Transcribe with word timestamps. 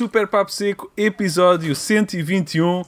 Super 0.00 0.26
Papo 0.26 0.50
Seco, 0.50 0.90
episódio 0.96 1.76
121. 1.76 2.84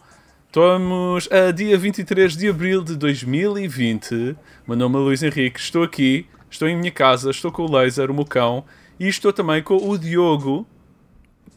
Estamos 0.46 1.28
a 1.30 1.50
dia 1.50 1.77
23 1.77 2.34
de 2.34 2.48
abril 2.48 2.82
de 2.82 2.96
2020. 2.96 4.34
Meu 4.66 4.77
nome 4.78 4.96
é 4.96 4.98
Luís 4.98 5.22
Henrique, 5.22 5.60
estou 5.60 5.82
aqui, 5.82 6.27
estou 6.50 6.66
em 6.66 6.74
minha 6.74 6.90
casa, 6.90 7.30
estou 7.30 7.52
com 7.52 7.66
o 7.66 7.70
Laser, 7.70 8.10
o 8.10 8.14
meu 8.14 8.24
cão, 8.24 8.64
e 8.98 9.06
estou 9.09 9.30
também 9.30 9.62
com 9.62 9.77
o 9.77 9.98
Diogo, 9.98 10.66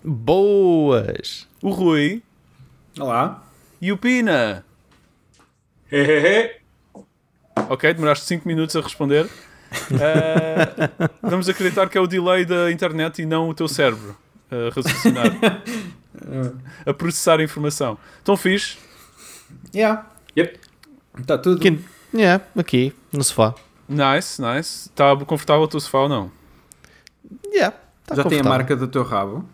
Boas! 0.04 1.48
o 1.62 1.70
Rui 1.70 2.22
Olá. 3.00 3.42
e 3.82 3.94
o 3.94 3.98
Pina. 3.98 4.66
Hehehe. 5.90 6.52
Ok, 7.70 7.94
demoraste 7.94 8.26
5 8.26 8.46
minutos 8.46 8.76
a 8.76 8.82
responder. 8.82 9.30
Ah, 9.94 11.10
vamos 11.24 11.48
acreditar 11.48 11.88
que 11.88 11.98
é 11.98 12.02
o 12.02 12.08
delay 12.08 12.44
da 12.44 12.70
internet 12.70 13.22
e 13.22 13.26
não 13.26 13.48
o 13.48 13.54
teu 13.54 13.70
cérebro 13.70 14.25
a 14.52 14.70
raciocinar, 14.76 15.28
a 16.86 16.94
processar 16.94 17.40
a 17.40 17.44
informação. 17.44 17.98
Então 18.22 18.36
fixe. 18.38 18.78
Yeah. 19.74 20.06
Yep. 20.38 20.60
Está 21.20 21.38
tudo. 21.38 21.58
Aqui, 21.58 21.80
yeah, 22.14 22.44
aqui, 22.58 22.94
no 23.12 23.24
sofá. 23.24 23.54
Nice, 23.88 24.42
nice. 24.42 24.90
Está 24.90 25.16
confortável 25.18 25.64
o 25.64 25.68
teu 25.68 25.80
sofá 25.80 26.00
ou 26.00 26.10
não? 26.10 26.32
Yeah, 27.54 27.76
tá 28.06 28.16
Já 28.16 28.24
tem 28.26 28.40
a 28.40 28.44
marca 28.44 28.76
do 28.76 28.88
teu 28.88 29.04
rabo? 29.04 29.48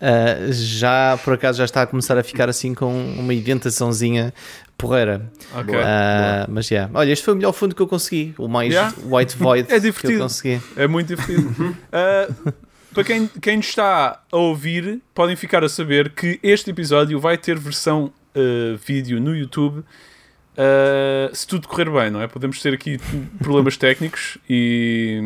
Ah, 0.00 0.50
já, 0.50 1.18
por 1.24 1.34
acaso, 1.34 1.58
já 1.58 1.64
está 1.64 1.82
a 1.82 1.86
começar 1.86 2.18
a 2.18 2.22
ficar 2.22 2.48
assim 2.48 2.74
com 2.74 2.92
uma 3.18 3.32
indentaçãozinha 3.32 4.34
porreira. 4.76 5.30
Ok. 5.54 5.74
Ah, 5.82 6.46
mas 6.48 6.68
yeah. 6.70 6.90
Olha, 6.92 7.10
este 7.12 7.24
foi 7.24 7.34
o 7.34 7.36
melhor 7.36 7.52
fundo 7.52 7.74
que 7.74 7.80
eu 7.82 7.86
consegui. 7.86 8.34
O 8.36 8.48
mais 8.48 8.72
Yeah. 8.72 8.92
white 9.06 9.36
void 9.36 9.62
É 9.68 9.68
que 9.68 9.74
eu 9.74 9.80
divertido. 9.80 10.18
consegui. 10.20 10.60
É 10.76 10.86
muito 10.86 11.08
divertido. 11.08 11.76
Para 12.94 13.02
quem, 13.02 13.26
quem 13.26 13.58
está 13.58 14.22
a 14.30 14.36
ouvir, 14.36 15.02
podem 15.12 15.34
ficar 15.34 15.64
a 15.64 15.68
saber 15.68 16.10
que 16.10 16.38
este 16.44 16.70
episódio 16.70 17.18
vai 17.18 17.36
ter 17.36 17.58
versão 17.58 18.12
uh, 18.36 18.76
vídeo 18.86 19.20
no 19.20 19.34
YouTube. 19.34 19.80
uh, 19.80 21.34
se 21.34 21.44
tudo 21.44 21.66
correr 21.66 21.90
bem, 21.90 22.08
não 22.08 22.22
é? 22.22 22.28
Podemos 22.28 22.62
ter 22.62 22.72
aqui 22.72 23.00
problemas 23.40 23.76
técnicos 23.78 24.38
e, 24.48 25.20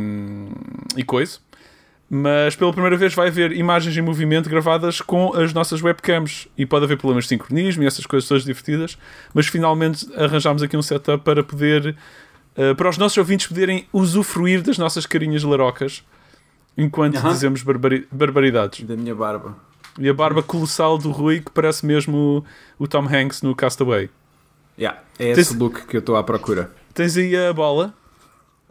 e 0.96 1.05
coisa. 1.05 1.41
Mas 2.08 2.56
pela 2.56 2.72
primeira 2.72 2.96
vez 2.96 3.12
vai 3.12 3.28
haver 3.28 3.52
imagens 3.52 3.94
em 3.94 4.00
movimento 4.00 4.48
gravadas 4.48 5.02
com 5.02 5.34
as 5.34 5.52
nossas 5.52 5.83
webcams 5.83 6.48
e 6.56 6.64
pode 6.64 6.86
haver 6.86 6.96
problemas 6.96 7.24
de 7.24 7.28
sincronismo 7.28 7.83
e 7.83 7.86
essas 7.86 8.06
coisas 8.06 8.27
todas 8.27 8.44
divertidas. 8.44 8.96
Mas 9.34 9.46
finalmente 9.46 10.08
arranjámos 10.16 10.62
aqui 10.62 10.74
um 10.74 10.83
setup 10.83 11.22
para 11.22 11.44
poder 11.44 11.94
Uh, 12.56 12.74
para 12.74 12.89
os 12.89 12.98
nossos 12.98 13.16
ouvintes 13.16 13.46
poderem 13.46 13.86
usufruir 13.92 14.62
das 14.62 14.78
nossas 14.78 15.06
carinhas 15.06 15.44
larocas 15.44 16.02
enquanto 16.78 17.16
Aham. 17.18 17.32
dizemos 17.32 17.62
barbari- 17.62 18.06
barbaridades. 18.10 18.86
Da 18.86 18.96
minha 18.96 19.14
barba. 19.14 19.54
E 19.98 20.08
a 20.08 20.14
barba 20.14 20.42
colossal 20.42 20.96
do 20.96 21.10
Rui, 21.10 21.40
que 21.40 21.50
parece 21.50 21.84
mesmo 21.84 22.44
o, 22.78 22.84
o 22.84 22.86
Tom 22.88 23.04
Hanks 23.06 23.42
no 23.42 23.54
Castaway. 23.54 24.08
Yeah. 24.78 25.00
É 25.18 25.34
Tens- 25.34 25.38
esse 25.50 25.56
look 25.56 25.86
que 25.88 25.96
eu 25.96 25.98
estou 25.98 26.16
à 26.16 26.22
procura. 26.22 26.70
Tens 26.94 27.16
aí 27.16 27.36
a 27.36 27.52
bola, 27.52 27.92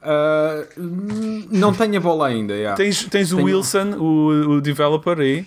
Ah, 0.01 0.63
hum, 0.77 1.47
não 1.51 1.73
tenho 1.73 1.97
a 1.97 1.99
bola 1.99 2.27
ainda. 2.27 2.53
Yeah. 2.53 2.77
tens, 2.77 3.03
tens 3.05 3.33
o 3.33 3.37
Tenho- 3.37 3.45
Wilson, 3.47 3.89
o, 3.97 4.51
o 4.51 4.61
developer 4.61 5.19
aí, 5.19 5.45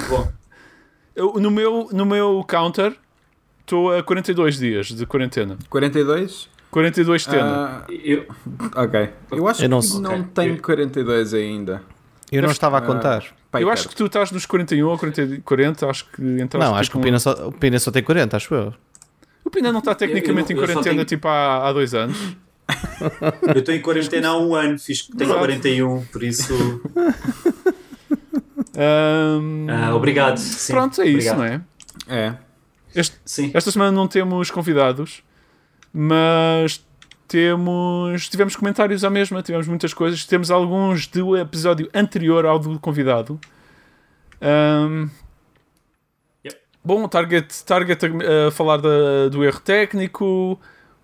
eu, 1.15 1.33
no, 1.33 1.49
meu, 1.49 1.89
no 1.91 2.05
meu 2.05 2.45
counter, 2.47 2.95
estou 3.61 3.91
a 3.91 4.03
42 4.03 4.59
dias 4.59 4.87
de 4.87 5.05
quarentena. 5.05 5.57
42? 5.69 6.49
42 6.71 7.25
tena. 7.25 7.85
Ah, 7.87 7.91
eu, 7.91 8.25
ok. 8.75 9.09
Eu 9.31 9.47
acho 9.47 9.63
Eu 9.63 9.69
não 9.69 9.79
que 9.79 9.97
não 9.99 10.11
Ok. 10.13 10.25
tenho 10.35 10.61
42 10.61 11.33
ainda. 11.33 11.81
Eu 12.31 12.41
não 12.43 12.51
estava 12.51 12.77
a 12.77 12.81
contar. 12.81 13.23
Pai, 13.51 13.63
eu 13.63 13.69
acho 13.71 13.89
que 13.89 13.95
tu 13.95 14.05
estás 14.05 14.31
nos 14.31 14.45
41 14.45 14.87
ou 14.87 14.97
40, 14.97 15.41
40 15.43 15.89
acho 15.89 16.05
que 16.11 16.21
entraste 16.21 16.69
não, 16.69 16.75
acho 16.77 16.91
que 16.91 16.97
tipo 16.97 16.99
o 16.99 17.01
Pina, 17.03 17.19
só, 17.19 17.31
o 17.47 17.51
Pina 17.51 17.79
só 17.79 17.89
tem 17.89 18.03
40, 18.03 18.37
acho 18.37 18.53
eu. 18.53 18.73
O 19.43 19.49
Pina 19.49 19.71
não 19.71 19.79
está 19.79 19.95
tecnicamente 19.95 20.53
Eu- 20.53 20.57
eu- 20.57 20.63
em 20.63 20.67
quarentena 20.67 20.93
tenho- 20.95 21.05
tipo 21.05 21.27
há, 21.27 21.67
há 21.67 21.73
dois 21.73 21.95
anos. 21.95 22.15
eu 23.55 23.59
estou 23.59 23.73
em 23.73 23.81
quarentena 23.81 24.27
há 24.29 24.37
um 24.37 24.53
ano, 24.53 24.77
fiz, 24.77 25.07
tenho 25.07 25.23
Exato. 25.31 25.39
41, 25.39 26.05
por 26.11 26.21
isso. 26.21 26.53
Ahm, 28.77 29.67
ah, 29.69 29.95
obrigado. 29.95 30.37
sim, 30.37 30.71
pronto, 30.73 31.01
é 31.01 31.05
isso, 31.07 31.31
obrigado. 31.31 31.37
não 31.37 31.43
é? 31.45 31.61
É. 32.07 32.35
Este, 32.95 33.17
Sim. 33.25 33.51
Esta 33.53 33.71
semana 33.71 33.91
não 33.91 34.07
temos 34.07 34.49
convidados, 34.51 35.23
mas 35.93 36.85
temos 37.27 38.27
tivemos 38.29 38.55
comentários 38.55 39.03
à 39.03 39.09
mesma, 39.09 39.41
tivemos 39.43 39.67
muitas 39.67 39.93
coisas. 39.93 40.25
Temos 40.25 40.49
alguns 40.49 41.07
do 41.07 41.37
episódio 41.37 41.89
anterior 41.93 42.45
ao 42.45 42.57
do 42.59 42.79
convidado. 42.79 43.39
Yep. 46.45 46.57
Bom, 46.83 47.07
Target, 47.07 47.63
target 47.65 48.05
a, 48.05 48.47
a 48.47 48.51
falar 48.51 48.77
da- 48.77 49.29
do 49.29 49.43
erro 49.43 49.59
técnico, 49.59 50.59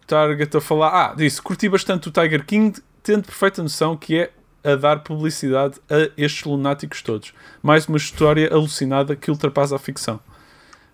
Target 0.07 0.55
a 0.57 0.61
falar. 0.61 0.89
Ah, 0.89 1.13
disse: 1.15 1.41
curti 1.41 1.67
bastante 1.69 2.07
o 2.07 2.11
Tiger 2.11 2.45
King, 2.45 2.79
tendo 3.03 3.23
perfeita 3.25 3.61
noção 3.61 3.95
que 3.97 4.17
é 4.19 4.31
a 4.63 4.75
dar 4.75 4.99
publicidade 5.03 5.79
a 5.89 6.09
estes 6.17 6.43
lunáticos 6.43 7.01
todos. 7.01 7.33
Mais 7.61 7.87
uma 7.87 7.97
história 7.97 8.51
alucinada 8.51 9.15
que 9.15 9.29
ultrapassa 9.29 9.75
a 9.75 9.79
ficção. 9.79 10.19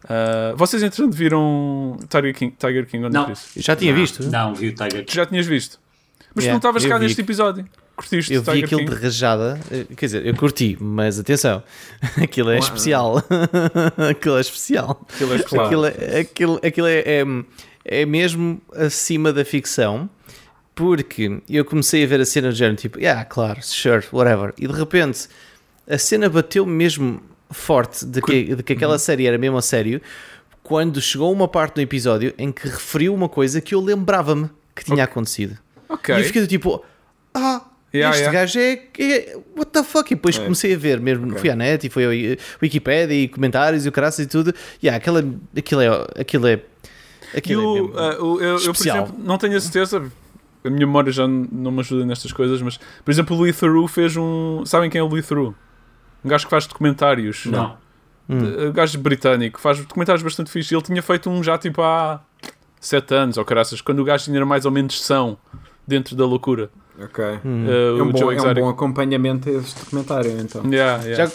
Ah, 0.08 0.54
vocês, 0.56 0.82
entretanto, 0.82 1.16
viram 1.16 1.98
Tiger 2.10 2.34
King, 2.34 2.56
Tiger 2.58 2.86
King 2.86 3.04
ou 3.06 3.10
não? 3.10 3.28
Não. 3.28 3.36
Já 3.56 3.76
tinha 3.76 3.94
visto? 3.94 4.24
Não, 4.30 4.54
vi 4.54 4.70
o 4.70 4.76
Tiger. 4.76 5.06
Tu 5.06 5.14
já 5.14 5.26
tinhas 5.26 5.46
visto. 5.46 5.80
Mas 6.34 6.44
tu 6.44 6.48
Yeah, 6.48 6.54
não 6.54 6.58
estavas 6.58 6.86
cá 6.86 6.98
neste 6.98 7.22
episódio. 7.22 7.66
Curtiste 7.96 8.34
Eu 8.34 8.42
vi 8.42 8.52
Tiger 8.52 8.66
aquilo 8.66 8.80
King? 8.82 8.96
de 8.96 9.02
rajada, 9.04 9.60
eh, 9.70 9.86
quer 9.96 10.06
dizer, 10.06 10.26
eu 10.26 10.36
curti, 10.36 10.78
mas 10.80 11.20
atenção, 11.20 11.62
aquilo 12.22 12.50
é 12.50 12.58
especial. 12.58 13.18
aquilo 14.10 14.38
é 14.38 14.42
especial. 14.42 15.06
Aquilo 15.14 15.34
é 15.34 15.36
especial. 15.36 15.66
Aquilo, 15.66 15.86
é, 15.86 16.20
aquilo, 16.20 16.60
aquilo 16.64 16.88
é, 16.88 17.00
é, 17.06 17.26
é 17.84 18.06
mesmo 18.06 18.62
acima 18.74 19.34
da 19.34 19.44
ficção, 19.44 20.10
porque 20.74 21.42
eu 21.50 21.66
comecei 21.66 22.04
a 22.04 22.08
ver 22.08 22.22
a 22.22 22.26
cena 22.26 22.50
do 22.50 22.56
género, 22.56 22.78
tipo, 22.78 22.98
yeah, 22.98 23.24
claro, 23.26 23.62
sure, 23.62 24.06
whatever. 24.12 24.54
E 24.58 24.68
de 24.68 24.74
repente 24.74 25.28
a 25.88 25.98
cena 25.98 26.30
bateu 26.30 26.66
mesmo 26.66 27.22
forte 27.52 28.06
de 28.06 28.22
que, 28.22 28.56
de 28.56 28.64
que 28.64 28.74
aquela 28.74 28.98
série 29.00 29.26
era 29.28 29.38
mesmo 29.38 29.58
a 29.58 29.62
sério, 29.62 30.02
quando 30.64 31.02
chegou 31.02 31.32
uma 31.32 31.48
parte 31.48 31.76
do 31.76 31.82
episódio 31.82 32.34
em 32.38 32.52
que 32.52 32.68
referiu 32.68 33.14
uma 33.14 33.28
coisa 33.30 33.60
que 33.62 33.74
eu 33.76 33.82
lembrava-me 33.82 34.50
que 34.76 34.86
tinha 34.86 35.04
acontecido. 35.04 35.58
Ok. 35.90 36.16
E 36.16 36.20
eu 36.20 36.24
fiquei 36.26 36.42
do 36.42 36.48
tipo, 36.48 36.84
ah, 37.34 37.62
Yeah, 37.94 38.16
este 38.16 38.24
yeah. 38.30 38.40
gajo 38.40 38.58
é, 38.60 38.84
é- 39.00 39.38
What 39.58 39.72
the 39.74 39.84
fuck? 39.84 40.14
E 40.14 40.16
depois 40.16 40.38
comecei 40.38 40.74
a 40.74 40.78
ver 40.78 41.02
mesmo. 41.02 41.38
Fui 41.38 41.50
à 41.50 41.56
net 41.58 41.86
e 41.86 41.90
fui 41.90 42.06
ao 42.06 42.14
I- 42.14 42.40
Wikipedia 42.64 43.14
e 43.14 43.28
comentários 43.28 43.86
e 43.86 43.90
o 43.90 43.92
caraças 43.92 44.26
e 44.26 44.30
tudo. 44.30 44.54
Yeah, 44.82 44.96
aquela, 44.96 45.22
aquilo 45.58 45.82
é. 45.82 45.90
Aquilo 46.22 46.48
é. 46.48 46.62
E 47.34 47.38
Aquilo 47.38 47.62
é 47.62 47.66
o, 47.66 47.74
mesmo 47.74 48.00
ah, 48.00 48.24
o- 48.24 48.40
eu, 48.42 48.58
eu, 48.60 48.74
por 48.74 48.82
exemplo, 48.82 49.14
não 49.20 49.38
tenho 49.38 49.58
a 49.58 49.60
certeza. 49.60 50.10
A 50.64 50.70
minha 50.70 50.86
memória 50.88 51.12
já 51.12 51.28
não 51.28 51.70
me 51.70 51.82
ajuda 51.82 52.06
nestas 52.06 52.32
coisas, 52.32 52.62
mas, 52.62 52.80
por 53.04 53.12
exemplo, 53.12 53.36
o 53.36 53.42
Lee 53.44 53.52
Theroux 53.52 53.92
fez 53.92 54.16
um. 54.16 54.64
Sabem 54.66 54.90
quem 54.90 55.00
é 55.00 55.04
o 55.04 55.10
Lee 55.10 55.22
Theroux? 55.22 55.54
Um 56.24 56.30
gajo 56.30 56.46
que 56.46 56.50
faz 56.50 56.68
documentários. 56.68 57.46
Não. 57.46 57.78
Uh, 58.30 58.70
Um 58.70 58.72
gajo 58.72 58.98
britânico, 59.00 59.60
faz 59.60 59.80
documentários 59.80 60.24
bastante 60.24 60.50
fixe. 60.52 60.74
Ele 60.74 60.82
tinha 60.82 61.02
feito 61.02 61.30
um 61.30 61.44
já 61.44 61.58
tipo 61.58 61.82
há 61.82 62.22
7 62.80 63.14
anos, 63.14 63.38
ou 63.38 63.44
caraças, 63.46 63.82
quando 63.82 64.00
o 64.00 64.04
gajo 64.06 64.26
ainda 64.28 64.38
era 64.40 64.46
mais 64.46 64.66
ou 64.66 64.72
menos 64.72 65.04
são 65.04 65.38
dentro 65.88 66.16
da 66.16 66.26
loucura. 66.26 66.70
Ok. 67.00 67.24
Uh, 67.24 68.00
É, 68.00 68.04
um 68.04 68.12
bom, 68.12 68.32
é 68.32 68.42
um 68.42 68.54
bom 68.54 68.70
acompanhamento 68.70 69.50
a 69.50 69.54
este 69.54 69.80
documentário, 69.80 70.32
então. 70.40 70.64
Yeah, 70.72 71.04
yeah. 71.04 71.26
Já, 71.26 71.32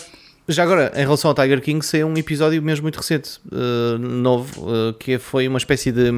Já 0.49 0.63
agora, 0.63 0.93
em 0.95 1.01
relação 1.01 1.29
ao 1.31 1.35
Tiger 1.35 1.61
King, 1.61 1.85
saiu 1.85 2.07
um 2.07 2.17
episódio 2.17 2.63
mesmo 2.63 2.85
muito 2.85 2.97
recente, 2.97 3.41
uh, 3.53 3.99
novo, 3.99 4.63
uh, 4.71 4.93
que 4.95 5.19
foi 5.19 5.49
uma 5.49 5.59
espécie 5.59 5.91
de, 5.91 6.11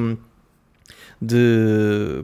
de 1.21 2.23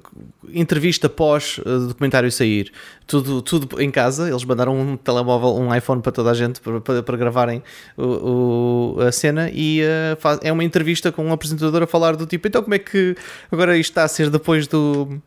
entrevista 0.53 1.09
pós 1.09 1.57
uh, 1.59 1.87
documentário 1.87 2.31
sair. 2.31 2.71
Tudo, 3.05 3.41
tudo 3.41 3.81
em 3.81 3.91
casa, 3.91 4.29
eles 4.29 4.43
mandaram 4.45 4.75
um 4.79 4.95
telemóvel, 4.97 5.55
um 5.55 5.73
iPhone 5.75 6.01
para 6.01 6.11
toda 6.11 6.31
a 6.31 6.33
gente 6.33 6.61
para, 6.61 6.79
para, 6.79 7.03
para 7.03 7.17
gravarem 7.17 7.61
o, 7.97 8.95
o- 8.97 9.01
a 9.01 9.11
cena 9.11 9.49
e 9.53 9.81
faz- 10.19 10.39
é 10.41 10.51
uma 10.51 10.63
entrevista 10.63 11.11
com 11.11 11.25
um 11.25 11.31
apresentador 11.33 11.83
a 11.83 11.87
falar 11.87 12.15
do 12.15 12.25
tipo, 12.25 12.47
então 12.47 12.63
como 12.63 12.73
é 12.73 12.79
que 12.79 13.15
agora 13.51 13.77
isto 13.77 13.91
está 13.91 14.03
a 14.03 14.07
ser 14.07 14.29
depois 14.29 14.65
do. 14.67 15.19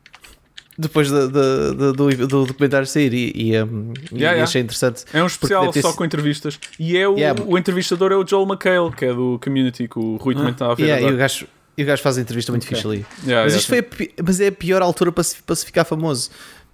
Depois 0.81 1.11
da- 1.11 1.27
da- 1.27 1.71
do, 1.93 1.93
do 1.93 2.47
documentário 2.47 2.87
sair 2.87 3.13
e, 3.13 3.33
e, 3.51 3.63
um, 3.65 3.93
e 4.13 4.15
Yeah, 4.15 4.31
yeah. 4.31 4.43
achei 4.45 4.63
interessante. 4.63 5.05
É 5.13 5.21
um 5.21 5.27
especial 5.27 5.73
ter 5.73 5.83
só 5.83 5.93
com 5.93 6.05
entrevistas. 6.05 6.59
E 6.79 6.97
é 6.97 7.09
o, 7.09 7.17
Yeah. 7.19 7.43
o 7.45 7.59
entrevistador 7.59 8.13
é 8.13 8.17
o 8.17 8.25
Joel 8.25 8.47
McHale, 8.47 8.93
que 8.97 9.05
é 9.05 9.13
do 9.13 9.41
Community, 9.43 9.89
que 9.89 9.99
o 9.99 10.15
Rui 10.17 10.37
também 10.37 10.53
está 10.53 10.71
a 10.71 10.75
ver. 10.77 10.85
Yeah, 10.85 11.11
e, 11.11 11.13
o 11.13 11.17
gajo, 11.17 11.47
e 11.79 11.83
o 11.83 11.87
gajo 11.87 12.03
faz 12.03 12.19
a 12.19 12.21
entrevista 12.21 12.53
muito 12.53 12.67
fixe 12.67 12.87
ali. 12.87 13.07
Yeah, 13.25 13.45
mas 13.45 13.55
yeah, 13.55 13.57
isto 13.57 13.69
foi 13.69 13.79
a 13.79 14.23
mas 14.23 14.41
é 14.41 14.49
a 14.49 14.53
pior 14.53 14.83
altura 14.83 15.11
para 15.13 15.25
se, 15.25 15.37
para 15.43 15.55
se 15.57 15.65
ficar 15.65 15.85
famoso. 15.85 16.29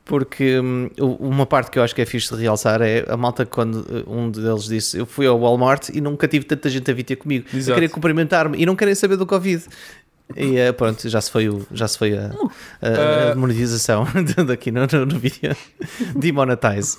Porque 0.07 0.59
o- 1.01 1.29
uma 1.29 1.47
parte 1.47 1.71
que 1.71 1.79
eu 1.79 1.83
acho 1.83 1.95
que 1.95 2.03
é 2.03 2.05
fixe 2.05 2.35
de 2.37 2.43
realçar 2.43 2.83
é 2.83 3.05
a 3.09 3.17
malta 3.17 3.47
quando 3.47 3.77
uh, 3.77 4.05
um 4.07 4.31
deles 4.31 4.65
disse 4.65 4.99
eu 4.99 5.07
fui 5.07 5.27
ao 5.27 5.39
Walmart 5.41 5.89
e 5.95 6.01
nunca 6.01 6.29
tive 6.29 6.45
tanta 6.45 6.69
gente 6.69 6.91
a 6.91 6.95
vir 6.95 7.05
ter 7.05 7.17
comigo 7.17 7.47
a 7.53 7.57
Exato. 7.57 7.75
querer 7.75 7.89
cumprimentar-me 7.89 8.59
e 8.61 8.67
não 8.67 8.77
querem 8.77 8.95
saber 8.95 9.17
do 9.17 9.25
Covid. 9.27 9.65
E 10.37 10.57
uh, 10.69 10.75
pronto, 10.75 11.09
já 11.09 11.21
se 11.23 11.31
foi, 11.31 11.49
o, 11.49 11.67
já 11.73 11.87
se 11.89 11.97
foi 11.99 12.17
a, 12.19 12.27
a- 12.83 13.31
a 13.31 13.35
Uh, 13.35 13.39
monetização 13.39 14.07
daqui 14.47 14.71
no, 14.71 14.81
no, 14.91 15.07
no 15.07 15.19
vídeo. 15.19 15.57
Demonetize. 16.15 16.99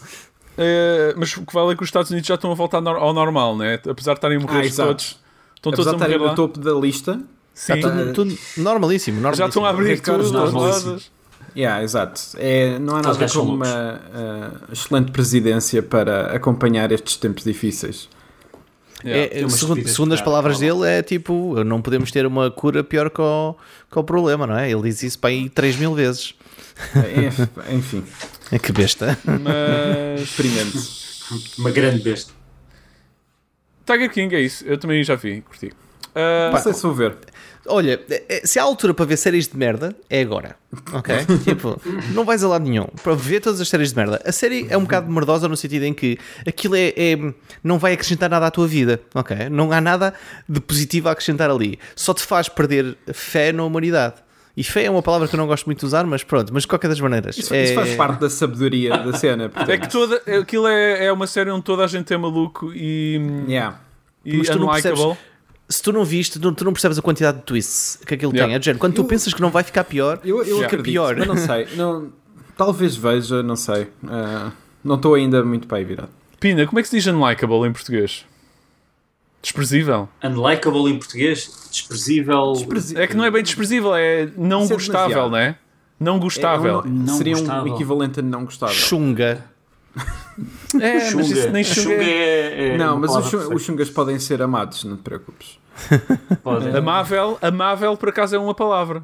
É, 0.58 1.14
mas 1.18 1.36
o 1.36 1.46
que 1.46 1.54
vale 1.54 1.74
é 1.74 1.76
que 1.76 1.84
os 1.84 1.88
Estados 1.90 2.10
Unidos 2.12 2.28
já 2.28 2.36
estão 2.36 2.52
a 2.52 2.56
voltar 2.56 2.78
ao 2.88 3.14
normal, 3.14 3.58
né? 3.58 3.80
Apesar 3.88 4.14
de 4.14 4.18
estarem 4.20 4.38
a 4.38 4.40
morrer 4.40 4.68
Ah, 4.68 4.76
todos. 4.76 5.20
Estão 5.56 5.72
todos 5.72 5.88
a 5.88 5.90
de 5.92 5.96
estarem 5.98 6.18
morrer 6.18 6.30
no 6.32 6.36
topo 6.36 6.60
da 6.60 6.72
lista. 6.74 7.20
Sim. 7.56 7.74
Está 7.76 7.90
tudo, 7.90 8.14
tudo 8.14 8.38
normalíssimo, 8.58 9.22
normalíssimo. 9.22 9.36
Já 9.36 9.48
estão 9.48 9.66
a 9.66 9.70
abrir 9.70 10.00
tudo, 10.02 10.52
lojas. 10.52 11.10
Yeah, 11.56 11.82
exato. 11.82 12.22
É, 12.36 12.78
não 12.80 12.98
há 12.98 13.02
nada 13.02 13.30
como 13.30 13.56
uma 13.56 14.02
uh, 14.04 14.74
excelente 14.74 15.10
presidência 15.12 15.82
para 15.82 16.36
acompanhar 16.36 16.92
estes 16.92 17.16
tempos 17.16 17.46
difíceis. 17.46 18.10
Yeah. 19.06 19.38
É, 19.38 19.42
umas 19.42 19.54
segundo, 19.54 19.88
segundo 19.88 20.14
as 20.14 20.22
palavras 20.22 20.60
dele, 20.60 20.86
é 20.86 21.02
tipo: 21.02 21.64
não 21.64 21.82
podemos 21.82 22.12
ter 22.12 22.26
uma 22.26 22.52
cura 22.52 22.84
pior 22.84 23.10
que 23.10 23.22
o, 23.22 23.56
que 23.90 23.98
o 23.98 24.04
problema, 24.04 24.46
não 24.46 24.58
é? 24.58 24.70
Ele 24.70 24.82
diz 24.82 25.02
isso 25.02 25.18
para 25.18 25.30
aí 25.30 25.48
3 25.48 25.78
mil 25.78 25.94
vezes. 25.96 26.36
É, 26.94 27.74
enfim, 27.74 28.04
É 28.52 28.60
que 28.60 28.74
besta. 28.74 29.18
Mas. 29.24 30.22
experimento. 30.22 30.78
Uma 31.58 31.72
grande 31.72 32.04
besta. 32.04 32.34
Tiger 33.86 34.12
King 34.12 34.36
é 34.36 34.42
isso. 34.42 34.66
Eu 34.66 34.78
também 34.78 35.02
já 35.06 35.16
vi, 35.16 35.42
curti. 35.42 35.72
Ah, 36.14 36.52
Não 36.52 36.62
sei 36.62 36.74
se 36.74 36.82
vou 36.84 36.94
ver. 36.94 37.16
Olha, 37.68 38.00
é- 38.10 38.42
se 38.46 38.60
há 38.60 38.64
altura 38.64 38.94
para 38.94 39.06
ver 39.06 39.18
séries 39.18 39.48
de 39.48 39.58
merda, 39.58 39.96
é 40.10 40.22
agora. 40.22 40.56
Ok? 40.94 41.16
tipo, 41.44 41.80
não 42.14 42.24
vais 42.26 42.44
a 42.44 42.48
lado 42.48 42.64
nenhum 42.66 42.86
para 43.04 43.14
ver 43.16 43.40
todas 43.42 43.60
as 43.62 43.68
séries 43.68 43.90
de 43.92 43.96
merda. 43.98 44.22
A 44.26 44.32
série 44.32 44.68
é 44.70 44.78
um 44.78 44.82
bocado 44.84 45.12
merdosa 45.12 45.48
no 45.48 45.58
sentido 45.58 45.84
em 45.84 45.94
que 45.94 46.18
aquilo 46.48 46.76
é, 46.76 46.90
é- 46.96 47.34
não 47.64 47.80
vai 47.80 47.94
acrescentar 47.94 48.30
nada 48.30 48.48
à 48.48 48.52
tua 48.52 48.68
vida. 48.68 49.00
Ok? 49.14 49.36
Não 49.50 49.72
há 49.72 49.82
nada 49.82 50.14
de 50.48 50.60
positivo 50.60 51.10
a 51.10 51.12
acrescentar 51.14 51.50
ali. 51.50 51.80
Só 51.96 52.14
te 52.14 52.22
faz 52.22 52.48
perder 52.50 52.98
fé 53.14 53.52
na 53.52 53.64
humanidade. 53.64 54.16
E 54.58 54.64
fé 54.64 54.86
é 54.86 54.90
uma 54.90 55.02
palavra 55.02 55.28
que 55.28 55.36
eu 55.36 55.38
não 55.38 55.48
gosto 55.48 55.66
muito 55.66 55.80
de 55.80 55.86
usar, 55.86 56.06
mas 56.06 56.24
pronto, 56.24 56.54
mas 56.54 56.64
de 56.64 56.70
qualquer 56.70 56.88
das 56.88 57.00
maneiras. 57.02 57.38
Isso, 57.38 57.54
é... 57.54 57.64
isso 57.66 57.74
faz 57.74 57.94
parte 57.96 58.22
da 58.22 58.30
sabedoria 58.30 58.98
da 58.98 59.12
cena. 59.12 59.50
portanto. 59.50 59.70
é 59.70 59.78
que 59.78 59.90
toda, 59.90 60.16
aquilo 60.40 60.66
é, 60.68 61.08
é 61.08 61.12
uma 61.12 61.28
série 61.28 61.52
onde 61.52 61.64
toda 61.64 61.84
a 61.84 61.88
gente 61.88 62.14
é 62.14 62.18
maluco 62.18 62.72
e, 62.74 63.20
Yeah. 63.50 63.82
e 64.24 64.38
Mas 64.38 64.48
tu 64.48 64.58
não 64.60 64.70
percebes- 64.70 65.00
Se 65.68 65.82
tu 65.82 65.92
não 65.92 66.06
viste, 66.06 66.40
tu 66.40 66.52
tu 66.52 66.64
não 66.64 66.72
percebes 66.74 66.98
a 66.98 67.02
quantidade 67.02 67.40
de 67.40 67.44
twists 67.44 67.98
que 68.06 68.14
aquilo 68.14 68.32
Yeah. 68.32 68.48
tem. 68.50 68.56
É 68.56 68.60
de 68.60 68.66
género, 68.66 68.80
quando 68.80 68.94
tu 68.94 69.02
Eu- 69.02 69.06
pensas 69.06 69.34
que 69.34 69.42
não 69.42 69.50
vai 69.50 69.64
ficar 69.64 69.84
pior, 69.84 70.20
Eu, 70.24 70.44
eu 70.44 70.60
Já. 70.60 70.66
acredito, 70.66 70.86
Pior. 70.86 71.16
mas 71.18 71.28
não 71.28 71.38
sei. 71.38 71.68
Não, 71.76 72.12
talvez 72.56 72.96
veja, 72.96 73.42
não 73.42 73.56
sei. 73.56 73.88
Ah, 74.08 74.52
não 74.84 74.96
estou 74.96 75.16
ainda 75.16 75.44
muito 75.44 75.68
para 75.68 75.78
aí 75.80 75.84
virado. 75.84 76.10
Pina, 76.40 76.66
como 76.68 76.78
é 76.80 76.84
que 76.84 76.90
se 76.90 76.96
diz 76.98 77.08
unlikable 77.08 77.68
em 77.68 77.72
português? 77.74 78.26
Desprezível. 79.42 80.08
Unlikable 80.24 80.92
em 80.92 80.98
português, 81.00 81.50
desprezível. 81.72 82.54
É 82.96 83.08
que 83.08 83.16
não 83.16 83.26
é 83.26 83.32
bem 83.32 83.42
desprezível, 83.44 83.96
é 83.96 84.30
não 84.38 84.64
Isso 84.64 84.74
é 84.74 84.76
gostável, 84.76 85.08
demasiado. 85.30 85.32
né? 85.32 85.58
Não 86.00 86.20
gostável. 86.20 86.80
É 86.82 86.88
um- 86.88 86.92
Não 86.92 87.18
seria 87.18 87.36
gostável. 87.36 87.72
um 87.72 87.76
equivalente 87.76 88.20
a 88.20 88.24
não 88.24 88.46
gostável. 88.46 88.76
chunga. 88.76 89.44
É, 90.82 91.12
mas 91.12 91.30
isso 91.32 91.50
nem 91.52 91.64
Chunga 91.64 91.82
chunga. 91.82 92.04
é- 92.04 92.08
é, 92.10 92.68
é 92.74 92.78
não, 92.78 93.00
mas 93.00 93.16
os, 93.16 93.34
os 93.34 93.62
chungas 93.64 93.90
podem 93.90 94.20
ser 94.20 94.42
amados, 94.42 94.84
não 94.84 94.98
te 94.98 95.04
preocupes. 95.04 95.60
Pode. 96.44 96.70
Amável, 96.76 97.38
amável 97.42 97.98
por 97.98 98.10
acaso 98.10 98.36
é 98.36 98.40
uma 98.40 98.54
palavra. 98.54 99.04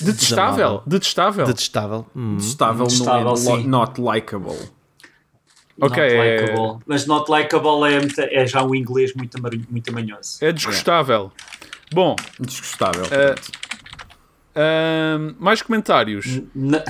Detestável. 0.00 0.82
Detestável. 0.86 1.46
Detestável. 1.46 2.06
Hum. 2.14 2.36
Detestável, 2.36 2.86
Detestável, 2.86 3.34
não 3.36 3.56
é 3.56 3.62
not 3.64 4.00
likable. 4.00 4.56
Ok, 5.80 5.96
Not 5.96 6.18
é-. 6.52 6.78
Mas 6.86 7.06
not 7.06 7.30
likable 7.30 7.84
é, 7.92 8.42
é 8.42 8.46
já 8.46 8.62
um 8.64 8.74
inglês 8.74 9.12
muito, 9.14 9.38
muito 9.70 9.92
manhoso. 9.92 10.38
É 10.40 10.52
desgostável. 10.52 11.32
Bom, 11.92 12.14
Desgostável. 12.38 13.04
Eh, 13.10 13.34
ahm, 14.54 15.34
mais 15.38 15.62
comentários. 15.62 16.42
Na- 16.54 16.84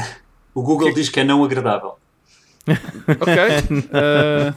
o 0.55 0.63
Google 0.63 0.93
diz 0.93 1.09
que 1.09 1.21
é 1.21 1.25
não 1.25 1.45
agradável. 1.45 1.99
Ok. 3.21 3.89
Ah, 3.93 4.55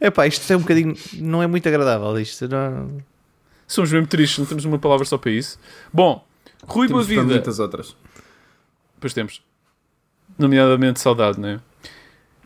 Epá, 0.00 0.26
isto 0.26 0.50
é 0.52 0.56
um 0.56 0.60
bocadinho. 0.60 0.94
Não 1.14 1.42
é 1.42 1.46
muito 1.46 1.66
agradável. 1.68 2.18
Isto 2.20 2.48
não... 2.48 2.98
somos 3.66 3.90
mesmo 3.92 4.06
tristes, 4.06 4.38
não 4.38 4.46
temos 4.46 4.64
uma 4.64 4.78
palavra 4.78 5.04
só 5.04 5.16
para 5.18 5.30
isso. 5.30 5.58
Bom, 5.92 6.24
Rui 6.66 6.88
Boa 6.88 7.02
Temos 7.02 7.06
para 7.06 7.22
Vida. 7.22 7.34
muitas 7.34 7.58
outras. 7.58 7.96
Pois 9.00 9.12
temos. 9.14 9.42
Nomeadamente 10.38 11.00
saudade, 11.00 11.38
não 11.40 11.48
é? 11.48 11.60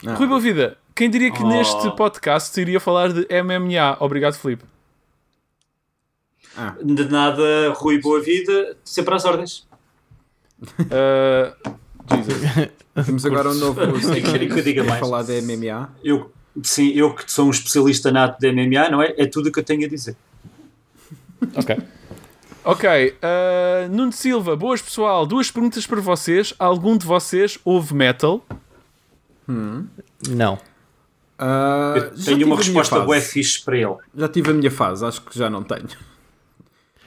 Ah. 0.06 0.14
Rui 0.14 0.26
Boa 0.26 0.40
Vida, 0.40 0.76
quem 0.94 1.08
diria 1.10 1.30
que 1.32 1.42
Oh. 1.42 1.48
neste 1.48 1.90
podcast 1.96 2.58
iria 2.60 2.78
falar 2.80 3.12
de 3.12 3.26
MMA? 3.42 3.96
Obrigado, 4.00 4.34
Filipe. 4.34 4.64
De 6.84 7.04
nada, 7.06 7.72
Rui 7.74 7.98
Boa 8.00 8.20
Vida, 8.20 8.76
sempre 8.84 9.14
às 9.14 9.24
ordens. 9.24 9.66
Ah, 10.90 11.56
Jesus. 12.10 12.68
Temos 13.06 13.24
agora 13.24 13.50
um 13.50 13.54
novo 13.54 13.80
Tem 13.80 14.22
que 14.22 14.58
eu 14.58 14.62
diga 14.62 14.84
mais. 14.84 15.00
falar 15.00 15.22
da 15.22 15.32
MMA. 15.40 15.90
Eu, 16.04 16.30
sim, 16.62 16.90
eu 16.90 17.14
que 17.14 17.30
sou 17.30 17.46
um 17.46 17.50
especialista 17.50 18.10
nato 18.10 18.38
de 18.38 18.52
MMA, 18.52 18.90
não 18.90 19.02
é? 19.02 19.14
É 19.16 19.26
tudo 19.26 19.48
o 19.48 19.52
que 19.52 19.58
eu 19.58 19.64
tenho 19.64 19.86
a 19.86 19.88
dizer. 19.88 20.16
Ok. 21.56 21.78
Ok. 22.64 23.16
ah, 23.22 23.88
Nuno 23.90 24.12
Silva, 24.12 24.54
boas 24.56 24.82
pessoal. 24.82 25.26
Duas 25.26 25.50
perguntas 25.50 25.86
para 25.86 26.00
vocês. 26.00 26.54
Algum 26.58 26.96
de 26.96 27.06
vocês 27.06 27.58
ouve 27.64 27.94
metal? 27.94 28.44
não. 30.28 30.58
Eu 31.38 32.00
já 32.00 32.10
tive 32.10 32.24
tenho 32.24 32.46
uma 32.46 32.56
resposta 32.56 33.00
bué 33.00 33.20
fixe 33.20 33.60
para 33.64 33.76
ele. 33.76 33.96
Já 34.14 34.28
tive 34.28 34.50
a 34.50 34.54
minha 34.54 34.70
fase, 34.70 35.04
acho 35.04 35.20
que 35.22 35.36
já 35.36 35.50
não 35.50 35.62
tenho. 35.62 35.88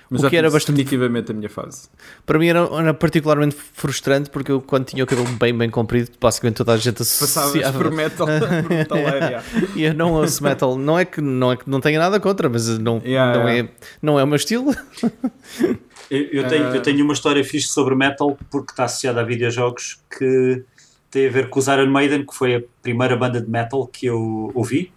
Mas 0.09 0.23
O 0.23 0.29
que 0.29 0.35
era 0.37 0.49
bastante- 0.51 0.77
definitivamente 0.83 1.31
a 1.31 1.33
minha 1.33 1.49
fase. 1.49 1.89
Para 2.25 2.37
mim 2.37 2.47
era, 2.47 2.59
era 2.79 2.93
particularmente 2.93 3.55
frustrante 3.73 4.29
porque 4.29 4.51
eu, 4.51 4.61
quando 4.61 4.85
tinha 4.85 5.03
o 5.03 5.07
cabelo 5.07 5.27
bem, 5.39 5.57
bem 5.57 5.69
comprido, 5.69 6.11
basicamente 6.21 6.57
toda 6.57 6.73
a 6.73 6.77
gente 6.77 6.97
Passavas 6.99 7.37
associava. 7.55 7.77
por 7.79 7.91
metal, 7.91 8.27
por. 8.87 9.75
E 9.75 9.83
eu 9.83 9.93
não 9.95 10.13
ouço 10.13 10.43
metal. 10.43 10.77
Não 10.77 10.97
é 10.99 11.05
que 11.05 11.19
não, 11.21 11.51
é 11.51 11.57
que 11.57 11.67
não 11.69 11.79
tenha 11.81 11.97
nada 11.99 12.19
contra, 12.19 12.47
mas 12.47 12.67
não, 12.77 13.01
Yeah, 13.03 13.39
não, 13.39 13.49
yeah. 13.49 13.69
É, 13.69 13.87
não 14.01 14.19
é 14.19 14.23
o 14.23 14.27
meu 14.27 14.35
estilo. 14.35 14.75
Eu, 16.11 16.21
eu 16.31 16.47
tenho, 16.47 16.67
Ah. 16.67 16.75
eu 16.75 16.81
tenho 16.81 17.03
uma 17.03 17.13
história 17.13 17.43
fixe 17.43 17.67
sobre 17.69 17.95
metal 17.95 18.37
porque 18.51 18.71
está 18.71 18.83
associada 18.85 19.21
a 19.21 19.23
videojogos 19.23 19.99
que 20.17 20.63
tem 21.09 21.27
a 21.27 21.31
ver 21.31 21.49
com 21.49 21.59
os 21.59 21.67
Iron 21.67 21.87
Maiden, 21.89 22.25
que 22.25 22.35
foi 22.35 22.55
a 22.57 22.61
primeira 22.81 23.15
banda 23.15 23.41
de 23.41 23.49
metal 23.49 23.87
que 23.87 24.05
eu 24.05 24.51
ouvi 24.53 24.91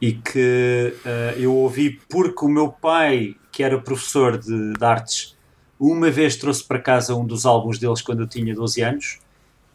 e 0.00 0.12
que 0.12 0.92
ah, 1.06 1.34
eu 1.38 1.54
ouvi 1.54 1.98
porque 2.10 2.44
o 2.44 2.48
meu 2.48 2.68
pai, 2.68 3.36
que 3.54 3.62
era 3.62 3.80
professor 3.80 4.36
de, 4.36 4.72
de 4.72 4.84
artes, 4.84 5.36
uma 5.78 6.10
vez 6.10 6.34
trouxe 6.36 6.64
para 6.64 6.80
casa 6.80 7.14
um 7.14 7.24
dos 7.24 7.46
álbuns 7.46 7.78
deles 7.78 8.02
quando 8.02 8.20
eu 8.20 8.26
tinha 8.26 8.52
12 8.52 8.82
anos 8.82 9.18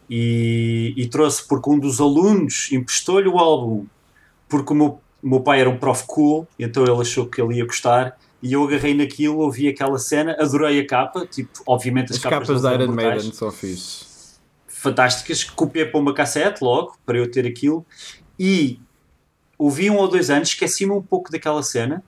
e, 0.08 0.92
e 0.96 1.06
trouxe 1.08 1.46
porque 1.46 1.70
um 1.70 1.78
dos 1.78 2.00
alunos 2.00 2.70
emprestou-lhe 2.72 3.28
o 3.28 3.38
álbum 3.38 3.86
porque 4.48 4.72
o 4.72 4.76
meu, 4.76 5.00
o 5.22 5.28
meu 5.28 5.40
pai 5.40 5.60
era 5.60 5.70
um 5.70 5.78
prof 5.78 6.04
cool, 6.06 6.46
então 6.58 6.82
ele 6.84 7.00
achou 7.00 7.26
que 7.26 7.40
ele 7.40 7.56
ia 7.56 7.64
gostar 7.64 8.18
e 8.42 8.52
eu 8.52 8.64
agarrei 8.64 8.94
naquilo, 8.94 9.38
ouvi 9.38 9.68
aquela 9.68 9.98
cena, 9.98 10.36
adorei 10.38 10.80
a 10.80 10.86
capa, 10.86 11.26
tipo, 11.26 11.62
obviamente 11.66 12.10
as, 12.10 12.16
As 12.16 12.22
capas 12.22 12.48
deles 12.48 12.62
da 12.62 12.74
Iron 12.74 12.92
Maiden 12.92 13.32
são 13.32 13.50
fixe. 13.50 14.38
fantásticas, 14.66 15.44
copiei 15.44 15.84
para 15.84 16.00
uma 16.00 16.12
cassete 16.12 16.62
logo, 16.62 16.98
para 17.06 17.16
eu 17.16 17.30
ter 17.30 17.46
aquilo, 17.46 17.86
e 18.38 18.80
ouvi 19.58 19.90
um 19.90 19.96
ou 19.96 20.08
dois 20.08 20.30
anos, 20.30 20.48
esqueci-me 20.48 20.92
um 20.92 21.02
pouco 21.02 21.30
daquela 21.30 21.62
cena, 21.62 22.02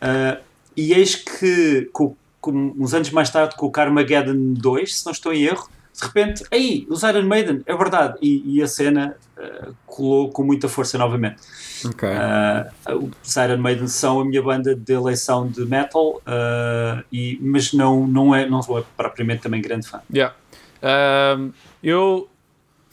ah, 0.00 0.38
e 0.78 0.92
eis 0.92 1.16
que, 1.16 1.90
com, 1.92 2.14
com- 2.40 2.72
uns 2.78 2.94
anos 2.94 3.10
mais 3.10 3.28
tarde, 3.30 3.56
com 3.56 3.66
o 3.66 3.70
Carmageddon 3.70 4.54
2, 4.54 5.00
se 5.00 5.04
não 5.04 5.10
estou 5.12 5.32
em 5.32 5.42
erro, 5.42 5.68
de 5.92 6.06
repente, 6.06 6.44
aí, 6.52 6.86
os 6.88 7.02
Iron 7.02 7.24
Maiden, 7.24 7.62
é 7.66 7.76
verdade, 7.76 8.16
e, 8.22 8.42
e 8.46 8.62
a 8.62 8.68
cena 8.68 9.16
uh, 9.36 9.74
colou 9.84 10.30
com 10.30 10.44
muita 10.44 10.68
força 10.68 10.96
novamente. 10.96 11.38
Ok. 11.84 12.08
Uh, 12.08 13.10
os 13.20 13.36
Iron 13.36 13.58
Maiden 13.58 13.88
são 13.88 14.20
a 14.20 14.24
minha 14.24 14.40
banda 14.40 14.76
de 14.76 14.92
eleição 14.92 15.48
de 15.48 15.66
metal, 15.66 16.18
uh, 16.18 17.04
e, 17.12 17.40
mas 17.42 17.72
não, 17.72 18.06
não, 18.06 18.32
é, 18.32 18.48
não 18.48 18.62
sou 18.62 18.86
propriamente 18.96 19.42
também 19.42 19.60
grande 19.60 19.88
fã. 19.88 20.00
Yeah. 20.14 20.36
Um, 20.80 21.50
eu, 21.82 22.28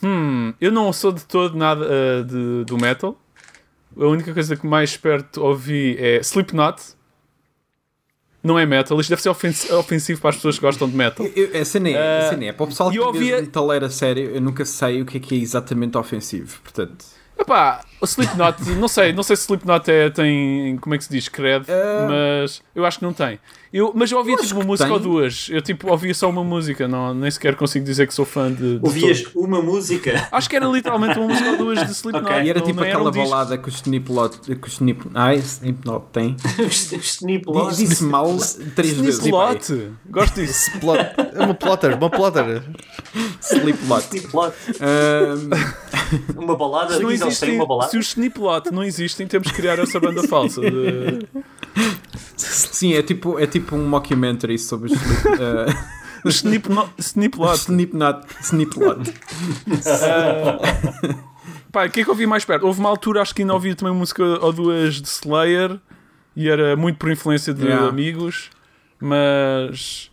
hum, 0.01 0.56
eu 0.60 0.72
não 0.72 0.92
sou 0.92 1.12
de 1.12 1.24
todo 1.24 1.56
nada 1.56 1.86
de, 2.24 2.63
do 2.65 2.80
metal. 2.80 3.15
A 3.96 4.06
única 4.08 4.34
coisa 4.34 4.56
que 4.56 4.65
mais 4.65 4.98
perto 4.98 5.44
ouvi 5.44 5.96
é 6.00 6.18
Slipknot. 6.22 6.94
Não 8.45 8.59
é 8.59 8.65
metal, 8.65 8.99
isto 8.99 9.09
deve 9.09 9.21
ser 9.21 9.29
ofens- 9.29 9.69
ofensivo 9.71 10.21
para 10.21 10.29
as 10.29 10.35
pessoas 10.35 10.55
que 10.55 10.61
gostam 10.61 10.87
de 10.87 10.95
metal. 10.95 11.25
Eu, 11.35 11.45
eu, 11.51 11.61
a 11.61 11.65
cena 11.65 11.89
é, 11.89 12.19
a 12.27 12.29
cena 12.29 12.45
é, 12.45 12.51
para 12.53 12.63
o 12.63 12.67
pessoal 12.67 12.91
que 12.91 12.99
ouvia- 12.99 13.21
mesmo 13.21 13.41
metaleiro 13.47 13.85
a 13.85 13.89
sério, 13.89 14.29
eu 14.35 14.41
nunca 14.41 14.63
sei 14.65 15.01
o 15.01 15.05
que 15.05 15.17
é 15.17 15.19
que 15.19 15.35
é 15.35 15.37
exatamente 15.39 15.97
ofensivo. 15.97 16.59
Portanto, 16.61 17.03
Epá, 17.38 17.82
o 18.00 18.06
Slipknot, 18.06 18.62
não 18.80 18.88
sei, 18.88 19.12
não 19.12 19.22
sei 19.24 19.36
se 19.36 19.44
Slipknot 19.44 19.89
é, 19.92 20.10
tem, 20.10 20.77
como 20.77 20.96
é 20.96 20.98
que 20.98 21.04
se 21.04 21.10
diz, 21.10 21.27
cred, 21.27 21.65
Ah. 21.70 22.08
mas 22.10 22.62
eu 22.74 22.86
acho 22.86 23.00
que 23.00 23.06
não 23.06 23.12
tem. 23.13 23.39
Eu, 23.74 23.92
mas 23.94 24.10
eu 24.10 24.18
ouvia 24.18 24.38
tipo 24.38 24.56
uma 24.56 24.63
música 24.63 24.86
tem. 24.88 24.94
ou 24.94 25.00
duas, 25.01 25.48
eu 25.50 25.62
tipo 25.62 25.89
ouvia 25.92 26.13
só 26.13 26.30
uma 26.30 26.46
música, 26.46 26.88
não, 26.88 27.13
nem 27.13 27.30
sequer 27.30 27.56
consigo 27.56 27.84
dizer 27.84 28.08
que 28.08 28.13
sou 28.13 28.24
fã 28.24 28.50
de, 28.50 28.80
de 28.80 28.86
Ouvias 28.86 29.22
todos. 29.24 29.36
uma 29.36 29.62
música? 29.62 30.30
Acho 30.32 30.50
que 30.50 30.56
era 30.56 30.65
literalmente 30.65 31.20
uma 31.20 31.27
música 31.27 31.51
ou 31.51 31.58
duas 31.58 31.86
de 31.86 31.92
Slipknot. 31.92 32.25
Ok. 32.32 32.44
e 32.44 32.50
era 32.50 32.62
tipo 32.62 32.80
não 32.80 32.84
aquela 32.88 33.10
um 33.10 33.12
disco. 33.12 33.30
balada 33.30 33.58
que 33.58 33.68
o 33.68 33.70
Snipplot. 33.70 34.39
Que 34.56 34.68
o 34.68 34.70
Snip, 34.70 35.01
ah, 35.13 35.36
Snipplot 35.36 36.06
tem. 36.13 36.38
Snipplot. 36.72 37.75
Disse 37.75 38.04
mal 38.06 38.34
três 38.75 38.94
vezes. 38.94 39.20
Slipknot, 39.20 39.92
gosto 40.10 40.36
disso. 40.36 40.72
Plot, 40.80 41.00
é 41.34 41.44
uma 41.44 41.54
plotter, 41.54 41.98
uma 41.98 42.10
plotter. 42.10 42.63
Slipplot. 43.42 44.04
Snipplot. 44.06 44.54
Ahm, 44.80 45.50
Uma 46.38 46.56
balada, 46.56 46.96
Se, 46.96 47.04
se 47.32 47.98
os 47.98 48.08
Sniplot 48.10 48.72
não 48.72 48.84
existem, 48.84 49.27
temos 49.27 49.50
que 49.50 49.55
criar 49.58 49.79
essa 49.79 50.00
banda 50.00 50.27
falsa. 50.27 50.62
de- 50.62 51.25
sim, 52.38 52.94
é 52.94 53.01
tipo, 53.01 53.38
é 53.39 53.46
tipo 53.48 53.75
um 53.75 53.88
mockumentary 53.88 54.58
sobre 54.58 54.91
os 54.91 55.00
Os 56.24 56.36
Snipno- 56.38 56.89
Sniplot. 56.98 57.55
Snipplot. 58.41 59.13
Pá, 61.72 61.86
o 61.86 61.89
que 61.89 62.00
é 62.00 62.03
que 62.03 62.10
eu 62.10 62.13
ouvi 62.13 62.25
mais 62.25 62.46
perto? 62.46 62.65
Houve 62.65 62.79
uma 62.79 62.89
altura, 62.89 63.22
acho 63.22 63.36
que 63.36 63.41
ainda 63.41 63.53
ouvi 63.53 63.75
também 63.75 63.91
uma 63.91 64.00
música 64.00 64.24
ou 64.24 64.53
duas 64.53 64.96
de 65.01 65.08
Slayer 65.08 65.77
e 66.36 66.50
era 66.50 66.75
muito 66.75 66.98
por 66.98 67.12
influência 67.12 67.53
de 67.53 67.65
Yeah. 67.65 67.88
amigos, 67.88 68.50
mas. 69.00 70.10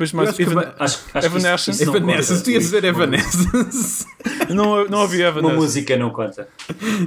Depois 0.00 0.12
mais. 0.14 0.38
Evan- 0.40 0.72
Acho, 0.78 0.82
acho 0.82 0.98
que 1.12 1.18
isso- 1.18 1.26
Evanescence. 1.26 1.70
isso 1.82 1.84
não 1.92 1.96
Evanescence, 1.98 2.42
tu 2.44 2.50
ias 2.50 2.62
dizer 2.64 2.84
Evanescence. 2.84 4.06
Não, 4.50 4.84
não 4.88 4.98
ouvi 5.02 5.18
Uma 5.18 5.28
Evanescence. 5.28 5.56
música 5.56 5.96
não 5.96 6.10
conta. 6.10 6.48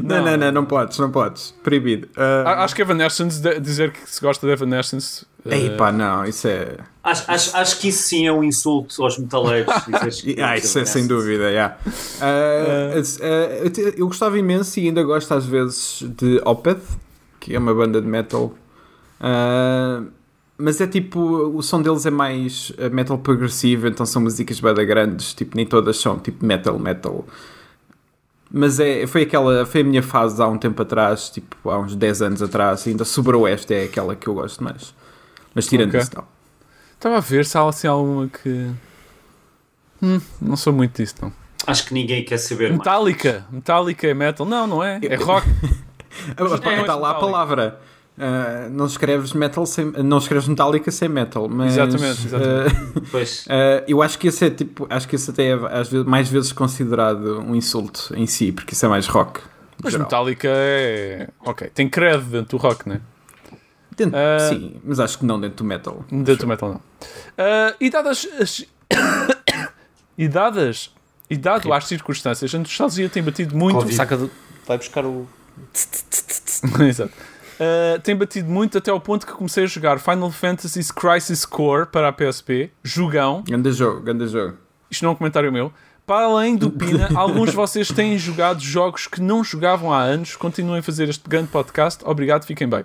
Não, 0.01 0.23
não, 0.23 0.37
não, 0.37 0.51
não 0.51 0.65
podes, 0.65 0.97
não 0.97 1.11
podes. 1.11 1.53
Proibido. 1.61 2.07
Ah, 2.15 2.43
A- 2.45 2.63
Acho 2.63 2.73
que 2.75 2.81
Evanescence, 2.81 3.41
dizer 3.59 3.91
que 3.91 3.99
se 4.09 4.21
gosta 4.21 4.47
de 4.47 4.53
Evanescence. 4.53 5.25
eh, 5.45 5.57
Ei 5.57 5.69
pá, 5.71 5.91
não, 5.91 6.23
isso 6.25 6.47
é. 6.47 6.77
Acho, 7.03 7.23
acho, 7.29 7.57
acho 7.57 7.79
que 7.79 7.89
isso 7.89 8.03
sim 8.07 8.25
é 8.27 8.31
um 8.31 8.43
insulto 8.43 9.03
aos 9.03 9.17
metaleiros. 9.17 9.73
Ah, 10.41 10.55
isso 10.57 10.79
é 10.79 10.85
sem 10.85 11.05
dúvida, 11.05 11.49
yeah. 11.49 11.75
Ah, 12.21 12.97
as- 12.97 13.19
ah, 13.21 13.91
eu 13.97 14.07
gostava 14.07 14.37
imenso 14.39 14.79
e 14.79 14.87
ainda 14.87 15.03
gosto 15.03 15.33
às 15.33 15.45
vezes 15.45 16.03
de 16.17 16.39
Opeth, 16.45 16.81
que 17.41 17.53
é 17.55 17.59
uma 17.59 17.73
banda 17.73 17.99
de 18.01 18.07
metal. 18.07 18.53
Ah, 19.19 20.03
mas 20.57 20.79
é 20.79 20.87
tipo, 20.87 21.19
o 21.19 21.61
som 21.61 21.81
deles 21.81 22.05
é 22.05 22.11
mais 22.11 22.71
ah, 22.77 22.89
metal 22.89 23.17
progressivo, 23.17 23.87
então 23.87 24.05
são 24.05 24.21
músicas 24.21 24.59
bada 24.59 24.83
grandes, 24.83 25.33
tipo, 25.33 25.55
nem 25.55 25.65
todas 25.65 25.97
são 25.97 26.17
tipo 26.19 26.45
metal, 26.45 26.77
metal. 26.79 27.25
Mas 28.51 28.79
é, 28.79 29.07
foi 29.07 29.23
aquela, 29.23 29.65
foi 29.65 29.81
a 29.81 29.83
minha 29.83 30.03
fase 30.03 30.39
há 30.41 30.47
um 30.47 30.57
tempo 30.59 30.79
atrás, 30.81 31.29
tipo, 31.29 31.69
há 31.69 31.79
uns 31.79 31.95
10 31.95 32.21
anos 32.21 32.41
atrás, 32.41 32.85
ainda 32.87 33.03
Subaroeste 33.03 33.73
é 33.73 33.85
aquela 33.85 34.15
que 34.15 34.27
eu 34.27 34.33
gosto 34.35 34.63
mais. 34.63 34.93
Mas 35.55 35.65
tirando 35.67 35.89
Ok. 35.89 35.99
isso, 36.01 36.11
não. 36.15 36.23
Estava 36.93 37.17
a 37.17 37.19
ver 37.19 37.45
se 37.45 37.57
há 37.57 37.67
assim 37.67 37.87
alguma 37.87 38.27
que. 38.27 38.69
Hum, 40.01 40.21
não 40.41 40.55
sou 40.55 40.71
muito 40.71 41.01
disso, 41.01 41.15
não. 41.21 41.33
Acho 41.65 41.85
que 41.87 41.93
ninguém 41.93 42.23
quer 42.23 42.37
saber 42.37 42.69
mais. 42.69 42.77
Metallica. 42.79 43.45
Metallica 43.51 44.07
é 44.07 44.13
metal? 44.13 44.45
Não, 44.45 44.67
não 44.67 44.83
é. 44.83 44.99
É 45.01 45.15
rock. 45.15 45.47
Pá, 46.37 46.71
é 46.71 46.81
Está 46.81 46.95
lá 46.95 47.09
a 47.09 47.13
Metallica. 47.13 47.19
palavra. 47.19 47.81
Ah, 48.17 48.67
não 48.69 48.85
escreves 48.85 49.33
metal 49.33 49.65
sem, 49.65 49.85
não 49.85 50.19
escreves 50.19 50.47
Metallica 50.47 50.91
sem 50.91 51.09
metal, 51.09 51.49
mas 51.49 51.73
Exatamente, 51.77 52.25
exatamente. 52.27 53.09
Pois. 53.11 53.45
ah, 53.49 53.83
eu 53.87 54.01
acho 54.03 54.19
que 54.19 54.27
esse 54.27 54.45
é 54.45 54.49
tipo, 54.51 54.85
acho 54.89 55.07
que 55.07 55.15
esse 55.15 55.31
até 55.31 55.47
é 55.49 55.53
às 55.53 55.89
vezes, 55.89 56.05
mais 56.05 56.29
vezes 56.29 56.51
considerado 56.51 57.39
um 57.39 57.55
insulto 57.55 58.13
em 58.15 58.27
si, 58.27 58.51
porque 58.51 58.73
isso 58.73 58.85
é 58.85 58.89
mais 58.89 59.07
rock. 59.07 59.41
Mas 59.83 59.93
geral. 59.93 60.05
Metallica 60.05 60.47
é. 60.51 61.27
Ok, 61.43 61.69
tem 61.73 61.89
credo 61.89 62.23
dentro 62.25 62.57
do 62.57 62.61
rock, 62.61 62.87
né? 62.87 63.01
Dentro- 63.97 64.15
Ah, 64.17 64.49
sim, 64.49 64.75
mas 64.83 64.99
acho 64.99 65.17
que 65.17 65.25
não 65.25 65.39
dentro 65.41 65.57
do 65.57 65.63
metal. 65.63 66.05
Dentro 66.11 66.37
do 66.37 66.47
metal, 66.47 66.69
não. 66.69 66.81
E 67.79 67.89
dadas 67.89 68.27
as. 68.39 68.63
e 70.17 70.27
dadas. 70.27 70.91
E 71.29 71.35
dado 71.35 71.73
as 71.73 71.87
circunstâncias, 71.87 72.53
a 72.53 72.59
nostalgia 72.59 73.09
tem 73.09 73.23
batido 73.23 73.57
muito. 73.57 73.91
Saca 73.91 74.15
do... 74.15 74.29
Vai 74.67 74.77
buscar 74.77 75.03
o. 75.03 75.27
Exato. 76.87 77.11
Uh, 77.63 77.99
tem 78.01 78.15
batido 78.15 78.49
muito 78.49 78.77
até 78.77 78.91
ao 78.91 78.99
ponto 78.99 79.25
que 79.25 79.31
comecei 79.33 79.63
a 79.63 79.67
jogar 79.67 79.99
Final 79.99 80.31
Fantasy 80.31 80.81
Crisis 80.93 81.45
Core 81.45 81.85
para 81.85 82.09
a 82.09 82.11
PSP. 82.11 82.71
Jogão. 82.83 83.43
Ganda 83.47 83.71
jogo, 83.71 84.01
ganda 84.01 84.27
jogo. 84.27 84.57
Isto 84.89 85.03
não 85.03 85.11
é 85.11 85.13
um 85.13 85.15
comentário 85.15 85.51
meu. 85.51 85.71
Para 86.05 86.25
além 86.25 86.55
do 86.57 86.69
Pina, 86.69 87.09
alguns 87.15 87.51
de 87.51 87.55
vocês 87.55 87.87
têm 87.87 88.17
jogado 88.17 88.59
jogos 88.61 89.07
que 89.07 89.21
não 89.21 89.43
jogavam 89.43 89.93
há 89.93 90.01
anos. 90.01 90.35
Continuem 90.35 90.79
a 90.79 90.83
fazer 90.83 91.07
este 91.07 91.29
grande 91.29 91.47
podcast. 91.47 92.03
Obrigado, 92.05 92.45
fiquem 92.45 92.67
bem. 92.67 92.83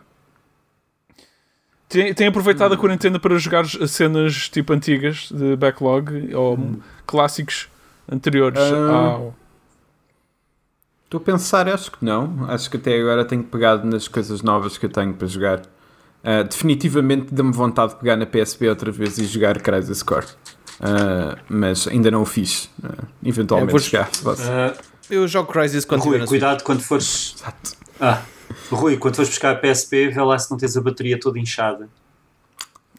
Têm, 1.89 2.13
têm 2.15 2.27
aproveitado 2.29 2.75
a 2.75 2.77
quarentena 2.77 3.19
para 3.19 3.37
jogar 3.39 3.65
cenas 3.67 4.49
tipo 4.49 4.73
antigas 4.73 5.31
de 5.33 5.57
backlog 5.57 6.35
ou 6.35 6.77
clássicos 7.07 7.69
anteriores 8.11 8.59
Ah. 8.61 8.91
ao. 8.93 9.35
Estou 11.09 11.17
a 11.19 11.25
pensar, 11.25 11.67
acho 11.71 11.91
que 11.91 12.05
não. 12.05 12.45
Acho 12.51 12.69
que 12.69 12.77
até 12.77 13.01
agora 13.01 13.25
tenho 13.25 13.43
pegado 13.43 13.87
nas 13.87 14.07
coisas 14.07 14.43
novas 14.43 14.77
que 14.77 14.85
eu 14.85 14.91
tenho 14.91 15.15
para 15.15 15.27
jogar. 15.27 15.63
Ah, 16.23 16.43
definitivamente 16.43 17.33
dá-me 17.33 17.51
vontade 17.51 17.95
de 17.95 17.99
pegar 18.01 18.15
na 18.15 18.27
PSP 18.27 18.69
outra 18.69 18.93
vez 18.93 19.17
e 19.17 19.25
jogar 19.25 19.59
Crisis 19.59 20.03
Core. 20.03 20.27
Ah, 20.79 21.39
mas 21.49 21.89
ainda 21.89 22.11
não 22.11 22.21
o 22.21 22.27
fiz. 22.27 22.69
Ah, 22.85 23.05
eventualmente 23.25 23.73
Eu 23.97 24.05
vou-. 24.23 24.37
Ah, 24.39 24.75
Eu 25.09 25.27
jogo 25.27 25.51
Crisis 25.51 25.87
quando 25.87 26.03
Rui, 26.03 26.27
cuidado 26.27 26.63
quando 26.63 26.83
fores. 26.83 27.35
Exato. 27.39 27.73
Ah, 27.99 28.21
Rui, 28.71 28.99
quando 28.99 29.15
fores 29.17 29.31
buscar 29.31 29.53
a 29.53 29.55
PSP, 29.57 30.09
vê 30.09 30.21
lá 30.23 30.39
se 30.39 30.51
não 30.51 30.59
tens 30.59 30.77
a 30.77 30.81
bateria 30.83 31.19
toda 31.19 31.39
inchada. 31.39 31.89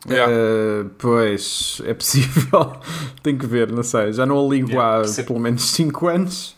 Yeah. 0.09 0.33
Ah, 0.33 0.89
pois, 0.97 1.79
é 1.85 1.93
possível. 1.93 2.73
Tenho 3.21 3.37
que 3.37 3.45
ver, 3.45 3.71
não 3.71 3.83
sei. 3.83 4.11
Já 4.13 4.25
não 4.25 4.43
a 4.43 4.49
ligo 4.49 4.69
Yeah, 4.69 5.05
há 5.05 5.21
é- 5.21 5.23
pelo 5.23 5.39
menos 5.39 5.61
5 5.69 6.07
anos. 6.07 6.57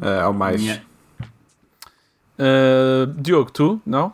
Ah, 0.00 0.26
ou 0.28 0.32
mais. 0.34 0.60
Yeah. 0.60 0.82
Uh, 2.38 3.06
Diogo, 3.20 3.50
tu? 3.50 3.80
Não? 3.86 4.12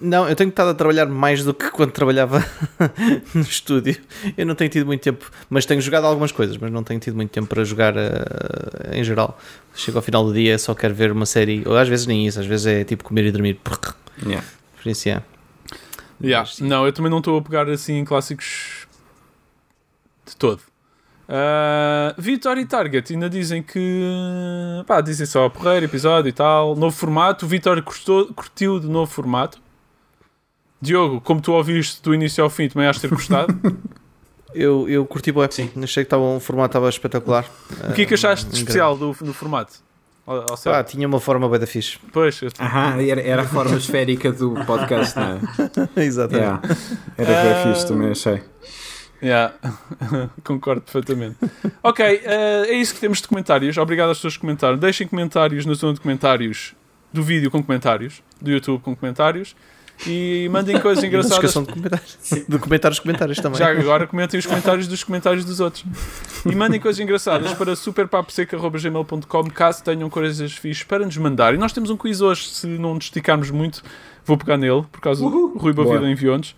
Não, 0.00 0.26
eu 0.26 0.34
tenho 0.34 0.48
estado 0.48 0.70
a 0.70 0.74
trabalhar 0.74 1.04
mais 1.04 1.44
do 1.44 1.52
que 1.52 1.70
quando 1.70 1.90
trabalhava 1.92 2.42
no 3.34 3.42
estúdio. 3.42 3.94
Eu 4.34 4.46
não 4.46 4.54
tenho 4.54 4.70
tido 4.70 4.86
muito 4.86 5.02
tempo, 5.02 5.30
mas 5.50 5.66
tenho 5.66 5.82
jogado 5.82 6.06
algumas 6.06 6.32
coisas, 6.32 6.56
mas 6.56 6.72
não 6.72 6.82
tenho 6.82 6.98
tido 6.98 7.14
muito 7.14 7.30
tempo 7.30 7.46
para 7.46 7.62
jogar 7.62 7.94
eh, 7.94 8.92
em 8.94 9.04
geral. 9.04 9.38
Chego 9.74 9.98
ao 9.98 10.02
final 10.02 10.24
do 10.24 10.32
dia, 10.32 10.58
só 10.58 10.74
quero 10.74 10.94
ver 10.94 11.12
uma 11.12 11.26
série, 11.26 11.62
ou 11.66 11.76
às 11.76 11.88
vezes 11.88 12.06
nem 12.06 12.26
isso, 12.26 12.40
às 12.40 12.46
vezes 12.46 12.66
é 12.66 12.84
tipo 12.84 13.04
comer 13.04 13.26
e 13.26 13.32
dormir. 13.32 13.60
Por 13.62 13.78
Yeah. 14.26 14.42
isso 14.86 15.10
é. 15.10 15.22
Yeah. 16.22 16.48
Não, 16.62 16.86
eu 16.86 16.92
também 16.94 17.10
não 17.10 17.18
estou 17.18 17.38
a 17.38 17.42
pegar 17.42 17.68
assim 17.68 17.98
em 17.98 18.04
clássicos 18.06 18.86
de 20.26 20.34
todo. 20.36 20.62
Uh, 21.28 22.14
Vitor 22.20 22.56
e 22.56 22.64
Target 22.64 23.12
ainda 23.12 23.28
dizem 23.28 23.60
que 23.62 24.02
pá, 24.86 25.00
dizem 25.00 25.26
só 25.26 25.48
porreiro, 25.48 25.84
episódio 25.86 26.28
e 26.28 26.32
tal, 26.32 26.76
novo 26.76 26.96
formato. 26.96 27.44
O 27.46 27.48
Vitor 27.48 27.82
curtiu 27.82 28.78
do 28.78 28.88
novo 28.88 29.10
formato. 29.10 29.58
Diogo, 30.80 31.20
como 31.20 31.40
tu 31.40 31.52
ouviste 31.52 32.00
do 32.02 32.14
início 32.14 32.44
ao 32.44 32.50
fim, 32.50 32.68
também 32.68 32.86
has 32.86 32.96
de 32.96 33.02
ter 33.02 33.10
gostado. 33.10 33.54
Eu, 34.54 34.88
eu 34.88 35.04
curti 35.04 35.30
bem, 35.32 35.46
Sim. 35.50 35.68
achei 35.82 36.02
que 36.02 36.06
estava, 36.06 36.22
um 36.22 36.40
formato 36.40 36.68
estava 36.70 36.88
espetacular. 36.88 37.44
o 37.90 37.92
que 37.92 38.02
é 38.02 38.06
que 38.06 38.14
achaste 38.14 38.46
de 38.46 38.52
Ah, 38.52 38.58
especial 38.58 38.96
do, 38.96 39.12
do 39.12 39.34
formato? 39.34 39.74
Ao, 40.26 40.34
ao 40.36 40.46
Pá, 40.46 40.56
certo? 40.56 40.88
tinha 40.92 41.06
uma 41.06 41.20
forma 41.20 41.46
bem 41.46 41.60
da 41.60 41.66
fixe. 41.66 41.98
Pois, 42.10 42.40
eu- 42.40 42.48
Aham, 42.58 42.98
era, 43.06 43.20
era 43.20 43.42
a 43.42 43.44
forma 43.46 43.76
esférica 43.76 44.32
do 44.32 44.54
podcast, 44.64 45.14
não 45.14 45.24
é? 45.96 46.00
Exatamente. 46.02 46.42
Yeah. 46.42 46.62
Era 47.18 47.42
bem 47.42 47.52
Ah. 47.52 47.62
fixe, 47.74 47.86
também 47.86 48.10
achei. 48.10 48.42
Yeah. 49.22 49.54
Concordo 50.44 50.82
perfeitamente. 50.82 51.36
Ok, 51.82 52.04
eh, 52.04 52.66
é 52.68 52.74
isso 52.74 52.94
que 52.94 53.00
temos 53.00 53.20
de 53.20 53.28
comentários. 53.28 53.76
Obrigado 53.76 54.10
às 54.10 54.18
pessoas 54.18 54.34
que 54.34 54.40
comentaram. 54.40 54.76
Deixem 54.76 55.06
comentários 55.06 55.64
na 55.64 55.74
zona 55.74 55.94
de 55.94 56.00
comentários 56.00 56.74
do 57.12 57.22
vídeo 57.22 57.50
com 57.50 57.62
comentários, 57.62 58.22
do 58.40 58.50
YouTube 58.50 58.82
com 58.82 58.94
comentários. 58.94 59.56
E 60.06 60.48
mandem 60.50 60.78
coisas 60.80 61.02
E 61.04 61.10
não 61.10 61.22
se 61.22 61.28
engraçadas. 61.28 61.44
esqueçam 61.44 61.62
de 61.62 61.72
comentários. 61.72 62.18
De 62.48 62.58
comentar 62.58 62.92
os 62.92 62.98
comentários 62.98 63.38
também. 63.38 63.58
Já 63.58 63.70
agora 63.70 64.06
comentem 64.06 64.38
os 64.40 64.46
comentários 64.46 64.88
dos 64.88 65.04
comentários 65.04 65.44
dos 65.44 65.60
outros. 65.60 65.84
E 66.44 66.54
mandem 66.54 66.80
coisas 66.80 67.00
engraçadas 67.00 67.52
para 67.54 67.76
superpaposeca.gmail.com 67.76 69.44
caso 69.50 69.82
tenham 69.84 70.10
coisas 70.10 70.52
fixes 70.52 70.82
para 70.84 71.04
nos 71.04 71.16
mandar. 71.16 71.54
E 71.54 71.58
nós 71.58 71.72
temos 71.72 71.90
um 71.90 71.96
quiz 71.96 72.20
hoje, 72.20 72.48
se 72.48 72.66
não 72.66 72.94
nos 72.94 73.04
esticarmos 73.06 73.50
muito, 73.50 73.82
vou 74.24 74.36
pegar 74.36 74.56
nele, 74.56 74.84
por 74.90 75.00
causa 75.00 75.22
do. 75.22 75.56
Rui 75.56 75.72
Bavida 75.72 76.08
enviou-nos. 76.10 76.54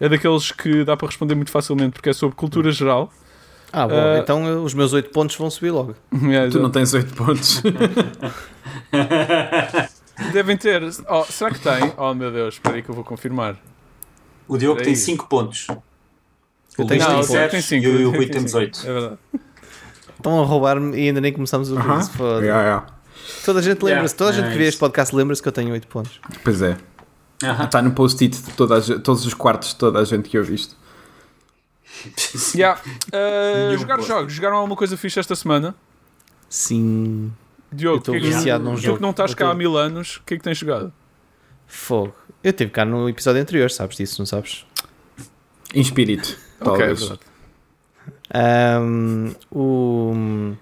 É 0.00 0.08
daqueles 0.08 0.50
que 0.50 0.84
dá 0.84 0.96
para 0.96 1.06
responder 1.06 1.34
muito 1.36 1.50
facilmente, 1.50 1.92
porque 1.92 2.10
é 2.10 2.12
sobre 2.12 2.34
cultura 2.36 2.70
geral. 2.72 3.12
Ah, 3.72 3.86
bom, 3.88 3.94
Ah, 3.96 4.18
então 4.18 4.46
eh, 4.46 4.54
os 4.56 4.74
meus 4.74 4.92
8 4.92 5.08
pontos 5.10 5.34
vão 5.36 5.48
subir 5.48 5.70
logo. 5.70 5.94
É, 6.30 6.48
Tu 6.48 6.60
não 6.60 6.70
tens 6.70 6.92
8 6.92 7.14
pontos. 7.14 7.62
Devem 10.32 10.56
ter. 10.56 10.82
Oh, 11.08 11.24
será 11.24 11.50
que 11.50 11.60
tem? 11.60 11.92
Oh 11.96 12.14
meu 12.14 12.30
Deus, 12.30 12.54
espera 12.54 12.76
aí 12.76 12.82
que 12.82 12.88
eu 12.90 12.94
vou 12.94 13.04
confirmar. 13.04 13.56
O 14.48 14.58
Diogo 14.58 14.76
Peraí. 14.76 14.92
tem 14.92 14.96
5 14.96 15.26
pontos. 15.28 15.66
O 15.68 15.72
Eu 16.82 16.86
tenho 16.86 16.88
tem 16.88 17.00
pontos. 17.00 17.26
7 17.26 17.62
cinco, 17.62 17.86
e 17.86 17.88
o 17.88 18.00
eu 18.00 18.10
Rui 18.10 18.18
tenho 18.26 18.32
temos 18.32 18.50
cinco. 18.50 18.62
8. 18.62 18.80
É 18.86 18.92
verdade. 18.92 19.18
Estão 20.16 20.40
a 20.40 20.44
roubar-me 20.44 20.96
e 20.96 21.08
ainda 21.08 21.20
nem 21.20 21.32
começamos 21.32 21.70
o 21.70 21.76
quiz. 21.80 22.08
foda. 22.10 22.44
Yeah, 22.44 22.62
yeah. 22.62 22.86
Toda 23.44 23.60
a 23.60 23.62
gente 23.62 23.82
lembra-se, 23.84 24.14
toda 24.14 24.30
a 24.30 24.32
gente 24.32 24.50
que 24.50 24.58
vê 24.58 24.64
este 24.68 24.78
podcast 24.78 25.14
lembra-se 25.14 25.42
que 25.42 25.48
eu 25.48 25.52
tenho 25.52 25.72
8 25.72 25.86
pontos. 25.88 26.20
Pois 26.44 26.62
é. 26.62 26.76
Está 27.64 27.82
no 27.82 27.90
post-it 27.92 28.40
de 28.40 28.50
toda 28.52 28.78
a 28.78 29.00
todos 29.00 29.26
os 29.26 29.34
quartos 29.34 29.70
de 29.70 29.76
toda 29.76 29.98
a 29.98 30.04
gente 30.04 30.28
que 30.28 30.36
eu 30.38 30.44
visto. 30.44 30.76
Yeah. 32.54 32.80
Uh, 33.08 33.76
jogar 33.78 34.00
jogos. 34.02 34.32
Jogaram 34.32 34.56
alguma 34.56 34.76
coisa 34.76 34.96
fixe 34.96 35.20
esta 35.20 35.36
semana? 35.36 35.74
Sim. 36.48 37.32
Diogo, 37.72 37.96
Eu 37.96 37.98
estou 38.00 38.14
é 38.16 38.18
viciado 38.18 38.62
num 38.64 38.74
tu 38.74 38.80
jogo. 38.80 38.96
que 38.98 39.02
não 39.02 39.10
estás 39.10 39.34
cá 39.34 39.50
há 39.50 39.54
mil 39.54 39.76
anos, 39.78 40.16
o 40.16 40.22
que 40.24 40.34
é 40.34 40.36
que 40.36 40.42
tens 40.44 40.58
jogado? 40.58 40.92
Fogo. 41.66 42.14
Eu 42.44 42.50
estive 42.50 42.70
cá 42.70 42.84
no 42.84 43.08
episódio 43.08 43.40
anterior, 43.40 43.70
sabes 43.70 43.96
disso, 43.96 44.20
não 44.20 44.26
sabes? 44.26 44.66
Em 45.74 45.80
espírito, 45.80 46.36
talvez. 46.62 47.00
verdade. 47.00 47.20
Ahm, 48.34 49.32
o, 49.50 50.54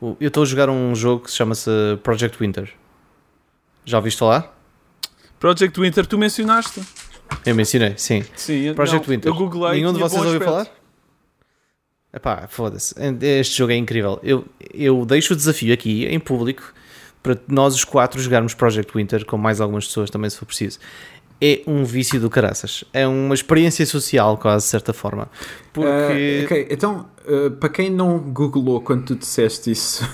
o- 0.00 0.16
eu 0.20 0.28
estou 0.28 0.42
a 0.42 0.46
jogar 0.46 0.68
um 0.70 0.94
jogo 0.94 1.24
que 1.24 1.30
se 1.30 1.36
chama-se 1.36 1.70
Project 2.02 2.38
Winter. 2.38 2.70
Já 3.84 3.98
ouviste 3.98 4.18
falar? 4.18 4.56
Project 5.38 5.78
Winter, 5.80 6.06
tu 6.06 6.18
mencionaste? 6.18 6.82
Eu 7.46 7.54
mencionei, 7.54 7.94
sim. 7.96 8.24
Sim, 8.36 8.74
Project 8.74 9.06
não, 9.08 9.14
Winter. 9.14 9.30
Eu 9.30 9.34
googlei. 9.34 9.72
Nenhum 9.80 9.92
de 9.92 9.98
vocês 10.00 10.22
ouviu 10.24 10.40
falar? 10.40 10.66
Epá, 12.14 12.46
foda-se. 12.48 12.94
Este 13.22 13.56
jogo 13.56 13.72
é 13.72 13.76
incrível. 13.76 14.20
Eu, 14.22 14.44
eu 14.74 15.04
deixo 15.06 15.32
o 15.32 15.36
desafio 15.36 15.72
aqui, 15.72 16.04
em 16.04 16.20
público, 16.20 16.74
para 17.22 17.38
nós 17.48 17.74
os 17.74 17.84
quatro 17.84 18.20
jogarmos 18.20 18.52
Project 18.52 18.92
Winter 18.94 19.24
com 19.24 19.38
mais 19.38 19.60
algumas 19.60 19.86
pessoas 19.86 20.10
também, 20.10 20.28
se 20.28 20.36
for 20.36 20.44
preciso. 20.44 20.78
É 21.40 21.60
um 21.66 21.84
vício 21.84 22.20
do 22.20 22.30
caraças. 22.30 22.84
É 22.92 23.06
uma 23.08 23.34
experiência 23.34 23.84
social, 23.86 24.36
quase, 24.36 24.66
de 24.66 24.70
certa 24.70 24.92
forma. 24.92 25.28
Porque... 25.72 26.42
Ah, 26.42 26.44
ok, 26.44 26.66
então, 26.70 27.06
ah, 27.26 27.50
para 27.58 27.68
quem 27.68 27.90
não 27.90 28.18
googlou 28.18 28.80
quando 28.80 29.06
tu 29.06 29.14
disseste 29.16 29.70
isso, 29.70 30.08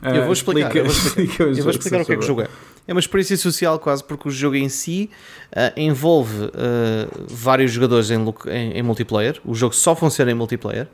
ah, 0.00 0.16
Eu 0.16 0.24
vou 0.24 0.32
explicar, 0.32 0.74
eu 0.76 0.84
vou 0.84 0.92
explicar. 0.92 1.22
explica 1.22 1.44
o 1.44 1.48
Eu 1.48 1.62
vou 1.62 1.70
explicar 1.72 2.00
o 2.02 2.04
que 2.06 2.12
é 2.12 2.16
que 2.16 2.26
jogo 2.26 2.42
é. 2.42 2.48
É 2.88 2.92
uma 2.92 3.00
experiência 3.00 3.36
social 3.36 3.78
quase 3.78 4.02
porque 4.04 4.28
o 4.28 4.30
jogo 4.30 4.56
em 4.56 4.68
si 4.68 5.10
ah, 5.54 5.72
envolve 5.76 6.50
ah, 6.54 7.08
vários 7.28 7.72
jogadores 7.72 8.10
em, 8.10 8.16
em- 8.48 8.72
em 8.78 8.82
multiplayer. 8.82 9.40
O 9.44 9.54
jogo 9.54 9.74
só 9.74 9.94
funciona 9.96 10.30
em 10.30 10.34
multiplayer. 10.34 10.86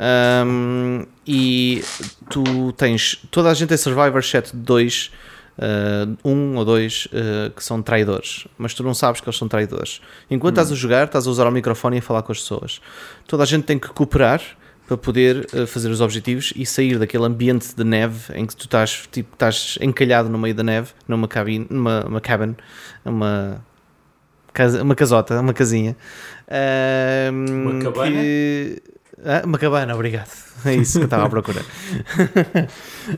Ahm, 0.00 1.04
e 1.26 1.82
tu 2.30 2.72
tens. 2.72 3.20
Toda 3.30 3.50
a 3.50 3.54
gente 3.54 3.72
é 3.74 3.76
Survivor 3.76 4.18
exceto 4.20 4.56
dois, 4.56 5.10
ah, 5.58 6.06
um 6.24 6.56
ou 6.56 6.64
dois 6.64 7.08
ah, 7.12 7.50
que 7.54 7.62
são 7.64 7.82
traidores, 7.82 8.46
mas 8.56 8.74
tu 8.74 8.82
não 8.82 8.94
sabes 8.94 9.20
que 9.20 9.28
eles 9.28 9.38
são 9.38 9.48
traidores. 9.48 10.00
Enquanto 10.30 10.54
estás 10.54 10.72
a 10.72 10.74
jogar, 10.74 11.04
estás 11.06 11.26
a 11.26 11.30
usar 11.30 11.46
o 11.46 11.50
microfone 11.50 11.96
e 11.96 11.98
a 11.98 12.02
falar 12.02 12.22
com 12.22 12.32
as 12.32 12.38
pessoas. 12.38 12.80
Toda 13.26 13.42
a 13.42 13.46
gente 13.46 13.64
tem 13.64 13.78
que 13.78 13.88
cooperar 13.88 14.40
para 14.88 14.96
poder 14.96 15.46
uh, 15.52 15.66
fazer 15.66 15.90
os 15.90 16.00
objetivos 16.00 16.52
e 16.56 16.64
sair 16.66 16.98
daquele 16.98 17.24
ambiente 17.24 17.76
de 17.76 17.84
neve 17.84 18.32
em 18.34 18.46
que 18.46 18.56
tu 18.56 18.64
estás, 18.64 19.06
tipo, 19.12 19.34
estás 19.34 19.78
encalhado 19.80 20.28
no 20.30 20.38
meio 20.38 20.54
da 20.54 20.62
neve, 20.64 20.92
numa 21.06 21.28
cabine, 21.28 21.66
numa 21.70 22.04
uma 22.06 22.20
cabin, 22.20 22.56
uma, 23.04 23.62
casa, 24.52 24.82
uma 24.82 24.94
casota, 24.94 25.38
uma 25.40 25.52
casinha. 25.52 25.94
Uma 27.30 27.82
cabana? 27.82 28.10
que- 28.10 28.82
Ah, 29.24 29.42
uma 29.44 29.58
cabana, 29.58 29.94
obrigado. 29.94 30.30
É 30.64 30.74
isso 30.74 30.92
que 30.94 30.98
eu 31.00 31.04
estava 31.04 31.26
à 31.26 31.28
procura. 31.28 31.60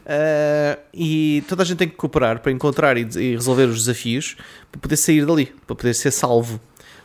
Ah, 0.06 0.78
e 0.94 1.42
toda 1.48 1.62
a 1.62 1.66
gente 1.66 1.78
tem 1.78 1.88
que 1.88 1.96
cooperar 1.96 2.40
para 2.40 2.52
encontrar 2.52 2.96
e, 2.96 3.06
e 3.18 3.33
resolver 3.35 3.64
os 3.64 3.80
desafios 3.85 4.37
para 4.70 4.80
poder 4.80 4.96
sair 4.96 5.26
dali, 5.26 5.46
para 5.66 5.74
poder 5.74 5.94
ser 5.94 6.11
salvo. 6.12 6.61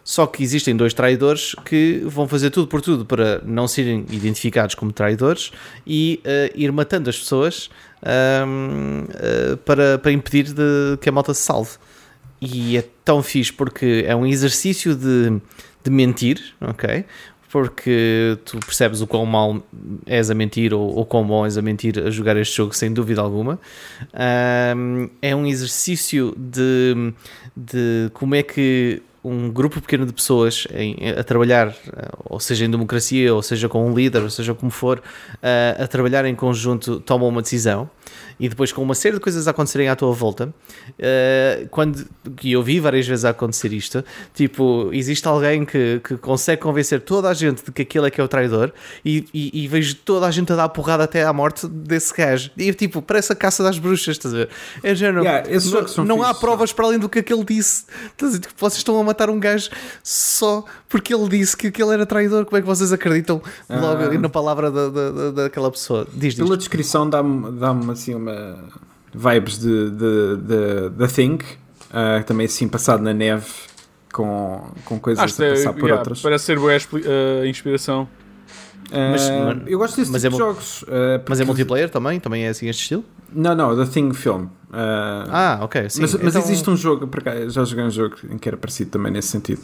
Só 0.07 0.27
que 0.27 0.43
existem 0.43 0.75
dois 0.75 0.93
traidores 0.93 1.55
que 1.65 2.03
vão 2.05 2.27
fazer 2.27 2.51
tudo 2.51 2.67
por 2.67 2.79
tudo 2.79 3.03
para 3.03 3.41
não 3.43 3.67
serem 3.67 4.05
identificados 4.11 4.75
como 4.75 4.93
traidores 4.93 5.51
e 5.85 6.21
eh, 6.23 6.53
ir 6.53 6.71
matando 6.71 7.09
as 7.09 7.17
pessoas 7.17 7.71
eh, 8.03 9.57
para, 9.65 9.97
para 9.97 10.11
impedir 10.11 10.53
de 10.53 10.97
que 11.01 11.09
a 11.09 11.11
malta 11.11 11.33
se 11.33 11.41
salve. 11.41 11.71
E 12.39 12.77
é 12.77 12.83
tão 13.03 13.23
fixe 13.23 13.51
porque 13.51 14.05
é 14.07 14.15
um 14.15 14.27
exercício 14.27 14.95
de, 14.95 15.41
de 15.83 15.89
mentir, 15.89 16.53
ok? 16.61 17.03
Porque 17.51 18.37
tu 18.43 18.59
percebes 18.59 19.01
o 19.01 19.07
quão 19.07 19.25
mal 19.25 19.61
és 20.05 20.29
a 20.29 20.33
mentir 20.33 20.73
ou, 20.73 20.93
ou 20.95 21.05
quão 21.05 21.25
bom 21.25 21.45
és 21.45 21.57
a 21.57 21.61
mentir 21.61 21.97
a 21.99 22.09
jogar 22.09 22.35
este 22.37 22.57
jogo, 22.57 22.73
sem 22.75 22.91
dúvida 22.93 23.21
alguma. 23.21 23.59
Ahm, 24.13 25.09
é 25.21 25.35
um 25.35 25.45
exercício 25.45 26.33
de, 26.37 27.13
de 27.55 28.09
como 28.13 28.35
é 28.35 28.43
que 28.43 29.01
um 29.23 29.49
grupo 29.49 29.81
pequeno 29.81 30.05
de 30.05 30.13
pessoas 30.13 30.67
em- 30.71 30.95
a 31.17 31.23
trabalhar, 31.23 31.69
eh, 31.69 32.09
ou 32.25 32.39
seja 32.39 32.63
em 32.63 32.69
democracia, 32.69 33.33
ou 33.33 33.41
seja 33.41 33.67
com 33.67 33.89
um 33.89 33.93
líder, 33.95 34.21
ou 34.21 34.29
seja 34.29 34.53
como 34.53 34.69
for, 34.69 35.01
eh, 35.41 35.75
a 35.79 35.87
trabalhar 35.87 36.25
em 36.25 36.35
conjunto, 36.35 36.99
tomam 36.99 37.27
uma 37.27 37.41
decisão 37.41 37.89
e 38.39 38.49
depois 38.49 38.71
com 38.71 38.81
uma 38.81 38.95
série 38.95 39.15
de 39.15 39.21
coisas 39.21 39.47
a 39.47 39.51
acontecerem 39.51 39.87
à 39.89 39.95
tua 39.95 40.11
volta, 40.11 40.53
eh, 40.99 41.67
quando, 41.71 42.05
e 42.43 42.51
eu 42.53 42.61
vi 42.63 42.79
várias 42.79 43.07
vezes 43.07 43.25
a 43.25 43.29
acontecer 43.29 43.71
isto, 43.73 44.03
tipo, 44.33 44.89
existe 44.93 45.27
alguém 45.27 45.65
que, 45.65 46.01
que 46.03 46.17
consegue 46.17 46.61
convencer 46.61 47.01
toda 47.01 47.29
a 47.29 47.33
gente 47.33 47.63
de 47.63 47.71
que 47.71 47.81
aquele 47.83 48.07
é 48.07 48.11
que 48.11 48.19
é 48.19 48.23
o 48.23 48.27
traidor 48.27 48.71
e, 49.03 49.25
e, 49.33 49.63
e 49.63 49.67
vejo 49.67 49.95
toda 49.95 50.25
a 50.27 50.31
gente 50.31 50.51
a 50.51 50.55
dar 50.55 50.69
porrada 50.69 51.03
até 51.03 51.23
à 51.23 51.31
morte 51.33 51.67
desse 51.67 52.13
gajo. 52.13 52.51
E 52.57 52.73
tipo, 52.73 53.01
parece 53.01 53.31
a 53.31 53.35
caça 53.35 53.63
das 53.63 53.77
bruxas, 53.79 54.15
estás 54.17 54.33
a 54.33 54.37
ver? 54.37 54.49
É 54.83 54.93
género, 54.95 55.23
Yeah, 55.23 55.47
não, 55.97 56.05
não 56.05 56.23
há 56.23 56.33
provas 56.33 56.71
para 56.73 56.85
além 56.85 56.99
do 56.99 57.07
que 57.09 57.19
aquele 57.19 57.43
disse. 57.43 57.85
Estás 58.11 58.23
a 58.33 58.37
dizer, 58.37 58.39
tipo, 58.41 58.53
vocês 58.57 58.77
estão 58.77 58.99
a 58.99 59.03
matar 59.03 59.29
um 59.29 59.39
gajo 59.39 59.69
só 60.03 60.63
porque 60.89 61.13
ele 61.13 61.27
disse 61.29 61.55
que 61.57 61.67
aquele 61.67 61.91
era 61.93 62.05
traidor. 62.05 62.45
Como 62.45 62.57
é 62.57 62.61
que 62.61 62.67
vocês 62.67 62.91
acreditam 62.93 63.41
logo 63.69 64.03
Ah. 64.03 64.19
na 64.19 64.29
palavra 64.29 64.69
da, 64.71 64.89
da, 64.89 65.11
da- 65.11 65.31
daquela 65.31 65.71
pessoa? 65.71 66.07
Diz, 66.13 66.35
diz. 66.35 66.43
Pela 66.43 66.57
descrição 66.57 67.09
dá-me 67.09 67.51
dá 67.59 67.71
assim 67.91 68.13
uma 68.15 68.24
vibes 69.13 69.59
de, 69.59 69.91
de, 69.91 70.37
de, 70.37 70.89
The 70.97 71.07
Thing, 71.07 71.39
ah, 71.91 72.23
também 72.25 72.45
assim 72.45 72.67
passado 72.67 73.01
na 73.01 73.13
neve 73.13 73.45
com, 74.11 74.71
com 74.85 74.99
coisas 74.99 75.23
Acho 75.23 75.43
a 75.43 75.45
é, 75.45 75.49
passar 75.51 75.73
por 75.73 75.83
yeah, 75.83 75.99
outras. 75.99 76.21
parece 76.21 76.45
ser 76.45 76.57
boa 76.57 76.71
a 76.71 77.43
a 77.43 77.47
inspiração. 77.47 78.07
Ah, 78.91 79.09
Mas- 79.11 79.29
mas- 79.29 79.67
eu 79.67 79.77
gosto 79.79 79.95
desse 79.97 80.11
mas 80.11 80.21
tipo 80.21 80.35
é 80.35 80.37
de 80.37 80.43
jogos. 80.43 80.85
ah, 80.87 81.21
Mas 81.27 81.39
é 81.39 81.45
multiplayer 81.45 81.89
também? 81.89 82.19
Também 82.19 82.45
é 82.45 82.49
assim 82.49 82.67
este 82.67 82.81
estilo? 82.83 83.03
Não, 83.33 83.55
não, 83.55 83.75
The 83.75 83.85
Thing 83.91 84.13
Film. 84.13 84.47
Ah, 84.71 85.57
Ah, 85.59 85.63
ok. 85.63 85.89
Sim. 85.89 86.01
mas, 86.01 86.13
mas 86.13 86.35
Então- 86.35 86.41
existe 86.41 86.69
um 86.69 86.75
jogo, 86.77 87.09
já 87.49 87.63
joguei 87.63 87.83
um 87.85 87.89
jogo 87.89 88.15
em 88.29 88.37
que 88.37 88.47
era 88.47 88.55
parecido 88.57 88.91
também 88.91 89.11
nesse 89.11 89.29
sentido. 89.29 89.61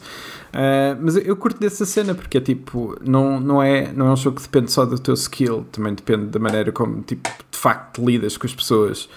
Mas 1.01 1.15
eu, 1.17 1.35
curto 1.35 1.59
dessa 1.59 1.85
cena 1.85 2.15
porque 2.15 2.37
é 2.37 2.41
tipo, 2.41 2.97
não, 3.05 3.39
não, 3.39 3.61
é, 3.61 3.91
não 3.93 4.07
é 4.07 4.11
um 4.13 4.15
jogo 4.17 4.37
que 4.37 4.43
depende 4.43 4.71
só 4.71 4.85
do 4.85 4.97
teu 4.97 5.13
skill, 5.13 5.65
também 5.71 5.93
depende 5.93 6.25
da 6.25 6.39
maneira 6.39 6.71
como 6.71 7.01
tipo, 7.03 7.29
de 7.51 7.57
facto 7.57 8.03
lidas 8.03 8.37
com 8.37 8.47
as 8.47 8.53
pessoas. 8.55 9.07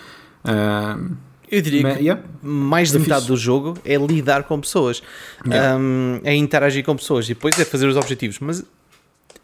Eu 1.51 1.61
diria 1.61 1.83
mas- 1.83 1.97
que 1.99 2.03
yeah. 2.05 2.23
mais 2.43 2.91
de 2.91 2.97
É 2.97 3.01
metade 3.01 3.21
fixe. 3.21 3.33
do 3.33 3.37
jogo 3.37 3.75
é 3.85 3.97
lidar 3.97 4.45
com 4.45 4.59
pessoas, 4.61 5.03
Yeah. 5.47 5.79
Um, 5.79 6.21
é 6.25 6.35
interagir 6.35 6.85
com 6.85 6.97
pessoas 6.97 7.27
e 7.27 7.29
depois 7.29 7.59
é 7.59 7.65
fazer 7.65 7.87
os 7.87 7.97
objetivos. 7.97 8.39
Mas 8.41 8.65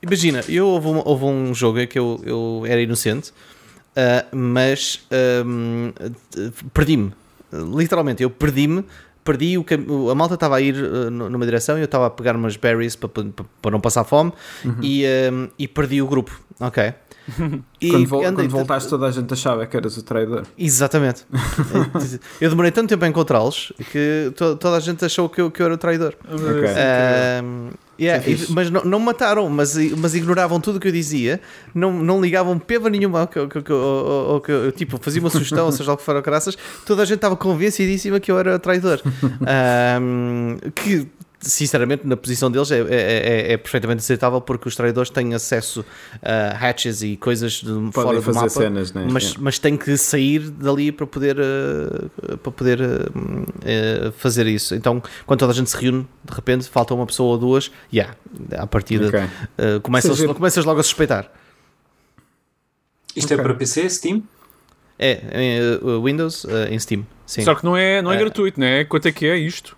imagina, 0.02 0.40
eu 0.48 0.66
houve 0.66 0.88
um, 0.88 1.02
houve 1.04 1.24
um 1.24 1.54
jogo 1.54 1.78
em 1.80 1.86
que 1.86 1.98
eu, 1.98 2.20
eu 2.24 2.62
era 2.66 2.80
inocente, 2.80 3.30
uh, 3.30 4.36
mas 4.36 5.06
um, 5.44 5.88
uh, 5.88 6.70
perdi-me. 6.72 7.12
Literalmente, 7.52 8.22
eu 8.22 8.30
perdi-me. 8.30 8.84
Perdi 9.22 9.58
o 9.58 9.62
cam- 9.64 9.84
a 10.10 10.14
malta 10.14 10.32
estava 10.34 10.56
a 10.56 10.60
ir 10.62 10.74
uh, 10.74 11.10
nu- 11.10 11.28
numa 11.28 11.44
direção 11.44 11.76
e 11.76 11.82
eu 11.82 11.84
estava 11.84 12.06
a 12.06 12.10
pegar 12.10 12.34
umas 12.34 12.56
berries 12.56 12.96
para, 12.96 13.08
para, 13.10 13.24
para 13.60 13.70
não 13.70 13.78
passar 13.80 14.02
fome 14.02 14.32
Uhum. 14.64 14.76
e, 14.82 15.04
um, 15.30 15.48
e 15.58 15.68
perdi 15.68 16.00
o 16.00 16.06
grupo. 16.06 16.40
Ok. 16.58 16.94
E 17.80 17.90
Quando, 17.90 18.06
vol- 18.08 18.20
andei- 18.24 18.46
quando 18.46 18.50
voltaste, 18.50 18.88
toda 18.88 19.06
a 19.06 19.10
gente 19.10 19.32
achava 19.32 19.64
que 19.66 19.76
eras 19.76 19.96
o 19.96 20.02
traidor. 20.02 20.42
Exatamente. 20.58 21.24
eu 22.40 22.48
demorei 22.50 22.70
tanto 22.72 22.88
tempo 22.88 23.04
a 23.04 23.08
encontrá-los 23.08 23.72
que 23.92 24.32
to- 24.36 24.56
toda 24.56 24.76
a 24.78 24.80
gente 24.80 25.04
achou 25.04 25.28
que 25.28 25.40
eu, 25.40 25.50
que 25.50 25.60
eu 25.62 25.66
era 25.66 25.74
o 25.74 25.78
traidor. 25.78 26.14
Ok. 26.24 26.68
Ahm, 26.70 27.70
Yeah, 28.00 28.26
e- 28.26 28.36
fixe. 28.36 28.52
mas 28.52 28.70
não, 28.70 28.82
não 28.84 28.98
mataram, 28.98 29.48
mas, 29.50 29.76
mas 29.98 30.14
ignoravam 30.14 30.58
tudo 30.60 30.76
o 30.76 30.80
que 30.80 30.88
eu 30.88 30.92
dizia, 30.92 31.40
não, 31.74 31.92
não 31.92 32.20
ligavam 32.20 32.58
peva 32.58 32.88
nenhuma 32.88 33.20
ao 33.20 33.26
que, 33.28 33.38
ao 33.38 33.46
que- 33.48 33.72
ao 33.72 33.76
ao- 33.78 34.42
eu- 34.48 34.72
tipo, 34.72 34.98
fazia 35.00 35.20
uma 35.20 35.28
sugestão, 35.30 35.66
ou 35.66 35.72
seja, 35.72 35.90
algo 35.90 35.98
que 36.00 36.06
fora 36.06 36.20
graças, 36.22 36.56
toda 36.86 37.02
a 37.02 37.04
gente 37.04 37.16
estava 37.16 37.36
convencidíssima 37.36 38.18
que 38.18 38.30
eu 38.32 38.38
era 38.38 38.58
traidor. 38.58 39.00
Ahm, 39.46 40.56
que, 40.74 41.06
sinceramente, 41.40 42.06
na 42.06 42.16
posição 42.16 42.50
deles 42.50 42.70
é, 42.70 42.80
é, 42.80 42.84
é- 42.90 43.52
é 43.52 43.56
perfeitamente 43.56 44.00
aceitável 44.00 44.40
porque 44.40 44.68
os 44.68 44.76
traidores 44.76 45.08
têm 45.10 45.32
acesso 45.34 45.84
a 46.22 46.50
hatches 46.68 47.02
e 47.02 47.16
coisas 47.16 47.52
de, 47.54 47.64
fora 47.92 48.08
Podem 48.08 48.14
do 48.16 48.22
fazer 48.22 48.38
mapa. 48.38 48.50
cenas, 48.50 48.92
né? 48.92 49.06
Mas, 49.10 49.22
Yeah. 49.24 49.42
mas 49.42 49.58
tem 49.58 49.76
que 49.76 49.96
sair 49.96 50.50
dali 50.50 50.92
para 50.92 51.06
poder, 51.06 51.36
eh, 51.38 52.36
para 52.42 52.52
poder 52.52 52.80
eh, 52.80 52.86
eh, 53.64 54.12
fazer 54.18 54.46
isso. 54.46 54.74
Então, 54.74 55.02
quando 55.26 55.40
toda 55.40 55.52
a 55.52 55.54
gente 55.54 55.70
se 55.70 55.76
reúne, 55.76 56.06
de 56.24 56.34
repente 56.34 56.68
falta 56.68 56.92
uma 56.94 57.06
pessoa 57.06 57.30
ou 57.32 57.38
duas, 57.38 57.70
yeah, 57.92 58.14
à 58.58 58.66
partida 58.66 59.08
Ok. 59.08 59.20
eh, 59.58 59.78
começas, 59.82 60.16
Seja- 60.16 60.34
começas 60.34 60.64
logo 60.64 60.80
a 60.80 60.82
suspeitar. 60.82 61.30
Isto 63.16 63.32
é 63.32 63.34
Ok. 63.36 63.44
para 63.44 63.54
PC, 63.54 63.88
Steam? 63.90 64.22
É, 64.98 65.20
Windows 66.04 66.44
em 66.68 66.78
Steam. 66.78 67.06
Sim. 67.26 67.42
Só 67.42 67.54
que 67.54 67.64
não 67.64 67.74
é, 67.76 68.02
não 68.02 68.12
é 68.12 68.16
É. 68.16 68.18
gratuito, 68.18 68.60
né? 68.60 68.84
Quanto 68.84 69.08
é 69.08 69.12
que 69.12 69.24
é 69.26 69.36
isto? 69.38 69.74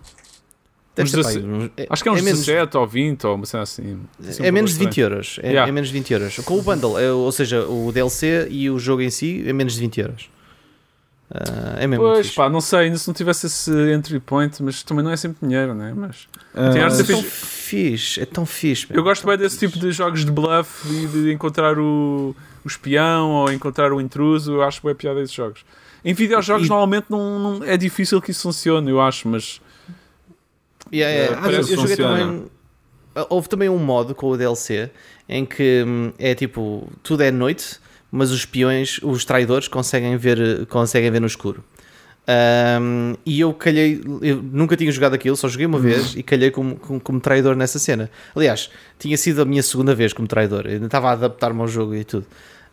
Deve 0.95 1.09
ser, 1.09 1.17
16 1.17 1.43
uns- 1.45 1.71
é- 1.75 1.87
Acho 1.89 2.03
que 2.03 2.09
é 2.09 2.11
uns 2.11 2.21
menos, 2.21 2.39
17 2.45 2.77
ou 2.77 2.85
20 2.87 3.25
ou 3.25 3.35
uma 3.35 3.45
cena 3.45 3.63
assim. 3.63 3.99
Assim, 4.27 4.43
um 4.43 4.45
é 4.45 4.51
menos 4.51 4.71
de 4.71 4.77
valor 4.77 4.89
20 4.89 5.01
euros. 5.01 5.39
É, 5.41 5.47
Yeah. 5.47 5.69
é 5.69 5.71
menos 5.71 5.89
de 5.89 5.93
20 5.93 6.13
euros. 6.13 6.35
Com 6.45 6.59
o 6.59 6.61
bundle, 6.61 6.99
é, 6.99 7.11
ou 7.11 7.31
seja, 7.31 7.65
o 7.67 7.91
DLC 7.91 8.47
e 8.51 8.69
o 8.69 8.77
jogo 8.77 9.01
em 9.01 9.09
si, 9.09 9.43
é 9.47 9.51
menos 9.53 9.73
de 9.73 9.79
20 9.79 9.99
euros. 10.01 10.29
Ah, 11.33 11.77
é 11.79 11.87
mesmo. 11.87 12.03
Pois, 12.05 12.29
pá, 12.31 12.47
não 12.49 12.61
sei, 12.61 12.79
ainda 12.79 12.97
se 12.97 13.07
não 13.07 13.13
tivesse 13.13 13.47
esse 13.47 13.71
entry 13.91 14.19
point, 14.19 14.61
mas 14.61 14.83
também 14.83 15.03
não 15.03 15.09
é 15.11 15.17
sempre 15.17 15.37
dinheiro, 15.47 15.73
né? 15.73 15.91
Mas 15.95 16.27
Tem 16.53 16.83
arte 16.83 17.01
é 17.01 17.03
tão 17.05 17.23
fixe. 17.23 17.45
fixe, 17.45 18.21
é 18.21 18.25
tão 18.25 18.45
fixe. 18.45 18.87
eu 18.91 19.01
gosto 19.03 19.25
bem 19.25 19.37
desse 19.37 19.57
tipo 19.57 19.79
de 19.79 19.91
jogos 19.91 20.23
de 20.23 20.31
bluff 20.31 20.87
e 20.93 21.07
de 21.07 21.31
encontrar 21.33 21.79
o, 21.79 22.35
o 22.63 22.67
espião 22.67 23.31
ou 23.31 23.51
encontrar 23.51 23.91
o 23.91 23.99
intruso. 23.99 24.53
Eu 24.53 24.61
acho 24.63 24.85
bem 24.85 24.93
piada 24.93 25.21
esses 25.21 25.33
jogos. 25.33 25.65
Em 26.05 26.13
videojogos, 26.13 26.67
E- 26.67 26.69
normalmente, 26.69 27.05
não, 27.09 27.39
não- 27.57 27.63
é 27.63 27.77
difícil 27.77 28.21
que 28.21 28.29
isso 28.29 28.43
funcione, 28.43 28.91
eu 28.91 29.01
acho, 29.01 29.27
mas 29.27 29.59
Yeah, 30.93 31.13
yeah. 31.13 31.41
Mas 31.41 31.69
eu, 31.69 31.75
eu 31.75 31.81
joguei 31.81 31.97
também. 31.97 32.45
Houve 33.29 33.49
também 33.49 33.69
um 33.69 33.77
modo 33.77 34.15
com 34.15 34.27
o 34.27 34.37
DLC 34.37 34.89
em 35.27 35.45
que 35.45 35.83
hum, 35.85 36.11
é 36.17 36.33
tipo, 36.33 36.87
tudo 37.01 37.21
é 37.21 37.31
noite, 37.31 37.79
mas 38.11 38.31
os 38.31 38.39
espiões, 38.39 38.99
os 39.03 39.25
traidores, 39.25 39.67
conseguem 39.67 40.15
ver, 40.17 40.65
conseguem 40.67 41.11
ver 41.11 41.19
no 41.19 41.27
escuro. 41.27 41.63
Ahm, 42.25 43.15
e 43.25 43.41
eu 43.41 43.53
calhei, 43.53 44.01
eu 44.21 44.41
nunca 44.41 44.77
tinha 44.77 44.91
jogado 44.91 45.13
aquilo, 45.13 45.35
só 45.35 45.47
joguei 45.47 45.65
uma 45.65 45.79
vez 45.79 46.15
e 46.15 46.23
calhei 46.23 46.51
como, 46.51 46.75
como, 46.75 46.99
como 46.99 47.19
traidor 47.19 47.55
nessa 47.55 47.77
cena. 47.79 48.09
Aliás, 48.35 48.69
tinha 48.97 49.17
sido 49.17 49.41
a 49.41 49.45
minha 49.45 49.61
segunda 49.61 49.93
vez 49.93 50.13
como 50.13 50.27
traidor, 50.27 50.65
eu 50.65 50.73
ainda 50.73 50.85
estava 50.85 51.09
a 51.09 51.11
adaptar-me 51.13 51.59
ao 51.59 51.67
jogo 51.67 51.93
e 51.95 52.03
tudo. 52.03 52.25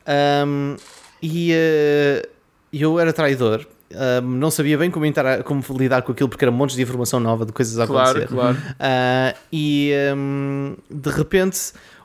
Ahm, 0.07 0.77
e 1.21 1.53
eh, 1.53 2.29
eu 2.73 2.99
era 2.99 3.13
traidor, 3.13 3.67
ahm, 3.95 4.39
não 4.39 4.51
sabia 4.51 4.77
bem 4.79 4.91
como, 4.91 5.05
intera- 5.07 5.43
como 5.43 5.63
lidar 5.79 6.03
com 6.03 6.13
aquilo 6.13 6.29
porque 6.29 6.45
era 6.45 6.53
montes 6.53 6.77
de 6.77 6.83
informação 6.83 7.19
nova, 7.21 7.45
de 7.47 7.53
coisas 7.53 7.79
a 7.79 7.85
acontecer. 7.85 8.27
claro, 8.29 8.57
claro. 8.57 8.75
Ah, 8.79 9.35
e 9.53 9.93
hum, 10.17 10.77
de 10.91 11.11
repente 11.11 11.59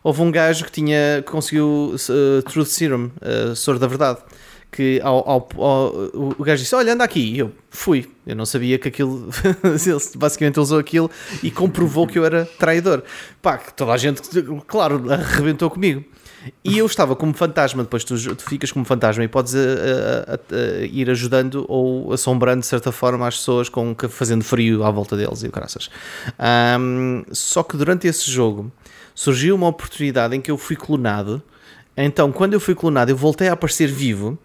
houve 0.04 0.22
um 0.22 0.32
gajo 0.32 0.66
que 0.66 0.72
tinha 0.72 1.24
que 1.26 1.32
conseguiu 1.32 1.96
uh, 1.96 2.42
Truth 2.44 2.68
Serum, 2.68 3.10
uh, 3.22 3.56
soro 3.56 3.80
da 3.80 3.88
verdade. 3.88 4.20
Que 4.72 5.00
ao, 5.02 5.18
ao- 5.30 5.48
ao- 5.58 5.94
o- 6.14 6.44
gajo 6.44 6.62
disse: 6.62 6.76
Olha, 6.76 6.92
anda 6.92 7.04
aqui. 7.06 7.22
E 7.22 7.40
eu 7.40 7.50
fui. 7.70 8.10
Eu 8.28 8.36
não 8.36 8.46
sabia 8.46 8.78
que 8.78 8.90
aquilo. 8.90 9.30
ele 9.64 10.00
basicamente 10.18 10.60
usou 10.60 10.78
aquilo 10.80 11.10
e 11.42 11.50
comprovou 11.50 12.06
que 12.06 12.20
eu 12.20 12.26
era 12.26 12.46
traidor. 12.60 13.02
Pá, 13.42 13.58
que 13.58 13.74
toda 13.74 13.94
a 13.94 13.98
gente, 13.98 14.22
claro, 14.68 15.02
arrebentou 15.14 15.70
comigo. 15.70 16.04
E 16.64 16.78
eu 16.78 16.86
estava 16.86 17.16
como 17.16 17.34
fantasma, 17.34 17.84
depois 17.84 18.04
tu, 18.04 18.16
tu 18.36 18.44
ficas 18.44 18.72
como 18.72 18.86
fantasma 18.86 19.24
e 19.24 19.28
podes 19.28 19.54
uh, 19.54 19.58
uh, 19.58 20.34
uh, 20.34 20.82
uh, 20.82 20.86
ir 20.86 21.10
ajudando 21.10 21.66
ou 21.68 22.14
assombrando 22.14 22.62
de 22.62 22.68
certa 22.68 22.92
forma 22.92 23.28
as 23.28 23.38
pessoas 23.38 23.68
com, 23.70 23.96
que- 23.96 24.08
fazendo 24.08 24.44
frio 24.44 24.84
à 24.84 24.92
volta 24.92 25.18
deles 25.18 25.42
e 25.44 25.48
o 25.48 25.52
caraças. 25.52 25.90
Ahm, 26.38 27.24
só 27.32 27.64
que 27.64 27.76
durante 27.78 28.08
esse 28.08 28.30
jogo 28.30 28.72
surgiu 29.14 29.56
uma 29.56 29.68
oportunidade 29.68 30.36
em 30.36 30.42
que 30.42 30.52
eu 30.52 30.58
fui 30.58 30.76
clonado. 30.76 31.42
Então, 31.98 32.32
quando 32.32 32.54
eu 32.54 32.60
fui 32.60 32.76
clonado, 32.76 33.10
eu 33.12 33.16
voltei 33.16 33.48
a 33.48 33.54
aparecer 33.54 33.88
vivo, 33.88 34.38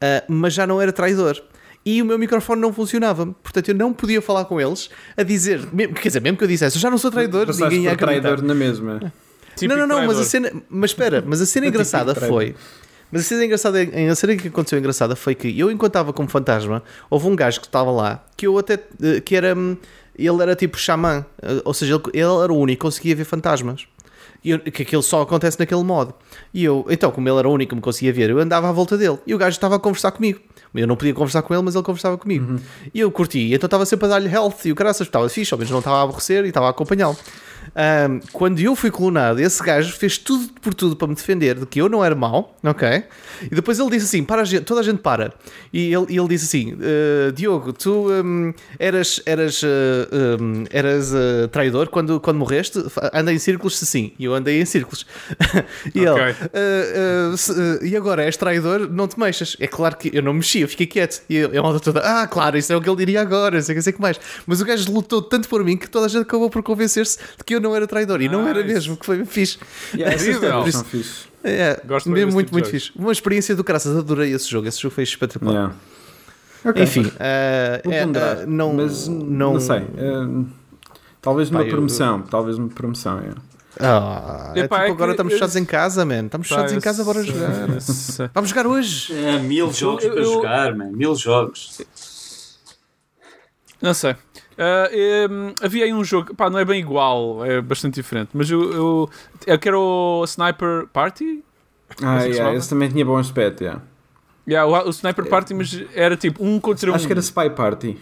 ah, 0.00 0.24
mas 0.28 0.52
já 0.52 0.66
não 0.66 0.80
era 0.80 0.92
traidor. 0.92 1.40
E 1.86 2.02
o 2.02 2.04
meu 2.04 2.18
microfone 2.18 2.60
não 2.60 2.72
funcionava, 2.72 3.24
portanto 3.26 3.68
eu 3.68 3.74
não 3.74 3.92
podia 3.94 4.20
falar 4.20 4.44
com 4.44 4.60
eles 4.60 4.90
a 5.16 5.22
dizer, 5.22 5.60
mesmo- 5.72 5.94
quer 5.94 6.08
dizer, 6.08 6.20
mesmo 6.20 6.36
que 6.36 6.44
eu 6.44 6.48
dissesse, 6.48 6.76
eu 6.76 6.80
já 6.80 6.90
não 6.90 6.98
sou 6.98 7.10
traidor, 7.10 7.46
Passaste 7.46 7.64
ninguém 7.64 7.84
ia 7.84 7.92
acreditar. 7.92 8.20
traidor 8.28 8.44
na 8.46 8.54
mesma. 8.54 9.12
Típico 9.58 9.78
Não, 9.78 9.86
não, 9.86 9.96
não, 10.00 10.06
mas 10.06 10.18
a 10.18 10.24
cena. 10.24 10.52
Mas 10.68 10.90
espera, 10.90 11.24
mas 11.26 11.40
a 11.40 11.46
cena 11.46 11.66
engraçada 11.68 12.14
foi. 12.14 12.54
Mas 13.10 13.22
a 13.22 13.24
cena 13.24 13.44
engraçada, 13.46 13.78
a 13.80 14.14
cena 14.14 14.36
que 14.36 14.48
aconteceu 14.48 14.78
engraçada 14.78 15.16
foi 15.16 15.34
que 15.34 15.58
eu, 15.58 15.70
enquanto 15.70 15.90
estava 15.90 16.12
como 16.12 16.28
fantasma, 16.28 16.82
houve 17.08 17.26
um 17.26 17.34
gajo 17.34 17.60
que 17.60 17.66
estava 17.66 17.90
lá 17.90 18.24
que 18.36 18.46
eu 18.46 18.58
até. 18.58 18.78
eh, 19.02 19.20
que 19.20 19.34
era. 19.34 19.54
hum, 19.54 19.76
Ele 20.18 20.42
era 20.42 20.54
tipo 20.56 20.76
xamã, 20.76 21.24
eh, 21.40 21.62
ou 21.64 21.72
seja, 21.72 21.94
ele, 21.94 22.02
ele 22.12 22.42
era 22.44 22.52
o 22.52 22.56
único 22.58 22.80
que 22.80 22.82
conseguia 22.82 23.14
ver 23.16 23.24
fantasmas. 23.24 23.86
E 24.44 24.50
eu- 24.50 24.58
que 24.60 24.82
aquilo 24.82 25.02
só 25.02 25.22
acontece 25.22 25.58
naquele 25.58 25.82
modo. 25.82 26.12
E 26.52 26.62
eu, 26.64 26.84
então, 26.90 27.10
como 27.10 27.28
ele 27.28 27.38
era 27.38 27.48
o 27.48 27.52
único 27.52 27.70
que 27.70 27.74
me 27.76 27.80
conseguia 27.80 28.12
ver, 28.12 28.30
eu 28.30 28.38
andava 28.38 28.68
à 28.68 28.72
volta 28.72 28.96
dele. 28.98 29.18
E 29.26 29.34
o 29.34 29.38
gajo 29.38 29.54
estava 29.56 29.76
a 29.76 29.78
conversar 29.78 30.10
comigo. 30.12 30.40
Eu 30.74 30.86
não 30.86 30.96
podia 30.96 31.14
conversar 31.14 31.42
com 31.42 31.54
ele, 31.54 31.62
mas 31.62 31.74
ele 31.74 31.84
conversava 31.84 32.16
comigo. 32.18 32.60
E 32.94 33.00
eu 33.00 33.10
curti. 33.10 33.52
Então 33.52 33.66
estava 33.66 33.84
sempre 33.86 34.06
a 34.06 34.08
dar-lhe 34.10 34.28
health. 34.28 34.64
E 34.64 34.72
o 34.72 34.74
caraças 34.74 35.06
estava 35.06 35.28
fixe, 35.28 35.52
ao 35.52 35.58
menos 35.58 35.70
não 35.70 35.78
estava 35.78 35.96
a 35.98 36.02
aborrecer 36.02 36.44
e 36.44 36.48
estava 36.48 36.66
a 36.66 36.70
acompanhá-lo. 36.70 37.16
Ahm, 37.76 38.20
quando 38.32 38.58
eu 38.60 38.74
fui 38.74 38.90
clonado, 38.90 39.40
esse 39.40 39.62
gajo 39.62 39.92
fez 39.92 40.16
tudo 40.16 40.48
por 40.62 40.72
tudo 40.72 40.96
para 40.96 41.06
me 41.06 41.14
defender 41.14 41.54
de 41.58 41.66
que 41.66 41.78
eu 41.80 41.88
não 41.88 42.02
era 42.02 42.14
mau, 42.14 42.56
ok? 42.64 43.04
E 43.42 43.54
depois 43.54 43.78
ele 43.78 43.90
disse 43.90 44.06
assim: 44.06 44.24
para 44.24 44.40
a 44.40 44.44
gente, 44.44 44.62
toda 44.64 44.80
a 44.80 44.82
gente 44.82 45.00
para. 45.00 45.34
E 45.70 45.92
ele, 45.94 46.06
ele 46.18 46.28
disse 46.28 46.46
assim: 46.46 46.76
"Eh, 46.80 47.30
Diogo, 47.32 47.74
tu 47.74 48.08
hum, 48.10 48.54
eras, 48.78 49.20
eras, 49.26 49.60
eh, 49.62 50.38
hum, 50.40 50.64
eras 50.70 51.12
eh, 51.14 51.46
traidor 51.48 51.88
quando, 51.88 52.18
quando 52.20 52.38
morreste, 52.38 52.82
anda 53.12 53.32
em 53.34 53.38
círculos, 53.38 53.76
se 53.78 53.84
sim. 53.84 54.12
E 54.18 54.24
eu 54.24 54.34
andei 54.34 54.60
em 54.62 54.64
círculos. 54.64 55.04
e 55.94 56.06
Ok. 56.06 56.22
ele, 56.22 56.34
"Eh, 56.54 57.30
eh, 57.34 57.36
se- 57.36 57.52
eh, 57.52 57.86
e 57.86 57.96
agora 57.96 58.24
és 58.24 58.36
traidor, 58.36 58.88
não 58.90 59.06
te 59.06 59.20
mexas. 59.20 59.56
É 59.60 59.66
claro 59.66 59.94
que 59.98 60.10
eu 60.16 60.22
não 60.22 60.32
me 60.32 60.42
mexi, 60.58 60.62
eu 60.62 60.68
fiquei 60.68 60.86
quieto. 60.86 61.22
E 61.28 61.36
eu, 61.36 61.50
eu 61.52 61.64
ando 61.66 61.80
toda, 61.80 62.00
ah, 62.00 62.26
claro, 62.26 62.56
isso 62.58 62.72
é 62.72 62.76
o 62.76 62.80
que 62.80 62.88
ele 62.88 62.96
diria 62.96 63.20
agora, 63.20 63.56
não 63.56 63.62
sei 63.62 63.74
o 63.74 63.76
que, 63.78 63.82
sei 63.82 63.92
o 63.92 63.96
que 63.96 64.02
mais. 64.02 64.20
Mas 64.46 64.60
o 64.60 64.64
gajo 64.64 64.92
lutou 64.92 65.22
tanto 65.22 65.48
por 65.48 65.62
mim 65.64 65.76
que 65.76 65.88
toda 65.88 66.06
a 66.06 66.08
gente 66.08 66.22
acabou 66.22 66.50
por 66.50 66.62
convencer-se 66.62 67.18
de 67.36 67.44
que 67.44 67.54
eu 67.54 67.60
não 67.60 67.74
era 67.74 67.86
traidor. 67.86 68.20
E 68.20 68.28
não 68.28 68.46
era 68.46 68.60
Nice. 68.62 68.74
mesmo, 68.74 68.96
que 68.96 69.06
foi 69.06 69.24
fixe. 69.24 69.58
Yeah, 69.94 70.14
Incrível. 70.16 70.52
coisas 70.62 70.74
são 70.74 70.84
fixe. 70.84 71.28
É, 71.44 71.80
Gosto 71.86 72.10
mesmo 72.10 72.32
muito, 72.32 72.46
tipo 72.46 72.56
muito 72.56 72.68
fixe. 72.68 72.90
Uma 72.96 73.12
experiência 73.12 73.54
do 73.54 73.62
caraças, 73.64 73.96
adorei 73.96 74.32
esse 74.32 74.48
jogo. 74.50 74.66
Esse 74.68 74.80
jogo 74.80 74.94
foi 74.94 75.04
espetacular. 75.04 75.52
Yeah. 75.52 75.74
Ok. 76.64 76.82
Enfim, 76.82 77.02
Vou 77.04 77.12
é, 77.20 77.80
eh, 77.86 78.46
não, 78.46 78.72
mas 78.74 79.06
não, 79.06 79.52
não, 79.54 79.60
sei. 79.60 79.78
eh, 79.78 80.44
talvez 81.22 81.50
uma 81.50 81.62
eu- 81.62 81.68
promoção. 81.68 82.22
Talvez 82.22 82.58
uma 82.58 82.68
promoção. 82.68 83.18
é. 83.20 83.30
Ah, 83.80 84.52
é 84.56 84.62
tipo, 84.62 84.74
é 84.74 84.90
agora 84.90 85.10
estamos 85.12 85.32
eu- 85.32 85.38
fechados 85.38 85.56
em 85.56 85.64
casa, 85.64 86.04
man. 86.04 86.24
Estamos 86.26 86.48
fechados 86.48 86.72
em 86.72 86.80
casa, 86.80 87.04
bora 87.04 87.22
jogar. 87.22 87.50
Vamos 88.34 88.50
jogar 88.50 88.66
hoje. 88.66 89.14
É, 89.14 89.38
mil 89.38 89.72
jogos 89.72 90.04
eu- 90.04 90.10
para 90.12 90.20
eu- 90.20 90.32
jogar, 90.32 90.74
man. 90.74 90.90
Mil 90.92 91.14
jogos. 91.14 91.86
Não 93.80 93.94
sei. 93.94 94.16
Ah, 94.56 94.88
em, 94.92 95.54
havia 95.62 95.84
aí 95.84 95.92
um 95.94 96.02
jogo, 96.02 96.34
pá, 96.34 96.50
não 96.50 96.58
é 96.58 96.64
bem 96.64 96.80
igual, 96.80 97.44
é 97.44 97.60
bastante 97.60 97.94
diferente, 97.94 98.30
mas 98.34 98.50
eu, 98.50 98.72
eu, 98.72 99.10
eu 99.46 99.58
quero 99.58 99.80
o 99.80 100.24
Sniper 100.24 100.88
Party. 100.92 101.44
Ah, 102.02 102.24
yeah, 102.24 102.54
esse 102.56 102.68
também 102.68 102.88
tinha 102.88 103.04
bom 103.04 103.16
aspecto. 103.16 103.62
Yeah. 103.62 103.80
Yeah, 104.48 104.66
o, 104.68 104.88
o 104.88 104.90
Sniper 104.90 105.26
Party, 105.26 105.54
mas 105.54 105.80
era 105.94 106.16
tipo 106.16 106.44
um 106.44 106.58
contra 106.58 106.90
um. 106.90 106.94
Acho 106.94 107.06
que 107.06 107.12
era 107.12 107.20
Spy 107.22 107.50
Party. 107.50 107.96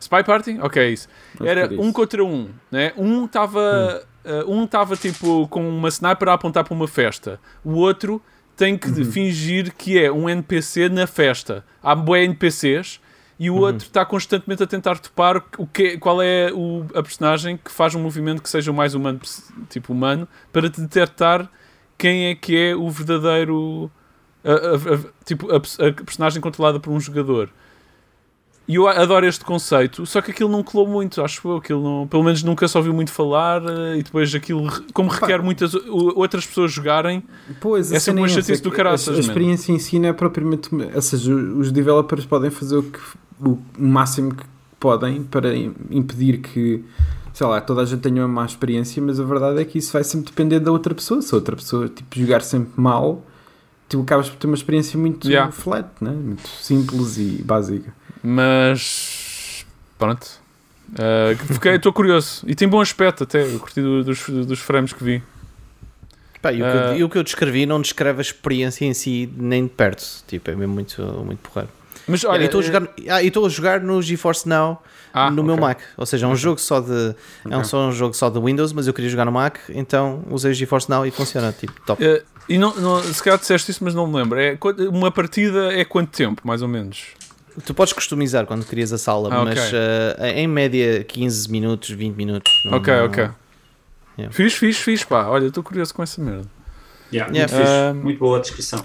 Spy 0.00 0.24
Party? 0.24 0.58
Ok, 0.60 0.92
isso. 0.92 1.06
Acho 1.34 1.44
Era 1.46 1.60
era 1.60 1.74
um 1.74 1.84
isso. 1.84 1.92
contra 1.92 2.24
um, 2.24 2.48
né? 2.70 2.92
Um 2.96 3.26
estava 3.26 4.02
um 4.46 4.64
estava 4.64 4.96
tipo 4.96 5.46
com 5.48 5.68
uma 5.68 5.88
sniper 5.88 6.28
a 6.28 6.34
apontar 6.34 6.64
para 6.64 6.74
uma 6.74 6.88
festa. 6.88 7.40
O 7.64 7.74
outro 7.74 8.22
tem 8.56 8.76
que 8.76 8.88
Uhum. 8.90 9.04
fingir 9.10 9.74
que 9.74 9.98
é 9.98 10.12
um 10.12 10.28
NPC 10.28 10.88
na 10.88 11.06
festa. 11.06 11.64
Há 11.82 11.94
bué 11.94 12.24
NPCs 12.24 13.00
e 13.38 13.48
Uhum. 13.50 13.56
o 13.56 13.60
outro 13.60 13.86
está 13.86 14.04
constantemente 14.04 14.62
a 14.62 14.66
tentar 14.66 14.98
topar 14.98 15.42
o 15.56 15.66
que, 15.66 15.96
qual 15.96 16.20
é 16.20 16.52
o, 16.52 16.84
a 16.94 17.02
personagem 17.02 17.56
que 17.56 17.70
faz 17.70 17.94
um 17.94 18.00
movimento 18.02 18.42
que 18.42 18.50
seja 18.50 18.70
o 18.70 18.74
mais 18.74 18.94
humano, 18.94 19.18
tipo 19.70 19.92
humano, 19.94 20.28
para 20.52 20.68
detectar 20.68 21.50
quem 21.96 22.26
é 22.26 22.34
que 22.34 22.54
é 22.56 22.76
o 22.76 22.88
verdadeiro 22.90 23.90
a- 24.44 24.50
a- 24.52 24.94
a- 24.94 25.24
tipo 25.24 25.50
a 25.54 25.60
personagem 26.04 26.40
controlada 26.42 26.78
por 26.80 26.90
um 26.92 27.00
jogador. 27.00 27.50
E 28.70 28.76
eu 28.76 28.86
adoro 28.86 29.26
este 29.26 29.44
conceito, 29.44 30.06
só 30.06 30.20
que 30.22 30.30
aquilo 30.30 30.48
não 30.48 30.62
colou 30.62 30.86
muito, 30.86 31.20
acho 31.22 31.48
eu. 31.48 31.56
Aquilo 31.56 31.82
não, 31.82 32.06
pelo 32.06 32.22
menos 32.22 32.42
nunca 32.42 32.68
só 32.68 32.78
ouviu 32.78 32.94
muito 32.94 33.10
falar. 33.10 33.62
eh, 33.64 33.98
E 33.98 34.02
depois 34.02 34.32
aquilo, 34.34 34.68
como 34.92 35.10
requer 35.10 35.42
muitas 35.42 35.74
outras 35.74 36.46
pessoas 36.46 36.70
jogarem, 36.72 37.22
Pois, 37.60 37.90
é 37.90 37.98
cena 37.98 38.20
uma 38.20 38.26
essa, 38.26 38.36
chatice 38.36 38.60
é 38.60 38.62
do 38.62 38.70
caraças, 38.70 39.14
A, 39.14 39.16
a 39.16 39.20
experiência 39.20 39.72
em 39.72 39.78
si 39.78 39.98
não 39.98 40.08
é 40.08 40.12
propriamente. 40.12 40.68
Ou 40.94 41.02
seja, 41.02 41.34
os 41.34 41.72
developers 41.72 42.24
podem 42.26 42.50
fazer 42.50 42.76
o, 42.76 42.82
que, 42.84 43.00
o 43.44 43.58
máximo 43.76 44.34
que 44.34 44.44
podem 44.78 45.22
para 45.24 45.54
im- 45.56 45.74
impedir 45.90 46.38
que 46.38 46.84
sei 47.32 47.46
lá, 47.46 47.60
toda 47.60 47.82
a 47.82 47.84
gente 47.84 48.00
tenha 48.00 48.22
uma 48.22 48.28
má 48.28 48.44
experiência, 48.44 49.00
mas 49.02 49.18
a 49.18 49.24
verdade 49.24 49.60
é 49.60 49.64
que 49.64 49.78
isso 49.78 49.92
vai 49.92 50.04
sempre 50.04 50.26
depender 50.26 50.60
da 50.60 50.70
outra 50.72 50.94
pessoa. 50.94 51.22
Se 51.22 51.34
a 51.34 51.38
outra 51.38 51.56
pessoa 51.56 51.88
tipo, 51.88 52.18
jogar 52.18 52.42
sempre 52.42 52.72
mal, 52.80 53.24
tu 53.88 54.00
acabas 54.02 54.28
por 54.28 54.36
ter 54.36 54.46
uma 54.46 54.56
experiência 54.56 54.98
muito 54.98 55.28
Yeah. 55.28 55.50
flat, 55.50 55.88
né? 56.00 56.10
muito 56.10 56.46
simples 56.48 57.18
e 57.18 57.42
básica. 57.44 57.94
Mas 58.22 59.64
pronto. 59.98 60.26
Uh, 60.92 61.36
fiquei, 61.54 61.76
estou 61.76 61.92
curioso. 61.92 62.42
E 62.46 62.54
tem 62.54 62.66
bom 62.68 62.80
aspecto 62.80 63.24
até. 63.24 63.42
Eu 63.42 63.60
curti 63.60 63.80
do- 63.80 64.02
dos, 64.04 64.28
dos 64.28 64.58
frames 64.58 64.92
que 64.92 65.02
vi. 65.04 65.22
Pá, 66.42 66.52
e, 66.52 66.62
o 66.62 66.64
que 66.70 66.76
eu, 66.76 66.80
Ah. 66.82 66.96
e 66.96 67.04
o 67.04 67.08
que 67.08 67.18
eu 67.18 67.22
descrevi 67.22 67.66
não 67.66 67.80
descreve 67.80 68.18
a 68.18 68.22
experiência 68.22 68.84
em 68.86 68.94
si 68.94 69.30
nem 69.36 69.64
de 69.64 69.70
perto. 69.70 70.04
Tipo, 70.26 70.50
é 70.50 70.56
mesmo 70.56 70.72
muito, 70.74 71.02
muito 71.24 71.38
porreiro. 71.40 71.70
Mas 72.08 72.24
Olha, 72.24 72.44
estou 72.46 72.60
a 72.60 72.62
jogar, 72.64 72.82
ah, 73.08 73.16
a 73.16 73.48
jogar 73.48 73.80
no 73.80 74.00
GeForce 74.02 74.48
Now 74.48 74.82
Ah, 75.12 75.30
no 75.30 75.44
meu 75.44 75.54
ok. 75.54 75.66
Mac. 75.66 75.80
Ou 75.96 76.06
seja, 76.06 76.26
é 76.26 76.28
um 76.28 76.34
jogo 76.34 76.58
só 76.60 76.80
de 76.80 77.14
é 77.48 77.56
um, 77.56 77.62
só 77.62 77.86
um 77.88 77.92
jogo 77.92 78.14
só 78.14 78.28
de 78.30 78.40
Windows, 78.40 78.72
mas 78.72 78.86
eu 78.86 78.94
queria 78.94 79.10
jogar 79.10 79.26
no 79.26 79.32
Mac, 79.32 79.58
então 79.68 80.24
usei 80.30 80.50
o 80.50 80.54
GeForce 80.54 80.88
Now 80.90 81.06
e 81.06 81.10
funciona, 81.10 81.52
tipo, 81.52 81.72
top. 81.86 82.02
Uh, 82.02 82.22
e 82.48 82.58
não, 82.58 82.74
não, 82.76 83.00
se 83.02 83.22
calhar 83.22 83.38
disseste 83.38 83.70
isso, 83.70 83.84
mas 83.84 83.94
não 83.94 84.06
me 84.08 84.16
lembro. 84.16 84.40
É, 84.40 84.58
uma 84.88 85.10
partida 85.12 85.72
é 85.72 85.84
quanto 85.84 86.10
tempo, 86.10 86.42
mais 86.44 86.62
ou 86.62 86.68
menos? 86.68 87.08
Tu 87.64 87.74
podes 87.74 87.92
customizar 87.92 88.46
quando 88.46 88.64
crias 88.64 88.92
a 88.92 88.98
sala, 88.98 89.28
Ah, 89.32 89.44
mas 89.44 89.58
ok. 89.58 89.78
ah, 90.18 90.28
em 90.30 90.46
média 90.46 91.02
15 91.04 91.50
minutos, 91.50 91.90
20 91.90 92.14
minutos. 92.16 92.52
Não- 92.64 92.78
ok, 92.78 92.94
não- 92.94 93.04
ok. 93.06 93.28
Yeah. 94.18 94.34
Fiz, 94.34 94.54
fiz, 94.54 94.76
fiz, 94.78 95.04
pá. 95.04 95.26
Olha, 95.26 95.46
estou 95.46 95.62
curioso 95.62 95.94
com 95.94 96.02
essa 96.02 96.20
merda. 96.20 96.46
Yeah, 97.12 97.32
Yeah. 97.34 97.52
Muito. 97.54 97.70
Um, 97.70 98.02
muito 98.04 98.18
boa 98.18 98.38
a 98.38 98.40
descrição. 98.40 98.84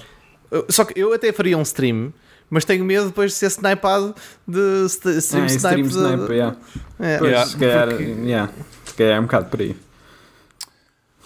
Só 0.70 0.86
que 0.86 1.00
eu 1.00 1.14
até 1.14 1.32
faria 1.34 1.58
um 1.58 1.62
stream, 1.64 2.14
mas 2.50 2.64
tenho 2.66 2.86
medo 2.86 3.08
depois 3.08 3.32
de 3.32 3.38
ser 3.38 3.48
snipado 3.48 4.16
de 4.48 4.88
st- 4.90 5.18
stream 5.18 5.44
Ah, 5.44 5.48
snipe. 5.48 5.58
stream 5.58 5.88
de- 5.88 5.90
sniper, 5.96 6.32
yeah. 6.36 6.58
É. 7.00 7.18
Pois, 7.18 7.32
Yeah. 7.32 7.50
se 7.50 7.58
calhar, 7.58 8.02
yeah. 8.02 8.52
se 8.86 8.94
calhar 8.94 9.18
é 9.18 9.20
um 9.20 9.24
bocado 9.24 9.46
por 9.50 9.60
aí. 9.62 9.76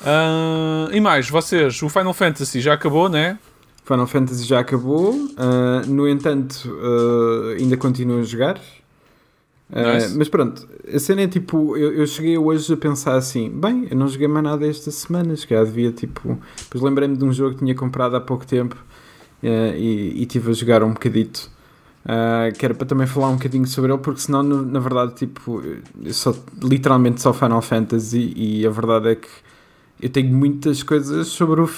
Ah, 0.05 0.87
e 0.91 0.99
mais, 0.99 1.29
vocês, 1.29 1.81
o 1.81 1.89
Final 1.89 2.13
Fantasy 2.13 2.61
já 2.61 2.73
acabou, 2.73 3.09
né? 3.09 3.37
Final 3.89 4.07
Fantasy 4.07 4.45
já 4.45 4.59
acabou, 4.59 5.13
uh, 5.15 5.85
no 5.87 6.07
entanto, 6.07 6.69
uh, 6.69 7.57
ainda 7.59 7.75
continuo 7.75 8.19
a 8.19 8.23
jogar. 8.23 8.59
Uh, 9.71 9.93
Nice. 9.95 10.17
Mas 10.17 10.29
pronto, 10.29 10.67
a 10.93 10.99
cena 10.99 11.21
é 11.21 11.27
tipo, 11.27 11.77
eu, 11.77 11.93
eu 11.93 12.07
cheguei 12.07 12.37
hoje 12.37 12.73
a 12.73 12.77
pensar 12.77 13.15
assim: 13.15 13.49
bem, 13.49 13.87
eu 13.89 13.97
não 13.97 14.07
joguei 14.07 14.27
mais 14.27 14.43
nada 14.43 14.67
esta 14.67 14.89
semana, 14.91 15.35
se 15.35 15.45
calhar 15.47 15.65
devia 15.65 15.91
tipo. 15.91 16.39
Depois 16.63 16.83
lembrei-me 16.83 17.15
de 17.17 17.23
um 17.23 17.31
jogo 17.33 17.53
que 17.53 17.59
tinha 17.59 17.75
comprado 17.75 18.15
há 18.15 18.21
pouco 18.21 18.45
tempo 18.45 18.75
e, 19.43 20.13
e 20.15 20.25
tive 20.25 20.51
a 20.51 20.53
jogar 20.53 20.83
um 20.83 20.93
bocadito. 20.93 21.49
Uh, 22.05 22.57
que 22.57 22.65
era 22.65 22.73
para 22.73 22.87
também 22.87 23.05
falar 23.05 23.27
um 23.29 23.33
bocadinho 23.35 23.67
sobre 23.67 23.91
ele, 23.91 24.01
porque 24.01 24.21
senão, 24.21 24.41
no- 24.41 24.63
na 24.65 24.79
verdade, 24.79 25.13
tipo, 25.15 25.61
eu 26.01 26.13
só, 26.13 26.33
literalmente 26.63 27.21
só 27.21 27.33
Final 27.33 27.61
Fantasy 27.61 28.33
e 28.35 28.65
a 28.65 28.69
verdade 28.69 29.09
é 29.09 29.15
que 29.15 29.27
eu 30.01 30.09
tenho 30.09 30.33
muitas 30.33 30.81
coisas 30.81 31.27
sobre 31.27 31.61
o 31.61 31.69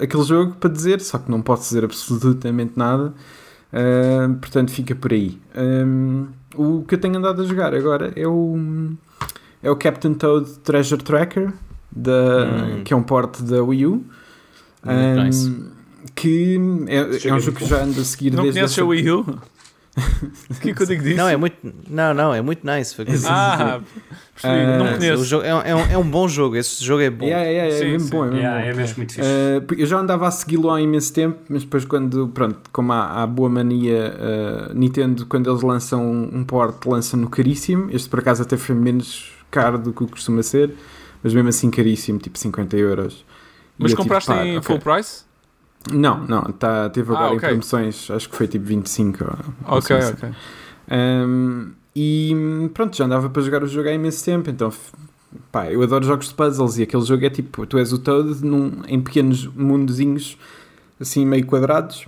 aquele 0.00 0.22
jogo 0.24 0.54
para 0.58 0.70
dizer, 0.70 1.00
só 1.00 1.18
que 1.18 1.30
não 1.30 1.40
posso 1.42 1.62
dizer 1.64 1.84
absolutamente 1.84 2.72
nada. 2.76 3.12
Uh, 3.72 4.34
portanto, 4.34 4.70
fica 4.70 4.94
por 4.94 5.12
aí. 5.12 5.38
Um, 5.56 6.26
o 6.54 6.82
que 6.86 6.94
eu 6.94 6.98
tenho 7.00 7.16
andado 7.16 7.40
a 7.42 7.44
jogar 7.46 7.74
agora 7.74 8.12
é 8.14 8.26
o, 8.28 8.58
é 9.62 9.70
o 9.70 9.76
Captain 9.76 10.12
Toad 10.14 10.48
Treasure 10.62 11.02
Tracker, 11.02 11.52
da, 11.90 12.44
Hum. 12.44 12.84
que 12.84 12.92
é 12.92 12.96
um 12.96 13.02
porte 13.02 13.42
da 13.42 13.62
Wii 13.62 13.86
U. 13.86 14.04
Um, 14.84 15.24
nice. 15.24 15.54
Que 16.14 16.58
é, 16.88 17.28
é 17.28 17.34
um 17.34 17.40
jogo 17.40 17.58
que 17.58 17.64
já 17.66 17.82
ando 17.82 18.00
a 18.00 18.04
seguir 18.04 18.32
Não 18.32 18.42
desde 18.42 18.60
conheces 18.60 18.78
a- 18.78 18.82
a 18.82 18.84
Wii 18.86 19.10
U? 19.10 19.38
O 19.94 20.54
que 20.60 20.70
é 20.70 20.74
que 20.74 20.82
eu 20.82 20.86
digo 20.86 21.02
disso? 21.02 21.16
Não, 21.16 21.28
é 21.28 21.36
muito, 21.36 21.56
não, 21.88 22.14
não, 22.14 22.32
é 22.34 22.40
muito 22.40 22.66
nice. 22.66 22.94
foi 22.94 23.04
o. 23.04 23.08
Ah, 23.26 23.80
percebi. 24.34 24.54
Ah, 24.64 24.78
não 24.78 24.92
O 24.94 24.96
conheço. 24.96 25.24
jogo 25.24 25.44
é, 25.44 25.54
um- 25.54 25.60
é 25.60 25.74
um, 25.76 25.80
é 25.92 25.98
um 25.98 26.10
bom 26.10 26.26
jogo, 26.26 26.56
esse 26.56 26.82
jogo 26.82 27.02
é 27.02 27.10
bom. 27.10 27.26
Yeah, 27.26 27.44
yeah, 27.44 27.68
yeah, 27.68 27.78
Sim, 27.78 27.88
é 27.88 27.92
mesmo 27.92 28.06
sim. 28.08 28.10
bom, 28.10 28.24
é 28.24 28.28
mesmo 28.30 28.40
Yeah, 28.40 28.60
bom. 28.62 28.66
é 28.70 28.74
mesmo 28.74 28.96
muito 28.96 29.12
fixe. 29.14 29.28
Uh, 29.28 29.74
eu 29.80 29.86
já 29.86 29.98
andava 29.98 30.26
a 30.26 30.30
segui-lo 30.30 30.70
há 30.70 30.80
imenso 30.80 31.12
tempo, 31.12 31.38
mas 31.48 31.62
depois 31.62 31.84
quando, 31.84 32.28
pronto, 32.28 32.58
como 32.72 32.90
há, 32.92 33.22
há 33.22 33.26
boa 33.26 33.50
mania, 33.50 34.14
uh, 34.70 34.74
Nintendo 34.74 35.26
quando 35.26 35.50
eles 35.50 35.60
lançam 35.62 36.10
um, 36.10 36.42
port, 36.42 36.84
lançam 36.86 37.20
no 37.20 37.28
caríssimo, 37.28 37.90
este 37.90 38.08
por 38.08 38.20
acaso 38.20 38.42
até 38.42 38.56
foi 38.56 38.74
menos 38.74 39.30
caro 39.50 39.76
do 39.78 39.92
que 39.92 40.02
o 40.04 40.08
costuma 40.08 40.42
ser, 40.42 40.74
mas 41.22 41.34
mesmo 41.34 41.50
assim 41.50 41.70
caríssimo, 41.70 42.18
tipo 42.18 42.38
50 42.38 42.76
euros. 42.78 43.24
Mas 43.78 43.90
tipo, 43.90 44.02
compraste 44.02 44.30
pá, 44.30 44.42
em 44.46 44.56
ok. 44.56 44.62
full 44.62 44.78
price? 44.78 45.24
Não, 45.90 46.24
não, 46.26 46.42
tá, 46.44 46.88
teve 46.90 47.12
agora 47.12 47.28
Ah, 47.28 47.32
ok. 47.32 47.38
em 47.38 47.40
promoções, 47.48 48.10
acho 48.10 48.28
que 48.28 48.36
foi 48.36 48.46
tipo 48.46 48.64
25 48.64 49.24
ou, 49.24 49.30
ou 49.72 49.78
Ok, 49.78 49.96
assim. 49.96 50.14
ok. 50.14 50.28
Um, 50.90 51.70
e 51.94 52.70
pronto, 52.72 52.96
já 52.96 53.04
andava 53.04 53.28
para 53.28 53.42
jogar 53.42 53.62
o 53.62 53.66
jogo 53.66 53.88
há 53.88 53.92
imenso 53.92 54.24
tempo, 54.24 54.48
então 54.48 54.72
pá, 55.50 55.70
eu 55.70 55.82
adoro 55.82 56.04
jogos 56.04 56.28
de 56.28 56.34
puzzles 56.34 56.78
e 56.78 56.82
aquele 56.84 57.04
jogo 57.04 57.24
é 57.24 57.30
tipo, 57.30 57.66
tu 57.66 57.78
és 57.78 57.92
o 57.92 57.98
Toad 57.98 58.44
num, 58.44 58.82
em 58.86 59.00
pequenos 59.00 59.46
mundozinhos 59.46 60.36
assim 61.00 61.26
meio 61.26 61.44
quadrados 61.46 62.06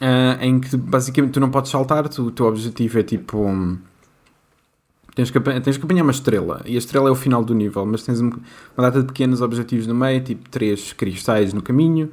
ah, 0.00 0.38
em 0.40 0.60
que 0.60 0.76
basicamente 0.76 1.32
tu 1.32 1.40
não 1.40 1.50
podes 1.50 1.70
saltar, 1.70 2.08
tu- 2.08 2.24
o 2.26 2.30
teu 2.30 2.46
objetivo 2.46 2.98
é 2.98 3.02
tipo 3.02 3.38
hum, 3.38 3.78
tens 5.14 5.30
que, 5.30 5.40
tens 5.40 5.76
que 5.76 5.84
apanhar 5.84 6.02
uma 6.02 6.12
estrela 6.12 6.62
e 6.64 6.74
a 6.76 6.78
estrela 6.78 7.08
é 7.08 7.12
o 7.12 7.14
final 7.14 7.44
do 7.44 7.54
nível, 7.54 7.84
mas 7.86 8.02
tens 8.02 8.20
um- 8.20 8.28
uma 8.30 8.82
data 8.82 9.00
de 9.00 9.06
pequenos 9.06 9.40
objetivos 9.40 9.86
no 9.86 9.94
meio, 9.94 10.22
tipo 10.22 10.48
três 10.48 10.92
cristais 10.92 11.52
no 11.52 11.62
caminho 11.62 12.10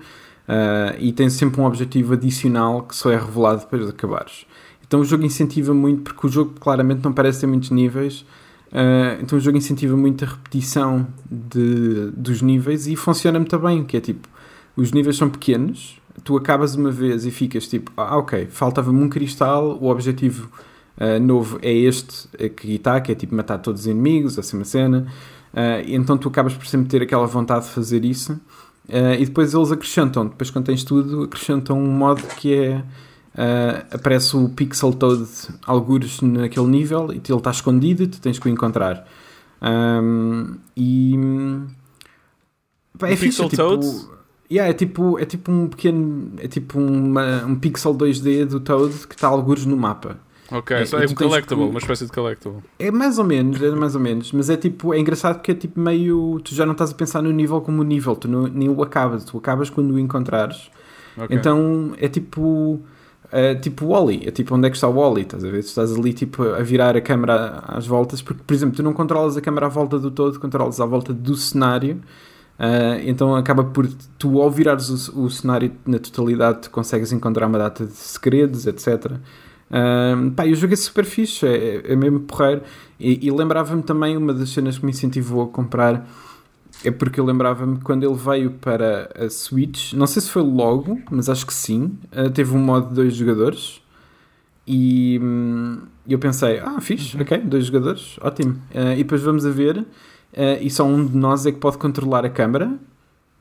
ah, 0.47 0.95
e 0.99 1.11
tens 1.11 1.33
sempre 1.33 1.59
um 1.59 1.65
objetivo 1.65 2.13
adicional 2.13 2.83
que 2.83 2.95
só 2.95 3.11
é 3.11 3.17
revelado 3.17 3.61
depois 3.61 3.83
de 3.83 3.89
acabares. 3.89 4.45
Então 4.87 4.99
o 5.01 5.05
jogo 5.05 5.25
incentiva 5.25 5.73
muito, 5.73 6.03
porque 6.03 6.27
o 6.27 6.29
jogo 6.29 6.53
claramente 6.59 7.03
não 7.03 7.11
parece 7.11 7.41
ter 7.41 7.47
muitos 7.47 7.71
níveis, 7.71 8.25
ah, 8.71 9.17
então 9.21 9.37
o 9.37 9.41
jogo 9.41 9.57
incentiva 9.57 9.97
muito 9.97 10.23
a 10.23 10.27
repetição 10.27 11.07
de, 11.29 12.11
dos 12.11 12.41
níveis 12.41 12.87
e 12.87 12.95
funciona 12.95 13.39
muito 13.39 13.57
bem, 13.59 13.83
que 13.83 13.97
é 13.97 14.01
tipo, 14.01 14.27
os 14.75 14.91
níveis 14.91 15.17
são 15.17 15.29
pequenos, 15.29 15.99
tu 16.23 16.37
acabas 16.37 16.75
uma 16.75 16.91
vez 16.91 17.25
e 17.25 17.31
ficas 17.31 17.67
tipo, 17.67 17.91
ah 17.97 18.17
ok, 18.17 18.47
faltava-me 18.49 19.03
um 19.03 19.09
cristal, 19.09 19.77
o 19.81 19.89
objetivo 19.89 20.49
ah, 20.97 21.19
novo 21.19 21.57
é 21.61 21.73
este 21.73 22.27
que 22.49 22.75
está, 22.75 23.01
que 23.01 23.11
é 23.11 23.15
tipo 23.15 23.33
matar 23.33 23.57
todos 23.57 23.81
os 23.81 23.87
inimigos, 23.87 24.37
assim 24.37 24.57
uma 24.57 24.65
cena, 24.65 25.07
então 25.87 26.17
tu 26.17 26.27
acabas 26.27 26.53
por 26.53 26.67
sempre 26.67 26.89
ter 26.89 27.01
aquela 27.01 27.25
vontade 27.25 27.65
de 27.65 27.71
fazer 27.71 28.03
isso, 28.03 28.37
ah, 28.89 29.15
e 29.15 29.25
depois 29.25 29.53
eles 29.53 29.71
acrescentam, 29.71 30.27
depois 30.27 30.49
quando 30.49 30.65
tens 30.65 30.83
tudo, 30.83 31.23
acrescentam 31.23 31.79
um 31.79 31.91
modo 31.91 32.23
que 32.37 32.53
é 32.53 32.83
Uh, 33.35 33.83
aparece 33.93 34.37
o 34.37 34.47
Pixel 34.47 34.93
Toad 34.93 35.27
algures 35.65 36.21
naquele 36.21 36.67
nível 36.67 37.11
e 37.11 37.17
ele 37.17 37.37
está 37.37 37.51
escondido 37.51 38.03
e 38.03 38.07
tu 38.07 38.21
tens 38.21 38.39
que 38.39 38.47
o 38.47 38.49
encontrar. 38.49 39.05
Um, 39.61 40.55
e 40.75 41.15
pá, 42.97 43.09
é 43.09 43.13
O 43.13 43.17
fixe, 43.17 43.43
Pixel 43.43 43.45
é 43.45 43.49
tipo, 43.49 43.61
Toad? 43.61 44.07
Yeah, 44.49 44.69
é 44.69 44.73
tipo 44.73 45.19
é 45.19 45.25
tipo 45.25 45.51
um 45.51 45.67
pequeno 45.67 46.31
é 46.37 46.47
tipo 46.47 46.79
uma, 46.79 47.43
um 47.45 47.55
pixel 47.55 47.93
2D 47.93 48.45
do 48.45 48.61
Toad 48.61 49.05
que 49.05 49.15
está 49.15 49.27
algures 49.27 49.65
no 49.65 49.75
mapa. 49.75 50.17
Ok, 50.51 50.75
É, 50.77 50.81
é 50.81 50.83
um 50.83 51.13
collectible, 51.15 51.63
que- 51.63 51.69
uma 51.71 51.79
espécie 51.79 52.05
de 52.05 52.11
collectible. 52.11 52.57
É 52.77 52.91
mais 52.91 53.17
ou 53.17 53.25
menos, 53.25 53.61
é 53.61 53.71
mais 53.71 53.95
ou 53.95 54.01
menos, 54.01 54.31
mas 54.31 54.49
é 54.49 54.55
tipo, 54.57 54.93
é 54.93 54.99
engraçado 54.99 55.35
porque 55.37 55.51
é 55.51 55.55
tipo 55.55 55.79
meio, 55.79 56.39
tu 56.43 56.53
já 56.53 56.65
não 56.65 56.73
estás 56.73 56.91
a 56.91 56.93
pensar 56.93 57.21
no 57.21 57.31
nível 57.31 57.59
como 57.61 57.81
o 57.81 57.83
nível, 57.83 58.15
tu 58.15 58.27
não, 58.27 58.43
nem 58.47 58.69
o 58.69 58.81
acabas, 58.83 59.23
tu 59.23 59.37
acabas 59.37 59.69
quando 59.69 59.91
o 59.91 59.99
encontrares. 59.99 60.69
Ok. 61.17 61.35
Então 61.35 61.93
é 61.97 62.07
tipo. 62.07 62.79
É 63.31 63.55
tipo 63.55 63.87
Wally, 63.87 64.21
é 64.27 64.31
tipo 64.31 64.53
onde 64.55 64.67
é 64.67 64.69
que 64.69 64.77
está 64.77 64.87
o 64.87 64.93
Wally, 64.93 65.23
estás 65.23 65.43
a 65.43 65.49
ver? 65.49 65.61
Tu 65.63 65.65
estás 65.67 65.91
ali 65.93 66.13
tipo 66.13 66.43
a 66.43 66.61
virar 66.61 66.95
a 66.95 67.01
câmera 67.01 67.63
às 67.67 67.85
voltas, 67.87 68.21
porque 68.21 68.41
por 68.45 68.53
exemplo 68.53 68.75
tu 68.75 68.83
não 68.83 68.93
controlas 68.93 69.35
a 69.35 69.41
câmera 69.41 69.65
à 69.65 69.69
volta 69.69 69.97
do 69.97 70.11
todo, 70.11 70.39
controlas 70.39 70.79
à 70.79 70.85
volta 70.85 71.11
do 71.11 71.35
cenário, 71.35 71.99
ah, 72.57 72.97
então 73.03 73.35
acaba 73.35 73.63
por 73.63 73.87
tu 74.19 74.39
ao 74.41 74.49
virares 74.51 75.09
o, 75.09 75.23
o 75.23 75.29
cenário 75.29 75.71
na 75.87 75.97
totalidade 75.97 76.61
tu 76.61 76.69
consegues 76.69 77.11
encontrar 77.11 77.47
uma 77.47 77.57
data 77.57 77.85
de 77.85 77.93
segredos, 77.93 78.67
etc. 78.67 79.13
Ah, 79.71 80.15
pá, 80.35 80.45
e 80.45 80.53
o 80.53 80.55
jogo 80.55 80.73
é 80.73 80.75
super 80.77 81.05
fixe, 81.05 81.45
é, 81.45 81.91
é 81.91 81.95
mesmo 81.95 82.21
porreiro. 82.21 82.61
E, 82.99 83.27
e 83.27 83.31
lembrava-me 83.31 83.83
também 83.83 84.15
uma 84.17 84.33
das 84.33 84.49
cenas 84.49 84.77
que 84.77 84.85
me 84.85 84.91
incentivou 84.91 85.43
a 85.43 85.47
comprar 85.47 86.07
é 86.83 86.91
porque 86.91 87.19
eu 87.19 87.25
lembrava-me 87.25 87.79
quando 87.79 88.03
ele 88.03 88.15
veio 88.15 88.51
para 88.51 89.09
a 89.15 89.29
Switch, 89.29 89.93
não 89.93 90.05
sei 90.05 90.21
se 90.21 90.29
foi 90.29 90.43
logo, 90.43 90.99
mas 91.09 91.29
acho 91.29 91.45
que 91.45 91.53
sim, 91.53 91.97
eh, 92.11 92.29
teve 92.29 92.53
um 92.53 92.59
modo 92.59 92.89
de 92.89 92.95
dois 92.95 93.15
jogadores 93.15 93.81
e 94.67 95.19
hum, 95.21 95.79
eu 96.07 96.19
pensei, 96.19 96.59
ah, 96.59 96.79
fixe, 96.81 97.19
ok, 97.19 97.39
dois 97.39 97.65
jogadores, 97.67 98.17
ótimo. 98.21 98.61
Eh, 98.73 98.93
e 98.95 98.97
depois 98.97 99.21
vamos 99.21 99.45
a 99.45 99.49
ver, 99.51 99.85
eh, 100.33 100.59
e 100.61 100.69
só 100.69 100.83
um 100.85 101.05
de 101.05 101.15
nós 101.17 101.45
é 101.45 101.51
que 101.51 101.59
pode 101.59 101.77
controlar 101.77 102.25
a 102.25 102.29
câmara, 102.29 102.73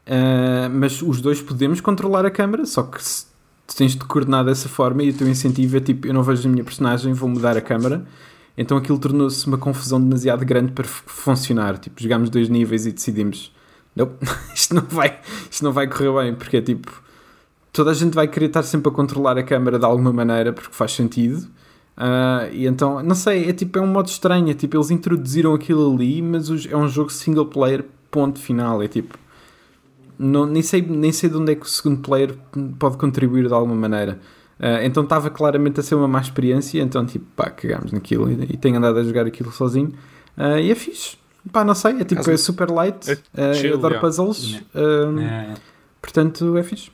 eh, 0.07 0.69
mas 0.71 1.03
os 1.03 1.21
dois 1.21 1.41
podemos 1.43 1.81
controlar 1.81 2.27
a 2.27 2.31
câmara, 2.31 2.67
só 2.67 2.83
que 2.83 3.03
se, 3.03 3.27
tu 3.67 3.77
tens 3.77 3.93
de 3.93 4.05
coordenar 4.05 4.45
dessa 4.45 4.69
forma 4.69 5.03
e 5.03 5.11
o 5.11 5.15
teu 5.15 5.29
incentivo 5.29 5.77
é 5.77 5.81
tipo, 5.81 6.07
eu 6.07 6.15
não 6.15 6.23
vejo 6.23 6.49
a 6.49 6.51
minha 6.51 6.65
personagem, 6.65 7.13
vou 7.13 7.29
mudar 7.29 7.57
a 7.57 7.61
câmara. 7.61 8.05
Então 8.57 8.77
aquilo 8.77 8.99
tornou-se 8.99 9.47
uma 9.47 9.59
confusão 9.59 10.01
demasiado 10.01 10.45
grande 10.45 10.73
para 10.73 10.85
funcionar. 10.85 11.79
Tipo, 11.79 12.01
jogámos 12.03 12.31
dois 12.31 12.49
níveis 12.49 12.87
e 12.87 12.93
decidimos: 12.93 13.53
não, 13.97 14.13
isto 14.55 14.75
não 14.75 14.83
vai, 14.83 15.19
isto 15.51 15.65
não 15.65 15.73
vai 15.73 15.89
correr 15.89 16.13
bem, 16.13 16.35
porque 16.35 16.59
é 16.59 16.63
tipo, 16.63 17.03
toda 17.73 17.91
a 17.91 17.95
gente 17.95 18.15
vai 18.15 18.29
querer 18.29 18.47
estar 18.47 18.63
sempre 18.63 18.91
a 18.91 18.95
controlar 18.95 19.37
a 19.39 19.43
câmera 19.43 19.79
de 19.79 19.85
alguma 19.85 20.13
maneira, 20.13 20.53
porque 20.53 20.73
faz 20.73 20.93
sentido. 20.93 21.49
Ah, 21.97 22.49
e 22.53 22.67
então, 22.67 23.03
não 23.03 23.15
sei, 23.15 23.49
é 23.49 23.53
tipo, 23.53 23.79
é 23.79 23.83
um 23.83 23.87
modo 23.87 24.09
estranho. 24.09 24.51
É 24.51 24.55
tipo, 24.55 24.77
eles 24.77 24.91
introduziram 24.91 25.55
aquilo 25.55 25.93
ali, 25.93 26.23
mas 26.23 26.49
é 26.67 26.77
um 26.77 26.89
jogo 26.89 27.11
single 27.11 27.47
player, 27.47 27.85
ponto 28.11 28.39
final. 28.39 28.83
É 28.83 28.89
tipo, 28.89 29.19
não, 30.19 30.47
nem, 30.47 30.63
sei, 30.63 30.83
nem 30.83 31.13
sei 31.13 31.29
de 31.31 31.37
onde 31.37 31.53
é 31.53 31.55
que 31.55 31.67
o 31.67 31.69
segundo 31.69 32.01
player 32.01 32.35
pode 32.79 32.97
contribuir 32.97 33.47
de 33.49 33.53
alguma 33.55 33.75
maneira. 33.75 34.19
Ah, 34.59 34.85
então 34.85 35.03
estava 35.03 35.31
claramente 35.31 35.81
a 35.81 35.83
ser 35.83 35.95
uma 35.97 36.07
má 36.09 36.21
experiência. 36.21 36.81
Então, 36.81 37.05
tipo, 37.05 37.25
pá, 37.37 37.51
cagámos 37.51 37.93
naquilo 37.93 38.31
e, 38.31 38.45
e 38.55 38.57
tenho 38.57 38.77
andado 38.77 38.99
a 38.99 39.03
jogar 39.05 39.27
aquilo 39.27 39.51
sozinho. 39.53 39.93
Ah, 40.37 40.61
e 40.61 40.71
é 40.71 40.75
fixe. 40.75 41.17
Pá, 41.53 41.63
não 41.65 41.75
sei, 41.75 42.01
é 42.01 42.05
tipo, 42.05 42.29
é 42.31 42.37
super 42.37 42.71
light. 42.71 43.11
É 43.37 43.55
chill, 43.55 43.71
eu 43.71 43.77
adoro 43.77 43.95
yeah. 43.95 44.01
puzzles. 44.01 44.63
ah, 44.75 45.51
É, 45.51 45.55
Portanto, 46.01 46.57
é 46.57 46.63
fixe. 46.63 46.91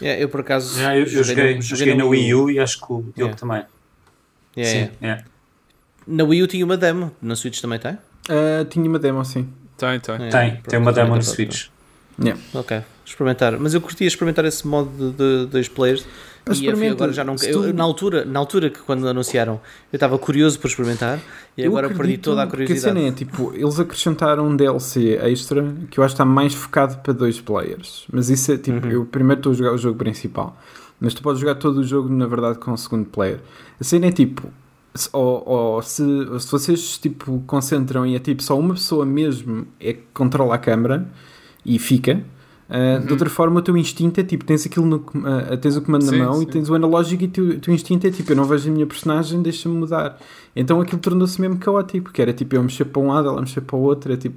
Yeah, 0.00 0.20
eu 0.22 0.28
por 0.28 0.40
acaso. 0.40 0.78
já, 0.78 0.94
eu, 0.96 1.04
eu 1.06 1.24
joguei, 1.24 1.56
no- 1.56 1.62
joguei 1.62 1.94
na 1.94 2.04
Wii 2.04 2.34
U 2.34 2.50
e 2.50 2.58
acho 2.58 2.78
que 2.80 2.92
o 2.92 3.02
Diogo 3.02 3.14
Yeah. 3.18 3.36
também. 3.36 3.64
Yeah, 4.56 4.88
Sim, 4.90 4.96
yeah. 5.02 5.22
é. 5.22 5.24
Na 6.06 6.24
Wii 6.24 6.42
U 6.42 6.46
tinha 6.46 6.64
uma 6.64 6.76
demo, 6.76 7.10
na 7.20 7.34
Switch 7.34 7.60
também 7.60 7.78
tem? 7.78 7.98
Tinha 8.70 8.88
uma 8.88 8.98
demo 8.98 9.20
assim. 9.20 9.48
Tem, 9.76 9.98
tem. 10.00 10.14
É, 10.14 10.28
Tem, 10.28 10.50
pronto, 10.52 10.68
tem 10.68 10.78
uma 10.78 10.92
demo 10.92 11.16
no 11.16 11.20
dá 11.20 11.20
Switch. 12.20 12.36
Ok, 12.54 12.82
experimentar. 13.04 13.58
Mas 13.58 13.74
eu 13.74 13.80
curtia 13.80 14.06
experimentar 14.06 14.44
esse 14.44 14.66
modo 14.66 14.90
de, 15.12 15.16
de 15.16 15.46
dois 15.46 15.68
players. 15.68 16.06
Mas 16.48 16.60
e 16.60 16.68
agora 16.68 17.12
já 17.12 17.24
não. 17.24 17.34
eu- 17.42 17.74
na, 17.74 17.82
altura, 17.82 18.24
na 18.24 18.38
altura 18.38 18.70
que 18.70 18.78
quando 18.78 19.06
anunciaram, 19.08 19.60
eu 19.92 19.96
estava 19.96 20.16
curioso 20.16 20.60
por 20.60 20.68
experimentar 20.68 21.18
e 21.58 21.62
Eu 21.62 21.72
agora 21.76 21.88
perdi 21.92 22.18
toda 22.18 22.42
a 22.42 22.46
Que 22.46 22.48
a 22.48 22.50
curiosidade. 22.58 22.96
cena 22.98 23.08
é, 23.08 23.10
tipo, 23.12 23.52
eles 23.52 23.80
acrescentaram 23.80 24.46
um 24.46 24.54
DLC 24.56 25.18
extra 25.24 25.74
que 25.90 25.98
eu 25.98 26.04
acho 26.04 26.14
que 26.14 26.22
está 26.22 26.24
mais 26.24 26.54
focado 26.54 26.98
para 26.98 27.12
dois 27.12 27.40
players. 27.40 28.06
Mas 28.12 28.30
isso 28.30 28.52
é 28.52 28.56
tipo, 28.58 28.86
Uhum. 28.86 28.92
eu 28.92 29.04
primeiro 29.04 29.40
estou 29.40 29.50
a 29.52 29.54
jogar 29.56 29.72
o 29.72 29.78
jogo 29.78 29.98
principal. 29.98 30.56
Mas 31.00 31.14
tu 31.14 31.20
podes 31.22 31.40
jogar 31.40 31.56
todo 31.56 31.78
o 31.78 31.84
jogo, 31.84 32.08
na 32.08 32.26
verdade, 32.28 32.58
com 32.58 32.70
o 32.72 32.78
segundo 32.78 33.06
player. 33.06 33.40
A 33.80 33.82
cena 33.84 34.06
é 34.06 34.12
tipo, 34.12 34.48
se, 34.94 35.08
ou, 35.12 35.42
ou 35.46 35.82
se, 35.82 36.02
se 36.38 36.50
vocês 36.50 36.96
tipo, 36.96 37.42
concentram 37.46 38.06
e 38.06 38.14
é 38.14 38.18
tipo 38.20 38.40
só 38.42 38.56
uma 38.56 38.74
pessoa 38.74 39.04
mesmo 39.04 39.66
é 39.80 39.94
que 39.94 40.02
controla 40.14 40.54
a 40.54 40.58
câmera 40.58 41.06
e 41.66 41.78
fica. 41.78 42.22
Uh, 42.68 43.06
De 43.06 43.12
outra 43.12 43.30
forma, 43.30 43.60
o 43.60 43.62
teu 43.62 43.76
instinto 43.76 44.20
é 44.20 44.24
tipo: 44.24 44.44
tens 44.44 44.66
aquilo 44.66 44.86
no, 44.86 44.96
uh, 44.96 45.56
tens 45.60 45.76
o 45.76 45.82
comando 45.82 46.04
Sim, 46.04 46.18
na 46.18 46.24
mão 46.24 46.36
e 46.42 46.46
sim. 46.46 46.50
tens 46.50 46.68
o 46.68 46.74
analógico, 46.74 47.22
e 47.22 47.26
o 47.26 47.30
teu, 47.30 47.60
teu 47.60 47.74
instinto 47.74 48.06
é 48.06 48.10
tipo: 48.10 48.32
eu 48.32 48.36
não 48.36 48.44
vejo 48.44 48.68
a 48.68 48.72
minha 48.72 48.86
personagem, 48.86 49.40
deixa-me 49.40 49.76
mudar. 49.76 50.18
Então 50.54 50.80
aquilo 50.80 51.00
tornou-se 51.00 51.40
mesmo 51.40 51.58
caótico, 51.58 52.10
que 52.12 52.20
era 52.20 52.32
tipo 52.32 52.56
eu 52.56 52.62
mexer 52.62 52.86
para 52.86 53.00
um 53.02 53.08
lado, 53.08 53.28
ela 53.28 53.40
mexer 53.40 53.60
para 53.60 53.76
o 53.76 53.80
outro, 53.80 54.12
é 54.12 54.16
tipo, 54.16 54.36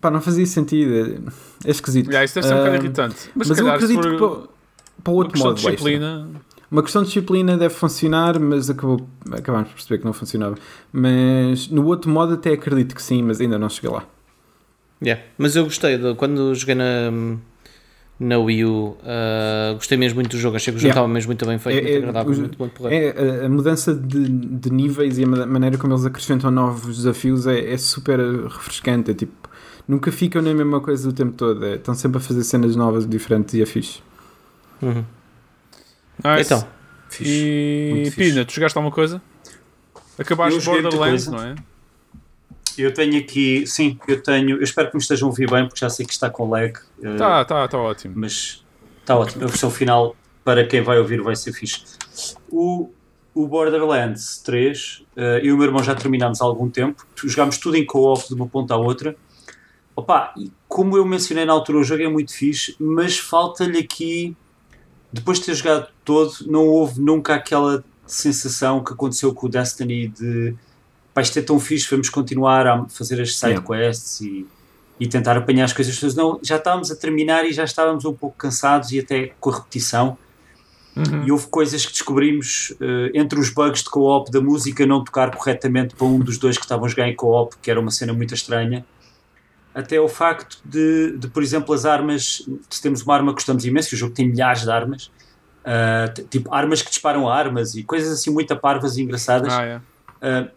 pá, 0.00 0.08
não 0.10 0.20
fazia 0.20 0.46
sentido, 0.46 0.92
é, 0.94 1.68
é 1.68 1.70
esquisito. 1.70 2.06
Yeah, 2.08 2.24
isso 2.24 2.34
deve 2.34 2.46
ser 2.46 2.54
um 2.54 2.58
bocado 2.58 2.76
Ah, 2.76 2.78
irritante. 2.78 3.30
Mas, 3.34 3.48
Mas, 3.48 3.58
eu 3.58 3.68
acredito 3.70 4.00
que 4.00 4.16
para, 4.16 4.28
para 5.02 5.12
outro 5.12 5.38
modo, 5.40 5.54
de 5.54 5.60
extra. 5.60 5.72
disciplina. 5.72 6.28
Uma 6.70 6.82
questão 6.82 7.02
de 7.02 7.08
disciplina 7.08 7.56
deve 7.58 7.74
funcionar, 7.74 8.38
mas 8.40 8.70
acabou, 8.70 9.06
acabámos 9.30 9.68
por 9.68 9.74
perceber 9.74 9.98
que 9.98 10.04
não 10.06 10.12
funcionava. 10.14 10.54
Mas 10.90 11.68
no 11.68 11.84
outro 11.86 12.10
modo, 12.10 12.34
até 12.34 12.52
acredito 12.52 12.94
que 12.94 13.02
sim, 13.02 13.20
mas 13.22 13.40
ainda 13.40 13.58
não 13.58 13.68
cheguei 13.68 13.90
lá. 13.90 14.04
Yeah. 15.02 15.22
Mas 15.36 15.56
eu 15.56 15.64
gostei, 15.64 15.98
de, 15.98 16.14
quando 16.14 16.54
joguei 16.54 16.74
na, 16.76 17.10
na 18.20 18.38
Wii 18.38 18.64
U, 18.64 18.96
ah, 19.04 19.72
gostei 19.74 19.98
mesmo 19.98 20.16
muito 20.16 20.30
do 20.30 20.38
jogo. 20.38 20.54
Achei 20.56 20.72
que 20.72 20.76
o 20.76 20.80
jogo 20.80 20.88
Yeah. 20.88 21.00
estava 21.00 21.12
mesmo 21.12 21.28
muito 21.28 21.44
bem 21.44 21.58
feito, 21.58 21.78
É- 21.78 21.80
muito 21.82 21.94
é- 21.94 21.98
agradável, 21.98 22.30
os- 22.32 22.38
muito 22.38 22.56
bom. 22.58 22.70
É, 22.88 23.44
a, 23.44 23.48
mudança 23.48 23.94
de, 23.94 24.28
de 24.28 24.70
níveis 24.70 25.18
e 25.18 25.24
a 25.24 25.26
ma- 25.26 25.46
maneira 25.46 25.76
como 25.76 25.92
eles 25.92 26.06
acrescentam 26.06 26.50
novos 26.50 26.96
desafios 26.98 27.46
é, 27.46 27.72
é 27.72 27.76
super 27.76 28.20
refrescante. 28.20 29.10
É 29.10 29.14
tipo, 29.14 29.32
nunca 29.88 30.12
ficam 30.12 30.40
na 30.40 30.54
mesma 30.54 30.80
coisa 30.80 31.08
o 31.08 31.12
tempo 31.12 31.32
todo. 31.32 31.64
É, 31.64 31.74
estão 31.74 31.94
sempre 31.94 32.18
a 32.18 32.20
fazer 32.20 32.44
cenas 32.44 32.76
novas, 32.76 33.04
diferentes 33.08 33.54
e 33.54 33.62
é 33.62 33.66
fixe. 33.66 34.00
Uhum. 34.80 35.04
Nice. 36.24 36.42
Então, 36.54 36.66
Fixe. 37.08 37.30
e. 37.34 38.10
Pina, 38.14 38.44
tu 38.44 38.52
jogaste 38.52 38.78
alguma 38.78 38.94
coisa? 38.94 39.20
Acabaste 40.18 40.60
Borderlands, 40.64 41.26
não 41.26 41.42
é? 41.42 41.54
Eu 42.78 42.92
tenho 42.94 43.18
aqui, 43.18 43.66
sim, 43.66 43.98
eu 44.08 44.22
tenho, 44.22 44.56
eu 44.58 44.62
espero 44.62 44.88
que 44.90 44.96
me 44.96 45.00
estejam 45.02 45.28
a 45.28 45.30
ouvir 45.30 45.50
bem, 45.50 45.64
porque 45.66 45.80
já 45.80 45.90
sei 45.90 46.06
que 46.06 46.12
está 46.12 46.28
com 46.30 46.48
lag. 46.48 46.72
eh, 47.02 47.16
Tá, 47.16 47.44
tá, 47.44 47.66
tá 47.68 47.78
ótimo. 47.78 48.14
mas 48.16 48.64
está 49.00 49.16
ótimo. 49.16 49.44
A 49.44 49.46
versão 49.48 49.70
final, 49.70 50.14
para 50.44 50.66
quem 50.66 50.82
vai 50.82 50.98
ouvir, 50.98 51.20
vai 51.20 51.34
ser 51.36 51.52
fixe. 51.52 51.82
O, 52.50 52.90
o 53.34 53.46
Borderlands 53.48 54.38
3, 54.44 55.04
eh, 55.16 55.38
eu 55.42 55.46
e 55.46 55.52
o 55.52 55.56
meu 55.56 55.66
irmão 55.66 55.82
já 55.82 55.94
terminámos 55.94 56.40
há 56.40 56.44
algum 56.44 56.68
tempo. 56.70 57.06
Jogámos 57.16 57.58
tudo 57.58 57.76
em 57.76 57.84
co-op 57.86 58.26
de 58.28 58.34
uma 58.34 58.46
ponta 58.46 58.74
à 58.74 58.76
outra. 58.76 59.16
Opa, 59.94 60.34
como 60.68 60.96
eu 60.96 61.04
mencionei 61.04 61.44
na 61.44 61.52
altura, 61.52 61.78
o 61.78 61.84
jogo 61.84 62.02
é 62.02 62.08
muito 62.08 62.32
fixe, 62.34 62.74
mas 62.80 63.18
falta-lhe 63.18 63.78
aqui, 63.78 64.34
depois 65.12 65.38
de 65.38 65.44
ter 65.46 65.54
jogado 65.54 65.88
todo, 66.02 66.32
não 66.46 66.66
houve 66.66 66.98
nunca 67.00 67.34
aquela 67.34 67.84
sensação 68.06 68.82
que 68.82 68.92
aconteceu 68.94 69.34
com 69.34 69.46
o 69.46 69.50
Destiny 69.50 70.08
de 70.08 70.54
pá, 71.14 71.20
isto 71.22 71.38
é 71.38 71.42
tão 71.42 71.58
fixe, 71.60 71.88
vamos 71.90 72.08
continuar 72.08 72.66
a 72.66 72.84
fazer 72.88 73.20
as 73.20 73.36
side 73.36 73.52
Yeah. 73.52 73.66
quests 73.66 74.20
e, 74.20 74.46
e 74.98 75.06
tentar 75.06 75.36
apanhar 75.36 75.64
as 75.64 75.72
coisas. 75.72 76.14
Não, 76.14 76.38
já 76.42 76.56
estávamos 76.56 76.90
a 76.90 76.96
terminar 76.96 77.44
e 77.44 77.52
já 77.52 77.64
estávamos 77.64 78.04
um 78.04 78.12
pouco 78.12 78.36
cansados 78.36 78.92
e 78.92 78.98
até 79.00 79.32
com 79.40 79.50
a 79.50 79.56
repetição. 79.56 80.16
Uhum. 80.94 81.24
E 81.24 81.32
houve 81.32 81.46
coisas 81.46 81.86
que 81.86 81.92
descobrimos 81.92 82.74
eh, 82.78 83.12
entre 83.14 83.40
os 83.40 83.48
bugs 83.48 83.82
de 83.82 83.88
co-op 83.88 84.30
da 84.30 84.42
música 84.42 84.84
não 84.84 85.02
tocar 85.02 85.34
corretamente 85.34 85.94
para 85.94 86.06
um 86.06 86.18
dos 86.18 86.36
dois 86.36 86.58
que 86.58 86.64
estavam 86.64 86.84
a 86.84 86.88
jogar 86.88 87.08
em 87.08 87.16
co-op, 87.16 87.56
que 87.62 87.70
era 87.70 87.80
uma 87.80 87.90
cena 87.90 88.12
muito 88.12 88.34
estranha. 88.34 88.84
Até 89.74 89.98
o 89.98 90.06
facto 90.06 90.58
de, 90.62 91.16
de, 91.16 91.28
por 91.28 91.42
exemplo, 91.42 91.74
as 91.74 91.86
armas. 91.86 92.46
Se 92.68 92.82
temos 92.82 93.00
uma 93.00 93.14
arma 93.14 93.32
que 93.32 93.36
gostamos 93.36 93.64
imenso, 93.64 93.94
e 93.94 93.96
o 93.96 93.98
jogo 93.98 94.12
tem 94.14 94.28
milhares 94.28 94.64
de 94.64 94.70
armas, 94.70 95.10
t- 96.14 96.24
tipo 96.24 96.52
armas 96.54 96.82
que 96.82 96.90
disparam 96.90 97.26
armas 97.26 97.74
e 97.74 97.82
coisas 97.82 98.12
assim 98.12 98.30
muito 98.30 98.54
parvas 98.54 98.98
e 98.98 99.02
engraçadas. 99.02 99.50
Ah. 99.50 99.80
Uh, 100.20 100.50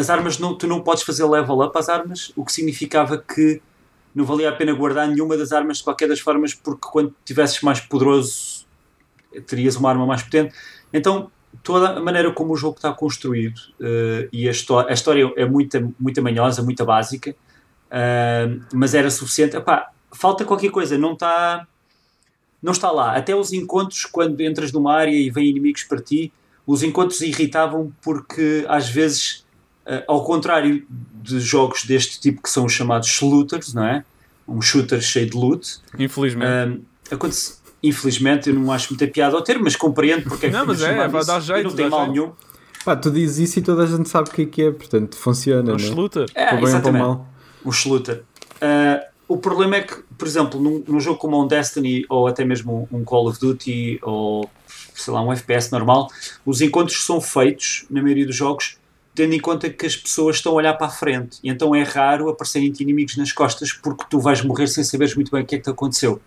as 0.00 0.10
armas 0.10 0.38
não, 0.38 0.56
tu 0.56 0.66
não 0.66 0.80
podes 0.80 1.02
fazer 1.02 1.24
level 1.24 1.60
up 1.60 1.78
às 1.78 1.88
armas, 1.88 2.32
o 2.34 2.44
que 2.44 2.52
significava 2.52 3.18
que 3.18 3.60
não 4.14 4.24
valia 4.24 4.48
a 4.48 4.52
pena 4.52 4.72
guardar 4.72 5.06
nenhuma 5.06 5.36
das 5.36 5.52
armas 5.52 5.78
de 5.78 5.84
qualquer 5.84 6.08
das 6.08 6.18
formas, 6.18 6.54
porque 6.54 6.88
quando 6.90 7.14
tivesses 7.24 7.60
mais 7.62 7.80
poderoso 7.80 8.66
terias 9.46 9.76
uma 9.76 9.90
arma 9.90 10.06
mais 10.06 10.22
potente. 10.22 10.54
Então, 10.92 11.30
toda 11.62 11.90
a 11.90 12.00
maneira 12.00 12.32
como 12.32 12.52
o 12.52 12.56
jogo 12.56 12.76
está 12.76 12.92
construído 12.92 13.58
uh, 13.80 14.28
e 14.32 14.48
a, 14.48 14.52
a 14.88 14.92
história 14.92 15.32
é 15.36 15.44
muito, 15.44 15.94
muito 15.98 16.22
manhosa, 16.22 16.62
muito 16.62 16.84
básica, 16.84 17.30
uh, 17.30 18.64
mas 18.72 18.94
era 18.94 19.10
suficiente. 19.10 19.56
Epá, 19.56 19.90
falta 20.12 20.44
qualquer 20.44 20.70
coisa, 20.70 20.98
não 20.98 21.12
está. 21.12 21.66
Não 22.62 22.72
está 22.72 22.90
lá. 22.90 23.16
Até 23.16 23.34
os 23.34 23.54
encontros, 23.54 24.04
quando 24.04 24.38
entras 24.42 24.70
numa 24.70 24.94
área 24.94 25.10
e 25.10 25.30
vêm 25.30 25.48
inimigos 25.48 25.84
para 25.84 25.98
ti, 25.98 26.30
os 26.66 26.82
encontros 26.82 27.22
irritavam 27.22 27.90
porque 28.02 28.66
às 28.68 28.86
vezes, 28.86 29.46
eh, 29.86 30.04
ao 30.06 30.24
contrário 30.24 30.84
de 31.22 31.40
jogos 31.40 31.84
deste 31.84 32.20
tipo 32.20 32.42
que 32.42 32.50
são 32.50 32.64
os 32.64 32.72
chamados 32.72 33.08
shooters, 33.08 33.74
não 33.74 33.84
é? 33.84 34.04
Um 34.46 34.60
shooter 34.60 35.00
cheio 35.00 35.28
de 35.30 35.36
loot, 35.36 35.78
Infelizmente. 35.98 36.80
um, 37.10 37.14
acontece, 37.14 37.54
infelizmente 37.82 38.48
eu 38.50 38.54
não 38.54 38.72
acho 38.72 38.92
muita 38.92 39.06
piada 39.06 39.36
ao 39.36 39.42
termo, 39.42 39.64
mas 39.64 39.76
compreendo 39.76 40.24
porque 40.24 40.46
é 40.46 40.48
que 40.50 40.56
Não, 40.56 40.66
mas 40.66 40.80
é, 40.82 41.08
vai 41.08 41.24
dar 41.24 41.38
E 41.38 41.40
jeito, 41.42 41.68
não 41.68 41.74
tem 41.76 41.84
dá 41.84 41.90
mal 41.90 42.00
jeito. 42.06 42.12
nenhum. 42.12 42.32
Pá, 42.84 42.96
tu 42.96 43.10
dizes 43.10 43.38
isso 43.50 43.58
e 43.58 43.62
toda 43.62 43.82
a 43.82 43.86
gente 43.86 44.08
sabe 44.08 44.30
o 44.30 44.32
que 44.32 44.42
é 44.42 44.46
que 44.46 44.62
é, 44.62 44.70
portanto 44.70 45.16
funciona, 45.16 45.72
um 45.72 45.76
né? 45.76 45.78
shooter. 45.86 46.26
É, 46.34 46.46
Para 46.46 46.56
bem 46.56 46.56
ou 46.56 46.60
para 46.60 46.68
exatamente. 46.70 47.02
mal. 47.02 47.28
um 47.64 47.72
shooter. 47.72 48.22
Uh, 48.56 49.10
o 49.28 49.36
problema 49.36 49.76
é 49.76 49.82
que, 49.82 49.94
por 50.18 50.26
exemplo, 50.26 50.58
num, 50.60 50.82
num 50.88 50.98
jogo 50.98 51.18
como 51.18 51.40
um 51.40 51.46
Destiny 51.46 52.04
ou 52.08 52.26
até 52.26 52.44
mesmo 52.44 52.88
um 52.90 53.04
Call 53.04 53.28
of 53.28 53.38
Duty 53.38 53.98
ou 54.02 54.50
sei 54.94 55.14
lá, 55.14 55.22
um 55.22 55.32
FPS 55.32 55.70
normal, 55.70 56.08
os 56.44 56.60
encontros 56.60 57.04
são 57.06 57.20
feitos, 57.20 57.84
na 57.90 58.02
maioria 58.02 58.26
dos 58.26 58.34
jogos, 58.36 58.76
tendo 59.20 59.34
em 59.34 59.40
conta 59.40 59.68
que 59.68 59.84
as 59.84 59.94
pessoas 59.94 60.36
estão 60.36 60.52
a 60.52 60.54
olhar 60.54 60.72
para 60.72 60.86
a 60.86 60.90
frente. 60.90 61.38
E 61.44 61.50
então 61.50 61.74
é 61.74 61.82
raro 61.82 62.30
aparecerem-te 62.30 62.82
inimigos 62.82 63.18
nas 63.18 63.30
costas 63.32 63.70
porque 63.70 64.06
tu 64.08 64.18
vais 64.18 64.40
morrer 64.40 64.66
sem 64.66 64.82
saberes 64.82 65.14
muito 65.14 65.30
bem 65.30 65.42
o 65.42 65.46
que 65.46 65.56
é 65.56 65.58
que 65.58 65.64
te 65.64 65.70
aconteceu. 65.70 66.22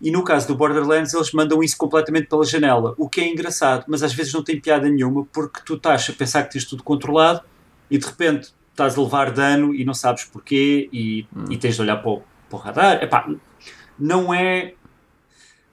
E 0.00 0.10
no 0.10 0.24
caso 0.24 0.48
do 0.48 0.54
Borderlands, 0.54 1.12
eles 1.12 1.30
mandam 1.32 1.62
isso 1.62 1.76
completamente 1.76 2.26
pela 2.26 2.42
janela, 2.46 2.94
o 2.96 3.06
que 3.06 3.20
é 3.20 3.28
engraçado, 3.30 3.84
mas 3.86 4.02
às 4.02 4.14
vezes 4.14 4.32
não 4.32 4.42
tem 4.42 4.58
piada 4.58 4.88
nenhuma 4.88 5.26
porque 5.30 5.60
tu 5.62 5.74
estás 5.74 6.08
a 6.08 6.12
pensar 6.14 6.44
que 6.44 6.52
tens 6.52 6.64
tudo 6.64 6.82
controlado 6.82 7.42
e 7.90 7.98
de 7.98 8.06
repente 8.06 8.54
estás 8.70 8.96
a 8.96 9.02
levar 9.02 9.30
dano 9.30 9.74
e 9.74 9.84
não 9.84 9.92
sabes 9.92 10.24
porquê 10.24 10.88
e, 10.90 11.26
e 11.50 11.58
tens 11.58 11.74
de 11.74 11.82
olhar 11.82 11.96
para 11.96 12.10
o, 12.10 12.22
para 12.48 12.56
o 12.56 12.60
radar. 12.62 13.02
Epá, 13.02 13.28
não 13.98 14.32
é 14.32 14.72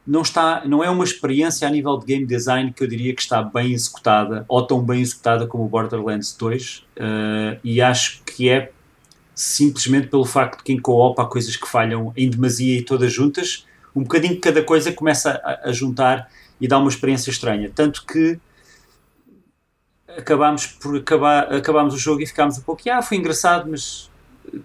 não 0.06 0.22
está 0.22 0.63
não 0.66 0.84
é 0.84 0.89
uma 0.89 1.04
experiência 1.04 1.68
a 1.68 1.72
nível 1.72 1.98
de 1.98 2.06
game 2.06 2.26
design 2.26 2.74
que 2.74 2.84
eu 2.84 2.88
diria 2.88 3.16
que 3.16 3.22
está 3.22 3.42
bem 3.42 3.72
executada 3.72 4.45
ou 4.47 4.66
tão 4.66 4.82
bem 4.82 5.01
executada 5.01 5.47
como 5.47 5.64
o 5.64 5.70
Borderlands 5.70 6.36
2 6.38 6.86
eh, 6.95 7.60
e 7.64 7.82
acho 7.82 8.22
que 8.24 8.49
é 8.49 8.72
simplesmente 9.34 10.08
pelo 10.08 10.26
facto 10.26 10.58
de 10.58 10.64
que 10.64 10.74
em 10.74 10.80
co-op 10.80 11.20
há 11.22 11.26
coisas 11.26 11.56
que 11.56 11.68
falham 11.68 12.12
em 12.18 12.30
demasia 12.30 12.80
e 12.80 12.82
todas 12.84 13.12
juntas 13.12 13.66
um 13.95 14.04
bocadinho 14.04 14.39
cada 14.41 14.62
coisa 14.62 14.91
começa 14.91 15.41
a, 15.43 15.70
a 15.70 15.72
juntar 15.72 16.30
e 16.60 16.68
dá 16.68 16.78
uma 16.78 16.89
experiência 16.89 17.32
estranha 17.32 17.72
tanto 17.74 18.06
que 18.06 18.38
acabámos 20.18 20.68
por 20.68 20.97
acabar 20.97 21.54
acabámos 21.54 21.93
o 21.93 21.97
jogo 21.97 22.22
e 22.22 22.28
ficámos 22.28 22.58
um 22.58 22.62
pouco 22.62 22.82
ah 22.89 23.01
foi 23.01 23.18
engraçado 23.18 23.72
mas 23.72 24.12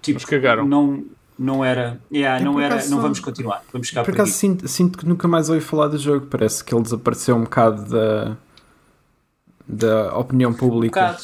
tipo 0.03 0.19
Mas 0.21 0.25
cagaram. 0.25 0.67
não 0.67 1.05
não 1.39 1.65
era 1.65 2.01
yeah, 2.13 2.43
não 2.45 2.59
era 2.61 2.75
acaso- 2.75 2.91
não 2.91 3.01
vamos 3.01 3.21
continuar 3.21 3.63
vamos 3.73 3.89
ficar 3.89 4.01
Por 4.03 4.07
por, 4.07 4.15
acaso 4.15 4.31
aqui 4.31 4.39
sinto, 4.39 4.67
sinto 4.69 4.99
que 4.99 5.07
nunca 5.07 5.29
mais 5.29 5.49
ouvi 5.49 5.61
falar 5.61 5.87
do 5.89 5.97
jogo, 5.99 6.27
parece 6.27 6.65
que 6.65 6.75
ele 6.75 6.83
desapareceu 6.83 7.37
um 7.37 7.45
bocado 7.45 7.85
da, 7.85 8.37
da 9.67 10.17
opinião 10.19 10.51
Um 10.51 10.55
pública. 10.55 11.01
bocado. 11.01 11.23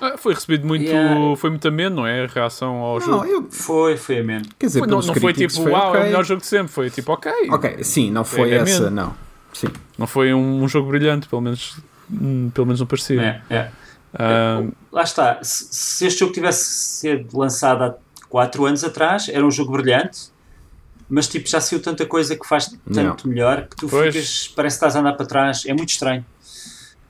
Ah, 0.00 0.18
foi 0.18 0.34
recebido 0.34 0.66
muito. 0.66 0.84
Yeah. 0.84 1.36
Foi 1.36 1.50
muito 1.50 1.66
ameno, 1.68 1.96
não 1.96 2.06
é? 2.06 2.24
A 2.24 2.26
reação 2.26 2.74
ao 2.76 2.98
não, 2.98 3.06
jogo. 3.06 3.24
eu, 3.26 3.46
Foi, 3.50 3.96
foi 3.96 4.18
ameno. 4.18 4.44
quer 4.58 4.66
dizer, 4.66 4.80
Foi- 4.80 4.88
não, 4.88 5.00
não 5.00 5.14
foi 5.14 5.32
tipo, 5.32 5.60
uau, 5.70 5.86
é 5.86 5.88
ok. 5.90 6.00
o 6.00 6.04
melhor 6.04 6.24
jogo 6.24 6.40
de 6.40 6.46
sempre. 6.48 6.68
Foi 6.72 6.90
tipo, 6.90 7.12
ok. 7.12 7.32
Ok, 7.50 7.84
sim, 7.84 8.10
não 8.10 8.24
foi 8.24 8.50
É 8.50 8.56
essa, 8.56 8.88
ameno. 8.88 8.90
não. 8.96 9.14
Sim. 9.52 9.68
Não 9.96 10.06
foi 10.06 10.34
um, 10.34 10.62
um 10.64 10.68
jogo 10.68 10.88
brilhante, 10.90 11.28
pelo 11.28 11.40
menos, 11.40 11.76
hum, 12.10 12.50
pelo 12.52 12.66
menos 12.66 12.80
não 12.80 12.86
parecia. 12.88 13.42
É, 13.48 13.54
é. 13.54 13.70
Ah, 14.18 14.62
Lá 14.90 15.02
está. 15.04 15.38
Se, 15.42 15.68
se 15.70 16.06
este 16.06 16.20
jogo 16.20 16.32
tivesse 16.32 16.64
sido 16.64 17.38
lançado 17.38 17.84
há 17.84 17.94
4 18.34 18.66
anos 18.66 18.82
atrás, 18.82 19.28
era 19.28 19.46
um 19.46 19.50
jogo 19.52 19.70
brilhante, 19.70 20.22
mas 21.08 21.28
tipo, 21.28 21.48
já 21.48 21.60
saiu 21.60 21.80
tanta 21.80 22.04
coisa 22.04 22.34
que 22.34 22.44
faz 22.44 22.76
tanto 22.92 23.28
melhor 23.28 23.68
que 23.68 23.76
tu 23.76 23.86
Pois. 23.88 24.12
ficas, 24.12 24.48
parece 24.56 24.74
que 24.76 24.78
estás 24.84 24.96
a 24.96 24.98
andar 24.98 25.12
para 25.12 25.24
trás. 25.24 25.62
É 25.66 25.72
muito 25.72 25.90
estranho. 25.90 26.24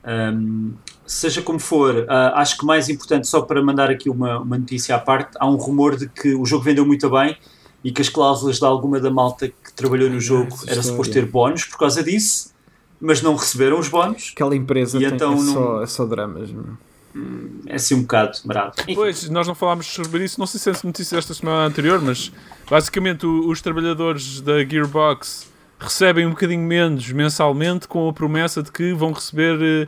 Ahm, 0.03 0.73
seja 1.03 1.41
como 1.41 1.57
for, 1.57 2.05
ah, 2.07 2.39
acho 2.41 2.55
que 2.59 2.63
mais 2.63 2.89
importante, 2.89 3.27
só 3.27 3.41
para 3.41 3.59
mandar 3.63 3.89
aqui 3.89 4.07
uma, 4.07 4.37
uma 4.37 4.55
notícia 4.59 4.95
à 4.95 4.99
parte, 4.99 5.31
há 5.39 5.47
um 5.49 5.55
rumor 5.55 5.95
de 5.95 6.07
que 6.07 6.35
o 6.35 6.45
jogo 6.45 6.63
vendeu 6.63 6.85
muito 6.85 7.09
bem 7.09 7.35
e 7.83 7.91
que 7.91 8.03
as 8.03 8.09
cláusulas 8.09 8.59
de 8.59 8.65
alguma 8.65 8.99
da 8.99 9.09
malta 9.09 9.47
que 9.47 9.73
trabalhou 9.75 10.11
no 10.11 10.19
jogo 10.19 10.53
essa 10.53 10.71
era 10.73 10.83
suposto 10.83 11.11
ter 11.11 11.25
bónus 11.25 11.65
por 11.65 11.79
causa 11.79 12.03
disso, 12.03 12.53
mas 13.01 13.23
não 13.23 13.35
receberam 13.35 13.79
os 13.79 13.87
bónus. 13.87 14.31
Aquela 14.35 14.55
empresa 14.55 14.97
E 14.99 15.01
tem, 15.05 15.15
então 15.15 15.33
é, 15.33 15.35
não- 15.37 15.53
só, 15.53 15.81
é 15.81 15.87
só 15.87 16.05
dramas. 16.05 16.51
meu. 16.51 16.77
É 17.65 17.75
assim 17.75 17.95
um 17.95 18.01
bocado. 18.01 18.37
Enfim. 18.79 18.95
Pois, 18.95 19.29
nós 19.29 19.47
não 19.47 19.55
falámos 19.55 19.87
sobre 19.87 20.23
isso, 20.23 20.39
não 20.39 20.45
sei 20.45 20.59
se 20.59 20.69
é 20.69 20.73
notícia 20.87 21.15
desta 21.15 21.33
semana 21.33 21.65
anterior, 21.65 22.01
mas 22.01 22.31
basicamente 22.69 23.25
os 23.25 23.61
trabalhadores 23.61 24.41
da 24.41 24.63
Gearbox 24.63 25.49
recebem 25.79 26.25
um 26.25 26.31
bocadinho 26.31 26.61
menos 26.61 27.09
mensalmente 27.11 27.87
com 27.87 28.09
a 28.09 28.13
promessa 28.13 28.61
de 28.61 28.71
que 28.71 28.93
vão 28.93 29.11
receber, 29.13 29.57
eh, 29.61 29.87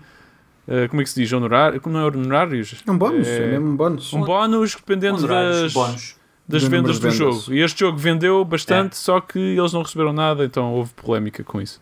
eh, 0.68 0.88
como 0.88 1.02
é 1.02 1.04
que 1.04 1.10
se 1.10 1.22
diz, 1.22 1.32
honorários? 1.34 1.82
Como 1.82 1.98
não 1.98 2.04
é 2.04 2.08
honorários? 2.08 2.76
É 2.86 2.92
um 2.92 2.98
bónus, 2.98 3.28
é, 3.28 3.38
É 3.44 3.48
mesmo 3.48 3.68
um 3.72 3.76
bónus. 3.76 4.14
Um 4.14 4.22
bónus 4.22 4.76
dependendo 4.76 5.18
Honorários, 5.18 5.62
das, 5.62 5.74
bónus. 5.74 6.16
das 6.48 6.64
Do 6.64 6.70
vendas 6.70 7.00
do 7.00 7.02
vendas. 7.02 7.18
jogo. 7.18 7.54
E 7.54 7.60
este 7.62 7.80
jogo 7.82 7.98
vendeu 7.98 8.44
bastante, 8.46 8.96
só 8.98 9.20
que 9.20 9.40
eles 9.40 9.74
não 9.74 9.82
receberam 9.82 10.14
nada, 10.14 10.46
então 10.46 10.74
houve 10.74 10.94
polémica 10.94 11.44
com 11.44 11.62
isso. 11.62 11.82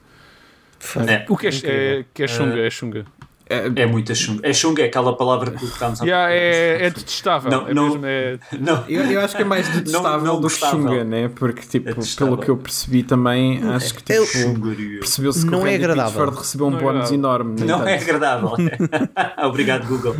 É. 1.07 1.25
O 1.29 1.37
que 1.37 1.47
é, 1.47 1.51
é, 1.63 2.05
que 2.13 2.23
é 2.23 2.27
chunga, 2.27 2.59
é 2.59 2.69
chunga. 2.69 3.05
É, 3.47 3.71
É 3.83 3.85
muita 3.85 4.15
chunga. 4.15 4.39
É 4.47 4.51
chunga, 4.51 4.81
é 4.81 4.85
aquela 4.85 5.15
palavra 5.15 5.51
que 5.51 5.63
estamos 5.65 6.01
a 6.01 6.03
Yeah, 6.05 6.33
é, 6.33 6.85
é 6.87 6.89
detestável. 6.89 7.51
Não, 7.51 7.67
é 7.67 7.73
não- 7.75 7.89
mesmo, 7.89 8.05
é- 8.05 8.39
Não, 8.59 8.83
eu, 8.89 9.03
eu 9.11 9.21
acho 9.21 9.35
que 9.35 9.41
é 9.43 9.45
mais 9.45 9.67
detestável 9.73 10.25
não 10.25 10.41
do 10.41 10.47
que 10.47 10.53
gostável. 10.53 10.79
chunga, 10.79 11.03
né? 11.03 11.29
Porque, 11.35 11.61
tipo, 11.61 11.89
É 11.89 11.93
detestável. 11.93 12.33
pelo 12.33 12.43
que 12.43 12.49
eu 12.49 12.57
percebi 12.57 13.03
também, 13.03 13.61
acho 13.69 13.93
que 13.93 14.11
Eu- 14.11 14.25
tipo, 14.25 14.37
chungaria. 14.37 14.99
percebeu-se 14.99 15.45
que 15.45 15.51
Não 15.51 15.61
o 15.61 15.67
é 15.67 15.75
agradável. 15.75 16.05
Pitchford 16.11 16.37
recebeu 16.39 16.67
um 16.67 16.69
Não 16.71 16.79
é 16.79 16.81
bónus 16.81 16.95
agradável. 17.11 17.19
enorme. 17.19 17.59
no 17.61 17.65
Não 17.67 17.87
é 17.87 17.93
agradável. 17.99 18.51
Obrigado, 19.45 19.87
Google. 19.87 20.15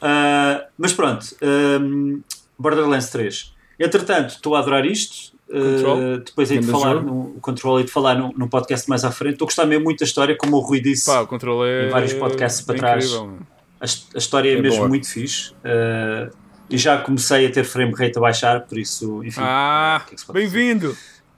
Ah, 0.00 0.64
mas 0.78 0.92
pronto, 0.92 1.26
ahm, 1.42 2.20
Borderlands 2.58 3.10
3. 3.10 3.52
Entretanto, 3.78 4.30
estou 4.30 4.54
a 4.54 4.60
adorar 4.60 4.84
isto. 4.86 5.33
Ah, 5.56 5.76
Control. 5.76 6.18
depois 6.24 6.50
hei 6.50 6.58
de 6.58 6.66
Grande 6.66 6.82
falar 6.82 6.94
jogo. 6.94 7.06
no 7.34 7.40
Control 7.40 7.80
e 7.80 7.84
de 7.84 7.90
falar 7.90 8.14
num, 8.16 8.32
num 8.36 8.48
podcast 8.48 8.88
mais 8.88 9.04
à 9.04 9.10
frente. 9.10 9.34
Estou 9.34 9.46
a 9.46 9.48
gostar 9.48 9.66
mesmo 9.66 9.84
muito 9.84 10.00
da 10.00 10.04
história, 10.06 10.36
como 10.36 10.56
o 10.56 10.60
Rui 10.60 10.80
disse. 10.80 11.06
Pá, 11.06 11.20
o 11.20 11.26
controle 11.26 11.68
é. 11.70 11.86
Em 11.86 11.90
vários 11.90 12.12
podcasts 12.14 12.60
para 12.62 12.74
é 12.76 12.78
trás. 12.78 13.04
incrível. 13.04 13.38
A, 13.80 13.84
a 13.84 14.18
história 14.18 14.50
é, 14.50 14.58
É 14.58 14.60
mesmo 14.62 14.78
boa. 14.78 14.88
muito 14.88 15.08
fixe. 15.08 15.52
Ah, 15.64 16.30
e 16.70 16.78
já 16.78 16.96
comecei 16.98 17.46
a 17.46 17.50
ter 17.52 17.62
frame 17.64 17.92
rate 17.92 18.16
a 18.16 18.20
baixar, 18.20 18.62
por 18.62 18.78
isso, 18.78 19.22
enfim. 19.24 19.40
Ah, 19.42 20.02
é 20.10 20.32
bem-vindo! 20.32 20.96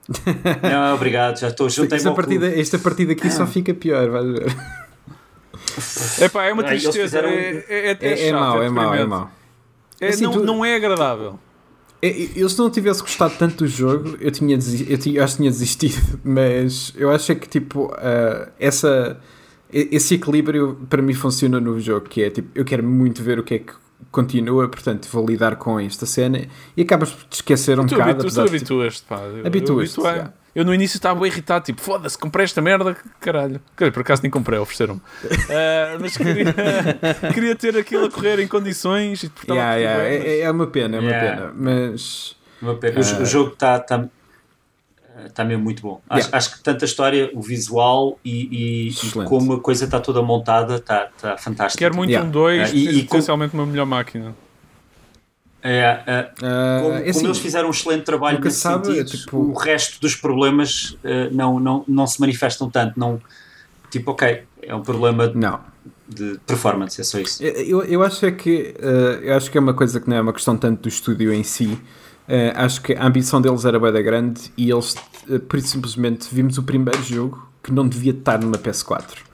Não, 0.62 0.94
obrigado, 0.94 1.38
já 1.40 1.48
estou. 1.48 1.68
Juntei 1.68 1.96
Esta 1.98 2.12
partida, 2.12 2.46
esta 2.60 2.78
partida 2.78 3.12
aqui 3.12 3.28
só 3.30 3.44
fica 3.46 3.74
pior, 3.74 4.08
vais 4.08 4.26
ver. 4.30 4.56
Epá, 6.22 6.44
é 6.44 6.52
uma 6.52 6.62
Ah, 6.62 6.66
tristeza. 6.66 7.00
fizeram- 7.02 7.28
É, 7.28 7.64
é, 7.68 7.90
é, 7.90 7.98
É, 8.00 8.12
é 8.12 8.16
chato, 8.30 8.32
mau, 8.40 8.62
é 8.62 8.68
mau, 8.70 8.94
é 8.94 9.04
mau. 9.04 9.30
É, 10.00 10.08
Assim, 10.08 10.24
não, 10.24 10.32
tu- 10.32 10.44
não 10.44 10.64
é 10.64 10.76
agradável. 10.76 11.38
É, 12.02 12.28
Eu, 12.36 12.48
se 12.48 12.58
não 12.58 12.70
tivesse 12.70 13.00
gostado 13.00 13.34
tanto 13.38 13.64
do 13.64 13.66
jogo, 13.66 14.16
eu, 14.20 14.30
tinha 14.30 14.58
eu, 14.88 14.98
tinha- 14.98 15.24
acho 15.24 15.34
que 15.34 15.38
tinha 15.38 15.50
desistido, 15.50 16.20
mas 16.24 16.92
eu 16.96 17.10
acho 17.10 17.32
é 17.32 17.34
que 17.34 17.48
tipo, 17.48 17.90
ah, 17.96 18.48
essa, 18.58 19.18
esse 19.72 20.14
equilíbrio 20.14 20.78
para 20.88 21.00
mim 21.02 21.14
funciona 21.14 21.58
no 21.60 21.78
jogo, 21.80 22.08
que 22.08 22.22
é 22.22 22.30
tipo, 22.30 22.48
eu 22.54 22.64
quero 22.64 22.82
muito 22.84 23.22
ver 23.22 23.38
o 23.38 23.42
que 23.42 23.54
é 23.54 23.58
que 23.60 23.72
continua, 24.10 24.68
portanto 24.68 25.08
vou 25.10 25.26
lidar 25.26 25.56
com 25.56 25.80
esta 25.80 26.04
cena 26.06 26.46
e 26.76 26.82
acabas 26.82 27.10
por 27.12 27.24
te 27.24 27.34
esquecer 27.36 27.78
um 27.80 27.86
tu 27.86 27.94
bocado. 27.94 28.18
tu 28.18 28.20
apesar 28.22 28.44
de, 28.44 28.58
tipo, 28.60 28.74
habituas-te, 28.74 29.04
pá. 29.06 29.20
Habituas-te, 29.44 30.00
eu 30.56 30.64
no 30.64 30.72
início 30.74 30.96
estava 30.96 31.20
bem 31.20 31.30
irritado, 31.30 31.64
tipo, 31.66 31.80
foda-se, 31.80 32.16
comprei 32.18 32.44
esta 32.44 32.60
merda, 32.62 32.96
caralho. 33.20 33.60
Dizer, 33.78 33.92
por 33.92 34.00
acaso 34.00 34.22
nem 34.22 34.30
comprei, 34.30 34.58
ofereceram-me. 34.58 35.00
Ah, 35.50 35.98
mas 36.00 36.16
queria, 36.16 36.46
queria 37.34 37.54
ter 37.54 37.76
aquilo 37.76 38.06
a 38.06 38.10
correr 38.10 38.40
em 38.40 38.48
condições 38.48 39.22
e 39.22 39.28
portanto. 39.28 39.54
yeah, 39.56 39.74
yeah, 39.76 40.02
é, 40.04 40.40
é 40.40 40.50
uma 40.50 40.66
pena, 40.66 40.96
é 40.96 41.00
uma 41.00 41.10
Yeah. 41.10 41.36
pena, 41.36 41.52
mas 41.54 42.34
Uma 42.62 42.74
pena. 42.74 42.98
O 42.98 43.02
jo- 43.02 43.22
O 43.22 43.24
jogo 43.26 43.52
está 43.52 43.78
tá, 43.78 44.06
tá 45.34 45.44
mesmo 45.44 45.62
muito 45.62 45.82
bom. 45.82 46.00
Acho, 46.08 46.20
Yeah. 46.26 46.38
acho 46.38 46.56
que 46.56 46.62
tanto 46.62 46.84
a 46.84 46.86
história, 46.86 47.30
o 47.34 47.42
visual 47.42 48.18
e, 48.24 48.88
e- 48.88 48.88
e 48.88 49.24
como 49.26 49.52
a 49.52 49.60
coisa 49.60 49.84
está 49.84 50.00
toda 50.00 50.22
montada, 50.22 50.76
está 50.76 51.08
tá 51.20 51.36
fantástico. 51.36 51.78
Quero 51.78 51.94
muito 51.94 52.10
Yeah. 52.10 52.26
um 52.26 52.30
2 52.32 52.72
É, 52.72 52.74
e- 52.74 52.88
e 52.88 53.02
com- 53.02 53.08
potencialmente 53.08 53.54
uma 53.54 53.66
melhor 53.66 53.84
máquina. 53.86 54.34
É, 55.62 56.02
é, 56.06 56.32
ah, 56.42 56.80
como, 56.82 56.94
é 56.94 56.98
como 56.98 57.10
assim, 57.10 57.24
eles 57.24 57.38
fizeram 57.38 57.68
um 57.68 57.70
excelente 57.70 58.04
trabalho 58.04 58.40
nesse 58.40 58.58
sabe, 58.60 58.86
sentido, 58.86 59.00
é 59.00 59.04
tipo- 59.04 59.36
o 59.36 59.52
resto 59.54 60.00
dos 60.00 60.14
problemas 60.14 60.96
eh, 61.02 61.28
não, 61.32 61.58
não, 61.58 61.84
não 61.88 62.06
se 62.06 62.20
manifestam 62.20 62.70
tanto. 62.70 62.98
Não, 62.98 63.20
tipo, 63.90 64.12
ok, 64.12 64.44
é 64.62 64.74
um 64.74 64.82
problema 64.82 65.30
não. 65.34 65.60
de 66.08 66.38
performance, 66.46 67.00
é 67.00 67.04
só 67.04 67.18
isso. 67.18 67.42
Eu, 67.42 67.82
eu 67.82 68.02
acho 68.02 68.24
é 68.26 68.30
que 68.30 68.74
eh, 68.78 69.20
eu 69.22 69.34
acho 69.36 69.50
que 69.50 69.58
é 69.58 69.60
uma 69.60 69.74
coisa 69.74 70.00
que 70.00 70.08
não 70.08 70.16
é 70.16 70.20
uma 70.20 70.32
questão 70.32 70.56
tanto 70.56 70.82
do 70.82 70.88
estúdio 70.88 71.32
em 71.32 71.42
si. 71.42 71.78
Eh, 72.28 72.52
acho 72.56 72.82
que 72.82 72.92
a 72.92 73.04
ambição 73.06 73.40
deles 73.40 73.64
era 73.64 73.78
bem 73.78 73.92
da 73.92 74.02
grande 74.02 74.52
e 74.56 74.70
eles, 74.70 74.94
eh, 75.30 75.38
por 75.38 75.60
simplesmente, 75.60 76.28
vimos 76.32 76.58
o 76.58 76.62
primeiro 76.62 77.02
jogo 77.02 77.48
que 77.62 77.72
não 77.72 77.86
devia 77.86 78.12
estar 78.12 78.38
numa 78.40 78.58
PS4. 78.58 79.24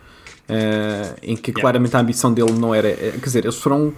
Eh, 0.48 1.14
em 1.22 1.36
que 1.36 1.52
claramente 1.52 1.96
a 1.96 2.00
ambição 2.00 2.32
dele 2.32 2.52
não 2.52 2.74
era. 2.74 2.92
quer 2.94 3.20
dizer, 3.20 3.44
eles 3.44 3.56
foram. 3.56 3.94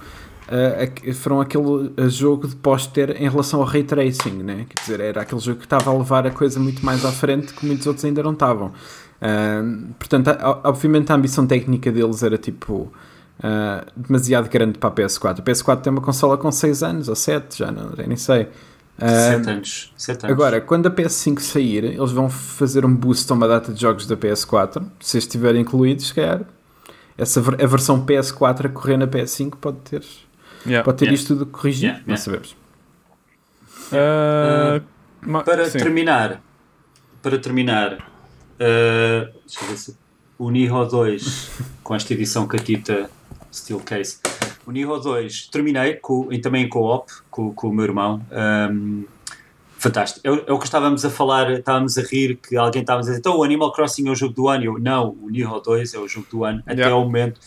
Eh, 0.49 1.13
foram 1.13 1.41
aquele 1.41 1.93
eh, 1.97 2.09
jogo 2.09 2.47
de 2.49 2.57
póster 2.57 3.17
em 3.21 3.29
relação 3.29 3.61
ao 3.61 3.67
ray 3.67 3.83
tracing, 3.85 4.43
né? 4.43 4.67
quer 4.69 4.81
dizer, 4.83 5.01
era 5.01 5.23
aquele 5.23 5.41
jogo 5.41 5.59
que 5.59 5.67
estava 5.67 5.91
a 5.91 5.97
levar 5.97 6.27
a 6.27 6.31
coisa 6.31 6.59
muito 6.61 6.85
mais 6.85 7.05
à 7.05 7.13
frente 7.13 7.53
que 7.55 7.67
muitos 7.67 7.87
outros 7.87 8.05
ainda 8.05 8.23
não 8.23 8.33
estavam. 8.33 8.73
Ahm, 9.21 9.93
portanto, 9.99 10.29
a- 10.29 10.61
obviamente 10.65 11.11
a 11.11 11.15
ambição 11.15 11.47
técnica 11.47 11.91
deles 11.91 12.23
era 12.23 12.37
tipo 12.37 12.93
ah, 13.43 13.85
demasiado 13.97 14.49
grande 14.49 14.79
para 14.79 14.91
a 14.91 14.93
PS4. 14.93 15.41
A 15.41 15.43
PS4 15.43 15.81
tem 15.81 15.91
uma 15.93 16.03
consola 16.03 16.37
com 16.39 16.51
6 16.53 16.83
anos 16.83 17.09
ou 17.09 17.17
7, 17.17 17.59
já, 17.59 17.73
não, 17.73 17.95
já 17.97 18.07
nem 18.07 18.17
sei. 18.17 18.49
Ah, 18.99 19.09
Sete 19.09 19.51
anos. 19.51 19.93
Sete 19.97 20.25
anos. 20.27 20.35
agora, 20.35 20.61
quando 20.61 20.87
a 20.87 20.91
PS5 20.91 21.41
sair, 21.41 21.85
eles 21.85 22.13
vão 22.13 22.31
fazer 22.31 22.85
um 22.85 22.95
boost 22.95 23.31
a 23.33 23.35
uma 23.35 23.49
data 23.49 23.73
de 23.73 23.81
jogos 23.81 24.07
da 24.07 24.17
PS4. 24.17 24.85
Se 25.01 25.19
estiverem 25.19 25.63
incluídos, 25.63 26.09
se 26.09 26.15
calhar, 26.15 26.43
essa, 27.19 27.41
a 27.41 27.67
versão 27.67 28.05
PS4 28.07 28.67
a 28.67 28.69
correr 28.69 28.97
na 28.97 29.07
PS5 29.09 29.55
pode 29.61 29.79
ter, 29.79 30.05
Yeah. 30.67 30.85
pode 30.85 30.99
ter 30.99 31.05
Yeah. 31.07 31.15
isto 31.23 31.35
tudo 31.37 31.47
corrigido. 31.47 31.85
Yeah, 31.87 32.01
Não 32.07 32.15
yeah. 32.15 32.25
sabemos. 32.25 32.57
Ah, 33.93 34.81
ma- 35.21 35.43
para 35.43 35.69
sim. 35.69 35.79
terminar, 35.79 36.41
para 37.23 37.39
terminar, 37.39 37.95
uh, 37.95 39.33
deixa 39.47 39.61
eu 39.63 39.69
ver 39.69 39.77
se- 39.77 39.97
o 40.39 40.51
Niho 40.51 40.85
2, 40.87 41.51
com 41.83 41.95
esta 41.95 42.13
edição 42.13 42.47
catita 42.47 43.09
Steel 43.53 43.81
Case, 43.81 44.19
o 44.67 44.73
Niho 44.73 44.99
2 44.99 45.47
terminei 45.49 45.95
com, 45.95 46.33
e 46.33 46.39
também 46.39 46.65
em 46.65 46.69
co-op 46.69 47.11
com, 47.31 47.53
com 47.53 47.69
o 47.69 47.73
meu 47.75 47.85
irmão. 47.85 48.21
Um, 48.73 49.05
fantástico. 49.79 50.21
É, 50.27 50.31
o- 50.31 50.45
é 50.47 50.53
o 50.53 50.59
que 50.59 50.65
estávamos 50.65 51.05
a 51.05 51.11
falar, 51.11 51.51
estávamos 51.53 51.97
a 51.99 52.03
rir 52.03 52.37
que 52.37 52.57
alguém 52.57 52.81
estava 52.81 53.01
a 53.01 53.03
dizer 53.03 53.19
então 53.19 53.37
o 53.37 53.45
Animal 53.45 53.71
Crossing 53.73 54.09
é 54.09 54.11
o 54.11 54.15
jogo 54.17 54.33
do 54.35 54.49
ano. 54.49 54.63
E 54.65 54.67
Eu, 54.67 54.79
não, 54.79 55.11
o 55.23 55.29
Niho 55.31 55.61
2 55.61 55.95
é 55.95 55.99
o 55.99 56.09
jogo 56.09 56.27
do 56.31 56.45
ano 56.45 56.61
até 56.67 56.73
Yeah. 56.81 56.95
ao 56.95 57.05
momento. 57.05 57.39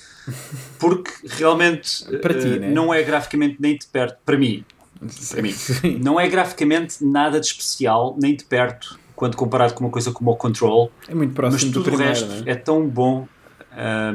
Porque 0.79 1.11
realmente 1.27 2.05
ti, 2.05 2.15
uh, 2.15 2.59
né? 2.59 2.69
não 2.71 2.93
é 2.93 3.01
graficamente 3.03 3.57
nem 3.59 3.77
de 3.77 3.85
perto, 3.87 4.17
para 4.25 4.37
mim, 4.37 4.63
para 5.29 5.41
mim. 5.41 5.53
Não 6.03 6.19
é 6.19 6.27
graficamente 6.27 7.03
nada 7.05 7.39
de 7.39 7.45
especial, 7.45 8.15
nem 8.19 8.35
de 8.35 8.43
perto, 8.43 8.99
quando 9.15 9.35
comparado 9.37 9.73
com 9.73 9.83
uma 9.83 9.91
coisa 9.91 10.11
como 10.11 10.31
o 10.31 10.35
Control, 10.35 10.91
É 11.07 11.13
muito 11.13 11.29
mas 11.29 11.35
próximo 11.35 11.71
do 11.71 11.73
tudo 11.83 11.93
o 11.93 11.97
primeiro, 11.97 12.13
resto 12.13 12.27
não 12.45 12.51
é 12.51 12.55
tão 12.55 12.87
bom. 12.87 13.27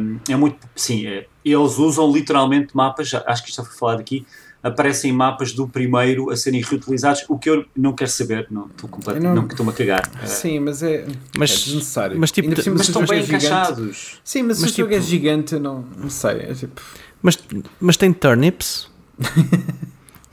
hum, 0.00 0.18
é 0.28 0.36
muito. 0.36 0.58
Sim, 0.74 1.06
é- 1.06 1.26
eles 1.44 1.78
usam 1.78 2.10
literalmente 2.12 2.76
mapas, 2.76 3.12
acho 3.14 3.42
que 3.42 3.50
isto 3.50 3.62
já 3.62 3.68
foi 3.68 3.76
falado 3.78 4.00
aqui. 4.00 4.26
Aparecem 4.62 5.12
mapas 5.12 5.52
do 5.52 5.66
primeiro 5.66 6.30
a 6.30 6.36
serem 6.36 6.62
reutilizados, 6.62 7.24
o 7.28 7.36
que 7.36 7.50
eu 7.50 7.64
não 7.76 7.92
quero 7.94 8.10
saber, 8.10 8.46
não 8.50 8.66
estou 8.66 8.88
completamente, 8.88 9.34
não, 9.34 9.42
não- 9.42 9.48
estou-me 9.48 9.72
a 9.72 9.74
cagar. 9.74 10.08
Sim, 10.26 10.60
mas 10.60 10.82
é, 10.84 11.04
Mas- 11.36 11.50
é 11.50 11.54
desnecessário. 11.64 12.16
mas 12.18 12.30
tipo, 12.30 12.48
mas 12.48 12.58
estão 12.88 13.04
bem 13.04 13.18
é 13.18 13.22
gigante- 13.22 13.46
encaixados. 13.46 14.20
Sim, 14.22 14.42
mas, 14.44 14.60
Mas 14.60 14.70
se 14.70 14.76
o 14.80 14.84
jogo 14.84 14.94
é 14.94 14.98
tipo- 14.98 15.08
gigante, 15.10 15.54
eu 15.54 15.60
não, 15.60 15.84
não 15.96 16.08
sei. 16.08 16.36
É 16.42 16.54
tipo, 16.54 16.80
Mas, 17.20 17.36
mas 17.80 17.96
tem 17.96 18.12
turnips? 18.12 18.88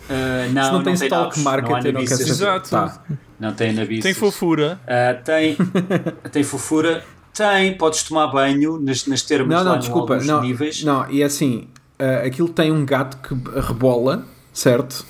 Uh, 0.09 0.51
não, 0.53 0.63
se 0.63 0.71
não 0.71 0.83
tem 0.83 0.95
tem 0.95 1.09
não 1.09 1.17
há 1.29 1.37
market, 1.39 1.85
eu 1.85 1.93
não 1.93 2.01
navices. 2.01 2.17
saber. 2.19 2.29
Exato. 2.31 2.69
Tá. 2.69 3.01
Não 3.39 3.53
tem 3.53 3.73
navices. 3.73 4.03
Tem 4.03 4.13
fofura. 4.13 4.79
Uh, 4.85 5.23
tem, 5.23 5.57
tem 6.31 6.43
fofura, 6.43 7.03
Tem, 7.33 7.77
podes 7.77 8.03
tomar 8.03 8.27
banho 8.27 8.79
nas, 8.79 9.05
nas 9.05 9.21
termas 9.21 9.55
Não, 9.57 9.63
lá 9.63 9.71
não, 9.73 9.79
desculpa. 9.79 10.17
Não, 10.17 10.41
níveis 10.41 10.83
não, 10.83 11.09
e 11.09 11.21
é 11.21 11.25
assim, 11.25 11.67
ah, 11.99 12.25
aquilo 12.25 12.49
tem 12.49 12.71
um 12.71 12.85
gato 12.85 13.17
que 13.17 13.33
rebola, 13.59 14.25
certo? 14.53 15.05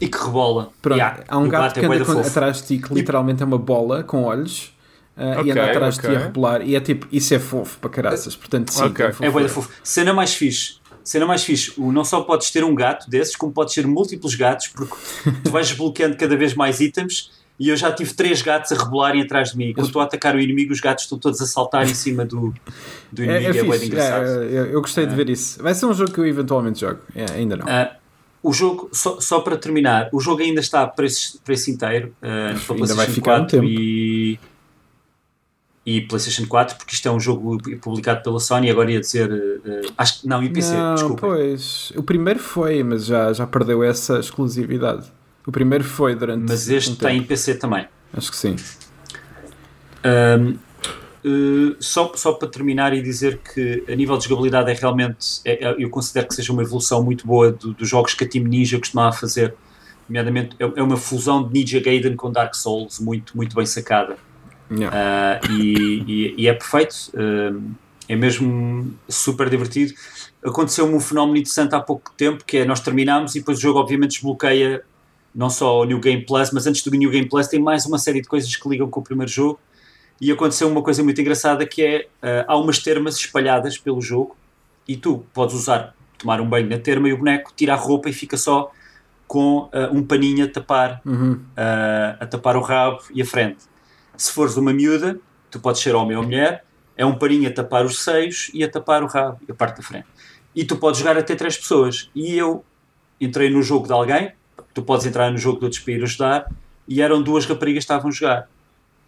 e 0.00 0.08
que 0.08 0.18
rebola. 0.18 0.70
Pronto, 0.82 0.98
Yeah, 0.98 1.22
há 1.28 1.38
um 1.38 1.48
gato 1.48 1.74
que 1.74 1.80
é 1.84 1.86
bué 1.86 1.96
anda 1.96 2.04
da 2.04 2.12
com- 2.14 2.20
atrás 2.26 2.56
de 2.60 2.66
ti 2.66 2.78
que 2.78 2.92
literalmente 2.92 3.40
é 3.40 3.46
uma 3.46 3.56
bola 3.58 4.02
com 4.02 4.24
olhos 4.24 4.74
ah, 5.16 5.36
Ok, 5.38 5.44
e 5.46 5.50
anda 5.52 5.64
atrás 5.70 5.94
de 5.94 6.00
ti 6.00 6.06
a 6.08 6.18
rebolar 6.18 6.60
e 6.62 6.74
é 6.74 6.80
tipo, 6.80 7.06
isso 7.12 7.32
é 7.32 7.38
fofo 7.38 7.78
para 7.78 7.88
caraças, 7.88 8.34
portanto 8.34 8.72
sim, 8.72 8.82
Ok. 8.82 9.10
tem 9.12 9.28
É 9.28 9.30
bué 9.30 9.44
da 9.44 9.48
fofo. 9.48 9.70
Cena 9.84 10.12
mais 10.12 10.34
fixe. 10.34 10.80
Cena 11.04 11.24
mais 11.26 11.44
fixe. 11.44 11.72
O, 11.76 11.92
não 11.92 12.04
só 12.04 12.20
podes 12.22 12.50
ter 12.50 12.64
um 12.64 12.74
gato 12.74 13.08
desses, 13.08 13.36
como 13.36 13.52
podes 13.52 13.74
ter 13.74 13.86
múltiplos 13.86 14.34
gatos, 14.34 14.68
porque 14.68 14.94
tu 15.44 15.50
vais 15.52 15.68
desbloqueando 15.68 16.16
cada 16.16 16.36
vez 16.36 16.54
mais 16.54 16.80
itens. 16.80 17.30
E 17.60 17.68
eu 17.68 17.76
já 17.76 17.92
tive 17.92 18.12
três 18.14 18.42
gatos 18.42 18.72
a 18.72 18.76
rebolarem 18.82 19.22
atrás 19.22 19.50
de 19.52 19.58
mim. 19.58 19.66
E 19.68 19.74
quando 19.74 19.86
estou 19.86 20.02
a 20.02 20.04
atacar 20.06 20.34
o 20.34 20.40
inimigo, 20.40 20.72
os 20.72 20.80
gatos 20.80 21.04
estão 21.04 21.18
todos 21.18 21.40
a 21.40 21.46
saltar 21.46 21.84
em 21.88 21.94
cima 21.94 22.24
do, 22.24 22.52
do 23.12 23.22
É, 23.22 23.24
inimigo. 23.42 23.46
é 23.46 23.48
É, 23.60 23.72
fixe, 23.72 23.86
engraçado. 23.86 24.24
é, 24.24 24.44
eu, 24.46 24.66
eu 24.66 24.80
gostei 24.80 25.06
de 25.06 25.14
ver 25.14 25.28
isso. 25.30 25.62
Vai 25.62 25.74
ser 25.74 25.86
um 25.86 25.94
jogo 25.94 26.10
que 26.12 26.18
eu 26.18 26.26
eventualmente 26.26 26.80
jogo, 26.80 26.98
É, 27.14 27.26
ainda 27.32 27.56
não. 27.56 27.66
Ah, 27.68 27.92
o 28.42 28.52
jogo, 28.52 28.88
só, 28.92 29.20
só 29.20 29.38
para 29.40 29.56
terminar, 29.56 30.08
o 30.12 30.18
jogo 30.18 30.42
ainda 30.42 30.60
está 30.60 30.82
a 30.82 30.86
preço, 30.88 31.40
preço 31.44 31.70
inteiro 31.70 32.12
uh, 32.20 32.58
para 32.66 32.74
Ainda 32.74 32.94
vai 32.94 33.06
ficar 33.06 33.34
um 33.34 33.46
4 33.46 33.60
tempo. 33.60 33.64
e, 33.68 34.40
e 35.86 36.00
PlayStation 36.00 36.46
4, 36.48 36.76
porque 36.76 36.94
isto 36.94 37.06
é 37.06 37.10
um 37.12 37.20
jogo 37.20 37.58
publicado 37.80 38.22
pela 38.22 38.40
Sony. 38.40 38.68
Agora 38.70 38.90
ia 38.90 38.98
dizer, 39.00 39.30
uh, 39.30 39.92
acho 39.96 40.22
que 40.22 40.26
não, 40.28 40.42
e 40.42 40.48
PC, 40.48 40.74
não, 40.74 40.94
desculpa. 40.94 41.20
pois, 41.28 41.92
o 41.94 42.02
primeiro 42.02 42.40
foi, 42.40 42.82
mas 42.82 43.04
já, 43.04 43.32
já 43.32 43.46
perdeu 43.46 43.84
essa 43.84 44.18
exclusividade. 44.18 45.06
O 45.46 45.52
primeiro 45.52 45.84
foi 45.84 46.14
durante. 46.14 46.44
Mas 46.48 46.68
este 46.68 46.90
um 46.90 46.94
tem 46.96 47.16
tempo. 47.16 47.28
PC 47.28 47.54
também. 47.56 47.86
Acho 48.14 48.30
que 48.30 48.36
sim. 48.36 48.56
Um, 50.04 50.50
uh, 51.24 51.76
só, 51.80 52.12
só 52.14 52.32
para 52.32 52.48
terminar 52.48 52.92
e 52.94 53.00
dizer 53.02 53.38
que 53.38 53.84
a 53.88 53.94
nível 53.94 54.16
de 54.18 54.24
jogabilidade 54.28 54.70
é 54.70 54.74
realmente, 54.74 55.40
é- 55.44 55.64
é- 55.68 55.76
eu 55.78 55.88
considero 55.90 56.28
que 56.28 56.34
seja 56.34 56.52
uma 56.52 56.62
evolução 56.62 57.02
muito 57.02 57.26
boa 57.26 57.52
do- 57.52 57.72
dos 57.72 57.88
jogos 57.88 58.14
que 58.14 58.24
a 58.24 58.28
Team 58.28 58.44
Ninja 58.44 58.78
costumava 58.78 59.12
fazer, 59.16 59.54
nomeadamente 60.08 60.56
é, 60.58 60.64
é 60.76 60.82
uma 60.82 60.96
fusão 60.96 61.46
de 61.46 61.52
Ninja 61.52 61.80
Gaiden 61.80 62.16
com 62.16 62.30
Dark 62.30 62.54
Souls 62.54 62.98
muito, 62.98 63.36
muito 63.36 63.54
bem 63.54 63.66
sacada. 63.66 64.16
Ah, 64.90 65.38
e, 65.50 66.02
e- 66.06 66.34
e 66.38 66.48
é 66.48 66.52
perfeito, 66.54 66.94
é 68.08 68.16
mesmo 68.16 68.92
super 69.08 69.48
divertido. 69.50 69.92
Aconteceu-me 70.44 70.94
um 70.94 71.00
fenómeno 71.00 71.36
interessante 71.36 71.74
há 71.74 71.80
pouco 71.80 72.10
tempo, 72.16 72.42
que 72.44 72.56
é 72.58 72.64
nós 72.64 72.80
terminámos 72.80 73.34
e 73.36 73.40
depois 73.40 73.58
o 73.58 73.60
jogo 73.60 73.78
obviamente 73.78 74.12
desbloqueia 74.12 74.82
não 75.34 75.48
só 75.50 75.80
o 75.80 75.84
New 75.84 75.98
Game 75.98 76.24
Plus, 76.24 76.50
mas 76.50 76.66
antes 76.66 76.82
do 76.84 76.90
New 76.90 77.10
Game 77.10 77.28
Plus 77.28 77.46
tem 77.48 77.60
mais 77.60 77.86
uma 77.86 77.98
série 77.98 78.20
de 78.20 78.28
coisas 78.28 78.54
que 78.54 78.68
ligam 78.68 78.88
com 78.88 79.00
o 79.00 79.02
primeiro 79.02 79.30
jogo. 79.30 79.58
E 80.20 80.30
aconteceu 80.30 80.68
uma 80.68 80.82
coisa 80.82 81.02
muito 81.02 81.20
engraçada 81.20 81.66
que 81.66 81.82
é 81.82 82.06
ah, 82.22 82.44
há 82.48 82.56
umas 82.56 82.78
termas 82.78 83.16
espalhadas 83.16 83.76
pelo 83.78 84.00
jogo 84.00 84.36
e 84.86 84.96
tu 84.96 85.24
podes 85.32 85.54
usar, 85.54 85.94
tomar 86.18 86.40
um 86.40 86.48
banho 86.48 86.68
na 86.68 86.78
terma 86.78 87.08
e 87.08 87.12
o 87.12 87.18
boneco 87.18 87.52
tira 87.56 87.72
a 87.72 87.76
roupa 87.76 88.08
e 88.08 88.12
fica 88.12 88.36
só 88.36 88.70
com 89.26 89.68
ah, 89.72 89.88
um 89.92 90.02
paninho 90.04 90.44
a 90.44 90.48
tapar, 90.48 91.00
Uhum. 91.04 91.40
ah, 91.56 92.16
a 92.20 92.26
tapar 92.26 92.56
o 92.56 92.60
rabo 92.60 93.00
e 93.12 93.22
a 93.22 93.26
frente. 93.26 93.64
Se 94.16 94.30
fores 94.32 94.56
uma 94.56 94.72
miúda, 94.72 95.18
tu 95.50 95.58
podes 95.58 95.80
ser 95.80 95.94
homem 95.94 96.16
ou 96.16 96.22
mulher, 96.22 96.64
é 96.96 97.04
um 97.06 97.18
paninho 97.18 97.48
a 97.48 97.52
tapar 97.52 97.84
os 97.86 98.04
seios 98.04 98.50
e 98.52 98.62
a 98.62 98.68
tapar 98.70 99.02
o 99.02 99.06
rabo 99.06 99.40
e 99.48 99.50
a 99.50 99.54
parte 99.54 99.78
da 99.78 99.82
frente. 99.82 100.06
E 100.54 100.64
tu 100.64 100.76
podes 100.76 101.00
jogar 101.00 101.16
até 101.16 101.34
três 101.34 101.56
pessoas. 101.56 102.10
E 102.14 102.36
eu 102.36 102.62
entrei 103.18 103.48
no 103.48 103.62
jogo 103.62 103.86
de 103.86 103.92
alguém, 103.94 104.32
tu 104.74 104.82
podes 104.82 105.06
entrar 105.06 105.30
no 105.30 105.38
jogo 105.38 105.58
de 105.58 105.64
outros 105.64 105.82
para 105.82 105.92
ir 105.94 106.02
ajudar, 106.02 106.50
e 106.88 107.00
eram 107.00 107.22
duas 107.22 107.44
raparigas 107.46 107.84
que 107.84 107.92
estavam 107.92 108.08
a 108.08 108.12
jogar. 108.12 108.48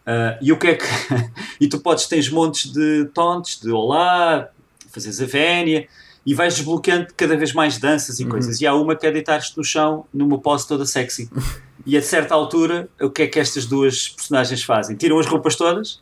Ah, 0.07 0.39
e 0.41 0.53
o 0.53 0.57
que 0.59 0.69
é 0.69 0.75
que. 0.75 0.85
e 1.61 1.69
tu 1.69 1.79
podes, 1.81 2.07
tens 2.07 2.29
montes 2.29 2.71
de 2.73 3.07
tontes, 3.15 3.61
de 3.61 3.71
olá, 3.71 4.49
fazes 4.91 5.21
a 5.21 5.27
vénia, 5.27 5.89
e 6.27 6.35
vais 6.35 6.55
desbloqueando 6.55 7.09
cada 7.17 7.37
vez 7.37 7.53
mais 7.53 7.79
danças 7.79 8.19
e 8.21 8.25
coisas. 8.25 8.61
E 8.61 8.67
há 8.67 8.75
uma 8.75 8.97
que 8.97 9.07
é 9.07 9.11
deitar-te 9.11 9.57
no 9.57 9.65
chão 9.65 10.07
numa 10.13 10.39
pose 10.39 10.67
toda 10.67 10.85
sexy. 10.87 11.29
E 11.87 11.99
a 11.99 12.03
certa 12.03 12.35
altura, 12.35 12.89
o 12.99 13.11
que 13.11 13.23
é 13.25 13.27
que 13.27 13.39
estas 13.39 13.67
duas 13.67 14.09
personagens 14.09 14.63
fazem? 14.63 14.97
Tiram 14.97 15.19
as 15.19 15.27
roupas 15.27 15.55
todas 15.55 16.01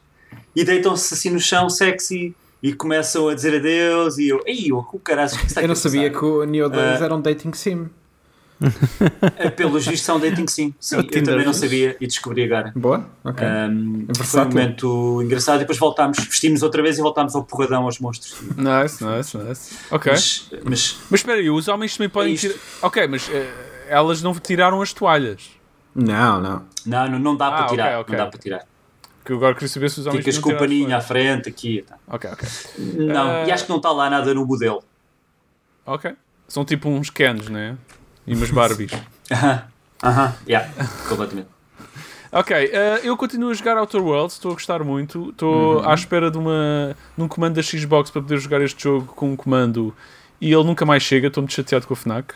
e 0.55 0.63
deitam-se 0.63 1.13
assim 1.13 1.29
no 1.31 1.41
chão 1.41 1.69
sexy 1.69 2.37
e 2.63 2.73
começam 2.73 3.29
a 3.29 3.35
dizer 3.35 3.57
adeus. 3.57 4.17
E 4.17 4.29
eu, 4.29 4.41
ei, 4.47 4.71
o 4.73 4.81
caralho, 5.03 5.35
o 5.35 5.39
que 5.39 5.47
está 5.47 5.61
Eu 5.61 5.67
não 5.67 5.75
sabia 5.75 6.09
passar?" 6.09 6.21
que 6.21 6.25
o 6.25 6.45
Neo 6.45 6.69
2 6.71 7.01
Ah. 7.01 7.05
era 7.05 7.13
um 7.17 7.21
dating 7.21 7.53
sim. 7.53 7.91
Eh, 9.37 9.51
Pelos 9.51 9.85
vistos 9.87 10.05
são 10.07 10.19
dating 10.21 10.47
sim. 10.47 10.75
sim 10.79 10.97
É 10.97 10.99
eu 10.99 11.03
Tinder 11.05 11.25
também 11.25 11.45
não 11.47 11.53
sabia 11.53 11.97
e 12.01 12.07
descobri 12.07 12.45
agora. 12.45 12.73
Boa? 12.77 13.07
Ok. 13.25 13.47
Um, 13.47 14.07
É 14.09 14.25
foi 14.25 14.41
um 14.41 14.45
momento 14.45 15.23
engraçado 15.23 15.57
e 15.57 15.59
depois 15.61 15.79
voltámos, 15.79 16.19
vestimos 16.19 16.63
outra 16.63 16.83
vez 16.83 16.99
e 16.99 17.03
voltámos 17.03 17.35
ao 17.35 17.45
porradão 17.45 17.85
aos 17.85 17.99
monstros. 17.99 18.37
Nice, 18.57 19.05
nice, 19.05 19.37
nice. 19.37 19.75
Ok. 19.91 20.13
Mas, 20.13 20.49
Mas, 20.65 20.97
mas 21.11 21.21
espera 21.21 21.39
aí, 21.39 21.51
os 21.51 21.69
homens 21.69 21.97
também 21.97 22.09
podem 22.11 22.35
É 22.35 22.37
tirar. 22.37 22.55
Ok, 22.83 23.07
mas 23.09 23.29
eh, 23.31 23.87
elas 23.89 24.23
não 24.23 24.35
tiraram 24.35 24.81
as 24.83 24.93
toalhas. 24.93 25.51
Não, 25.95 26.41
não. 26.41 26.65
não, 26.87 27.09
não, 27.11 27.19
não 27.19 27.37
dá 27.37 27.49
Ah, 27.49 27.53
para 27.53 27.67
tirar. 27.67 28.01
ok. 28.01 28.17
Não 28.17 28.25
dá 28.25 28.31
para 28.31 28.39
tirar. 28.41 28.63
Que 29.25 29.33
eu 29.33 29.37
agora 29.37 29.55
queria 29.55 29.69
saber 29.69 29.89
se 29.91 30.01
os 30.01 30.07
homens 30.07 30.25
Ficas 30.25 30.39
com 30.39 30.51
o 30.51 30.57
paninho 30.59 30.97
à 30.97 31.01
frente 31.01 31.49
aqui. 31.49 31.79
e 31.79 31.83
tal. 31.83 31.99
Ok, 32.09 32.31
ok. 32.33 32.49
Não, 33.07 33.31
Ah. 33.31 33.45
e 33.47 33.53
acho 33.53 33.65
que 33.65 33.71
não 33.71 33.77
está 33.77 33.91
lá 33.93 34.09
nada 34.11 34.33
no 34.35 34.45
modelo. 34.47 34.83
Ok. 35.87 36.13
São 36.49 36.65
tipo 36.65 36.89
uns 36.89 37.09
cans, 37.09 37.49
né? 37.49 37.77
E 38.27 38.35
umas 38.35 38.51
Barbies. 38.51 38.93
Aham, 39.33 39.63
aham, 40.03 40.35
yeah, 40.49 40.69
completamente. 41.09 41.49
Ok, 42.33 42.55
eh, 42.57 43.01
eu 43.05 43.17
continuo 43.17 43.51
a 43.51 43.55
jogar 43.55 43.77
Outer 43.79 44.03
Worlds, 44.03 44.35
estou 44.35 44.51
a 44.51 44.55
gostar 44.55 44.83
muito. 44.85 45.31
Estou 45.31 45.77
Uhum. 45.81 45.89
à 45.89 45.95
espera 45.95 46.31
de, 46.31 46.39
uma, 46.39 46.97
de 47.17 47.23
um 47.23 47.29
comando 47.29 47.55
da 47.55 47.63
Xbox 47.63 48.11
para 48.11 48.21
poder 48.23 48.39
jogar 48.39 48.61
este 48.63 48.83
jogo 48.83 49.07
com 49.15 49.31
um 49.33 49.37
comando 49.37 49.95
e 50.41 50.53
ele 50.53 50.65
nunca 50.65 50.85
mais 50.85 51.03
chega. 51.03 51.29
Estou 51.29 51.43
muito 51.43 51.55
chateado 51.55 51.87
com 51.87 51.95
a 51.95 51.97
Fnac. 51.97 52.35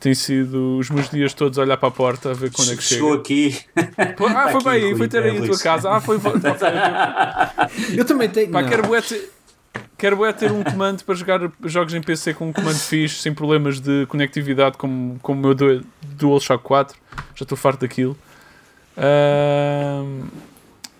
Tem 0.00 0.14
sido 0.14 0.78
os 0.78 0.88
meus 0.90 1.08
dias 1.10 1.32
todos 1.34 1.58
a 1.58 1.62
olhar 1.62 1.76
para 1.76 1.88
a 1.88 1.92
porta 1.92 2.30
a 2.30 2.34
ver 2.34 2.50
quando 2.52 2.72
é 2.72 2.76
que 2.76 2.82
chega. 2.82 3.00
Chegou 3.00 3.14
aqui. 3.14 3.58
Pô, 4.16 4.26
ah, 4.26 4.48
foi 4.48 4.60
aqui, 4.60 4.64
bem, 4.80 4.82
Rui, 4.90 4.96
foi 4.98 5.08
ter 5.08 5.22
aí 5.22 5.38
a 5.38 5.46
tua 5.46 5.58
casa. 5.58 5.90
Ah, 5.90 6.00
foi. 6.00 6.18
foi- 6.18 6.32
Eu 7.96 8.04
também 8.04 8.28
tenho. 8.28 8.50
Pá, 8.50 8.62
quero 8.64 8.86
quero 9.98 10.16
bué 10.16 10.32
ter 10.32 10.50
um 10.52 10.62
comando 10.62 11.02
para 11.04 11.14
jogar 11.14 11.40
jogos 11.64 11.94
em 11.94 12.00
PC 12.02 12.34
com 12.34 12.48
um 12.48 12.52
comando 12.52 12.78
fixe, 12.78 13.16
sem 13.20 13.32
problemas 13.34 13.80
de 13.80 14.06
conectividade, 14.06 14.76
como, 14.76 15.18
como 15.22 15.38
o 15.40 15.42
meu 15.42 15.54
Du- 15.54 15.84
DualShock 16.02 16.62
4. 16.62 16.96
Já 17.34 17.42
estou 17.44 17.56
farto 17.56 17.80
daquilo. 17.80 18.16
Ahm, 18.96 20.28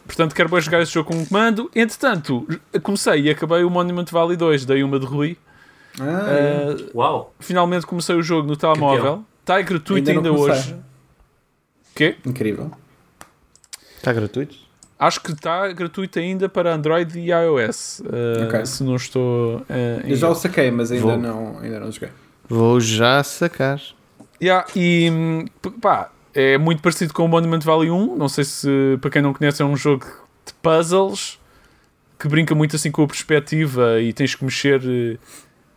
portanto, 0.06 0.34
quero 0.34 0.48
bué 0.48 0.60
jogar 0.60 0.80
esse 0.82 0.92
jogo 0.92 1.10
com 1.12 1.16
um 1.18 1.24
comando. 1.24 1.70
Entretanto, 1.74 2.46
comecei 2.82 3.22
e 3.22 3.30
acabei 3.30 3.64
o 3.64 3.70
Monument 3.70 4.06
Valley 4.10 4.36
2, 4.36 4.64
dei 4.64 4.82
uma 4.82 4.98
de 4.98 5.06
Rui. 5.06 5.36
Ah, 6.00 6.28
é. 6.28 6.68
Ah, 6.72 6.90
Uau! 6.94 7.34
finalmente 7.38 7.86
comecei 7.86 8.14
o 8.16 8.22
jogo 8.22 8.48
no 8.48 8.56
telemóvel. 8.56 9.24
Está 9.40 9.60
gratuito 9.60 10.10
ainda, 10.10 10.30
comecei. 10.30 10.50
hoje. 10.72 10.76
Quê? 11.94 12.16
Incrível. 12.26 12.72
Está 13.96 14.12
gratuito? 14.12 14.56
Acho 15.06 15.20
que 15.20 15.32
está 15.32 15.70
gratuito 15.72 16.18
ainda 16.18 16.48
para 16.48 16.74
Android 16.74 17.18
e 17.18 17.30
iOS. 17.30 18.02
ah, 18.06 18.44
Ok. 18.46 18.66
Se 18.66 18.82
não 18.84 18.96
estou. 18.96 19.62
em 20.04 20.10
Eu 20.10 20.16
já 20.16 20.28
o 20.28 20.34
saquei, 20.34 20.70
mas 20.70 20.90
ainda 20.92 21.04
Vou. 21.06 21.16
não, 21.18 21.58
ainda 21.60 21.80
não 21.80 21.90
joguei. 21.90 22.10
Vou 22.48 22.80
já 22.80 23.22
sacar. 23.22 23.80
Yeah, 24.42 24.66
e 24.76 25.10
pá, 25.80 26.10
é 26.34 26.58
muito 26.58 26.82
parecido 26.82 27.12
com 27.14 27.24
o 27.24 27.28
Monument 27.28 27.60
Valley 27.60 27.90
1. 27.90 28.16
Não 28.16 28.28
sei 28.28 28.44
se 28.44 28.98
para 29.00 29.10
quem 29.10 29.22
não 29.22 29.32
conhece, 29.32 29.62
é 29.62 29.64
um 29.64 29.76
jogo 29.76 30.04
de 30.46 30.52
puzzles 30.54 31.38
que 32.18 32.28
brinca 32.28 32.54
muito 32.54 32.76
assim 32.76 32.90
com 32.90 33.02
a 33.02 33.06
perspectiva 33.06 34.00
e 34.00 34.12
tens 34.12 34.34
que 34.34 34.44
mexer 34.44 34.80
eh, 34.84 35.16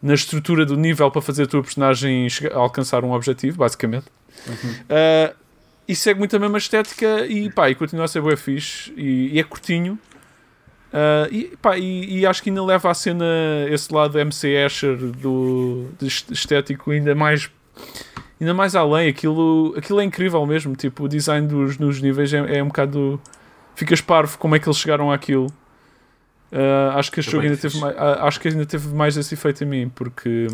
na 0.01 0.13
estrutura 0.13 0.65
do 0.65 0.75
nível 0.77 1.09
para 1.11 1.21
fazer 1.21 1.43
a 1.43 1.47
tua 1.47 1.61
personagem 1.61 2.29
chegar- 2.29 2.55
alcançar 2.55 3.03
um 3.03 3.11
objetivo, 3.11 3.57
basicamente. 3.57 4.05
Uh, 4.49 5.35
e 5.87 5.95
segue 5.95 6.19
muito 6.19 6.35
a 6.35 6.39
mesma 6.39 6.57
estética 6.57 7.25
e, 7.25 7.49
pá, 7.49 7.69
e 7.69 7.75
continua 7.75 8.05
a 8.05 8.07
ser 8.07 8.21
bué 8.21 8.35
fixe 8.35 8.93
e, 8.97 9.35
e 9.35 9.39
é 9.39 9.43
curtinho. 9.43 9.97
Uh, 10.87 11.31
e, 11.31 11.57
pá, 11.61 11.77
e, 11.77 12.19
e 12.19 12.25
acho 12.25 12.41
que 12.41 12.49
ainda 12.49 12.63
leva 12.63 12.89
a 12.89 12.93
cena 12.93 13.25
esse 13.69 13.93
lado 13.93 14.17
MC 14.17 14.47
Escher 14.47 14.95
do, 14.97 15.89
estético 16.31 16.91
ainda 16.91 17.13
mais 17.13 17.51
ainda 18.39 18.53
mais 18.53 18.75
além, 18.75 19.09
aquilo, 19.09 19.73
aquilo 19.77 19.99
é 19.99 20.03
incrível 20.03 20.45
mesmo, 20.45 20.75
tipo, 20.75 21.05
o 21.05 21.07
design 21.07 21.47
dos 21.47 21.77
nos 21.77 22.01
níveis 22.01 22.33
é, 22.33 22.57
é 22.57 22.63
um 22.63 22.67
bocado 22.67 23.19
ficas 23.75 24.01
parvo 24.01 24.37
como 24.37 24.55
é 24.55 24.59
que 24.59 24.67
eles 24.67 24.77
chegaram 24.77 25.11
àquilo. 25.11 25.47
Uh, 26.51 26.95
acho 26.95 27.11
que 27.11 27.19
este 27.19 27.31
jogo 27.31 27.43
ainda 27.43 27.57
teve 27.57 27.77
mais, 27.79 27.95
ah, 27.97 28.25
acho 28.25 28.39
que 28.39 28.47
ainda 28.47 28.65
teve 28.65 28.87
mais 28.95 29.17
esse 29.17 29.33
efeito 29.33 29.63
em 29.63 29.67
mim, 29.67 29.91
porque 29.93 30.47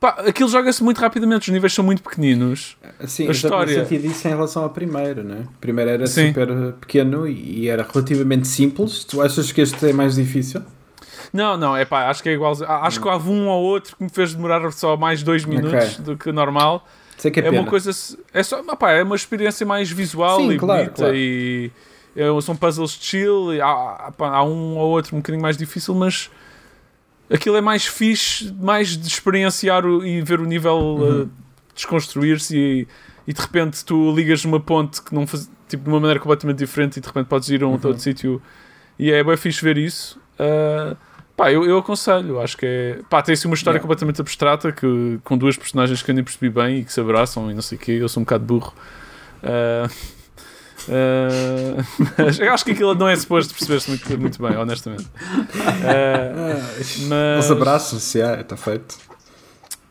pá, 0.00 0.16
aquilo 0.26 0.48
joga-se 0.48 0.82
muito 0.82 0.98
rapidamente, 0.98 1.48
os 1.48 1.52
níveis 1.52 1.72
são 1.72 1.84
muito 1.84 2.02
pequeninos. 2.02 2.76
A 2.82 3.04
eu 3.04 3.06
já 3.06 3.14
tinha 3.16 3.30
história- 3.32 3.84
sentido 3.84 4.06
isso 4.06 4.26
em 4.26 4.30
relação 4.30 4.62
ao 4.64 4.70
primeiro, 4.70 5.22
né? 5.22 5.44
O 5.56 5.60
primeiro 5.60 5.90
era 5.90 6.06
Sim. 6.06 6.28
super 6.28 6.72
pequeno 6.80 7.28
e 7.28 7.68
era 7.68 7.86
relativamente 7.88 8.48
simples. 8.48 9.04
Tu 9.04 9.20
achas 9.22 9.52
que 9.52 9.60
este 9.60 9.90
é 9.90 9.92
mais 9.92 10.14
difícil? 10.16 10.62
Não, 11.32 11.56
não, 11.56 11.76
é 11.76 11.84
pá, 11.84 12.08
acho 12.08 12.22
que 12.22 12.28
é 12.28 12.32
igual. 12.32 12.54
Acho 12.66 13.00
que 13.00 13.06
houve 13.06 13.30
um 13.30 13.46
ou 13.46 13.62
outro 13.62 13.94
que 13.96 14.02
me 14.02 14.10
fez 14.10 14.34
demorar 14.34 14.68
só 14.72 14.96
mais 14.96 15.22
dois 15.22 15.44
minutos 15.44 15.92
Ok. 15.94 16.04
do 16.04 16.16
que 16.16 16.32
normal. 16.32 16.84
Sei 17.16 17.30
que 17.30 17.38
é, 17.38 17.42
É 17.42 17.50
pena. 17.50 17.60
uma 17.62 17.68
coisa. 17.70 17.90
É 18.32 18.42
só. 18.42 18.62
pá, 18.76 18.92
é 18.92 19.02
uma 19.02 19.14
experiência 19.14 19.64
mais 19.66 19.90
visual 19.90 20.38
Sim, 20.40 20.52
e 20.52 20.58
claro, 20.58 20.80
bonita 20.84 20.96
claro. 21.02 21.14
E, 21.14 21.70
é- 22.16 22.40
são 22.40 22.56
puzzles 22.56 22.98
chill, 23.00 23.54
e 23.54 23.60
há, 23.60 24.10
há 24.18 24.42
um 24.42 24.76
ou 24.78 24.90
outro 24.90 25.14
um 25.14 25.20
bocadinho 25.20 25.42
mais 25.42 25.56
difícil, 25.56 25.94
mas 25.94 26.30
aquilo 27.32 27.56
é 27.56 27.60
mais 27.60 27.86
fixe, 27.86 28.52
mais 28.60 28.96
de 28.96 29.06
experienciar 29.06 29.84
o- 29.86 30.04
e 30.04 30.20
ver 30.22 30.40
o 30.40 30.44
nível 30.44 30.76
Uhum. 30.78 31.22
uh, 31.22 31.30
desconstruir-se 31.74 32.56
e, 32.56 32.88
e 33.26 33.32
de 33.32 33.40
repente 33.40 33.84
tu 33.84 34.12
ligas 34.14 34.44
numa 34.44 34.60
ponte 34.60 35.00
que 35.02 35.14
não 35.14 35.26
faz, 35.26 35.48
tipo, 35.68 35.84
de 35.84 35.88
uma 35.90 36.00
maneira 36.00 36.18
completamente 36.20 36.58
diferente 36.58 36.96
e 36.96 37.00
de 37.00 37.06
repente 37.06 37.26
podes 37.26 37.48
ir 37.48 37.62
a 37.62 37.66
um 37.66 37.70
Uhum. 37.70 37.74
outro 37.84 37.98
sítio 38.00 38.42
e 38.98 39.10
é 39.10 39.22
bem 39.24 39.36
fixe 39.36 39.62
ver 39.64 39.78
isso. 39.78 40.18
Uh, 40.38 40.96
pá, 41.36 41.50
eu, 41.52 41.64
eu 41.64 41.78
aconselho, 41.78 42.40
acho 42.40 42.56
que 42.56 42.66
é. 42.66 42.98
Pá, 43.08 43.22
tem 43.22 43.32
assim 43.32 43.46
uma 43.48 43.54
história 43.54 43.76
Yeah. 43.76 43.82
completamente 43.82 44.20
abstrata 44.20 44.72
que, 44.72 45.18
com 45.24 45.38
duas 45.38 45.56
personagens 45.56 46.02
que 46.02 46.10
eu 46.10 46.14
nem 46.14 46.24
percebi 46.24 46.50
bem 46.50 46.78
e 46.80 46.84
que 46.84 46.92
se 46.92 47.00
abraçam 47.00 47.50
e 47.50 47.54
não 47.54 47.62
sei 47.62 47.78
o 47.78 47.80
quê. 47.80 47.92
Eu 47.92 48.08
sou 48.08 48.20
um 48.20 48.24
bocado 48.24 48.44
burro. 48.44 48.74
Uh, 49.42 49.90
uh, 50.88 51.84
mas 52.18 52.38
eu 52.38 52.52
acho 52.52 52.64
que 52.64 52.72
aquilo 52.72 52.94
não 52.94 53.08
é 53.08 53.16
suposto 53.16 53.54
perceber-se 53.54 53.88
muito, 53.90 54.18
muito 54.18 54.42
bem, 54.42 54.56
honestamente. 54.56 55.04
Uh, 55.04 56.62
mas, 57.08 57.44
Os 57.44 57.50
abraços, 57.50 58.02
se 58.02 58.20
é, 58.20 58.40
está 58.40 58.56
feito. 58.56 58.96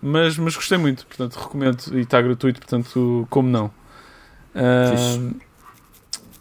mas, 0.02 0.38
mas 0.38 0.56
gostei 0.56 0.78
muito, 0.78 1.06
portanto 1.06 1.36
recomendo 1.36 1.84
e 1.94 2.02
está 2.02 2.22
gratuito, 2.22 2.60
portanto, 2.60 3.28
como 3.30 3.50
não? 3.50 3.68
Uh, 4.56 5.36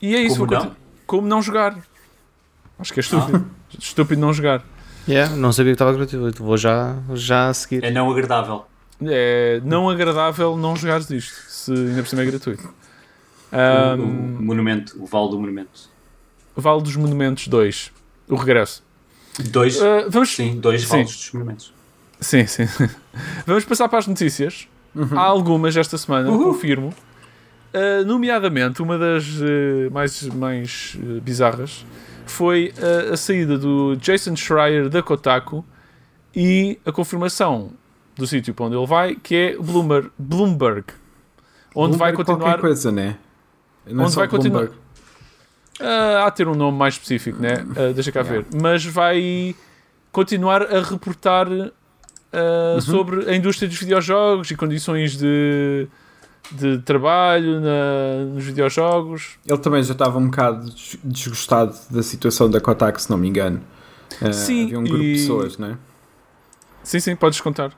e 0.00 0.14
é 0.14 0.20
isso, 0.20 0.36
Como 0.38 0.50
vou 0.50 0.60
não? 0.64 0.76
como 1.06 1.28
não 1.28 1.42
jogar? 1.42 1.76
Acho 2.78 2.92
que 2.92 3.00
é 3.00 3.02
estúpido. 3.02 3.44
Estúpido 3.78 4.20
não 4.20 4.32
jogar. 4.32 4.64
Yeah, 5.08 5.34
não 5.34 5.52
sabia 5.52 5.72
que 5.72 5.74
estava 5.74 5.92
gratuito. 5.92 6.44
Vou 6.44 6.56
já, 6.56 6.96
já 7.14 7.48
a 7.48 7.54
seguir. 7.54 7.82
É 7.82 7.90
não 7.90 8.10
agradável. 8.10 8.66
É 9.02 9.60
não 9.64 9.88
agradável 9.88 10.56
não 10.56 10.76
jogares 10.76 11.06
disto, 11.06 11.34
se 11.48 11.72
ainda 11.72 12.02
por 12.02 12.08
cima 12.08 12.22
é 12.22 12.26
gratuito. 12.26 12.68
O, 13.52 13.56
Um, 13.56 14.36
o 14.38 14.42
monumento, 14.42 15.02
o 15.02 15.06
Vale 15.06 15.30
do 15.30 15.38
Monumento. 15.40 15.88
Vale 16.56 16.82
dos 16.82 16.96
Monumentos 16.96 17.48
2, 17.48 17.92
o 18.28 18.34
regresso. 18.36 18.82
Dois, 19.50 19.76
Uh, 19.76 20.10
vamos, 20.10 20.34
sim, 20.34 20.58
dois 20.58 20.82
sim. 20.82 20.88
vales 20.88 21.16
dos 21.16 21.32
monumentos. 21.32 21.72
Sim, 22.20 22.44
sim. 22.46 22.64
Vamos 23.46 23.64
passar 23.64 23.88
para 23.88 24.00
as 24.00 24.06
notícias. 24.08 24.66
Há 25.12 25.20
algumas 25.20 25.76
esta 25.76 25.96
semana, 25.96 26.28
Uhul. 26.28 26.52
confirmo. 26.52 26.92
Uh, 27.72 28.04
nomeadamente, 28.04 28.82
uma 28.82 28.98
das 28.98 29.24
uh, 29.38 29.90
mais, 29.92 30.22
mais 30.22 30.96
uh, 31.00 31.20
bizarras 31.20 31.84
foi 32.26 32.72
uh, 32.78 33.12
a 33.12 33.16
saída 33.16 33.56
do 33.56 33.94
Jason 33.96 34.34
Schreier 34.34 34.88
da 34.88 35.00
Kotaku 35.02 35.64
e 36.34 36.78
a 36.84 36.90
confirmação 36.90 37.70
do 38.16 38.26
sítio 38.26 38.52
para 38.52 38.66
onde 38.66 38.76
ele 38.76 38.86
vai, 38.86 39.14
que 39.14 39.34
é 39.36 39.56
Bloomberg, 39.56 40.10
Bloomberg 40.18 40.84
onde 41.74 41.96
vai 41.96 42.10
Bloomberg 42.10 42.16
continuar 42.16 42.38
Qualquer 42.54 42.60
coisa, 42.60 42.90
né? 42.90 43.16
Não 43.90 44.04
Onde 44.04 44.14
vai 44.16 44.28
continuar- 44.28 44.68
há 46.24 46.28
de 46.30 46.36
ter 46.36 46.48
um 46.48 46.54
nome 46.54 46.76
mais 46.78 46.94
específico, 46.94 47.40
né? 47.40 47.64
Ah, 47.76 47.92
deixa 47.92 48.10
cá 48.12 48.22
ver. 48.22 48.44
Mas 48.60 48.84
vai 48.84 49.54
continuar 50.12 50.62
a 50.62 50.82
reportar 50.82 51.46
ah, 52.32 52.74
Uhum. 52.74 52.80
sobre 52.80 53.30
a 53.30 53.34
indústria 53.34 53.68
dos 53.68 53.78
videojogos 53.78 54.50
e 54.50 54.56
condições 54.56 55.16
de, 55.16 55.86
de 56.52 56.78
trabalho 56.78 57.60
na- 57.60 58.24
nos 58.34 58.44
videojogos. 58.44 59.38
Ele 59.46 59.58
também 59.58 59.82
já 59.82 59.92
estava 59.92 60.18
um 60.18 60.26
bocado 60.26 60.68
des- 60.70 60.98
desgostado 61.02 61.74
da 61.90 62.02
situação 62.02 62.50
da 62.50 62.60
Kotaku, 62.60 63.00
se 63.00 63.08
não 63.10 63.16
me 63.16 63.28
engano. 63.28 63.60
Uh, 64.20 64.32
Sim, 64.32 64.64
havia 64.64 64.78
um 64.80 64.84
grupo 64.84 65.02
e- 65.02 65.14
de 65.14 65.20
pessoas, 65.20 65.56
não 65.58 65.68
é? 65.68 65.76
Sim, 66.82 67.00
sim, 67.00 67.14
podes 67.16 67.40
contar. 67.40 67.72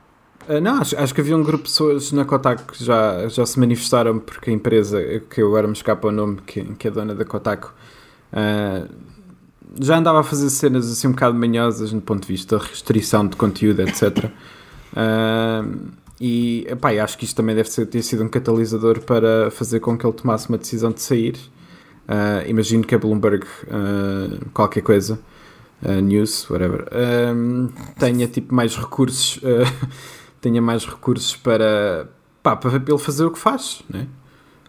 Uh, 0.47 0.59
não, 0.59 0.81
acho, 0.81 0.97
acho 0.97 1.13
que 1.13 1.21
havia 1.21 1.35
um 1.35 1.43
grupo 1.43 1.63
de 1.63 1.69
pessoas 1.69 2.11
na 2.11 2.25
Kotaku 2.25 2.73
que 2.73 2.83
já, 2.83 3.27
já 3.27 3.45
se 3.45 3.59
manifestaram 3.59 4.19
porque 4.19 4.49
a 4.49 4.53
empresa, 4.53 5.01
que 5.29 5.41
agora 5.41 5.67
me 5.67 5.73
escapa 5.73 6.07
o 6.07 6.11
nome, 6.11 6.37
que, 6.45 6.63
que 6.75 6.87
é 6.87 6.91
dona 6.91 7.13
da 7.13 7.23
Kotaku, 7.23 7.73
uh, 8.33 8.89
já 9.79 9.97
andava 9.97 10.19
a 10.19 10.23
fazer 10.23 10.49
cenas 10.49 10.91
assim 10.91 11.07
um 11.07 11.11
bocado 11.11 11.37
manhosas 11.37 11.93
no 11.93 12.01
ponto 12.01 12.23
de 12.23 12.27
vista 12.27 12.57
de 12.57 12.65
restrição 12.65 13.27
de 13.27 13.35
conteúdo, 13.35 13.81
etc. 13.81 14.25
Uh, 14.93 15.91
e 16.19 16.65
epá, 16.67 16.93
eu 16.93 17.03
acho 17.03 17.17
que 17.17 17.25
isto 17.25 17.35
também 17.35 17.55
deve 17.55 17.69
ser, 17.69 17.85
ter 17.85 18.01
sido 18.01 18.23
um 18.23 18.27
catalisador 18.27 18.99
para 19.01 19.51
fazer 19.51 19.79
com 19.79 19.97
que 19.97 20.05
ele 20.05 20.13
tomasse 20.13 20.49
uma 20.49 20.57
decisão 20.57 20.91
de 20.91 21.01
sair. 21.01 21.35
Uh, 22.07 22.47
imagino 22.47 22.83
que 22.83 22.95
a 22.95 22.97
Bloomberg, 22.97 23.45
qualquer 24.53 24.81
coisa, 24.81 25.17
news, 26.03 26.49
whatever, 26.49 26.85
tenha 27.97 28.27
tipo 28.27 28.53
mais 28.53 28.75
recursos, 28.75 29.39
tenha 30.41 30.61
mais 30.61 30.85
recursos 30.85 31.35
para, 31.35 32.09
pá, 32.41 32.55
para 32.55 32.75
ele 32.75 32.97
fazer 32.97 33.23
o 33.25 33.31
que 33.31 33.39
faz, 33.39 33.81
né? 33.89 34.07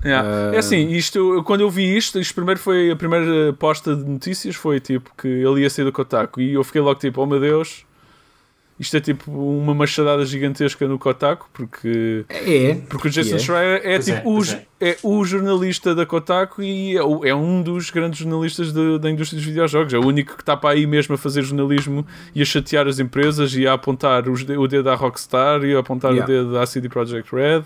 Yeah. 0.04 0.28
Ah. 0.28 0.54
É 0.54 0.58
assim, 0.58 0.88
isto, 0.90 1.16
eu- 1.36 1.42
quando 1.44 1.60
eu 1.62 1.70
vi 1.70 1.96
isto, 1.96 2.18
isto 2.18 2.34
primeiro 2.34 2.58
foi 2.60 2.90
a 2.90 2.96
primeira 2.96 3.52
posta 3.52 3.94
de 3.96 4.04
notícias, 4.04 4.54
foi 4.56 4.80
tipo 4.80 5.10
que 5.16 5.28
ele 5.28 5.60
ia 5.62 5.70
sair 5.70 5.84
do 5.84 5.92
Kotaku 5.92 6.40
e 6.40 6.54
eu 6.54 6.64
fiquei 6.64 6.80
logo 6.80 6.98
tipo, 6.98 7.22
oh 7.22 7.26
meu 7.26 7.38
Deus, 7.40 7.84
isto 8.82 8.96
é 8.96 9.00
tipo 9.00 9.30
uma 9.30 9.72
machadada 9.74 10.26
gigantesca 10.26 10.86
no 10.88 10.98
Kotaku, 10.98 11.48
porque 11.52 12.24
É, 12.28 12.74
Porque 12.88 13.06
o 13.08 13.10
Jason 13.10 13.36
é. 13.36 13.38
Schreier 13.38 13.80
é 13.84 13.94
Pois 13.94 14.08
é, 14.08 14.16
tipo 14.16 14.28
o, 14.30 14.42
é. 14.44 14.66
é 14.90 14.96
o 15.04 15.24
jornalista 15.24 15.94
da 15.94 16.04
Kotaku 16.04 16.62
e 16.62 16.96
é, 16.96 17.28
é 17.28 17.34
um 17.34 17.62
dos 17.62 17.90
grandes 17.90 18.18
jornalistas 18.18 18.72
de- 18.72 18.98
da 18.98 19.08
indústria 19.10 19.38
dos 19.38 19.46
videojogos. 19.46 19.94
É 19.94 19.98
o 19.98 20.04
único 20.04 20.34
que 20.34 20.42
está 20.42 20.56
para 20.56 20.70
aí 20.74 20.86
mesmo 20.86 21.14
a 21.14 21.18
fazer 21.18 21.42
jornalismo 21.42 22.04
e 22.34 22.42
a 22.42 22.44
chatear 22.44 22.88
as 22.88 22.98
empresas 22.98 23.54
e 23.54 23.66
a 23.66 23.74
apontar 23.74 24.28
os 24.28 24.42
o 24.42 24.66
dedo 24.66 24.90
à 24.90 24.94
Rockstar 24.96 25.62
e 25.64 25.74
a 25.74 25.78
apontar 25.78 26.10
Yeah. 26.12 26.24
o 26.32 26.44
dedo 26.44 26.58
à 26.58 26.66
CD 26.66 26.88
Projekt 26.88 27.32
Red 27.34 27.62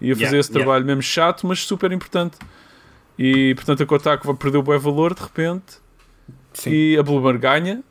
e 0.00 0.10
a 0.12 0.14
fazer 0.14 0.24
Yeah, 0.26 0.38
esse 0.38 0.50
yeah. 0.50 0.64
trabalho 0.64 0.84
mesmo 0.84 1.00
chato, 1.02 1.46
mas 1.46 1.60
super 1.60 1.90
importante. 1.92 2.36
E 3.18 3.54
portanto 3.54 3.82
a 3.82 3.86
Kotaku 3.86 4.26
vai 4.26 4.36
perder 4.36 4.58
o 4.58 4.62
bom 4.62 4.78
valor 4.78 5.14
de 5.14 5.22
repente 5.22 5.80
Sim. 6.52 6.70
e 6.70 6.98
a 6.98 7.02
Bloomberg 7.02 7.38
ganha. 7.38 7.82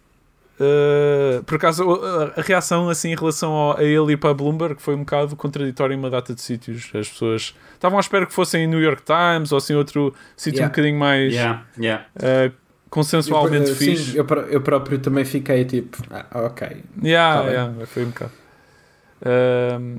Uh, 0.64 1.44
por 1.44 1.56
acaso, 1.56 1.90
a, 1.92 2.40
a 2.40 2.44
reação 2.44 2.88
assim 2.88 3.12
em 3.12 3.16
relação 3.16 3.52
ao- 3.52 3.78
a 3.80 3.84
ele 3.84 4.14
ir 4.14 4.18
para 4.18 4.30
a 4.30 4.34
Bloomberg 4.34 4.80
foi 4.80 4.94
um 4.94 5.00
bocado 5.00 5.36
contraditória 5.36 5.96
em 5.96 5.98
uma 5.98 6.10
data 6.10 6.36
de 6.36 6.42
sítios. 6.42 6.92
As 6.94 7.10
pessoas 7.10 7.56
estavam 7.74 7.98
à 7.98 8.02
espera 8.02 8.28
que 8.28 8.34
fossem 8.34 8.68
New 8.68 8.80
York 8.80 9.02
Times 9.02 9.52
ou 9.52 9.58
assim 9.58 9.74
outro 9.74 10.14
sítio 10.38 10.58
Yeah. 10.60 10.68
um 10.68 10.70
bocadinho 10.72 11.00
mais 11.00 11.34
Yeah, 11.34 11.64
yeah. 11.80 12.06
uh, 12.18 12.54
consensualmente 12.92 13.70
eu, 13.70 13.76
fixe. 13.76 14.12
sim, 14.12 14.18
eu, 14.18 14.26
eu 14.50 14.62
próprio 14.62 15.00
também 15.00 15.26
fiquei 15.26 15.66
tipo, 15.66 15.98
ah, 16.12 16.26
ok. 16.46 16.84
Yeah, 17.04 17.72
Tá 17.80 17.86
foi 17.88 18.04
um 18.04 18.10
bocado. 18.10 18.32
Um, 19.26 19.98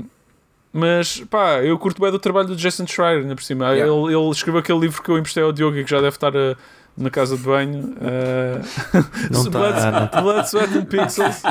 mas 0.72 1.20
pá, 1.28 1.60
eu 1.62 1.78
curto 1.78 2.00
bem 2.00 2.10
do 2.10 2.18
trabalho 2.18 2.48
do 2.48 2.56
Jason 2.56 2.86
Schreier, 2.86 3.20
ainda 3.22 3.34
por 3.34 3.42
cima. 3.42 3.74
Ele, 3.76 3.88
ele 4.14 4.30
escreveu 4.30 4.60
aquele 4.60 4.78
livro 4.78 5.02
que 5.02 5.10
eu 5.10 5.18
emprestei 5.18 5.42
ao 5.42 5.52
Diogo 5.52 5.76
e 5.76 5.84
que 5.84 5.90
já 5.90 5.98
deve 6.00 6.16
estar 6.16 6.34
uh, 6.34 6.56
na 6.96 7.10
casa 7.10 7.36
de 7.36 7.42
banho. 7.42 7.94
Uh, 7.96 8.64
Não 9.30 9.44
tá, 9.50 9.58
Blood, 9.58 9.80
não 9.92 10.06
tá. 10.08 10.20
Blood, 10.20 10.48
Sweat 10.48 10.78
and 10.78 10.84
Pixels. 10.84 11.42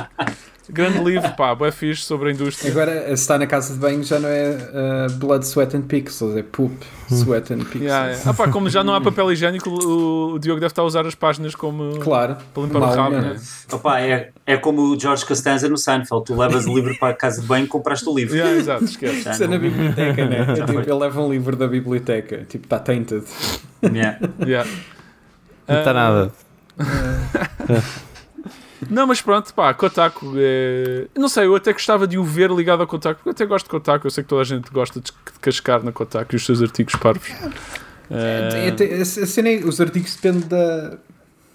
Grande 0.69 0.99
livro, 1.03 1.29
pá, 1.35 1.53
bem 1.53 1.69
fixe 1.71 2.03
sobre 2.03 2.29
a 2.29 2.31
indústria. 2.31 2.71
Agora, 2.71 3.05
se 3.07 3.13
está 3.23 3.37
na 3.37 3.45
casa 3.45 3.73
de 3.73 3.79
banho 3.79 4.01
já 4.03 4.19
não 4.19 4.29
é 4.29 5.07
uh, 5.09 5.11
Blood, 5.17 5.43
Sweat 5.45 5.75
and 5.75 5.81
Pixels, 5.81 6.37
é 6.37 6.43
Poop, 6.43 6.73
Sweat 7.11 7.51
and 7.51 7.57
Pixels. 7.57 7.81
Yeah, 7.83 8.07
yeah. 8.11 8.29
Ah, 8.29 8.33
pá, 8.33 8.47
como 8.47 8.69
já 8.69 8.81
não 8.81 8.93
há 8.93 9.01
papel 9.01 9.33
higiênico, 9.33 9.69
o, 9.69 10.33
o 10.35 10.39
Diogo 10.39 10.61
deve 10.61 10.71
estar 10.71 10.83
a 10.83 10.85
usar 10.85 11.05
as 11.05 11.15
páginas 11.15 11.55
como 11.55 11.99
Claro. 11.99 12.37
para 12.53 12.63
limpar 12.63 12.79
o 12.79 12.85
rabo. 12.85 13.15
né? 13.17 13.35
Opa, 13.69 13.99
é, 13.99 14.29
é 14.45 14.55
como 14.55 14.81
o 14.93 14.97
George 14.99 15.25
Costanza 15.25 15.67
no 15.67 15.77
Seinfeld. 15.77 16.23
Tu 16.25 16.35
levas 16.37 16.65
o 16.65 16.73
livro 16.73 16.95
para 16.97 17.09
a 17.09 17.13
casa 17.17 17.41
de 17.41 17.47
banho 17.47 17.65
e 17.65 17.67
compraste 17.67 18.07
o 18.07 18.15
livro. 18.15 18.35
Yeah, 18.37 18.55
exato, 18.57 18.85
esquece. 18.85 19.29
Isso 19.29 19.43
é 19.43 19.47
na 19.47 19.57
biblioteca, 19.57 20.25
né? 20.25 20.45
É 20.51 20.53
tipo, 20.53 20.79
ele 20.79 20.93
leva 20.93 21.21
um 21.21 21.29
livro 21.29 21.55
da 21.57 21.67
biblioteca, 21.67 22.45
tipo, 22.47 22.65
está 22.65 22.79
tainted. 22.79 23.25
Yeah. 23.83 24.19
Yeah. 24.45 24.69
Não 25.67 25.77
está 25.79 25.91
Ah, 25.91 25.93
nada. 25.93 26.31
Não, 28.89 29.05
mas 29.05 29.21
pronto, 29.21 29.53
pá, 29.53 29.73
Kotaku. 29.73 30.33
É... 30.37 31.05
Não 31.15 31.29
sei, 31.29 31.45
eu 31.45 31.55
até 31.55 31.71
gostava 31.71 32.07
de 32.07 32.17
o 32.17 32.23
ver 32.23 32.49
ligado 32.51 32.81
ao 32.81 32.87
Kotaku, 32.87 33.17
porque 33.17 33.29
eu 33.29 33.31
até 33.31 33.45
gosto 33.45 33.65
de 33.65 33.69
Kotaku. 33.69 34.07
Eu 34.07 34.11
sei 34.11 34.23
que 34.23 34.29
toda 34.29 34.41
a 34.41 34.45
gente 34.45 34.71
gosta 34.71 34.99
de 34.99 35.11
de 35.11 35.39
cascar 35.39 35.83
na 35.83 35.91
Kotaku 35.91 36.33
e 36.33 36.37
os 36.37 36.45
seus 36.45 36.61
artigos 36.61 36.95
parvos. 36.95 37.29
É, 38.09 38.65
É... 38.65 38.69
até- 38.69 38.95
a 39.01 39.05
cena 39.05 39.49
é- 39.49 39.63
os 39.63 39.79
artigos 39.79 40.15
dependem 40.15 40.47
da, 40.47 40.97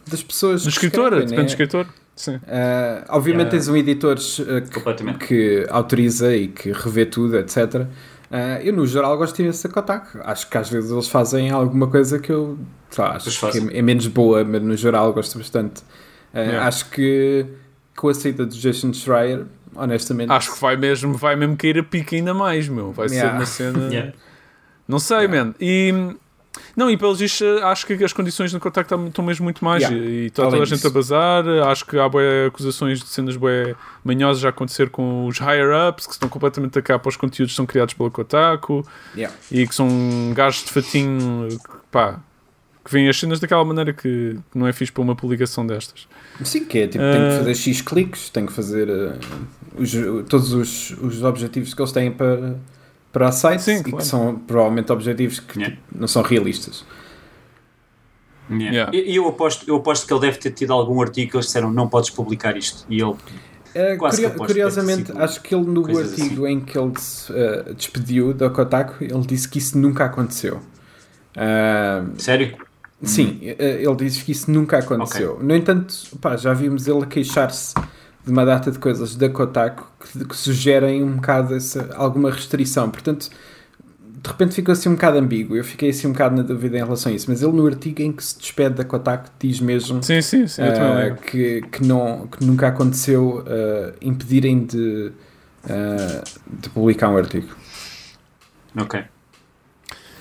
das 0.08 0.22
pessoas 0.22 0.62
Do 0.62 0.68
escritor, 0.68 1.12
escrevem, 1.12 1.26
depende 1.26 1.36
do 1.36 1.42
né? 1.42 1.46
escritor. 1.46 1.86
Sim. 2.14 2.40
Ah, 2.48 3.04
obviamente 3.10 3.48
Yeah. 3.48 3.58
tens 3.58 3.68
um 3.68 3.76
editor 3.76 4.16
uh, 4.16 5.16
que, 5.18 5.26
que 5.26 5.66
autoriza 5.68 6.34
e 6.34 6.48
que 6.48 6.72
revê 6.72 7.04
tudo, 7.06 7.36
etc. 7.36 7.86
Ah, 8.30 8.60
eu, 8.62 8.72
no 8.72 8.86
geral, 8.86 9.16
gosto 9.16 9.40
imenso 9.40 9.66
da 9.68 9.72
Kotaku. 9.74 10.18
Acho 10.24 10.48
que 10.50 10.58
às 10.58 10.68
vezes 10.68 10.90
eles 10.90 11.08
fazem 11.08 11.50
alguma 11.50 11.86
coisa 11.86 12.18
que 12.18 12.30
eu 12.32 12.58
sei 12.90 13.04
lá, 13.04 13.16
acho 13.16 13.50
que 13.52 13.58
é, 13.58 13.78
é 13.78 13.82
menos 13.82 14.06
boa, 14.06 14.42
mas 14.44 14.62
no 14.62 14.76
geral 14.76 15.12
gosto 15.12 15.38
bastante. 15.38 15.82
Ah, 16.34 16.40
Yeah. 16.40 16.66
Acho 16.66 16.90
que 16.90 17.46
com 17.96 18.08
a 18.08 18.14
saída 18.14 18.44
do 18.44 18.54
Jason 18.54 18.92
Schreier, 18.92 19.44
honestamente, 19.74 20.30
Acho 20.30 20.52
que 20.54 20.60
vai 20.60 20.76
mesmo, 20.76 21.14
vai 21.14 21.34
mesmo 21.36 21.56
cair 21.56 21.78
a 21.78 21.82
pique 21.82 22.16
ainda 22.16 22.34
mais, 22.34 22.68
meu. 22.68 22.92
Vai 22.92 23.08
Yeah. 23.08 23.30
ser 23.46 23.70
uma 23.70 23.76
cena. 23.78 23.88
Yeah. 23.92 24.12
Não 24.88 24.98
sei, 24.98 25.26
man. 25.28 25.54
E. 25.60 25.92
Não, 26.76 26.90
e 26.90 26.96
pelos 26.98 27.20
vistos, 27.20 27.40
acho 27.62 27.86
que 27.86 28.04
as 28.04 28.12
condições 28.12 28.52
no 28.52 28.60
contacto 28.60 28.94
estão- 29.06 29.24
mesmo 29.24 29.44
muito 29.44 29.64
mais. 29.64 29.82
Yeah. 29.82 29.98
E 29.98 30.26
está 30.26 30.42
toda 30.44 30.62
a 30.62 30.64
gente 30.66 30.86
a 30.86 30.90
bazar. 30.90 31.44
Acho 31.68 31.86
que 31.86 31.98
há 31.98 32.06
bué 32.06 32.46
acusações 32.48 33.00
de 33.00 33.06
cenas 33.08 33.34
bué 33.34 33.74
manhosas 34.04 34.44
a 34.44 34.50
acontecer 34.50 34.90
com 34.90 35.26
os 35.26 35.38
higher-ups 35.38 36.06
que 36.06 36.12
estão 36.12 36.28
completamente 36.28 36.78
a 36.78 36.82
cá 36.82 36.98
para 36.98 37.08
os 37.08 37.16
conteúdos 37.16 37.52
que 37.54 37.56
são 37.56 37.64
criados 37.64 37.94
pela 37.94 38.10
Kotaku 38.10 38.86
yeah. 39.16 39.34
e 39.50 39.66
que 39.66 39.74
são 39.74 39.88
gajos 40.34 40.64
de 40.64 40.70
fatinho, 40.70 41.48
pá, 41.90 42.20
que 42.84 42.92
veem 42.92 43.08
as 43.08 43.18
cenas 43.18 43.40
daquela 43.40 43.64
maneira 43.64 43.92
que, 43.94 44.36
não 44.54 44.66
é 44.66 44.72
fixe 44.72 44.92
para 44.92 45.02
uma 45.02 45.16
publicação 45.16 45.66
destas. 45.66 46.06
Sim, 46.44 46.66
que 46.66 46.78
é 46.80 46.86
tipo, 46.86 47.02
tem 47.02 47.20
que 47.22 47.34
Ah. 47.34 47.38
fazer 47.38 47.54
X 47.54 47.80
cliques, 47.80 48.28
tem 48.28 48.44
que 48.44 48.52
fazer 48.52 48.88
eh, 48.90 49.12
os- 49.78 49.92
todos 50.28 50.52
os, 50.52 50.90
os 51.00 51.22
objetivos 51.22 51.72
que 51.72 51.80
eles 51.80 51.90
têm 51.90 52.12
para, 52.12 52.56
para 53.16 53.28
a 53.28 53.32
site 53.32 53.62
Sim, 53.62 53.76
e 53.76 53.82
claro. 53.82 53.96
que 53.96 54.04
são 54.04 54.36
provavelmente 54.46 54.92
objetivos 54.92 55.40
que 55.40 55.58
Yeah. 55.58 55.74
tipo, 55.74 55.98
não 55.98 56.06
são 56.06 56.20
realistas. 56.20 56.84
Yeah. 58.50 58.92
Yeah. 58.92 58.96
E 59.10 59.16
eu 59.16 59.26
aposto, 59.26 59.66
eu 59.66 59.76
aposto 59.76 60.06
que 60.06 60.12
ele 60.12 60.20
deve 60.20 60.36
ter 60.36 60.50
tido 60.50 60.72
algum 60.74 61.00
artigo 61.00 61.30
que 61.30 61.36
eles 61.38 61.46
disseram 61.46 61.72
não 61.72 61.88
podes 61.88 62.10
publicar 62.10 62.54
isto. 62.58 62.84
E 62.90 63.00
ele. 63.00 63.14
Que 63.72 63.96
curio- 63.96 64.30
que 64.30 64.36
curiosamente, 64.36 65.06
sido 65.06 65.22
acho 65.22 65.40
que 65.42 65.54
ele 65.54 65.64
no 65.64 65.98
artigo 65.98 66.46
em 66.46 66.60
que 66.60 66.78
ele 66.78 66.92
se 66.98 67.32
eh, 67.32 67.72
despediu 67.74 68.34
da 68.34 68.50
Kotaku, 68.50 69.02
ele 69.02 69.26
disse 69.26 69.48
que 69.48 69.58
isso 69.58 69.78
nunca 69.78 70.04
aconteceu. 70.04 70.60
Ah, 71.34 72.04
Sério? 72.18 72.54
Sim, 73.02 73.38
eh, 73.42 73.82
ele 73.82 73.96
diz 73.96 74.22
que 74.22 74.32
isso 74.32 74.50
nunca 74.50 74.78
aconteceu. 74.78 75.38
No 75.42 75.54
entanto, 75.56 75.94
pá, 76.20 76.36
já 76.36 76.52
vimos 76.52 76.86
ele 76.86 77.02
a 77.02 77.06
queixar-se 77.06 77.74
de 78.26 78.32
uma 78.32 78.44
data 78.44 78.72
de 78.72 78.78
coisas 78.78 79.14
da 79.14 79.28
Kotaku 79.28 79.86
que, 80.00 80.24
que 80.24 80.36
sugerem 80.36 81.02
um 81.04 81.12
bocado 81.12 81.54
essa, 81.54 81.94
alguma 81.94 82.28
restrição. 82.28 82.90
Portanto, 82.90 83.30
de 84.00 84.28
repente 84.28 84.52
ficou 84.52 84.72
assim 84.72 84.88
um 84.88 84.94
bocado 84.94 85.16
ambíguo. 85.16 85.56
Eu 85.56 85.62
fiquei 85.62 85.90
assim 85.90 86.08
um 86.08 86.12
bocado 86.12 86.34
na 86.34 86.42
dúvida 86.42 86.76
em 86.76 86.82
relação 86.82 87.12
a 87.12 87.14
isso. 87.14 87.26
Mas 87.30 87.40
ele 87.40 87.52
no 87.52 87.64
artigo 87.64 88.02
em 88.02 88.10
que 88.10 88.24
se 88.24 88.36
despede 88.36 88.74
da 88.74 88.84
Kotaku 88.84 89.30
diz 89.38 89.60
mesmo 89.60 90.02
Sim, 90.02 90.20
sim, 90.20 90.48
sim. 90.48 90.60
Lembro. 90.60 91.22
que, 91.22 91.62
que, 91.70 91.86
não, 91.86 92.26
que 92.26 92.44
nunca 92.44 92.66
aconteceu 92.66 93.44
ah, 93.46 93.94
impedirem 94.02 94.64
de, 94.64 95.12
ah, 95.70 96.24
de 96.60 96.68
publicar 96.70 97.08
um 97.08 97.16
artigo. 97.16 97.54
Ok. 98.76 99.04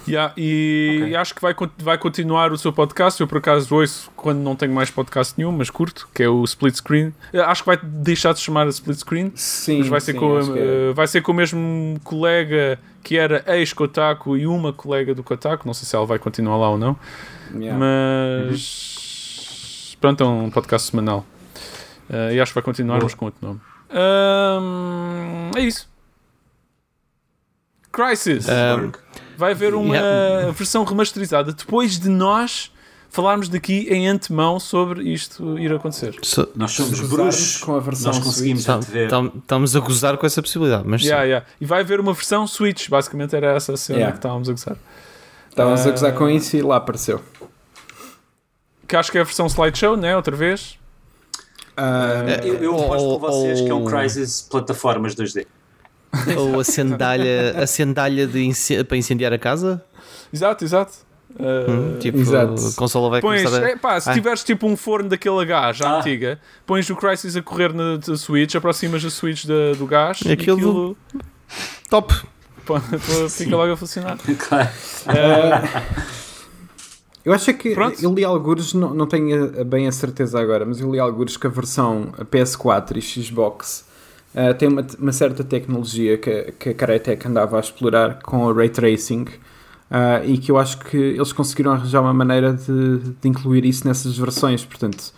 Yeah, 0.07 0.33
e 0.37 0.99
Ok. 1.03 1.15
acho 1.15 1.33
que 1.35 1.41
vai, 1.41 1.55
vai 1.79 1.97
continuar 1.97 2.51
o 2.51 2.57
seu 2.57 2.71
podcast. 2.71 3.19
Eu, 3.19 3.27
por 3.27 3.39
acaso, 3.39 3.73
ouço 3.75 4.11
quando 4.15 4.39
não 4.39 4.55
tenho 4.55 4.71
mais 4.73 4.89
podcast 4.91 5.33
nenhum, 5.37 5.51
mas 5.51 5.69
curto, 5.69 6.07
que 6.13 6.21
é 6.23 6.29
o 6.29 6.43
Split 6.43 6.75
Screen. 6.75 7.13
Eh, 7.33 7.39
Acho 7.39 7.63
que 7.63 7.67
vai 7.67 7.77
deixar 7.81 8.33
de 8.33 8.39
se 8.39 8.45
chamar 8.45 8.67
a 8.67 8.69
Split 8.69 8.99
Screen, 8.99 9.31
Sim, 9.35 9.79
mas 9.79 9.87
vai 9.87 9.99
ser, 10.01 10.13
sim, 10.13 10.19
com, 10.19 10.37
é. 10.37 10.41
eh, 10.89 10.93
vai 10.93 11.07
ser 11.07 11.21
com 11.21 11.31
o 11.31 11.35
mesmo 11.35 11.99
colega 12.03 12.77
que 13.03 13.17
era 13.17 13.43
ex-Kotaku 13.57 14.37
e 14.37 14.45
uma 14.47 14.71
colega 14.73 15.13
do 15.15 15.23
Kotaku. 15.23 15.65
Não 15.65 15.73
sei 15.73 15.87
se 15.87 15.95
ela 15.95 16.05
vai 16.05 16.19
continuar 16.19 16.57
lá 16.57 16.69
ou 16.69 16.77
não, 16.77 16.95
Yeah. 17.53 17.79
mas 18.49 19.97
pronto, 20.01 20.23
é 20.23 20.27
um 20.27 20.49
podcast 20.51 20.89
semanal. 20.91 21.25
Eh, 22.09 22.35
e 22.35 22.39
acho 22.41 22.51
que 22.51 22.55
vai 22.55 22.63
continuar, 22.63 23.01
mas 23.01 23.13
com 23.15 23.25
outro 23.25 23.39
nome. 23.47 23.59
Ahm, 23.89 25.51
é 25.55 25.61
isso. 25.61 25.87
Crisis. 27.91 28.47
Um, 28.49 28.91
Vai 29.37 29.51
haver 29.51 29.73
uma 29.75 29.95
Yeah. 29.95 30.51
versão 30.51 30.83
remasterizada 30.83 31.51
depois 31.53 31.99
de 31.99 32.09
nós 32.09 32.71
falarmos 33.09 33.47
daqui 33.47 33.87
em 33.89 34.07
antemão 34.09 34.59
sobre 34.59 35.03
isto 35.03 35.57
ir 35.57 35.71
acontecer. 35.73 36.15
so- 36.21 36.49
Nós 36.55 36.71
somos 36.73 36.99
bruxos. 36.99 37.57
com 37.57 37.75
a 37.75 37.79
versão 37.79 38.11
Nós 38.11 38.21
conseguimos 38.21 38.63
Switch. 38.63 39.09
tam- 39.09 39.31
Estamos 39.37 39.75
a 39.75 39.79
gozar 39.79 40.17
com 40.17 40.25
essa 40.25 40.41
possibilidade, 40.41 40.83
mas 40.85 41.01
sim. 41.01 41.07
Yeah, 41.07 41.25
yeah. 41.25 41.45
E 41.61 41.65
vai 41.65 41.79
haver 41.81 41.99
uma 42.01 42.13
versão 42.13 42.45
Switch, 42.45 42.89
basicamente 42.89 43.33
era 43.35 43.53
essa 43.55 43.73
a 43.73 43.77
cena 43.77 43.99
Yeah. 43.99 44.11
que 44.11 44.17
estávamos 44.19 44.49
a 44.49 44.51
gozar. 44.51 44.77
Estávamos 45.49 45.85
a 45.87 45.91
gozar 45.91 46.09
Ah. 46.09 46.13
com 46.13 46.29
isso 46.29 46.57
e 46.57 46.61
lá 46.61 46.75
apareceu. 46.75 47.21
Que 48.87 48.95
acho 48.97 49.11
que 49.11 49.17
é 49.17 49.21
a 49.21 49.23
versão 49.23 49.47
slideshow, 49.47 49.95
né? 49.95 50.15
Outra 50.15 50.35
vez. 50.35 50.77
Ah, 51.77 52.23
Eu, 52.43 52.55
eu 52.55 52.75
aposto 52.75 53.07
com 53.07 53.19
vocês 53.19 53.61
que 53.61 53.69
é 53.69 53.73
um 53.73 53.81
ou- 53.83 53.87
Crisis 53.89 54.41
plataformas 54.41 55.15
2D. 55.15 55.47
Ou 56.37 56.59
a 56.59 56.63
sandália, 56.63 57.55
a 57.61 57.67
sandália 57.67 58.27
de 58.27 58.51
para 58.87 58.97
incendiar 58.97 59.31
a 59.33 59.37
casa? 59.37 59.83
Exato, 60.33 60.63
exato. 60.63 60.93
Uh, 61.37 61.69
Hum, 61.69 61.97
tipo, 61.99 62.17
exato. 62.19 62.53
a 62.67 62.71
consola 62.77 63.09
vai 63.09 63.19
Pões, 63.21 63.43
começar 63.43 63.61
a... 63.65 63.69
é, 63.69 63.75
pá, 63.75 63.99
se 63.99 64.09
Ah. 64.09 64.13
tiveres 64.13 64.41
tipo 64.43 64.65
um 64.67 64.77
forno 64.77 65.09
daquele 65.09 65.43
gás 65.45 65.81
Ah. 65.81 65.97
antiga, 65.99 66.39
pões 66.65 66.89
o 66.89 66.95
Crisis 66.95 67.35
a 67.35 67.41
correr 67.41 67.73
na 67.73 67.99
Switch, 68.15 68.55
aproximas 68.55 69.03
a 69.03 69.09
Switch 69.09 69.45
da- 69.45 69.73
do 69.77 69.85
gás 69.85 70.21
e 70.25 70.31
Aquilo- 70.31 70.55
aquilo 70.57 70.97
Top! 71.89 72.13
pô, 72.65 72.79
fica 73.29 73.55
logo 73.55 73.73
a 73.73 73.75
funcionar. 73.77 74.17
Claro. 74.47 74.69
Eu 77.23 77.33
acho 77.33 77.51
que 77.55 77.73
Pronto. 77.73 78.01
eu 78.03 78.13
li 78.13 78.23
alguns, 78.23 78.73
não, 78.73 78.93
não 78.93 79.07
tenho 79.07 79.65
bem 79.65 79.87
a 79.87 79.91
certeza 79.91 80.39
agora, 80.39 80.63
mas 80.63 80.79
eu 80.79 80.91
li 80.91 80.99
alguns 80.99 81.35
que 81.37 81.47
a 81.47 81.49
versão 81.49 82.13
PS4 82.31 82.97
e 82.97 83.01
Xbox 83.01 83.83
ah, 84.35 84.53
tem 84.53 84.67
uma, 84.67 84.85
uma 84.99 85.13
certa 85.13 85.43
tecnologia 85.43 86.17
que, 86.17 86.51
que 86.59 86.69
a 86.69 86.73
Crytek 86.73 87.25
andava 87.25 87.55
a 87.55 87.59
explorar 87.61 88.21
com 88.21 88.45
o 88.45 88.53
Ray 88.53 88.67
Tracing 88.67 89.25
ah, 89.89 90.21
e 90.25 90.37
que 90.37 90.51
eu 90.51 90.57
acho 90.57 90.79
que 90.79 90.97
eles 90.97 91.31
conseguiram 91.31 91.71
arranjar 91.71 92.01
uma 92.01 92.13
maneira 92.13 92.53
de, 92.53 92.97
de 93.21 93.29
incluir 93.29 93.65
isso 93.65 93.87
nessas 93.87 94.17
versões. 94.17 94.65
Portanto, 94.65 95.13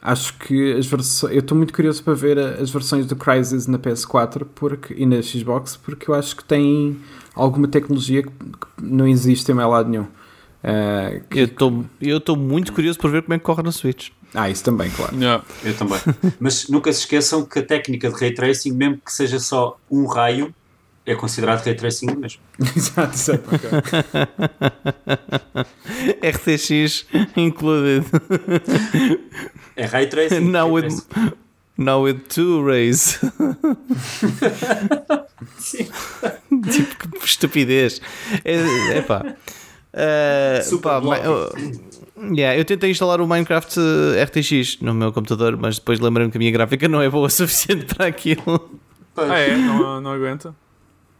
acho 0.00 0.38
que 0.38 0.72
as 0.72 0.86
versões. 0.86 1.34
Eu 1.34 1.40
estou 1.40 1.56
muito 1.56 1.74
curioso 1.74 2.02
para 2.02 2.14
ver 2.14 2.38
as 2.38 2.70
versões 2.70 3.04
do 3.06 3.14
Crysis 3.14 3.66
na 3.66 3.78
PS4 3.78 4.46
porque, 4.54 4.94
e 4.94 5.04
na 5.04 5.20
Xbox 5.20 5.76
porque 5.76 6.10
eu 6.10 6.14
acho 6.14 6.34
que 6.34 6.44
tem 6.44 6.98
alguma 7.34 7.68
tecnologia 7.68 8.22
que 8.22 8.30
não 8.80 9.06
existe 9.06 9.50
em 9.52 9.54
mais 9.54 9.68
lado 9.68 9.90
nenhum. 9.90 10.06
Que- 11.30 11.40
Eu 11.40 11.44
estou 11.44 11.84
eu 12.00 12.16
estou 12.18 12.36
muito 12.36 12.72
curioso 12.72 12.98
por 12.98 13.10
ver 13.10 13.22
como 13.22 13.34
é 13.34 13.38
que 13.38 13.44
corre 13.44 13.62
na 13.62 13.72
Switch. 13.72 14.10
Ah, 14.32 14.50
isso 14.50 14.64
também, 14.64 14.90
claro. 14.90 15.14
Yeah. 15.16 15.44
Eu 15.62 15.76
também. 15.76 15.98
Mas 16.40 16.68
nunca 16.68 16.92
se 16.92 17.00
esqueçam 17.00 17.44
que 17.44 17.58
a 17.60 17.62
técnica 17.62 18.10
de 18.10 18.16
ray 18.18 18.32
tracing, 18.34 18.72
mesmo 18.72 18.98
que 19.04 19.12
seja 19.12 19.38
só 19.38 19.78
um 19.90 20.06
raio, 20.06 20.52
é 21.06 21.14
considerado 21.14 21.62
ray 21.64 21.74
tracing 21.74 22.06
mesmo. 22.16 22.40
exato, 22.76 23.14
exato. 23.14 23.44
RTX 26.22 27.06
included. 27.36 28.04
É 29.76 29.86
ray 29.86 30.06
tracing. 30.06 30.40
Now 30.50 30.74
ray 30.74 30.84
with, 30.88 31.00
tracing. 31.08 31.32
now 31.76 32.02
with 32.02 32.18
two 32.28 32.64
rays. 32.66 33.18
Sim. 35.58 35.88
tipo, 36.72 37.18
que 37.18 37.26
estupidez. 37.26 38.00
É, 38.44 38.98
epá. 38.98 39.34
Uh, 39.94 40.62
Super 40.64 40.82
pá, 40.88 41.00
ma- 41.00 41.18
eu- 41.18 41.52
yeah, 42.34 42.58
eu 42.58 42.64
tentei 42.64 42.90
instalar 42.90 43.20
o 43.20 43.28
Minecraft 43.28 43.78
eh, 44.16 44.22
RTX 44.24 44.78
no 44.80 44.92
meu 44.92 45.12
computador, 45.12 45.56
mas 45.56 45.78
depois 45.78 46.00
lembrei-me 46.00 46.32
que 46.32 46.36
a 46.36 46.40
minha 46.40 46.50
gráfica 46.50 46.88
não 46.88 47.00
é 47.00 47.08
boa 47.08 47.26
o 47.28 47.30
suficiente 47.30 47.94
para 47.94 48.06
aquilo. 48.06 48.78
Ah, 49.16 49.38
é? 49.38 49.56
Não, 49.56 50.00
não 50.00 50.10
aguenta? 50.10 50.52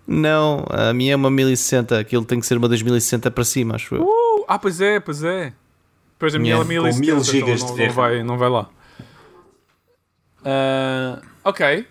Não, 0.06 0.64
a 0.70 0.92
minha 0.92 1.12
é 1.12 1.16
uma 1.16 1.30
1060, 1.30 1.98
aquilo 1.98 2.24
tem 2.24 2.40
que 2.40 2.46
ser 2.46 2.58
uma 2.58 2.68
2060 2.68 3.30
para 3.30 3.44
cima, 3.44 3.76
acho 3.76 3.94
eu. 3.94 4.02
Uh, 4.02 4.44
ah, 4.48 4.58
pois 4.58 4.80
é, 4.80 4.98
pois 4.98 5.22
é. 5.22 5.52
Pois 6.18 6.34
a 6.34 6.38
minha 6.38 6.54
Yeah. 6.56 6.64
é 6.74 6.80
Com 6.80 6.88
1070, 6.98 7.14
mil 7.14 7.24
gigas 7.24 7.62
então 7.62 7.74
de 7.76 7.80
não, 7.80 7.86
não, 7.88 7.94
vai, 7.94 8.22
não 8.24 8.38
vai 8.38 8.48
lá. 8.50 8.68
Ah, 10.44 11.20
ok. 11.44 11.86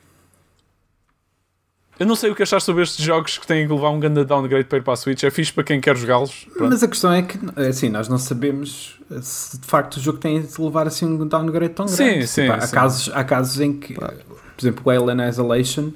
Eu 2.00 2.08
não 2.08 2.16
sei 2.16 2.32
o 2.32 2.36
que 2.36 2.42
achar 2.44 2.60
sobre 2.60 2.82
estes 2.84 3.04
jogos 3.06 3.38
que 3.38 3.46
têm 3.46 3.68
que 3.68 3.74
levar 3.74 3.90
um 3.92 4.00
grande 4.00 4.24
downgrade 4.26 4.66
para 4.66 4.80
ir 4.80 4.82
para 4.82 4.94
a 4.94 4.96
Switch. 4.96 5.24
É 5.24 5.30
fixe 5.30 5.54
para 5.54 5.64
quem 5.64 5.80
quer 5.80 5.96
jogá-los. 5.96 6.48
Mas 6.60 6.82
a 6.82 6.88
questão 6.88 7.14
é 7.14 7.22
que, 7.22 7.38
assim, 7.70 7.88
nós 7.90 8.08
não 8.08 8.18
sabemos 8.18 9.00
se 9.22 9.60
de 9.60 9.68
facto 9.68 9.98
o 9.98 10.00
jogo 10.00 10.18
tem 10.18 10.42
de 10.42 10.60
levar 10.62 10.88
assim 10.88 11.06
um 11.06 11.28
downgrade 11.28 11.74
tão 11.74 11.88
Sim, 11.88 12.06
grande. 12.06 12.28
sim, 12.28 12.42
Tipo, 12.44 12.54
há, 12.54 12.62
sim. 12.62 12.74
Casos, 12.76 13.12
há 13.14 13.24
casos 13.24 13.60
em 13.62 13.74
que, 13.74 13.94
por 13.94 14.12
exemplo, 14.60 14.82
o 14.86 14.90
Alien 14.90 15.30
Isolation 15.30 15.92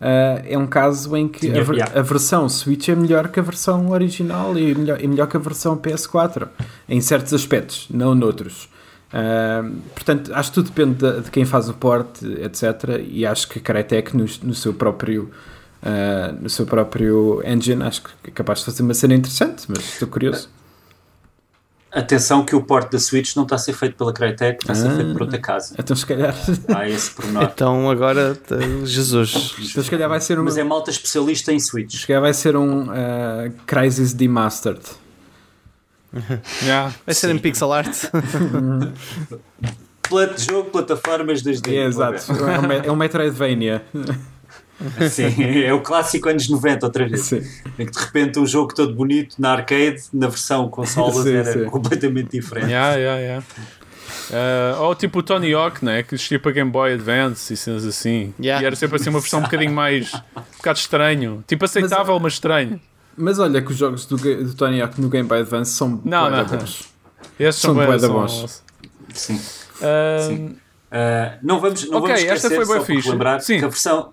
ah, 0.00 0.42
é 0.44 0.58
um 0.58 0.66
caso 0.66 1.16
em 1.16 1.28
que 1.28 1.48
a, 1.48 1.62
ver- 1.62 1.76
Yeah. 1.76 1.98
a 2.00 2.02
versão 2.02 2.48
Switch 2.48 2.88
é 2.88 2.96
melhor 2.96 3.28
que 3.28 3.38
a 3.38 3.42
versão 3.42 3.88
original 3.90 4.58
e 4.58 4.74
melhor, 4.74 5.00
e 5.00 5.06
melhor 5.06 5.28
que 5.28 5.36
a 5.36 5.40
versão 5.40 5.76
PS4 5.76 6.48
em 6.88 7.00
certos 7.00 7.32
aspectos, 7.32 7.86
não 7.88 8.14
noutros. 8.16 8.68
Ah, 9.18 9.64
portanto, 9.94 10.30
acho 10.34 10.50
que 10.50 10.54
tudo 10.56 10.66
depende 10.66 10.94
de, 10.96 11.20
de 11.22 11.30
quem 11.30 11.44
faz 11.46 11.68
o 11.70 11.74
port, 11.74 12.20
etc. 12.22 13.00
E 13.08 13.24
acho 13.24 13.48
que 13.48 13.58
a 13.58 13.62
Crytek 13.62 14.14
no, 14.14 14.26
no 14.42 14.54
seu 14.54 14.74
próprio 14.74 15.30
ah, 15.82 16.34
no 16.38 16.50
seu 16.50 16.66
próprio 16.66 17.40
engine, 17.46 17.82
acho 17.82 18.02
que 18.02 18.10
é 18.24 18.30
capaz 18.30 18.58
de 18.58 18.66
fazer 18.66 18.82
uma 18.82 18.92
cena 18.94 19.14
interessante, 19.14 19.64
mas 19.68 19.78
estou 19.94 20.08
curioso. 20.08 20.48
Atenção 21.92 22.44
que 22.44 22.54
o 22.54 22.62
porte 22.62 22.92
da 22.92 22.98
Switch 22.98 23.34
não 23.36 23.44
está 23.44 23.54
a 23.54 23.58
ser 23.58 23.72
feito 23.72 23.96
pela 23.96 24.12
Crytek, 24.12 24.58
está 24.62 24.72
a 24.72 24.76
ser 24.76 24.88
Ah. 24.88 24.96
feito 24.96 25.12
por 25.14 25.22
outra 25.22 25.38
casa. 25.38 25.74
Então 25.78 25.96
se 25.96 26.04
calhar, 26.04 26.34
Há 26.76 26.86
esse 26.86 27.10
pormenor. 27.12 27.44
Então 27.44 27.90
agora, 27.90 28.34
tá- 28.34 28.56
Jesus. 28.84 29.54
então, 29.70 29.82
se 29.82 29.90
calhar 29.90 30.08
vai 30.10 30.20
ser 30.20 30.38
um, 30.38 30.44
Mas 30.44 30.58
é 30.58 30.64
malta 30.64 30.90
especialista 30.90 31.52
em 31.54 31.60
Switch. 31.60 31.96
se 32.00 32.06
calhar 32.06 32.20
vai 32.20 32.34
ser 32.34 32.54
um 32.54 32.90
ah, 32.90 33.48
Crisis 33.66 34.12
Demastered. 34.12 34.80
Yeah. 36.62 36.94
Vai 37.04 37.14
ser 37.14 37.30
em 37.30 37.38
pixel 37.38 37.72
art. 37.72 37.94
Plat 40.08 40.38
jogo, 40.38 40.70
plataformas 40.70 41.42
2D. 41.42 41.72
É, 41.72 41.84
exato. 41.86 42.32
É 42.32 42.58
um, 42.58 42.72
é 42.86 42.92
um 42.92 42.96
Metroidvania. 42.96 43.82
Sim, 45.10 45.42
é 45.64 45.72
o 45.72 45.80
clássico 45.80 46.28
anos 46.28 46.48
90 46.48 46.84
outra 46.86 47.08
vez. 47.08 47.22
Sim. 47.22 47.42
Em 47.78 47.86
que 47.86 47.92
de 47.92 47.98
repente 47.98 48.38
um 48.38 48.46
jogo 48.46 48.74
todo 48.74 48.94
bonito 48.94 49.34
na 49.38 49.52
arcade, 49.52 50.02
na 50.12 50.28
versão 50.28 50.68
consola 50.68 51.22
Sim, 51.22 51.34
era 51.34 51.52
sim. 51.52 51.64
completamente 51.64 52.30
diferente. 52.32 52.70
Yeah, 52.70 52.96
yeah, 52.96 53.20
yeah. 53.20 53.44
Ah, 54.32 54.76
ou 54.80 54.94
tipo 54.94 55.20
o 55.20 55.22
Tony 55.22 55.52
Hawk, 55.54 55.84
né? 55.84 56.02
que 56.02 56.14
existia 56.14 56.38
para 56.38 56.52
Game 56.52 56.70
Boy 56.70 56.92
Advance 56.92 57.52
e 57.52 57.56
cenas 57.56 57.86
assim. 57.86 58.34
Yeah. 58.38 58.62
E 58.62 58.66
era 58.66 58.76
sempre 58.76 58.96
assim 58.96 59.08
uma 59.10 59.20
versão 59.20 59.40
um 59.40 59.44
bocadinho 59.44 59.72
mais. 59.72 60.12
um 60.14 60.42
bocado 60.58 60.78
estranho. 60.78 61.44
Tipo 61.46 61.64
aceitável, 61.64 62.18
mas, 62.20 62.34
estranho. 62.34 62.80
Mas 63.16 63.38
olha 63.38 63.62
que 63.62 63.70
os 63.72 63.76
jogos 63.78 64.04
do, 64.06 64.16
do 64.16 64.54
Tony 64.54 64.80
Hawk 64.82 65.00
no 65.00 65.08
Game 65.08 65.28
Boy 65.28 65.40
Advance 65.40 65.72
são 65.72 66.00
Não, 66.04 66.30
bué 66.30 66.36
não. 66.36 66.44
bons. 66.46 66.88
Esses 67.38 67.60
São 67.60 67.74
bué- 67.74 67.86
bué 67.86 67.98
da 67.98 68.08
bons. 68.08 68.62
Sim. 69.14 69.40
Ah, 69.82 70.18
Sim. 70.26 70.46
Uh, 70.46 71.38
não 71.42 71.60
vamos, 71.60 71.84
não 71.88 71.98
Ok, 71.98 72.14
vamos 72.14 72.22
esta 72.30 72.46
esquecer, 72.46 72.66
foi 72.66 72.78
por 72.78 72.86
fixe. 72.86 73.10
lembrar 73.10 73.40
Sim. 73.40 73.58
que 73.58 73.64
a 73.64 73.68
versão, 73.68 74.12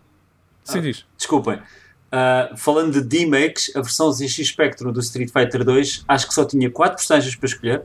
Sim, 0.64 0.82
diz. 0.82 1.06
desculpem, 1.18 1.56
uh, 1.56 2.58
falando 2.58 2.92
de 2.94 3.02
D-Makes, 3.02 3.72
a 3.76 3.82
versão 3.82 4.12
ZX 4.12 4.48
Spectrum 4.48 4.92
do 4.92 5.00
Street 5.00 5.30
Fighter 5.32 5.64
2 5.64 6.04
acho 6.08 6.28
que 6.28 6.34
só 6.34 6.44
tinha 6.44 6.70
4 6.72 6.98
personagens 6.98 7.36
para 7.36 7.48
escolher 7.48 7.82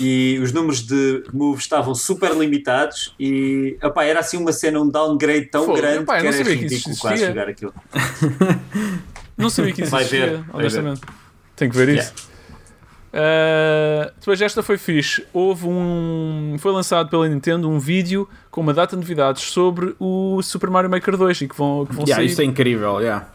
e 0.00 0.38
os 0.42 0.52
números 0.52 0.82
de 0.86 1.24
moves 1.32 1.64
estavam 1.64 1.94
super 1.94 2.32
limitados 2.36 3.14
e 3.18 3.76
opá, 3.82 4.04
era 4.04 4.20
assim 4.20 4.36
uma 4.36 4.52
cena, 4.52 4.80
um 4.80 4.88
downgrade 4.88 5.46
tão 5.46 5.72
grande 5.72 5.98
eu 6.00 6.06
que 6.06 6.22
não 6.22 6.32
era 6.32 6.42
ridículo 6.54 6.96
quase 6.98 7.26
jogar 7.26 7.48
aquilo. 7.48 7.72
Não 9.36 9.50
sabia 9.50 9.72
que 9.72 9.82
isso 9.82 9.90
Vai 9.90 10.02
existia, 10.02 10.26
ver, 10.26 10.38
vai 10.44 10.60
honestamente. 10.60 11.00
Tenho 11.56 11.70
que 11.70 11.76
ver 11.76 11.88
isso. 11.90 12.12
Uh, 13.12 14.10
depois 14.18 14.40
esta 14.42 14.62
foi 14.62 14.76
fixe. 14.76 15.24
Houve 15.32 15.66
um. 15.68 16.56
Foi 16.58 16.72
lançado 16.72 17.08
pela 17.08 17.28
Nintendo 17.28 17.70
um 17.70 17.78
vídeo 17.78 18.28
com 18.50 18.60
uma 18.60 18.74
data 18.74 18.96
de 18.96 19.02
novidades 19.02 19.42
sobre 19.44 19.94
o 20.00 20.42
Super 20.42 20.68
Mario 20.68 20.90
Maker 20.90 21.16
2 21.16 21.42
e 21.42 21.48
que 21.48 21.56
vão, 21.56 21.86
que 21.86 21.94
vão 21.94 22.04
Yeah, 22.04 22.16
sair 22.22 22.26
isto 22.26 22.42
é 22.42 22.44
incrível, 22.44 23.00
yeah. 23.00 23.28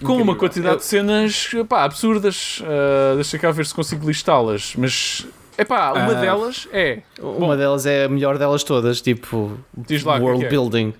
com 0.00 0.06
uma 0.06 0.14
incrível. 0.14 0.36
quantidade 0.36 0.76
de 0.78 0.84
cenas 0.84 1.50
pá, 1.68 1.84
absurdas. 1.84 2.60
Uh, 2.60 3.16
deixa 3.16 3.38
cá 3.38 3.50
ver 3.50 3.66
se 3.66 3.74
consigo 3.74 4.06
listá-las. 4.06 4.74
Mas 4.76 5.26
epá, 5.58 5.92
uma 5.92 6.12
Ah. 6.12 6.20
delas 6.20 6.66
é. 6.72 7.02
Uma 7.20 7.56
delas 7.58 7.84
é 7.84 8.04
a 8.04 8.08
melhor 8.08 8.38
delas 8.38 8.64
todas, 8.64 9.02
tipo 9.02 9.58
Diz 9.76 10.02
lá, 10.02 10.14
o 10.14 10.16
que 10.16 10.22
é 10.22 10.24
world 10.26 10.44
é? 10.46 10.48
building. 10.48 10.94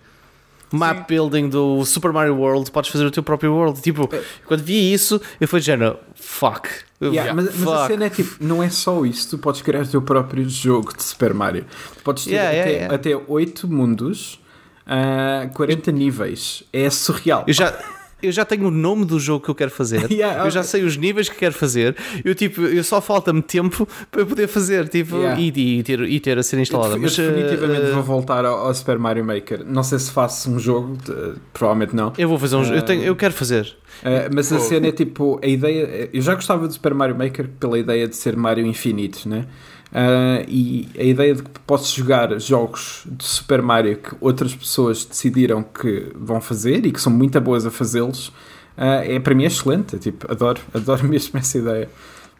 Map 0.75 0.99
Sim. 0.99 1.05
building 1.09 1.49
do 1.49 1.85
Super 1.85 2.13
Mario 2.13 2.37
World, 2.37 2.71
podes 2.71 2.91
fazer 2.91 3.05
o 3.05 3.11
teu 3.11 3.23
próprio 3.23 3.53
world. 3.53 3.81
Tipo, 3.81 4.09
quando 4.47 4.63
vi 4.63 4.93
isso, 4.93 5.21
eu 5.41 5.47
fui 5.49 5.61
de 5.61 5.67
género, 5.67 5.99
fuck. 6.15 6.69
Yeah, 7.03 7.17
Yeah. 7.17 7.35
Mas, 7.35 7.59
mas 7.59 7.69
a 7.69 7.77
Fuck. 7.79 7.87
cena 7.89 8.05
é 8.07 8.11
tipo, 8.11 8.37
não 8.41 8.63
é 8.63 8.71
só 8.71 9.05
isso, 9.05 9.31
tu 9.31 9.39
podes 9.39 9.61
criar 9.63 9.83
o 9.83 9.87
teu 9.87 10.01
próprio 10.01 10.49
jogo 10.49 10.97
de 10.97 11.03
Super 11.03 11.35
Mario. 11.35 11.65
Tu 11.97 12.03
podes 12.03 12.25
ter 12.25 12.31
Yeah, 12.33 12.95
até, 12.95 13.15
8 13.17 13.69
mundos, 13.69 14.41
ah, 14.87 15.49
40 15.55 15.93
níveis. 15.93 16.63
É 16.73 16.89
surreal. 16.91 17.45
Eu 17.47 17.53
já, 17.53 17.77
eu 18.27 18.33
já 18.33 18.45
tenho 18.45 18.67
o 18.69 18.71
nome 18.71 19.05
do 19.05 19.19
jogo 19.19 19.45
que 19.45 19.51
eu 19.51 19.55
quero 19.55 19.71
fazer. 19.71 20.11
Yeah, 20.15 20.45
eu 20.45 20.51
já 20.51 20.63
sei 20.63 20.85
os 20.85 20.97
níveis 20.97 21.29
que 21.29 21.37
quero 21.37 21.55
fazer. 21.55 21.97
Eu, 22.25 22.35
tipo, 22.35 22.61
eu 22.63 22.83
só 22.85 23.01
falta-me 23.01 23.43
tempo 23.43 23.87
para 24.11 24.21
eu 24.23 24.27
poder 24.27 24.47
fazer 24.49 24.89
tipo, 24.89 25.17
Yeah. 25.17 25.41
e, 25.41 25.79
e 25.79 25.83
ter, 25.83 26.01
e 26.03 26.21
ter 26.21 26.39
a 26.39 26.43
cena 26.43 26.63
instalada. 26.63 26.95
Eu, 26.95 27.01
Mas, 27.01 27.17
definitivamente 27.17 27.83
eh, 27.83 27.91
vou 27.93 28.03
voltar 28.03 28.45
ao, 28.45 28.67
ao 28.67 28.75
Super 28.75 28.99
Mario 28.99 29.25
Maker. 29.25 29.65
Não 29.67 29.83
sei 29.83 29.99
se 29.99 30.11
faço 30.11 30.51
um 30.51 30.59
jogo, 30.59 30.97
de- 30.97 31.35
provavelmente 31.53 31.95
não. 31.97 32.13
eu 32.17 32.29
vou 32.29 32.39
fazer 32.39 32.57
um 32.57 32.65
jogo. 32.65 32.77
Eu, 32.77 32.83
tenho- 32.83 33.03
eu 33.03 33.17
quero 33.17 33.35
fazer. 33.35 33.77
Uh, 34.03 34.29
mas 34.35 34.53
a 34.53 34.57
Fogo. 34.57 34.69
cena 34.69 34.87
é 34.89 34.93
tipo, 34.93 35.41
a 35.43 35.47
ideia. 35.47 36.09
Eu 36.13 36.21
já 36.23 36.35
gostava 36.35 36.67
do 36.67 36.73
Super 36.73 36.95
Mario 36.95 37.17
Maker 37.17 37.49
pela 37.61 37.79
ideia 37.79 38.09
de 38.09 38.17
ser 38.17 38.37
Mario 38.37 38.67
infinito, 38.67 39.29
né? 39.29 39.47
Uh, 39.95 40.43
e 40.49 40.89
a 40.99 41.05
ideia 41.05 41.35
de 41.37 41.43
que 41.45 41.51
posso 41.65 41.97
jogar 41.97 42.37
jogos 42.41 43.05
de 43.07 43.25
Super 43.25 43.63
Mario 43.63 43.97
que 43.99 44.17
outras 44.21 44.53
pessoas 44.53 45.05
decidiram 45.05 45.63
que 45.63 46.11
vão 46.17 46.41
fazer 46.41 46.85
e 46.85 46.91
que 46.91 47.01
são 47.01 47.13
muito 47.13 47.41
boas 47.41 47.65
a 47.65 47.71
fazê-los, 47.71 48.29
uh, 48.77 49.05
é 49.05 49.21
para 49.21 49.37
mim 49.37 49.45
é 49.45 49.47
excelente. 49.47 49.95
É, 49.95 49.99
tipo, 50.01 50.31
adoro, 50.31 50.61
adoro 50.75 51.07
mesmo 51.09 51.39
essa 51.39 51.59
ideia. 51.59 51.89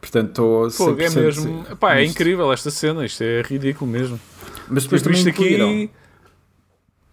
Portanto, 0.01 0.67
estou 0.67 1.01
é 1.01 1.07
100% 1.09 1.21
mesmo. 1.21 1.67
Epá, 1.71 1.95
é 1.97 2.05
incrível 2.05 2.53
esta 2.53 2.71
cena. 2.73 3.07
Isto 3.07 3.23
é 3.23 3.43
ridículo 3.43 3.89
mesmo. 3.91 4.19
Mas 4.69 4.83
depois 4.83 5.03
Tipo, 5.03 5.15
também 5.15 5.31
incluíram. 5.33 5.69
aqui. 5.71 5.91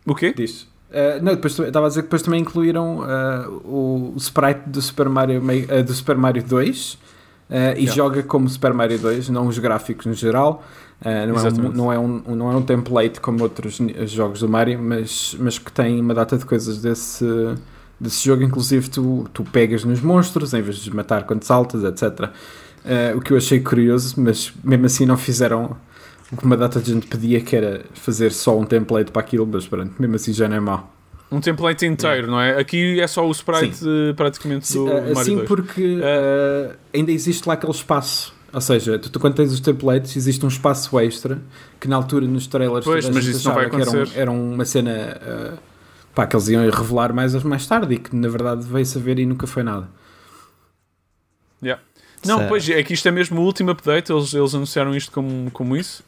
O 0.08 0.16
quê? 0.16 0.34
Diz. 0.36 0.64
Uh, 0.90 1.22
não, 1.22 1.36
depois 1.36 1.58
estava 1.58 1.86
a 1.86 1.90
dizer 1.90 2.02
que 2.02 2.08
depois 2.08 2.22
também 2.24 2.42
incluíram 2.42 3.00
uh, 3.00 3.52
o, 3.64 4.14
o 4.16 4.18
sprite 4.18 4.62
do 4.68 4.82
Super 4.82 5.08
Mario, 5.08 5.42
Ma- 5.42 5.54
uh, 5.54 5.84
do 5.84 5.94
Super 5.94 6.18
Mario 6.18 6.44
2 6.44 6.98
uh, 7.52 7.78
e 7.78 7.82
Yeah. 7.82 7.94
joga 7.94 8.24
como 8.24 8.48
Super 8.50 8.74
Mario 8.74 8.98
2, 8.98 9.30
não 9.30 9.48
os 9.48 9.60
gráficos 9.60 10.06
no 10.06 10.14
geral. 10.14 10.64
Uh, 11.02 11.28
não, 11.28 11.40
é 11.40 11.50
um, 11.50 11.72
não, 11.74 11.94
é 11.94 12.00
um, 12.00 12.36
não 12.36 12.52
é 12.52 12.56
um 12.56 12.62
template 12.62 13.20
como 13.20 13.44
outros 13.44 13.80
jogos 14.06 14.40
do 14.40 14.50
Mario, 14.50 14.80
mas, 14.82 15.36
mas 15.40 15.60
que 15.60 15.72
tem 15.72 16.00
uma 16.00 16.14
data 16.14 16.38
de 16.38 16.46
coisas 16.46 16.82
desse, 16.82 17.26
desse 18.00 18.24
jogo. 18.24 18.44
Inclusive, 18.44 18.90
tu, 18.90 19.28
tu 19.34 19.44
pegas 19.44 19.84
nos 19.84 20.02
monstros 20.02 20.54
em 20.54 20.62
vez 20.62 20.78
de 20.78 20.96
matar 20.96 21.24
quando 21.26 21.44
saltas, 21.44 21.84
etc. 21.84 22.30
Uh, 22.84 23.18
o 23.18 23.22
que 23.22 23.34
eu 23.34 23.38
achei 23.38 23.60
curioso, 23.60 24.16
mas 24.18 24.54
mesmo 24.64 24.86
assim 24.86 25.06
não 25.06 25.18
fizeram 25.18 25.76
o 26.32 26.38
que 26.38 26.46
uma 26.46 26.56
data 26.56 26.80
de 26.80 26.94
gente 26.94 27.08
pedia, 27.08 27.42
que 27.42 27.56
era 27.56 27.84
fazer 27.94 28.32
só 28.32 28.58
um 28.58 28.64
template 28.64 29.12
para 29.12 29.22
aquilo, 29.22 29.46
mas 29.46 29.68
pronto, 29.68 29.94
mesmo 30.00 30.16
assim 30.16 30.34
já 30.34 30.48
não 30.48 30.56
é 30.56 30.60
mau. 30.60 31.01
Um 31.32 31.40
template 31.40 31.86
inteiro, 31.86 32.28
não 32.28 32.40
é? 32.42 32.60
Aqui 32.60 33.00
é 33.00 33.08
só 33.08 33.26
o 33.26 33.32
sprite 33.32 33.80
eh, 33.88 34.14
praticamente 34.14 34.62
do 34.62 34.66
Sim, 34.68 34.80
uh, 34.80 34.94
Mario 34.94 35.18
Assim 35.20 35.36
2. 35.38 35.48
porque 35.48 35.96
uh, 36.00 36.76
ainda 36.94 37.12
existe 37.12 37.48
lá 37.48 37.54
aquele 37.54 37.72
espaço. 37.72 38.34
Ou 38.54 38.60
seja, 38.60 39.00
tu, 39.00 39.10
tu 39.10 39.18
quando 39.18 39.36
tens 39.36 39.54
os 39.54 39.62
templates, 39.62 40.18
existe 40.18 40.44
um 40.46 40.50
espaço 40.50 41.00
extra 41.00 41.42
que 41.80 41.88
na 41.88 41.96
altura 41.96 42.28
nos 42.28 42.48
trailers 42.48 42.84
Pois, 42.84 43.10
mas 43.10 43.26
isso 43.26 43.48
não 43.48 43.56
vai 43.56 43.70
que 43.70 43.76
era, 43.78 43.86
um- 43.90 43.94
acontecer. 43.94 44.20
era 44.20 44.30
uma 44.32 44.66
cena 44.66 44.92
uh, 45.54 45.58
pá, 46.14 46.28
que 46.28 46.36
eles 46.36 46.50
iam 46.50 46.70
revelar 46.70 47.14
mais, 47.14 47.34
mais 47.46 47.66
tarde 47.66 47.94
e 47.94 47.98
que 47.98 48.14
na 48.14 48.28
verdade 48.28 48.66
veio-se 48.66 48.98
a 48.98 49.02
ver 49.02 49.18
e 49.20 49.26
nunca 49.26 49.48
foi 49.48 49.64
nada. 49.64 49.88
Yeah. 51.64 51.82
Não, 52.26 52.38
Certo. 52.40 52.50
pois 52.50 52.70
é 52.70 52.84
que 52.84 52.94
isto 52.94 53.08
é 53.08 53.12
mesmo 53.12 53.40
o 53.40 53.44
último 53.46 53.72
update, 53.72 54.12
eles, 54.12 54.34
eles 54.34 54.54
anunciaram 54.54 54.94
isto 54.96 55.12
como, 55.12 55.50
como 55.52 55.78
isso. 55.78 56.04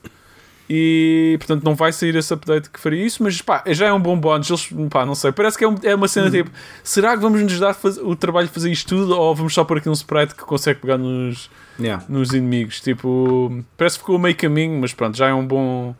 E 0.70 1.36
portanto 1.40 1.64
não 1.64 1.76
vai 1.76 1.92
sair 1.92 2.16
esse 2.16 2.34
update 2.34 2.70
que 2.70 2.80
faria 2.80 3.06
isso, 3.06 3.22
mas 3.22 3.42
pá, 3.42 3.64
já 3.68 3.88
é 3.88 3.94
um 3.94 4.00
bom 4.00 4.18
bónus. 4.18 4.50
Eles, 4.50 4.70
pá, 4.90 5.06
não 5.06 5.14
sei, 5.14 5.32
parece 5.32 5.58
que 5.58 5.64
é, 5.66 5.68
um- 5.68 5.76
é 5.84 5.94
uma 5.94 6.08
cena 6.08 6.32
tipo: 6.32 6.50
será 6.84 7.16
que 7.16 7.22
vamos 7.22 7.42
nos 7.42 7.60
dar 7.60 7.74
faz- 7.74 7.98
o 7.98 8.16
trabalho 8.16 8.48
de 8.48 8.54
fazer 8.54 8.72
isto 8.72 8.88
tudo 8.96 9.14
ou 9.18 9.36
vamos 9.36 9.54
só 9.54 9.64
pôr 9.64 9.78
aqui 9.80 9.90
um 9.90 9.94
sprite 9.94 10.34
que 10.36 10.44
consegue 10.44 10.80
pegar 10.80 10.98
nos, 10.98 11.50
Yeah. 11.80 12.04
nos 12.08 12.32
inimigos? 12.34 12.80
Tipo, 12.80 13.64
parece 13.78 13.98
que 13.98 14.02
ficou 14.04 14.18
meio 14.18 14.36
caminho, 14.36 14.80
mas 14.80 14.94
pronto, 14.94 15.18
já 15.18 15.28
é 15.28 15.34
um 15.34 15.46
bom, 15.46 15.94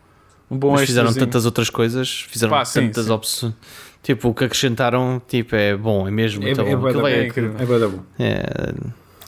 um 0.50 0.58
bom 0.58 0.72
Mas 0.72 0.86
fizeram 0.86 1.14
tantas 1.14 1.46
outras 1.46 1.70
coisas, 1.70 2.22
fizeram 2.30 2.52
Pá, 2.52 2.64
sim, 2.64 2.82
tantas 2.88 3.10
opções. 3.10 3.54
Tipo, 4.02 4.30
o 4.30 4.34
que 4.34 4.44
acrescentaram, 4.46 5.22
tipo, 5.28 5.56
é 5.56 5.76
bom, 5.78 6.08
é 6.08 6.12
mesmo 6.12 6.42
É, 6.42 6.46
muito 6.48 6.62
é, 6.62 6.76
bom. 6.76 7.08
é- 7.08 7.14
é 7.20 7.28
incrível. 7.28 7.56
é 7.60 7.88
bom. 7.88 8.00
é- 8.20 8.74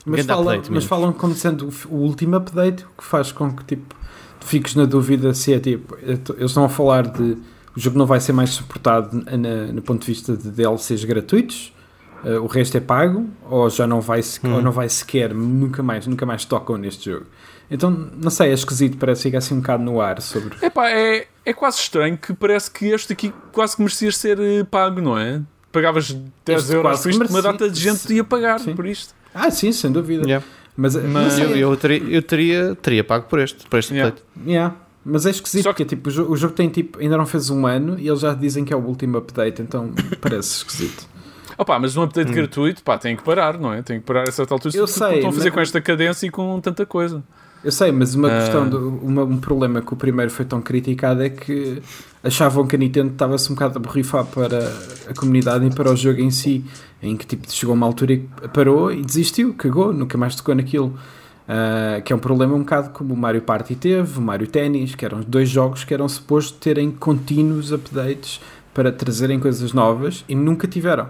Mas, 0.06 0.16
Grande 0.18 0.28
falam, 0.28 0.48
update 0.54 0.72
mas 0.72 0.84
falam 0.86 1.12
como 1.14 1.34
sendo 1.34 1.70
o 1.90 1.96
último 1.96 2.36
update, 2.36 2.84
o 2.84 3.02
que 3.02 3.04
faz 3.04 3.32
com 3.32 3.52
que 3.52 3.64
tipo, 3.66 3.96
tu 4.46 4.50
fiques 4.50 4.76
na 4.76 4.86
dúvida 4.86 5.34
se 5.34 5.54
é 5.54 5.60
tipo. 5.60 5.98
Eles 6.02 6.22
estão 6.52 6.64
a 6.66 6.70
falar 6.70 7.08
de. 7.08 7.38
O 7.76 7.80
jogo 7.80 7.98
não 7.98 8.06
vai 8.06 8.20
ser 8.22 8.32
mais 8.32 8.52
suportado 8.52 9.18
na- 9.38 9.66
no 9.74 9.82
ponto 9.82 10.02
de 10.02 10.08
vista 10.08 10.38
de 10.38 10.50
DLCs 10.50 11.04
gratuitos, 11.04 11.74
eh, 12.24 12.38
o 12.40 12.46
resto 12.48 12.78
é 12.78 12.80
pago, 12.80 13.28
ou 13.50 13.70
já 13.70 13.86
não 13.86 14.00
vai, 14.00 14.22
se- 14.22 14.40
Hum. 14.46 14.54
ou 14.56 14.62
não 14.62 14.72
vai 14.72 14.88
sequer, 14.88 15.34
nunca 15.34 15.84
mais, 15.84 16.08
nunca 16.08 16.26
mais 16.26 16.46
tocam 16.46 16.78
neste 16.78 17.10
jogo. 17.12 17.26
Então, 17.70 17.90
não 17.90 18.30
sei, 18.30 18.52
é 18.52 18.54
esquisito, 18.54 18.96
parece 18.98 19.24
que 19.24 19.28
fica 19.30 19.40
assim 19.40 19.56
um 19.56 19.60
bocado 19.60 19.84
no 19.84 20.00
ar 20.00 20.22
sobre. 20.22 20.56
Epá, 20.66 20.90
é, 20.90 21.28
é 21.44 21.54
quase 21.54 21.80
estranho 21.80 22.18
que 22.18 22.34
parece 22.34 22.72
que 22.72 22.86
este 22.86 23.12
aqui 23.12 23.34
quase 23.52 23.76
que 23.76 23.82
merecia 23.82 24.12
ser 24.12 24.40
eh, 24.40 24.64
pago, 24.64 25.02
não 25.02 25.18
é? 25.18 25.42
Pagavas 25.74 26.16
10 26.46 26.62
Este 26.62 26.74
euros 26.76 27.02
por 27.02 27.10
isto, 27.10 27.26
uma 27.30 27.42
data 27.42 27.70
de 27.70 27.78
gente 27.78 28.14
ia 28.14 28.24
pagar 28.24 28.60
Sim. 28.62 28.74
por 28.76 28.86
isto. 28.86 29.14
Ah, 29.34 29.52
sim, 29.52 29.74
sem 29.74 29.92
dúvida. 29.92 30.24
Yeah. 30.24 30.46
Mas, 30.78 30.96
Mas- 30.96 31.06
mas, 31.06 31.40
Eu, 31.40 31.50
é- 31.56 31.58
eu 31.60 31.78
teria, 31.78 32.04
eu 32.10 32.22
teria, 32.22 32.76
teria 32.76 33.04
pago 33.04 33.28
por 33.28 33.40
este, 33.40 33.66
por 33.68 33.80
este 33.80 33.94
Yeah. 33.94 34.14
update. 34.14 34.50
Yeah. 34.50 34.76
Mas 35.06 35.26
é 35.26 35.30
esquisito 35.30 35.64
Só 35.64 35.72
que- 35.74 35.84
porque 35.86 35.96
tipo, 35.96 36.10
o, 36.10 36.12
jogo, 36.12 36.34
o 36.34 36.36
jogo 36.38 36.54
tem 36.54 36.68
tipo, 36.68 37.00
ainda 37.00 37.16
não 37.18 37.26
fez 37.26 37.50
um 37.50 37.66
ano 37.68 37.98
e 38.00 38.08
eles 38.08 38.20
já 38.20 38.34
dizem 38.34 38.66
que 38.66 38.74
é 38.74 38.76
o 38.76 38.80
último 38.80 39.18
update, 39.18 39.62
então 39.62 39.92
parece 40.20 40.58
esquisito. 40.58 41.08
Opa, 41.58 41.80
mas 41.80 41.96
um 41.96 42.02
update 42.04 42.34
gratuito, 42.34 42.84
pá, 42.84 42.98
tem 42.98 43.16
que 43.16 43.24
parar, 43.24 43.58
não 43.58 43.72
é? 43.72 43.82
Tem 43.82 44.00
que 44.00 44.06
parar 44.06 44.28
a 44.28 44.32
certa 44.32 44.54
altura. 44.54 44.76
Hum. 44.76 44.80
Eu 44.80 44.88
sei, 44.88 45.16
estão 45.16 45.30
a 45.30 45.34
fazer 45.34 45.46
mas- 45.46 45.54
com 45.54 45.60
esta 45.62 45.80
cadência 45.80 46.26
e 46.28 46.30
com 46.30 46.60
tanta 46.60 46.86
coisa. 46.86 47.24
Eu 47.66 47.72
sei, 47.72 47.92
mas 47.92 48.14
uma 48.14 48.28
Ah. 48.28 48.40
questão, 48.42 48.70
do, 48.70 48.90
uma- 49.02 49.24
um 49.24 49.38
problema 49.38 49.82
que 49.82 49.92
o 49.92 49.96
primeiro 49.98 50.30
foi 50.32 50.46
tão 50.46 50.62
criticado 50.62 51.24
é 51.24 51.30
que 51.30 51.82
achavam 52.24 52.68
que 52.68 52.76
a 52.76 52.80
Nintendo 52.80 53.12
estava-se 53.14 53.52
um 53.52 53.56
bocado 53.56 53.80
a 53.80 53.82
borrifar 53.82 54.24
para 54.24 54.60
a 55.10 55.14
comunidade 55.16 55.66
e 55.66 55.72
para 55.72 55.92
o 55.92 55.96
jogo 55.96 56.22
em 56.22 56.30
si, 56.30 56.64
em 57.02 57.18
que 57.18 57.26
tipo, 57.26 57.52
chegou 57.52 57.74
uma 57.74 57.88
altura 57.88 58.14
e 58.14 58.18
parou 58.54 58.92
e 58.92 59.02
desistiu, 59.02 59.54
cagou, 59.56 59.92
nunca 59.92 60.16
mais 60.18 60.36
tocou 60.36 60.54
naquilo. 60.54 60.94
Ah, 61.48 62.02
que 62.06 62.14
é 62.14 62.16
um 62.16 62.20
problema 62.20 62.54
um 62.56 62.60
bocado 62.60 62.90
como 62.92 63.14
o 63.14 63.18
Mario 63.18 63.42
Party 63.42 63.76
teve, 63.76 64.18
o 64.20 64.22
Mario 64.22 64.48
Tennis, 64.48 64.94
que 64.96 65.04
eram 65.06 65.22
dois 65.28 65.50
jogos 65.50 65.84
que 65.84 65.94
eram 65.94 66.08
supostos 66.08 66.60
terem 66.60 66.92
contínuos 66.92 67.72
updates 67.72 68.40
para 68.76 68.92
trazerem 68.92 69.40
coisas 69.40 69.74
novas 69.74 70.24
e 70.30 70.36
nunca 70.36 70.68
tiveram. 70.68 71.08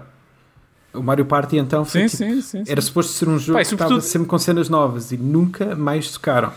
O 0.94 1.02
Mario 1.02 1.26
Party 1.26 1.58
então 1.58 1.84
foi 1.84 2.08
Sim, 2.08 2.16
tipo, 2.16 2.34
sim, 2.34 2.40
sim. 2.42 2.64
sim. 2.64 2.72
era 2.72 2.80
suposto 2.80 3.12
ser 3.12 3.28
um 3.28 3.38
jogo 3.38 3.54
Pá, 3.58 3.62
e 3.62 3.64
que 3.66 3.74
estava 3.74 3.88
sobretudo- 3.90 4.08
sempre 4.10 4.28
com 4.28 4.38
cenas 4.38 4.68
novas 4.68 5.12
e 5.12 5.16
nunca 5.18 5.74
mais 5.76 6.10
tocaram. 6.10 6.52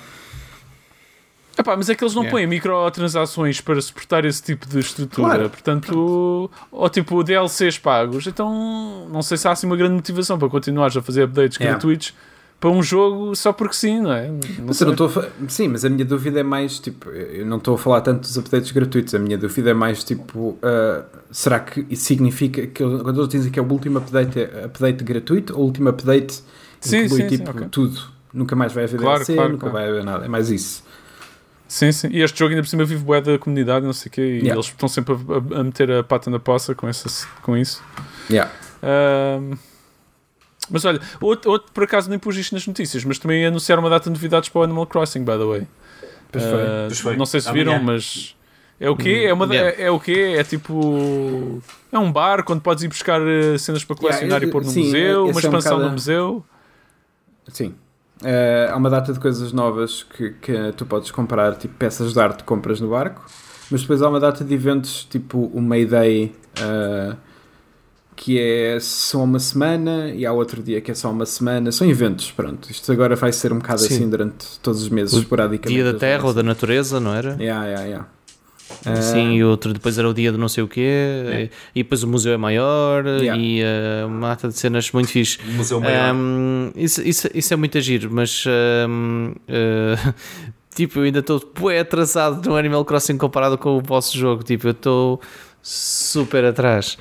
Epá, 1.57 1.75
mas 1.75 1.89
é 1.89 1.95
que 1.95 2.01
eles 2.01 2.15
não 2.15 2.21
Yeah. 2.23 2.31
põem 2.37 2.47
microtransações 2.47 3.59
para 3.59 3.81
suportar 3.81 4.23
esse 4.23 4.41
tipo 4.41 4.65
de 4.65 4.79
estrutura. 4.79 5.27
Claro. 5.27 5.49
Portanto, 5.49 6.49
ou 6.71 6.89
tipo 6.89 7.21
DLCs 7.21 7.77
pagos. 7.77 8.25
Então, 8.27 9.07
não 9.11 9.21
sei 9.21 9.35
se 9.35 9.45
há 9.45 9.51
assim 9.51 9.67
uma 9.67 9.75
grande 9.75 9.95
motivação 9.95 10.39
para 10.39 10.47
continuares 10.47 10.95
a 10.95 11.01
fazer 11.01 11.23
updates 11.23 11.57
Yeah. 11.57 11.73
gratuitos 11.77 12.13
para 12.59 12.69
um 12.69 12.83
jogo 12.83 13.35
só 13.35 13.53
porque 13.53 13.73
sim, 13.75 14.01
não 14.01 14.11
é? 14.11 14.27
Não 14.27 14.39
Mas 14.67 14.81
não 14.81 14.91
estou 14.91 15.09
Sim, 15.47 15.69
mas 15.69 15.85
a 15.85 15.89
minha 15.89 16.03
dúvida 16.03 16.39
é 16.39 16.43
mais 16.43 16.77
tipo, 16.79 17.09
eu 17.09 17.45
não 17.45 17.57
estou 17.57 17.75
a 17.75 17.77
falar 17.77 18.01
tanto 18.01 18.21
dos 18.21 18.37
updates 18.37 18.71
gratuitos, 18.71 19.15
a 19.15 19.19
minha 19.19 19.37
dúvida 19.37 19.69
é 19.69 19.73
mais 19.73 20.03
tipo, 20.03 20.57
ah, 20.61 21.03
será 21.31 21.59
que 21.59 21.85
isso 21.89 22.03
significa 22.05 22.67
que 22.67 22.83
quando 22.83 23.19
eles 23.21 23.29
dizem 23.29 23.51
que 23.51 23.59
é 23.59 23.61
o 23.61 23.71
último 23.71 23.97
update 23.99 24.39
é 24.39 24.65
update 24.65 25.03
gratuito 25.03 25.53
ou 25.55 25.61
o 25.61 25.65
último 25.65 25.89
update 25.89 26.43
Sim, 26.81 27.03
inclui 27.05 27.21
sim, 27.21 27.29
sim, 27.29 27.37
tipo 27.37 27.51
ok. 27.51 27.67
tudo? 27.71 27.99
Nunca 28.33 28.55
mais 28.55 28.73
vai 28.73 28.83
haver 28.83 28.99
Claro, 28.99 29.15
DLC, 29.19 29.35
claro, 29.35 29.51
nunca 29.53 29.69
claro. 29.69 29.73
vai 29.73 29.87
haver 29.89 30.03
nada. 30.03 30.25
É 30.25 30.27
mais 30.27 30.49
isso. 30.51 30.83
Sim, 31.67 31.91
sim. 31.91 32.07
E 32.11 32.21
este 32.21 32.37
jogo 32.39 32.49
ainda 32.51 32.61
por 32.63 32.67
cima 32.69 32.83
vive 32.83 33.03
bué 33.03 33.21
da 33.21 33.37
comunidade, 33.39 33.85
não 33.85 33.93
sei 33.93 34.09
o 34.09 34.11
quê, 34.11 34.21
e 34.21 34.33
Yeah. 34.39 34.53
eles 34.55 34.65
estão 34.65 34.87
sempre 34.89 35.13
a, 35.13 35.55
a- 35.57 35.59
a 35.61 35.63
meter 35.63 35.91
a 35.91 36.03
pata 36.03 36.29
na 36.29 36.39
poça 36.39 36.73
com, 36.75 36.87
essa, 36.87 37.07
com 37.43 37.55
isso. 37.57 37.81
Yeah. 38.29 38.51
Mas 40.69 40.85
olha, 40.85 40.99
outro, 41.21 41.51
outro, 41.51 41.71
por 41.73 41.83
acaso 41.83 42.09
nem 42.09 42.17
pus 42.19 42.37
isto 42.37 42.53
nas 42.53 42.65
notícias, 42.67 43.03
mas 43.03 43.17
também 43.19 43.45
anunciaram 43.45 43.81
uma 43.83 43.89
data 43.89 44.05
de 44.05 44.09
novidades 44.11 44.49
para 44.49 44.59
o 44.61 44.63
Animal 44.63 44.85
Crossing, 44.87 45.19
by 45.23 45.31
the 45.37 45.45
way. 45.45 45.67
Pois 46.31 46.43
foi. 46.43 46.61
Ah, 46.61 46.85
Pois 46.87 46.99
foi. 46.99 47.15
Não 47.17 47.25
sei 47.25 47.41
se 47.41 47.49
Amanhã. 47.49 47.63
viram, 47.65 47.83
mas 47.83 48.35
é 48.79 48.89
o 48.89 48.95
quê? 48.95 49.23
É, 49.27 49.33
uma, 49.33 49.45
Yeah. 49.53 49.81
é, 49.81 49.85
é 49.87 49.91
o 49.91 49.99
quê? 49.99 50.35
É 50.37 50.43
tipo. 50.43 51.61
É 51.91 51.97
um 51.99 52.11
bar 52.11 52.43
onde 52.49 52.61
podes 52.61 52.83
ir 52.83 52.87
buscar 52.87 53.19
eh, 53.21 53.57
cenas 53.57 53.83
para 53.83 53.95
colecionar 53.95 54.41
Yeah, 54.41 54.47
e 54.47 54.51
pôr 54.51 54.63
no 54.63 54.69
sim, 54.69 54.85
museu, 54.85 55.23
uma 55.23 55.31
é 55.31 55.35
um 55.35 55.39
expansão 55.39 55.71
bocado- 55.71 55.83
no 55.85 55.91
museu. 55.91 56.45
Sim. 57.47 57.75
Eh, 58.23 58.69
há 58.71 58.75
uma 58.75 58.89
data 58.89 59.13
de 59.13 59.19
coisas 59.19 59.51
novas 59.53 60.03
que, 60.03 60.31
que 60.41 60.71
tu 60.73 60.85
podes 60.85 61.09
comprar, 61.09 61.55
tipo 61.55 61.73
peças 61.75 62.13
de 62.13 62.19
arte 62.19 62.37
que 62.39 62.43
compras 62.43 62.79
no 62.81 62.89
barco, 62.89 63.25
mas 63.71 63.81
depois 63.81 64.01
há 64.01 64.09
uma 64.09 64.19
data 64.19 64.43
de 64.43 64.53
eventos, 64.53 65.05
tipo 65.09 65.45
o 65.53 65.61
Mayday, 65.61 66.35
eh, 66.61 67.15
que 68.21 68.37
é 68.37 68.77
só 68.81 69.23
uma 69.23 69.39
semana, 69.39 70.09
e 70.13 70.25
há 70.25 70.33
outro 70.33 70.61
dia 70.61 70.81
que 70.81 70.91
é 70.91 70.93
só 70.93 71.09
uma 71.09 71.25
semana. 71.25 71.71
São 71.71 71.89
eventos, 71.89 72.29
pronto. 72.31 72.69
Isto 72.69 72.91
agora 72.91 73.15
vai 73.15 73.31
ser 73.31 73.53
um 73.53 73.59
bocado 73.59 73.79
Sim. 73.79 73.95
assim 73.95 74.09
durante 74.09 74.59
todos 74.61 74.81
os 74.81 74.89
meses, 74.89 75.13
O 75.13 75.19
esporadicamente. 75.19 75.81
Dia 75.81 75.93
da 75.93 75.97
Terra 75.97 76.25
ou 76.25 76.33
da 76.33 76.43
Natureza, 76.43 76.99
não 76.99 77.13
era? 77.15 77.37
Yeah, 77.39 77.65
yeah, 77.65 77.85
yeah. 77.85 79.01
Sim, 79.01 79.35
e 79.35 79.43
outro 79.43 79.73
depois 79.73 79.97
era 79.97 80.07
o 80.07 80.13
dia 80.13 80.33
de 80.33 80.37
não 80.37 80.49
sei 80.49 80.63
o 80.63 80.67
quê, 80.67 81.49
e 81.73 81.81
depois 81.81 82.03
o 82.03 82.07
museu 82.07 82.33
é 82.33 82.37
maior, 82.37 83.05
Yeah. 83.05 83.41
e 83.41 83.61
uh, 83.63 84.07
uma 84.07 84.27
data 84.29 84.49
de 84.49 84.59
cenas 84.59 84.91
muito 84.91 85.07
fixe. 85.07 85.39
O 85.47 85.51
Museu 85.53 85.79
Maior. 85.79 86.13
Um, 86.13 86.71
isso, 86.75 87.01
isso, 87.01 87.29
isso 87.33 87.53
é 87.53 87.57
muito 87.57 87.77
agir, 87.77 88.09
mas 88.09 88.43
um, 88.87 89.31
uh, 89.47 90.13
tipo, 90.75 90.99
eu 90.99 91.03
ainda 91.03 91.19
estou 91.19 91.41
atrasado 91.79 92.49
no 92.49 92.55
Animal 92.57 92.83
Crossing 92.83 93.17
comparado 93.17 93.57
com 93.57 93.77
o 93.77 93.81
vosso 93.81 94.17
jogo. 94.17 94.43
Tipo, 94.43 94.67
eu 94.67 94.71
estou 94.71 95.21
super 95.61 96.45
atrás. 96.45 96.97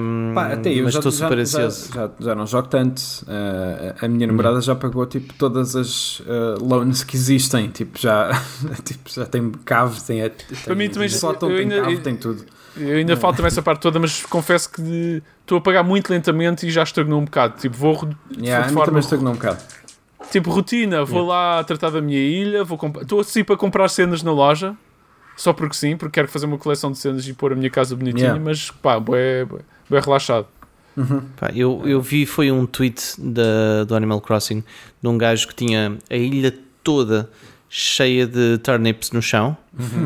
Um, 0.00 0.32
Pá, 0.34 0.52
até 0.54 0.70
eu 0.72 0.84
mas 0.84 0.94
já, 0.94 0.98
estou 1.00 1.12
já, 1.12 1.18
super 1.24 1.36
já, 1.36 1.42
ansioso. 1.42 1.92
já, 1.94 2.10
já 2.18 2.34
não 2.34 2.46
jogo 2.46 2.68
tanto. 2.68 3.00
Eh, 3.28 3.94
a 4.02 4.08
minha 4.08 4.26
namorada 4.26 4.60
já 4.60 4.74
pagou 4.74 5.06
tipo, 5.06 5.32
todas 5.34 5.76
as 5.76 6.22
eh, 6.26 6.54
loans 6.60 7.04
que 7.04 7.16
existem. 7.16 7.68
Tipo, 7.68 7.98
já, 7.98 8.30
tipo, 8.84 9.08
já 9.10 9.24
tem 9.26 9.50
cave, 9.64 10.00
tem, 10.02 10.20
tem 10.28 10.58
Para 10.64 10.74
mim 10.74 10.88
também- 10.88 11.08
sótão, 11.08 11.48
tem 11.48 11.58
ainda- 11.60 11.80
cave, 11.82 11.94
eu- 11.94 12.02
tem 12.02 12.16
tudo. 12.16 12.44
Eu 12.78 12.98
ainda 12.98 13.16
falta 13.16 13.46
essa 13.46 13.62
parte 13.62 13.80
toda, 13.80 13.98
mas 13.98 14.22
confesso 14.26 14.70
que 14.70 15.22
estou 15.40 15.56
a 15.56 15.60
pagar 15.62 15.82
muito 15.82 16.10
lentamente 16.10 16.66
e 16.66 16.70
já 16.70 16.82
estagnou 16.82 17.18
um 17.20 17.24
bocado. 17.24 17.54
Tipo, 17.58 17.74
vou 17.74 17.94
Yeah, 18.38 18.66
a 18.66 18.68
de 18.68 18.74
forma 18.74 18.84
também 18.86 19.00
estagnou 19.00 19.32
um 19.32 19.36
bocado. 19.36 19.62
Tipo, 20.30 20.50
rotina, 20.50 21.02
vou 21.02 21.24
lá 21.24 21.64
tratar 21.64 21.88
da 21.88 22.02
minha 22.02 22.18
ilha, 22.18 22.64
vou 22.64 22.78
estou 23.00 23.20
assim 23.20 23.42
para 23.44 23.56
comprar 23.56 23.88
cenas 23.88 24.22
na 24.22 24.30
loja, 24.32 24.76
só 25.36 25.52
porque 25.52 25.76
sim, 25.76 25.96
porque 25.96 26.14
quero 26.14 26.28
fazer 26.28 26.46
uma 26.46 26.58
coleção 26.58 26.90
de 26.90 26.98
cenas 26.98 27.26
e 27.28 27.32
pôr 27.32 27.52
a 27.52 27.56
minha 27.56 27.70
casa 27.70 27.94
bonitinha, 27.94 28.26
Yeah. 28.26 28.44
mas 28.44 28.70
pá, 28.70 28.98
bué, 28.98 29.44
bué, 29.44 29.60
bué 29.88 30.00
relaxado. 30.00 30.46
Pá, 31.38 31.50
eu, 31.54 31.82
eu 31.84 32.00
vi 32.00 32.24
foi 32.24 32.50
um 32.50 32.64
tweet 32.64 33.02
da, 33.18 33.84
do 33.84 33.94
Animal 33.94 34.20
Crossing 34.20 34.64
de 35.02 35.08
um 35.08 35.18
gajo 35.18 35.46
que 35.46 35.54
tinha 35.54 35.98
a 36.08 36.16
ilha 36.16 36.54
toda 36.82 37.28
cheia 37.68 38.26
de 38.26 38.56
turnips 38.58 39.10
no 39.10 39.20
chão 39.20 39.56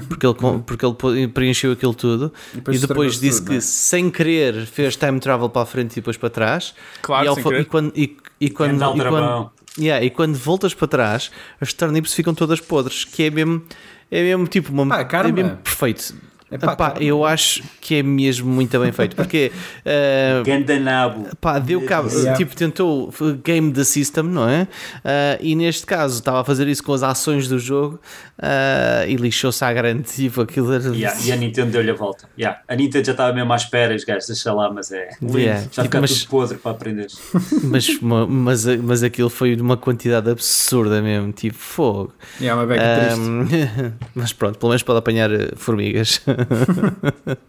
porque, 0.09 0.27
ele, 0.27 0.35
porque 0.67 0.85
ele 0.85 1.29
preencheu 1.29 1.73
aquilo 1.73 1.95
tudo 1.95 2.33
e 2.53 2.57
depois, 2.57 2.81
estragou-se 2.81 3.21
disse 3.21 3.39
tudo, 3.41 3.51
que 3.51 3.57
é? 3.59 3.61
sem 3.61 4.11
querer 4.11 4.67
fez 4.67 4.97
time 4.97 5.21
travel 5.21 5.49
para 5.49 5.63
a 5.63 5.67
frente 5.67 5.93
e 5.93 5.95
depois 5.97 6.17
para 6.17 6.31
trás 6.31 6.75
Claro, 7.03 7.25
e, 7.25 7.29
ao 7.29 7.39
e 7.39 7.65
quando, 7.65 7.93
e, 7.95 8.17
e 8.41 8.51
quando, 8.51 8.75
e, 8.75 9.05
quando, 9.05 9.51
yeah, 9.79 10.05
e 10.05 10.11
quando 10.11 10.35
voltas 10.35 10.75
para 10.75 10.89
trás 10.89 11.31
as 11.61 11.73
turnips 11.73 12.15
ficam 12.15 12.35
todas 12.35 12.61
podres 12.61 13.05
que 13.05 13.25
é 13.25 13.31
mesmo 13.31 13.63
é 14.11 14.23
mesmo 14.23 14.47
tipo 14.47 14.73
uma, 14.73 15.05
karma. 15.05 15.31
é 15.31 15.33
mesmo 15.33 15.57
perfeito 15.59 16.15
É 16.51 16.59
pá, 16.59 16.73
Epá, 16.73 16.91
karma. 16.91 17.03
eu 17.07 17.25
acho 17.25 17.63
que 17.81 17.97
é 17.97 18.03
mesmo 18.03 18.51
muito 18.51 18.77
bem 18.81 18.91
feito 18.91 19.15
porque 19.15 19.53
eh, 19.85 20.43
Gandanabo. 20.45 21.29
Pá, 21.41 21.59
deu 21.59 21.83
cabo, 21.87 22.09
Yeah. 22.11 22.35
tipo, 22.37 22.57
tentou 22.57 23.13
game 23.45 23.73
the 23.73 23.85
system, 23.85 24.25
não 24.25 24.49
é? 24.49 24.67
Ah, 25.05 25.39
e 25.41 25.55
neste 25.55 25.87
caso 25.87 26.19
estava 26.19 26.41
a 26.41 26.45
fazer 26.45 26.67
isso 26.67 26.83
com 26.83 26.93
as 26.93 27.03
ações 27.05 27.47
do 27.47 27.59
jogo 27.59 28.01
ah, 28.43 29.05
e 29.07 29.15
lixou-se 29.17 29.65
à 29.65 29.73
grande, 29.73 30.03
tipo, 30.03 30.41
aquilo 30.41 30.73
era. 30.73 30.89
Yeah, 30.95 31.21
e 31.25 31.31
a 31.33 31.37
Nintendo 31.37 31.71
deu-lhe 31.71 31.91
a 31.91 31.95
volta. 31.95 32.29
Yeah. 32.39 32.61
A 32.67 32.75
Nintendo 32.75 33.05
já 33.07 33.13
estava 33.13 33.33
mesmo 33.33 33.53
à 33.53 33.57
espera, 33.57 33.95
os 33.95 34.03
gajos, 34.05 34.27
deixa 34.27 34.53
lá, 34.53 34.73
mas 34.73 34.91
é. 34.91 35.11
Yeah, 35.23 35.61
Já 35.61 35.69
tipo, 35.69 35.83
fica 35.83 36.01
mas, 36.01 36.19
tudo 36.19 36.31
podre 36.31 36.59
para 36.59 36.73
aprender. 36.73 37.07
mas, 37.63 38.01
ma- 38.01 38.27
mas, 38.27 38.65
mas 38.67 39.03
aquilo 39.05 39.31
foi 39.31 39.55
de 39.55 39.63
uma 39.63 39.77
quantidade 39.77 40.29
absurda 40.29 41.01
mesmo, 41.01 41.31
tipo, 41.33 41.57
fogo. 41.57 42.13
Yeah, 42.41 42.61
uma 42.61 42.67
beca 42.67 42.83
triste. 42.83 43.21
Ahm, 43.21 43.93
mas 44.17 44.33
pronto, 44.33 44.59
pelo 44.59 44.71
menos 44.71 44.83
pode 44.83 44.99
apanhar 44.99 45.31
formigas. 45.57 46.21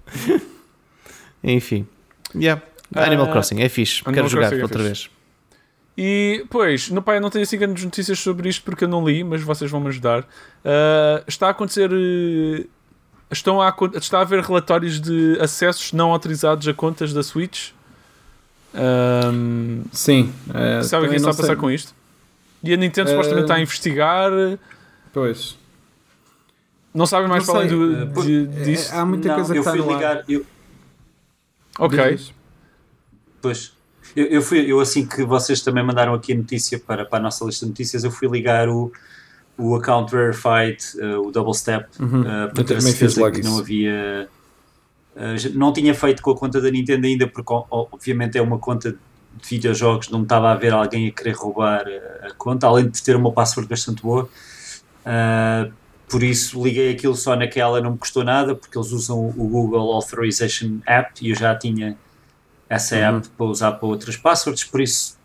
Enfim, 1.44 1.88
yeah. 2.36 2.62
Animal 2.96 3.28
Ah, 3.28 3.32
Crossing 3.32 3.62
é 3.62 3.70
fixe, 3.70 4.02
Animal 4.06 4.14
quero 4.14 4.28
jogar 4.30 4.48
Crossing 4.50 4.60
é 4.60 4.64
outra 4.64 4.80
fixe. 4.80 4.88
vez. 5.08 5.12
E, 5.98 6.46
pois, 6.50 6.89
no 6.89 7.02
pai, 7.02 7.18
eu 7.18 7.22
não 7.22 7.30
tenho 7.30 7.44
assim 7.44 7.58
grandes 7.58 7.84
notícias 7.84 8.18
sobre 8.20 8.50
isto 8.50 8.64
porque 8.64 8.86
eu 8.86 8.88
não 8.88 9.06
li, 9.08 9.24
mas 9.24 9.42
vocês 9.42 9.70
vão 9.70 9.82
me 9.82 9.88
ajudar. 9.89 10.26
Ah, 10.64 11.24
está 11.28 11.48
a 11.48 11.52
acontecer. 11.52 11.89
eh, 11.94 12.66
Estão 13.34 13.62
a, 13.62 13.74
está 13.96 14.18
a 14.20 14.22
haver 14.24 14.42
relatórios 14.44 15.00
de 15.00 15.38
acessos 15.39 15.94
não 15.94 16.12
autorizados 16.12 16.68
a 16.68 16.74
contas 16.74 17.14
da 17.14 17.24
Switch. 17.24 17.70
Sim. 19.94 20.34
eh, 20.54 20.84
sabem 20.84 21.08
o 21.08 21.12
que 21.12 21.14
também 21.16 21.16
está 21.16 21.30
a 21.30 21.34
passar 21.34 21.48
sei- 21.48 21.56
com 21.56 21.72
isto? 21.72 21.96
E 22.62 22.74
a 22.74 22.78
Nintendo 22.78 23.10
Eh, 23.10 23.14
supostamente 23.14 23.44
está 23.44 23.56
a 23.56 23.62
investigar. 23.62 24.32
Pois. 25.14 25.58
Não 26.94 27.06
sabem 27.06 27.28
mais 27.30 27.46
Não 27.48 27.54
para 27.54 27.64
além 27.64 27.76
do, 27.78 28.20
eh, 28.22 28.24
de- 28.26 28.60
É, 28.62 28.64
disso? 28.64 28.94
há 28.94 29.06
muita 29.06 29.28
não, 29.30 29.36
coisa 29.36 29.54
que 29.54 29.58
eu 29.60 29.62
está 29.64 29.72
fui 29.84 29.94
ligar. 29.94 30.24
Eu, 30.28 30.46
Ok. 31.80 32.16
Diz. 32.16 32.34
Pois. 33.42 33.74
Eu, 34.16 34.26
eu 34.26 34.42
fui, 34.42 34.60
eu 34.72 34.80
assim 34.80 35.06
que 35.06 35.24
vocês 35.24 35.62
também 35.62 35.84
mandaram 35.84 36.14
aqui 36.14 36.34
a 36.34 36.36
notícia 36.36 36.78
para, 36.80 37.06
para 37.06 37.20
a 37.20 37.22
nossa 37.22 37.46
lista 37.46 37.66
de 37.66 37.72
notícias, 37.72 38.04
eu 38.04 38.12
fui 38.12 38.28
ligar 38.28 38.68
o, 38.68 38.92
o 39.58 39.76
account 39.76 40.12
verified, 40.12 40.78
eh, 41.00 41.16
o 41.18 41.32
double 41.32 41.54
step, 41.54 41.88
Uhum. 42.00 42.24
eh, 42.26 42.44
Eu 42.46 42.50
para 42.50 42.64
ter 42.66 42.82
certeza 42.82 43.32
que 43.32 43.39
isso. 43.39 43.50
não 43.50 43.58
havia. 43.60 44.30
eh, 45.16 45.38
já- 45.38 45.50
não 45.52 45.72
tinha 45.72 45.94
feito 45.96 46.22
com 46.22 46.32
a 46.32 46.38
conta 46.38 46.60
da 46.60 46.70
Nintendo 46.70 47.08
ainda, 47.08 47.26
porque 47.28 47.54
obviamente 47.72 48.38
é 48.38 48.42
uma 48.42 48.60
conta 48.60 48.92
de 48.92 48.98
videojogos, 49.50 50.10
não 50.10 50.24
estava 50.24 50.52
a 50.52 50.56
ver 50.56 50.74
alguém 50.74 51.08
a 51.08 51.12
querer 51.12 51.32
roubar 51.36 51.84
eh, 51.88 52.28
a 52.30 52.34
conta, 52.34 52.68
além 52.68 52.89
de 52.89 53.02
ter 53.02 53.16
uma 53.16 53.32
password 53.32 53.70
bastante 53.70 54.02
boa. 54.02 54.30
Eh, 55.06 55.72
por 56.12 56.22
isso 56.22 56.62
liguei 56.62 56.91
aquilo 56.91 57.16
só 57.16 57.36
naquela, 57.36 57.80
não 57.82 57.93
me 57.93 57.97
custou 57.97 58.24
nada, 58.24 58.53
porque 58.53 58.78
eles 58.78 58.91
usam 58.91 59.18
o 59.18 59.32
Google 59.32 59.93
Authorization 59.93 60.80
App 60.86 61.14
e 61.26 61.30
eu 61.30 61.36
já 61.36 61.55
tinha 61.55 61.97
essa 62.70 62.95
Uhum. 62.95 63.18
app 63.18 63.28
para 63.30 63.45
usar 63.45 63.72
para 63.72 63.88
outras 63.88 64.18
passwords, 64.18 64.64
por 64.66 64.82
isso. 64.82 65.18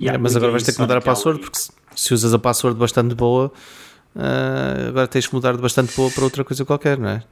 yeah, 0.00 0.16
É, 0.16 0.18
mas 0.22 0.36
agora 0.36 0.52
vais 0.52 0.62
ter 0.62 0.72
que 0.74 0.80
mudar 0.80 0.98
a 0.98 1.00
password 1.00 1.40
e- 1.40 1.42
porque 1.42 1.58
se, 1.58 1.70
se 1.96 2.14
usas 2.14 2.32
a 2.34 2.38
password 2.38 2.78
bastante 2.78 3.14
boa, 3.14 3.50
ah, 4.14 4.88
agora 4.88 5.08
tens 5.08 5.26
que 5.26 5.34
mudar 5.34 5.56
de 5.56 5.62
bastante 5.62 5.94
boa 5.96 6.10
para 6.10 6.24
outra 6.24 6.44
coisa 6.44 6.64
qualquer, 6.64 6.98
não 6.98 7.08
é? 7.08 7.22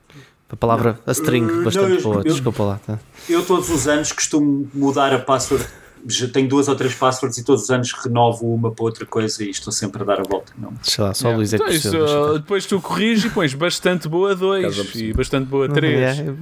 A 0.48 0.56
palavra, 0.56 0.98
a 1.06 1.12
string 1.12 1.44
Uh, 1.44 1.64
bastante 1.64 1.88
não, 1.88 1.94
eu- 1.96 2.02
boa, 2.02 2.16
eu- 2.18 2.22
desculpa 2.24 2.62
lá. 2.62 2.80
Tá? 2.86 2.98
Eu 3.28 3.44
todos 3.44 3.68
os 3.70 3.86
anos 3.88 4.10
costumo 4.12 4.68
mudar 4.72 5.12
a 5.12 5.18
password. 5.18 5.66
Já 6.08 6.28
tenho 6.28 6.48
duas 6.48 6.68
ou 6.68 6.76
três 6.76 6.94
passwords 6.94 7.36
e 7.38 7.44
todos 7.44 7.64
os 7.64 7.70
anos 7.70 7.92
renovo 7.92 8.46
uma 8.52 8.70
para 8.70 8.84
outra 8.84 9.04
coisa 9.04 9.42
e 9.42 9.50
estou 9.50 9.72
sempre 9.72 10.02
a 10.02 10.04
dar 10.04 10.20
a 10.20 10.22
volta. 10.22 10.52
Não. 10.56 10.72
Sei 10.82 11.02
lá, 11.02 11.12
só 11.12 11.28
o 11.28 11.30
Yeah. 11.30 11.36
Luís 11.38 11.52
é 11.54 11.58
que 11.58 11.64
Então, 11.64 11.74
isso, 11.76 11.98
uh, 11.98 12.38
depois 12.38 12.66
tu 12.66 12.80
corriges 12.80 13.24
e 13.24 13.30
pões 13.30 13.54
bastante 13.54 14.08
boa 14.08 14.34
2 14.34 14.64
Caso 14.76 14.98
e 14.98 15.12
bastante 15.12 15.46
boa 15.46 15.68
3. 15.68 16.18
Yeah, 16.18 16.34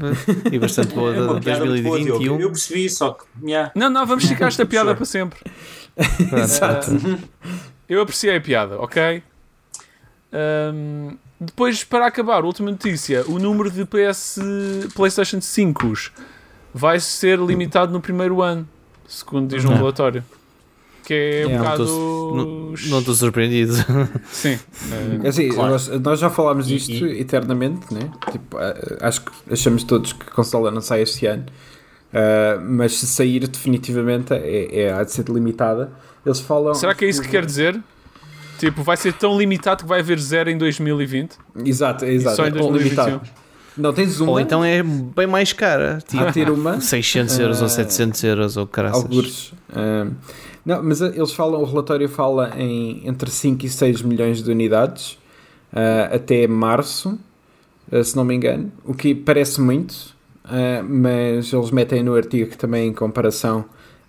e 0.53 0.59
bastante 0.59 0.95
boa 0.95 1.15
É 1.15 1.21
uma 1.23 1.35
de 1.41 1.45
piada 1.45 1.65
muito 1.65 1.83
boa, 1.83 1.99
Diogo. 1.99 2.19
2021. 2.19 2.41
Eu 2.41 2.49
percebi, 2.51 2.91
só 2.91 3.11
que. 3.13 3.25
yeah. 3.45 3.73
Não, 3.75 3.89
não, 3.89 4.05
vamos 4.07 4.25
esticar 4.25 4.49
esta 4.49 4.67
piada 4.67 4.89
Sure. 4.89 4.97
para 4.97 5.07
sempre. 5.07 5.39
Exato. 6.43 6.91
Eu 7.89 8.01
apreciei 8.03 8.37
a 8.37 8.41
piada, 8.41 8.79
ok? 8.81 9.23
Ahm, 10.33 11.17
depois, 11.41 11.85
para 11.85 12.07
acabar, 12.07 12.45
última 12.45 12.71
notícia: 12.71 13.25
o 13.29 13.39
número 13.39 13.71
de 13.71 13.85
PS, 13.85 14.39
PlayStation 14.95 15.41
5 15.41 15.93
vai 16.73 16.99
ser 16.99 17.39
limitado 17.39 17.93
no 17.93 18.01
primeiro 18.01 18.43
ano, 18.43 18.69
segundo 19.07 19.49
diz 19.55 19.65
um 19.65 19.69
Não. 19.71 19.77
relatório. 19.77 20.25
Que 21.05 21.13
é 21.13 21.47
um 21.47 21.51
Yeah, 21.51 21.71
bocado. 21.71 22.75
Não 22.89 22.99
estou 23.01 23.15
surpreendido. 23.15 23.75
Sim. 24.33 24.59
É 25.23 25.29
assim, 25.29 25.51
Claro. 25.51 25.73
nós, 25.73 25.89
nós 26.01 26.19
já 26.19 26.31
falámos 26.31 26.67
E- 26.71 26.77
disto 26.77 27.05
eternamente, 27.07 27.93
né? 27.93 28.11
Tipo, 28.33 28.57
acho 29.03 29.21
que 29.23 29.31
achamos 29.53 29.85
todos 29.85 30.15
que 30.15 30.23
a 30.27 30.31
consola 30.33 30.71
não 30.71 30.81
sai 30.81 31.03
este 31.03 31.27
ano, 31.27 31.45
Ah, 32.13 32.59
mas 32.63 32.97
se 32.99 33.07
sair 33.07 33.47
definitivamente 33.49 34.33
é, 34.33 34.83
é, 34.85 34.93
há 34.95 35.03
de 35.05 35.13
ser 35.13 35.29
limitada. 35.29 35.93
Eles 36.25 36.41
falam. 36.41 36.73
Será 36.73 36.95
que 36.95 37.05
é 37.05 37.09
isso 37.09 37.21
que 37.21 37.29
quer 37.29 37.45
dizer? 37.45 37.79
Tipo, 38.59 38.83
vai 38.85 38.97
ser 38.97 39.13
tão 39.13 39.37
limitado 39.37 39.83
que 39.83 39.89
vai 39.89 39.99
haver 40.01 40.19
zero 40.19 40.49
em 40.49 40.57
2020 40.57 41.37
Exato, 41.67 42.05
e 42.07 42.11
exato. 42.15 42.37
só 42.37 42.45
em 42.45 42.49
é 42.49 42.51
tão 42.53 42.69
2021. 42.71 43.05
limitado. 43.05 43.31
Não 43.77 43.93
tens 43.93 44.21
uma, 44.21 44.33
Ou 44.33 44.41
então 44.41 44.65
é 44.65 44.83
bem 44.83 45.27
mais 45.27 45.53
cara, 45.53 45.99
de 45.99 46.17
tipo 46.19 46.33
ter 46.33 46.49
uma, 46.51 46.81
600 46.81 47.39
euros 47.39 47.61
ou 47.61 47.67
Ah, 47.67 47.71
700 47.71 48.25
euros 48.25 48.57
ou 48.57 48.67
caraças. 48.67 49.03
algures. 49.03 49.53
Ah, 49.75 50.07
Não, 50.65 50.83
mas 50.83 51.01
uh, 51.01 51.07
eles 51.07 51.33
falam, 51.33 51.61
o 51.61 51.65
relatório 51.65 52.09
fala 52.09 52.53
em 52.57 53.07
entre 53.07 53.31
5 53.31 53.67
e 53.67 53.69
6 53.69 54.03
milhões 54.03 54.43
de 54.43 54.51
unidades 54.51 55.13
uh, 55.73 56.15
até 56.15 56.47
março, 56.47 57.19
uh, 57.93 58.03
se 58.05 58.15
não 58.17 58.25
me 58.25 58.35
engano, 58.35 58.71
o 58.85 58.95
que 58.95 59.15
parece 59.15 59.61
muito, 59.61 59.93
uh, 60.45 60.83
mas 60.89 61.53
eles 61.53 61.71
metem 61.71 62.03
no 62.03 62.15
artigo 62.15 62.51
que 62.51 62.57
também 62.57 62.89
em 62.89 62.93
comparação 62.93 63.61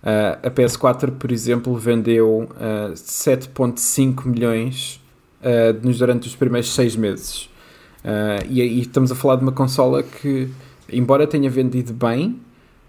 uh, 0.02 0.46
a 0.46 0.50
PS4, 0.50 1.10
por 1.18 1.30
exemplo, 1.32 1.76
vendeu 1.76 2.48
uh, 2.52 2.94
7.5 2.94 4.26
milhões 4.26 5.00
uh, 5.42 5.72
durante 5.72 6.28
os 6.28 6.36
primeiros 6.36 6.70
6 6.72 6.96
meses. 6.96 7.48
Uh, 8.06 8.46
e 8.48 8.62
aí 8.62 8.80
estamos 8.82 9.10
a 9.10 9.16
falar 9.16 9.34
de 9.36 9.42
uma 9.42 9.50
consola 9.50 10.00
que, 10.02 10.48
embora 10.92 11.26
tenha 11.26 11.50
vendido 11.50 11.92
bem, 11.92 12.40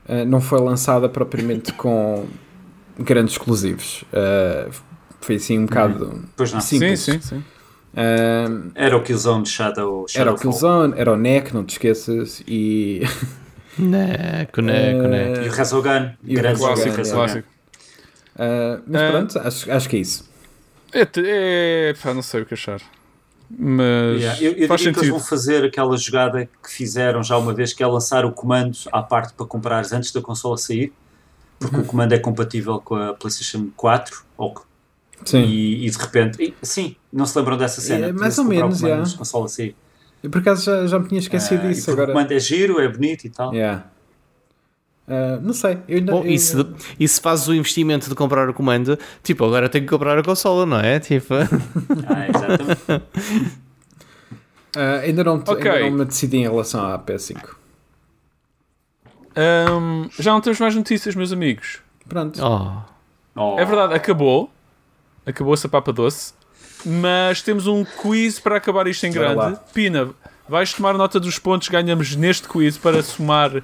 uh, 0.07 0.23
não 0.27 0.39
foi 0.39 0.59
lançada 0.61 1.09
propriamente 1.09 1.73
com 1.73 2.27
grandes 2.99 3.33
exclusivos. 3.33 4.03
Uh, 4.13 4.71
foi 5.19 5.35
assim 5.37 5.57
um 5.57 5.65
bocado 5.65 6.23
Pois 6.35 6.53
não. 6.53 6.61
Sim, 6.61 6.77
simples. 6.79 6.99
sim, 7.01 7.19
sim. 7.19 7.43
Uh, 7.93 8.71
Era 8.75 8.95
o 8.95 9.01
Killzone 9.01 9.41
de 9.43 9.49
Shadow, 9.49 10.05
era 10.15 10.31
o. 10.31 10.37
Killzone, 10.37 10.93
era 10.95 11.11
o 11.11 11.17
NEC, 11.17 11.51
não 11.51 11.63
te 11.65 11.71
esqueças, 11.71 12.43
e 12.47 13.01
Neco, 13.79 14.61
neco, 14.61 15.07
neco. 15.07 15.41
E 15.45 15.49
o 15.49 15.51
Resogun. 15.51 16.11
O 16.23 16.33
grande 16.33 16.59
Clássico, 16.59 16.89
é. 16.89 16.95
Resogun. 16.95 17.17
clássico. 17.21 17.47
uh, 18.35 18.83
mas 18.87 19.01
Uh, 19.01 19.11
pronto, 19.11 19.39
acho, 19.39 19.71
acho 19.71 19.89
que 19.89 19.95
é 19.95 19.99
isso. 19.99 20.29
É, 20.93 21.07
é, 21.17 21.93
pá, 22.01 22.13
não 22.13 22.21
sei 22.21 22.41
o 22.41 22.45
que 22.45 22.53
achar. 22.53 22.81
Mas 23.49 24.21
Yeah, 24.21 24.41
Eu, 24.43 24.51
eu 24.53 24.67
faz 24.67 24.81
diria 24.81 24.93
que 24.93 24.99
eles 24.99 25.07
sentido. 25.07 25.11
vão 25.11 25.19
fazer 25.19 25.63
aquela 25.65 25.95
jogada 25.97 26.45
que 26.45 26.71
fizeram 26.71 27.23
já 27.23 27.37
uma 27.37 27.53
vez, 27.53 27.73
que 27.73 27.81
é 27.81 27.87
lançar 27.87 28.25
o 28.25 28.31
comando 28.31 28.77
à 28.91 29.01
parte 29.01 29.33
para 29.33 29.45
comprares 29.45 29.91
antes 29.93 30.11
da 30.11 30.21
consola 30.21 30.57
sair, 30.57 30.91
porque 31.59 31.75
Uhum. 31.77 31.81
o 31.81 31.85
comando 31.85 32.13
é 32.13 32.19
compatível 32.19 32.79
com 32.81 32.95
a 32.95 33.13
PlayStation 33.13 33.69
4, 33.75 34.23
ou 34.37 34.53
Sim. 35.25 35.43
e, 35.43 35.87
e 35.87 35.89
de 35.89 35.97
repente, 35.97 36.41
e, 36.43 36.53
sim, 36.65 36.95
não 37.11 37.25
se 37.25 37.37
lembram 37.37 37.57
dessa 37.57 37.81
cena? 37.81 38.07
É, 38.07 38.11
mais 38.11 38.37
ou 38.37 38.45
menos, 38.45 38.79
comando 38.81 38.93
yeah. 38.95 39.17
consola 39.17 39.47
sair. 39.47 39.75
Eu 40.21 40.29
por 40.29 40.39
acaso 40.41 40.65
já, 40.65 40.85
já 40.87 40.99
me 40.99 41.07
tinha 41.07 41.19
esquecido 41.19 41.65
e 41.65 41.69
disso 41.69 41.89
agora. 41.91 42.09
O 42.09 42.13
comando 42.13 42.31
é 42.31 42.39
giro, 42.39 42.79
é 42.81 42.87
bonito 42.87 43.25
e 43.25 43.29
tal. 43.29 43.53
Yeah. 43.53 43.85
Uh, 45.07 45.39
não 45.41 45.53
sei, 45.53 45.77
eu 45.87 45.97
ainda. 45.99 46.11
Bom, 46.11 46.23
eu 46.23 46.31
e 46.31 46.37
se, 46.37 46.55
e 46.99 47.07
se 47.07 47.21
fazes 47.21 47.47
o 47.47 47.53
investimento 47.53 48.09
de 48.09 48.15
comprar 48.15 48.49
o 48.49 48.53
comando, 48.53 48.99
tipo, 49.23 49.45
agora 49.45 49.69
tenho 49.69 49.85
que 49.85 49.89
comprar 49.89 50.17
a 50.17 50.23
consola, 50.23 50.65
não 50.65 50.79
é? 50.79 50.99
Tipo, 50.99 51.33
Ah, 52.07 52.27
exatamente. 52.27 52.81
uh, 54.75 54.79
ainda, 55.03 55.23
não, 55.23 55.35
Ok. 55.35 55.71
ainda 55.71 55.89
não 55.89 55.97
me 55.99 56.05
decidi 56.05 56.37
em 56.37 56.41
relação 56.43 56.85
à 56.85 56.99
PS5. 56.99 57.55
Ahm, 59.35 60.07
já 60.19 60.31
não 60.31 60.41
temos 60.41 60.59
mais 60.59 60.75
notícias, 60.75 61.15
meus 61.15 61.31
amigos. 61.31 61.79
Pronto. 62.07 62.39
oh, 62.43 62.81
Oh, 63.39 63.59
É 63.59 63.65
verdade, 63.65 63.93
acabou. 63.93 64.49
Acabou 65.25 65.53
essa 65.53 65.69
papa 65.69 65.93
doce. 65.93 66.33
Mas 66.85 67.41
temos 67.41 67.67
um 67.67 67.83
quiz 67.85 68.39
para 68.39 68.57
acabar 68.57 68.87
isto 68.87 69.05
em 69.05 69.13
Bora 69.13 69.33
grande. 69.35 69.39
lá. 69.53 69.63
Pina, 69.73 70.09
vais 70.49 70.73
tomar 70.73 70.93
nota 70.95 71.19
dos 71.19 71.37
pontos 71.37 71.67
que 71.67 71.73
ganhamos 71.73 72.15
neste 72.15 72.47
quiz 72.47 72.77
para 72.77 73.03
somar 73.03 73.61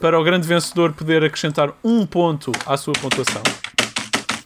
para 0.00 0.18
o 0.18 0.22
grande 0.24 0.46
vencedor 0.46 0.92
poder 0.92 1.24
acrescentar 1.24 1.72
um 1.82 2.06
ponto 2.06 2.52
à 2.66 2.76
sua 2.76 2.92
pontuação. 2.94 3.42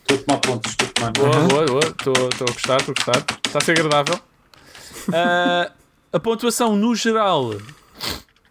Estou 0.09 0.16
a 0.16 0.20
tomar 0.22 0.38
pontos, 0.40 0.70
estou 0.72 0.88
a 0.88 0.92
tomar 0.92 1.12
Boa, 1.12 1.48
boa, 1.48 1.66
boa. 1.66 1.80
Estou 1.80 2.28
estou 2.28 2.46
a 2.48 2.53
gostar, 2.53 2.76
estou 2.78 2.94
a 2.96 3.05
gostar. 3.05 3.24
Está 3.46 3.59
a 3.59 3.64
ser 3.64 3.72
agradável. 3.72 4.18
Ah, 5.12 5.72
a 6.12 6.20
pontuação 6.20 6.76
no 6.76 6.94
geral 6.94 7.55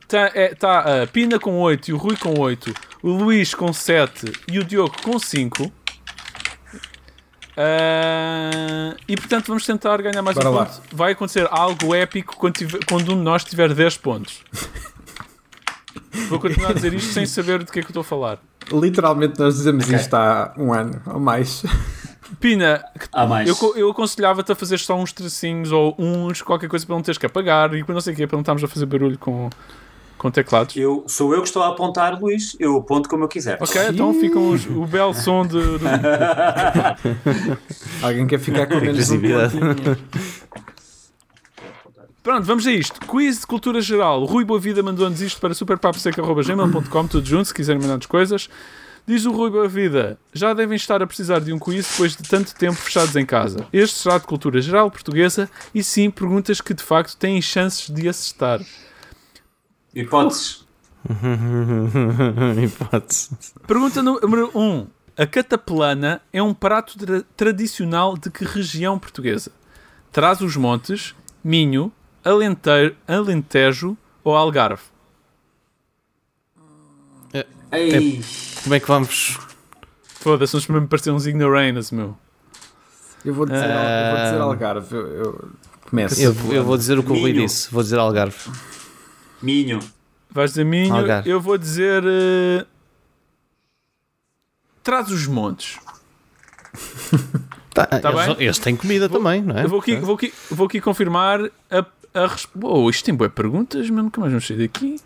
está 0.01 0.31
é, 0.35 0.53
tá 0.53 1.03
a 1.03 1.07
Pina 1.07 1.39
com 1.39 1.57
8 1.61 1.91
e 1.91 1.93
o 1.93 1.97
Rui 1.97 2.17
com 2.17 2.37
8, 2.37 2.73
o 3.03 3.09
Luís 3.09 3.53
com 3.53 3.71
7 3.71 4.29
e 4.51 4.59
o 4.59 4.63
Diogo 4.65 4.93
com 5.01 5.17
5. 5.17 5.71
Ah, 7.55 8.95
e 9.07 9.15
portanto 9.15 9.47
vamos 9.47 9.65
tentar 9.65 10.01
ganhar 10.01 10.21
mais 10.21 10.35
Bora 10.35 10.49
um 10.49 10.53
lá. 10.55 10.65
ponto. 10.65 10.81
Vai 10.93 11.11
acontecer 11.13 11.47
algo 11.49 11.93
épico 11.95 12.35
quando, 12.35 12.55
tiver- 12.55 12.83
quando 12.85 13.13
um 13.13 13.17
de 13.17 13.21
nós 13.23 13.43
tiver 13.45 13.73
10 13.73 13.97
pontos. 13.97 14.41
Vou 16.29 16.39
continuar 16.39 16.71
a 16.71 16.73
dizer 16.73 16.93
isto 16.93 17.13
sem 17.13 17.25
saber 17.25 17.59
do 17.63 17.71
que 17.71 17.79
é 17.79 17.81
que 17.81 17.87
eu 17.87 17.91
estou 17.91 18.01
a 18.01 18.03
falar. 18.03 18.39
Literalmente 18.71 19.39
nós 19.39 19.55
dizemos 19.55 19.89
isto 19.89 20.13
há 20.13 20.53
um 20.57 20.73
ano 20.73 21.01
ou 21.07 21.19
mais. 21.19 21.63
Pina, 22.39 22.83
Há 23.11 23.25
mais. 23.27 23.49
Eu, 23.49 23.55
eu 23.75 23.89
aconselhava-te 23.91 24.51
a 24.51 24.55
fazer 24.55 24.79
só 24.79 24.95
uns 24.97 25.11
tracinhos 25.11 25.71
ou 25.71 25.95
uns, 25.99 26.41
qualquer 26.41 26.69
coisa 26.69 26.85
para 26.85 26.95
não 26.95 27.01
teres 27.01 27.17
que 27.17 27.25
apagar 27.25 27.73
e 27.75 27.83
para 27.83 27.93
não 27.93 28.01
sei 28.01 28.13
o 28.13 28.15
quê, 28.15 28.25
para 28.27 28.37
não 28.37 28.41
estarmos 28.41 28.63
a 28.63 28.67
fazer 28.67 28.85
barulho 28.85 29.17
com, 29.17 29.49
com 30.17 30.31
teclados. 30.31 30.75
Eu, 30.77 31.03
sou 31.07 31.33
eu 31.33 31.41
que 31.41 31.47
estou 31.47 31.61
a 31.61 31.69
apontar, 31.69 32.19
Luís. 32.21 32.55
Eu 32.59 32.77
aponto 32.77 33.09
como 33.09 33.25
eu 33.25 33.27
quiser. 33.27 33.57
Ok, 33.61 33.81
então 33.89 34.13
ficam 34.13 34.49
os- 34.49 34.65
o 34.65 34.85
belo 34.85 35.13
som 35.13 35.45
de. 35.45 35.59
do- 35.59 35.79
Alguém 38.01 38.25
quer 38.27 38.39
ficar 38.39 38.65
com 38.67 38.75
menos 38.79 39.09
um. 39.09 39.17
Pronto, 42.23 42.45
vamos 42.45 42.67
a 42.67 42.71
isto. 42.71 42.99
Quiz 43.07 43.39
de 43.41 43.47
cultura 43.47 43.81
geral. 43.81 44.21
O 44.21 44.25
Rui 44.25 44.45
Boavida 44.45 44.83
mandou-nos 44.83 45.21
isto 45.21 45.41
para 45.41 45.53
superpaposeca.gmail.com, 45.53 47.07
tudo 47.07 47.25
junto, 47.27 47.45
se 47.45 47.53
quiserem 47.53 47.81
mandar-nos 47.81 48.05
coisas. 48.05 48.47
Diz 49.07 49.25
o 49.25 49.31
Rui 49.31 49.49
Boavida, 49.49 50.19
já 50.31 50.53
devem 50.53 50.75
estar 50.75 51.01
a 51.01 51.07
precisar 51.07 51.39
de 51.39 51.51
um 51.51 51.57
quiz 51.57 51.89
depois 51.89 52.15
de 52.15 52.21
tanto 52.29 52.53
tempo 52.53 52.75
fechados 52.75 53.15
em 53.15 53.25
casa. 53.25 53.65
Este 53.73 53.97
será 53.97 54.19
de 54.19 54.27
cultura 54.27 54.61
geral 54.61 54.91
portuguesa 54.91 55.49
e 55.73 55.83
sim, 55.83 56.11
perguntas 56.11 56.61
que 56.61 56.75
de 56.75 56.83
facto 56.83 57.17
têm 57.17 57.41
chances 57.41 57.89
de 57.89 58.07
acertar. 58.07 58.61
Hipóteses. 59.95 60.63
hipótese. 62.63 63.31
Pergunta 63.65 64.03
número 64.03 64.51
1. 64.53 64.61
Um. 64.61 64.87
A 65.17 65.25
cataplana 65.25 66.21
é 66.31 66.41
um 66.41 66.53
prato 66.53 66.97
tra- 66.97 67.23
tradicional 67.35 68.15
de 68.15 68.29
que 68.29 68.45
região 68.45 68.97
portuguesa? 68.99 69.51
Traz 70.11 70.41
os 70.41 70.55
montes, 70.55 71.15
Minho, 71.43 71.91
Alente- 72.23 72.95
Alentejo 73.07 73.97
ou 74.23 74.35
Algarve? 74.35 74.83
Ei, 77.71 78.21
Como 78.63 78.75
é 78.75 78.79
que 78.81 78.87
vamos? 78.87 79.37
Foda-se, 80.03 80.55
uns 80.57 80.67
me 80.67 80.85
pareciam 80.87 81.15
uns 81.15 81.25
ignoranas, 81.25 81.89
meu. 81.89 82.17
Eu 83.23 83.33
vou 83.33 83.45
dizer, 83.45 83.63
eu 83.63 83.71
vou 83.71 84.23
dizer 84.25 84.37
Ah. 84.37 84.43
Algarve. 84.43 84.95
Eu, 84.95 85.07
eu 85.07 85.49
começo. 85.89 86.21
Eu, 86.21 86.35
eu 86.51 86.63
vou 86.65 86.77
dizer 86.77 86.99
o 86.99 87.03
que 87.03 87.11
o 87.11 87.19
Rui 87.19 87.31
disse, 87.33 87.71
vou 87.71 87.81
dizer 87.81 87.97
Algarve. 87.97 88.51
Minho. 89.41 89.79
Vais 90.29 90.51
dizer 90.51 90.65
Minho, 90.65 90.93
Algarve. 90.93 91.29
eu 91.29 91.39
vou 91.39 91.57
dizer. 91.57 92.03
eh, 92.05 92.65
Traz 94.83 95.09
os 95.09 95.25
montes. 95.27 95.79
Tá, 97.73 97.85
Tá 97.85 98.09
eles, 98.11 98.25
bem? 98.25 98.35
eles 98.45 98.59
têm 98.59 98.75
comida 98.75 99.07
também, 99.07 99.41
não 99.41 99.57
é? 99.57 99.63
Eu 99.63 99.69
vou 99.69 99.79
aqui, 99.79 99.95
vou 99.95 100.15
aqui, 100.15 100.33
vou 100.49 100.65
aqui 100.67 100.81
confirmar 100.81 101.39
a, 101.69 101.85
a 102.13 102.27
resposta. 102.27 102.67
Oh, 102.67 102.89
isto 102.89 103.05
tem 103.05 103.13
boas 103.15 103.31
perguntas, 103.31 103.89
mas 103.89 104.03
nunca 104.03 104.19
mais 104.19 104.31
vamos 104.31 104.45
sair 104.47 104.57
daqui. 104.57 104.97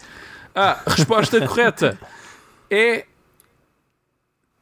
Ah, 0.53 0.82
a 0.86 0.89
resposta 0.91 1.39
correta 1.47 1.99
é. 2.70 3.06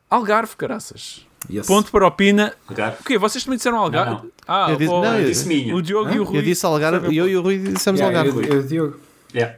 Algarve, 0.09 0.55
caraças. 0.55 1.25
Yes. 1.51 1.65
Ponto 1.67 1.91
para 1.91 2.05
o 2.07 2.11
Pina. 2.11 2.53
Algarve. 2.67 2.97
O 3.01 3.03
quê? 3.03 3.17
Vocês 3.17 3.43
também 3.43 3.57
disseram 3.57 3.77
Algarve? 3.79 4.11
Não, 4.11 4.23
não. 4.23 4.31
Ah, 4.47 4.67
Eu 4.69 4.77
disse- 4.77 4.91
o, 4.91 5.01
não, 5.01 5.19
eu 5.19 5.25
disse 5.25 5.47
Minho. 5.47 5.75
o 5.75 5.81
Diogo 5.81 6.11
e 6.13 6.19
o 6.19 6.23
Rui. 6.23 6.37
Eu 6.37 6.41
disse 6.41 6.65
Algarve, 6.65 7.01
sabem- 7.01 7.17
eu 7.17 7.27
e 7.27 7.35
o 7.35 7.41
Rui 7.41 7.57
dissemos 7.57 7.99
Yeah, 7.99 8.17
Algarve. 8.19 8.47
eu, 8.47 8.53
eu, 8.57 8.63
Diogo. 8.67 8.99
Yeah. 9.33 9.57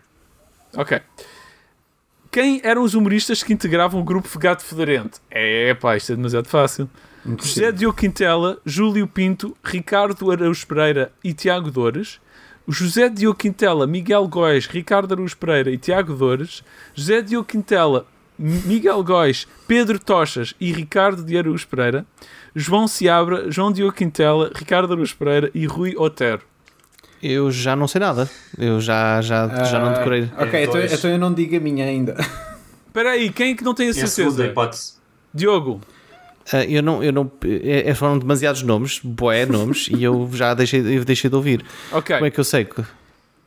Ok. 0.75 0.99
Quem 2.31 2.59
eram 2.63 2.83
os 2.83 2.93
humoristas 2.95 3.43
que 3.43 3.53
integravam 3.53 3.99
o 4.01 4.03
grupo 4.03 4.27
Gato 4.39 4.63
Federente? 4.63 5.19
É, 5.29 5.73
pá, 5.75 5.95
isto 5.95 6.11
é 6.11 6.15
demasiado 6.15 6.47
fácil. 6.47 6.89
José 7.41 7.71
Diogo 7.71 7.97
Quintela, 7.97 8.59
Júlio 8.65 9.07
Pinto, 9.07 9.55
Ricardo 9.63 10.29
Araújo 10.31 10.65
Pereira 10.67 11.11
e 11.23 11.33
Tiago 11.33 11.71
Dores. 11.71 12.19
José 12.67 13.09
Diogo 13.09 13.37
Quintela, 13.37 13.85
Miguel 13.85 14.27
Góis, 14.27 14.65
Ricardo 14.65 15.13
Araújo 15.13 15.37
Pereira 15.37 15.69
e 15.71 15.77
Tiago 15.77 16.13
Dores. 16.13 16.63
José 16.93 17.21
Diogo 17.21 17.45
Quintela, 17.47 18.05
Miguel 18.37 19.03
Góis, 19.03 19.47
Pedro 19.67 19.99
Tochas 19.99 20.53
e 20.59 20.71
Ricardo 20.73 21.23
de 21.23 21.37
Araújo 21.37 21.67
Pereira. 21.67 22.05
João 22.55 22.87
Seabra, 22.87 23.51
João 23.51 23.71
Diogo 23.71 23.93
Quintela, 23.93 24.51
Ricardo 24.55 24.93
Araújo 24.93 25.15
Pereira 25.17 25.51
e 25.53 25.65
Rui 25.65 25.95
Otero. 25.97 26.41
Eu 27.21 27.49
já 27.51 27.75
não 27.75 27.87
sei 27.87 27.99
nada. 28.01 28.29
Eu 28.57 28.79
já, 28.81 29.21
já, 29.21 29.47
já 29.65 29.79
não 29.79 29.87
Ah, 29.89 29.93
decorei. 29.93 30.29
Ok, 30.37 30.59
É, 30.59 30.63
então, 30.63 30.81
então 30.81 31.09
eu 31.11 31.17
não 31.17 31.33
digo 31.33 31.55
a 31.55 31.59
minha 31.59 31.85
ainda. 31.85 32.15
Espera 32.87 33.11
aí, 33.11 33.29
quem 33.31 33.51
é 33.51 33.55
que 33.55 33.63
não 33.63 33.73
tem 33.73 33.87
a 33.87 33.89
É 33.89 33.91
a 33.91 34.07
segunda 34.07 34.09
certeza? 34.35 34.45
hipótese. 34.45 34.93
Diogo. 35.33 35.81
Ah, 36.53 36.63
eu 36.63 36.81
não, 36.83 37.03
eu 37.03 37.11
não, 37.11 37.31
é, 37.43 37.89
é- 37.89 37.95
foram 37.95 38.19
demasiados 38.19 38.61
nomes, 38.61 38.99
boé 39.03 39.45
nomes, 39.45 39.87
e 39.89 40.03
eu 40.03 40.29
já 40.33 40.53
deixei, 40.53 40.79
eu 40.97 41.03
deixei 41.03 41.29
de 41.29 41.35
ouvir. 41.35 41.65
Ok. 41.91 42.15
Como 42.15 42.27
é 42.27 42.31
que 42.31 42.39
eu 42.39 42.43
sei? 42.43 42.65
que- 42.65 42.83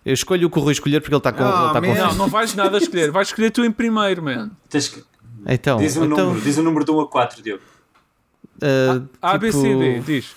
Eu 0.05 0.15
escolho 0.15 0.49
o 0.49 0.51
que 0.51 0.59
o 0.59 0.63
Rui 0.63 0.73
escolher 0.73 1.01
porque 1.01 1.15
ele 1.15 1.19
está 1.19 1.33
com, 1.33 1.45
Ah, 1.45 1.73
man. 1.75 1.81
confuso. 1.81 1.99
Não, 2.07 2.15
não 2.15 2.29
vais 2.29 2.55
nada 2.55 2.79
escolher. 2.79 3.11
Vais 3.11 3.29
escolher 3.29 3.51
tu 3.51 3.65
em 3.65 3.71
primeiro, 3.71 4.23
man. 4.23 4.51
Tens 4.69 4.89
que... 4.89 5.05
Então, 5.47 5.79
Diz 5.79 5.97
um 5.97 6.05
então 6.07 6.27
número. 6.27 6.41
Diz 6.41 6.59
um 6.59 6.63
número 6.63 6.85
de 6.85 6.91
1 6.91 7.01
a 7.01 7.09
4, 7.09 7.43
Diogo. 7.43 7.63
ah, 8.63 9.03
A, 9.23 9.39
B, 9.39 9.49
tipo, 9.51 9.61
C, 9.63 9.75
D. 9.77 10.01
Diz. 10.01 10.35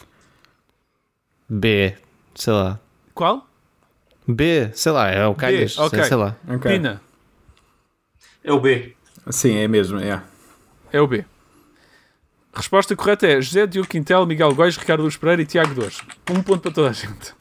B, 1.50 1.96
sei 2.36 2.54
lá. 2.54 2.80
Qual? 3.14 3.48
B, 4.28 4.70
sei 4.74 4.92
lá, 4.92 5.10
é 5.10 5.26
o 5.26 5.34
Calhas, 5.36 5.74
sei- 5.74 5.84
ok. 5.84 6.04
sei 6.04 6.18
lá. 6.18 6.36
Ok. 6.48 6.72
Pina. 6.72 7.02
É 8.44 8.52
o 8.54 8.60
B. 8.60 8.94
Sim, 9.30 9.56
é 9.58 9.68
mesmo, 9.68 10.00
é. 10.00 10.22
É 10.94 11.02
o 11.02 11.08
B. 11.08 11.26
Resposta 12.54 12.96
correta 12.96 13.26
é 13.28 13.42
José 13.42 13.66
Diogo 13.66 13.88
Quintel, 13.88 14.26
Miguel 14.26 14.54
Góis, 14.54 14.76
Ricardo 14.76 15.04
Luz 15.04 15.16
Pereira 15.16 15.42
e 15.42 15.46
Tiago 15.46 15.74
Dores. 15.74 16.02
Um 16.30 16.42
ponto 16.44 16.62
para 16.62 16.72
toda 16.72 16.90
a 16.90 16.94
gente. 16.94 17.34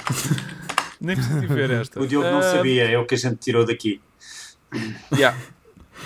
Nem 1.00 1.16
preciso 1.16 1.40
de 1.40 1.46
ver 1.46 1.70
esta. 1.70 2.00
O 2.00 2.06
Diogo 2.06 2.28
não 2.28 2.38
Ah, 2.38 2.42
sabia, 2.42 2.84
é 2.88 2.98
o 2.98 3.06
que 3.06 3.14
a 3.14 3.18
gente 3.18 3.36
tirou 3.36 3.64
daqui. 3.66 4.00
Yeah. 5.16 5.36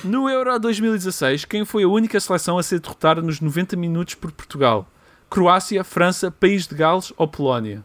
No 0.02 0.28
Euro 0.31 0.59
2016, 0.59 1.44
quem 1.44 1.64
foi 1.64 1.82
a 1.82 1.89
única 1.89 2.18
seleção 2.18 2.56
a 2.59 2.62
ser 2.62 2.81
derrotada 2.81 3.20
nos 3.20 3.40
90 3.40 3.76
minutos 3.76 4.14
por 4.14 4.32
Portugal? 4.32 4.89
Croácia, 5.28 5.82
França, 5.85 6.31
País 6.31 6.66
de 6.66 6.74
Gales 6.74 7.12
ou 7.16 7.26
Polónia? 7.28 7.85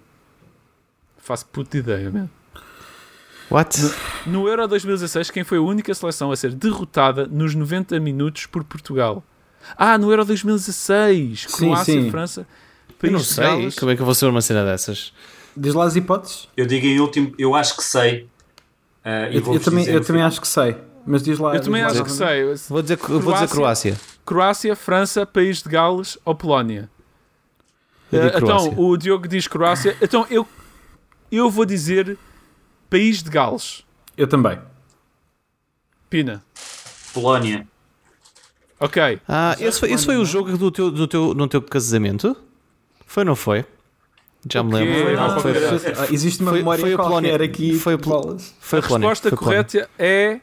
Faço 1.18 1.46
puta 1.48 1.78
ideia, 1.78 2.10
mesmo. 2.10 2.30
What? 3.52 3.78
No 4.28 4.48
Euro 4.48 4.68
2016, 4.68 5.32
quem 5.32 5.44
foi 5.44 5.58
a 5.58 5.62
única 5.62 5.94
seleção 5.94 6.32
a 6.32 6.36
ser 6.36 6.54
derrotada 6.54 7.26
nos 7.26 7.56
90 7.56 8.00
minutos 8.00 8.46
por 8.46 8.64
Portugal? 8.64 9.24
Ah, 9.77 9.98
no 9.98 10.10
Euro 10.11 10.26
2016, 10.26 11.41
Sim, 11.48 11.57
Croácia, 11.57 12.02
sim. 12.02 12.11
França, 12.11 12.48
Eu 12.90 12.95
País 12.99 13.14
não 13.14 13.19
de 13.19 13.26
sei. 13.26 13.44
Gales. 13.44 13.76
Como 13.80 13.91
é 13.91 13.95
que 13.95 14.02
eu 14.02 14.06
vou 14.06 14.15
saber 14.15 14.31
uma 14.31 14.41
cena 14.41 14.65
dessas? 14.65 15.14
Diz 15.56 15.73
lá 15.73 15.86
as 15.86 15.95
hipóteses. 15.95 16.48
Eu 16.56 16.65
digo 16.65 16.86
em 16.86 16.99
último, 16.99 17.34
eu 17.38 17.56
acho 17.56 17.76
que 17.76 17.84
sei. 17.84 18.27
e 19.06 19.38
Eu, 19.38 19.53
eu 19.53 19.60
também, 19.60 19.86
eu 19.86 20.03
também 20.03 20.22
acho 20.22 20.40
que 20.41 20.48
sei. 20.48 20.76
Mas 21.06 21.23
diz 21.23 21.40
lá. 21.40 21.56
Eu 21.56 21.61
também 21.61 21.84
diz 21.84 21.94
lá 21.94 22.02
acho 22.02 22.03
que 22.03 22.11
sei. 22.18 22.44
Vou 22.69 22.81
dizer, 22.81 22.98
vou 22.98 23.34
dizer 23.34 23.48
Croácia. 23.49 23.98
Croácia, 24.26 24.76
França, 24.76 25.26
País 25.26 25.61
de 25.64 25.69
Gales 25.69 26.18
ou 26.23 26.36
Polónia? 26.36 26.90
Eu 28.11 28.31
Croácia. 28.31 28.68
então, 28.69 28.73
o 28.84 28.98
Diogo 28.98 29.27
diz 29.27 29.48
Croácia. 29.48 29.95
Então, 30.02 30.26
eu, 30.30 30.48
eu 31.31 31.49
vou 31.49 31.65
dizer 31.65 32.18
País 32.90 33.23
de 33.23 33.30
Gales. 33.30 33.84
Eu 34.18 34.27
também. 34.27 34.60
Pina. 36.10 36.44
Polónia. 37.14 37.68
Ok. 38.80 39.19
Ah, 39.27 39.56
esse 39.60 39.80
foi, 39.80 39.91
esse 39.91 40.06
foi 40.06 40.18
o 40.18 40.26
jogo 40.26 40.57
do 40.57 40.72
teu, 40.72 40.89
do 40.91 41.07
teu, 41.07 41.34
no 41.34 41.47
teu 41.47 41.61
casamento? 41.61 42.35
Foi 43.06 43.22
ou 43.23 43.26
não 43.27 43.35
foi? 43.35 43.65
Já 44.49 44.64
me 44.64 44.73
lembro. 44.73 44.93
Foi, 45.03 45.15
Ah, 45.15 45.39
foi, 45.39 45.51
ok. 45.51 45.80
foi, 45.80 45.93
Ah, 45.97 46.07
existe 46.11 46.41
uma 46.41 46.51
Foi- 46.51 46.60
memória 46.60 46.81
foi 46.81 46.93
a 46.93 46.95
qualquer 46.95 47.10
Polónia. 47.10 47.43
aqui. 47.45 47.77
Foi 47.77 47.93
a 47.93 47.97
de 47.97 48.03
Pol- 48.03 48.22
bolas. 48.22 48.53
foi 48.61 48.80
a 48.80 48.81
Polónia, 48.81 49.10
resposta 49.10 49.30
foi 49.30 49.38
Polónia. 49.38 49.64
correta 49.65 49.89
é. 49.99 50.39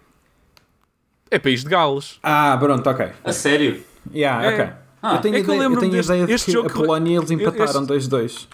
É 1.31 1.39
País 1.39 1.65
de 1.65 1.71
Gales. 1.71 2.19
Ah, 2.23 2.57
pronto, 2.61 2.89
ok. 2.89 3.07
A 3.25 3.33
sério? 3.33 3.83
Yeah, 4.15 4.45
É. 4.45 4.53
ok. 4.55 4.73
Ah, 5.03 5.15
eu 5.17 5.21
tenho 5.21 5.35
é 5.37 5.41
que 5.43 5.51
eu 5.51 5.55
ideia, 5.55 5.57
eu 5.57 5.61
lembro-me 5.63 5.81
tenho 5.81 5.93
deste- 5.93 6.13
ideia 6.13 6.27
de 6.27 6.33
este 6.33 6.45
que 6.47 6.53
jogo 6.53 6.69
a 6.69 6.73
Polónia 6.73 7.17
eles 7.19 7.31
eu- 7.31 7.39
empataram 7.39 7.65
este- 7.65 7.87
2-2. 7.87 8.49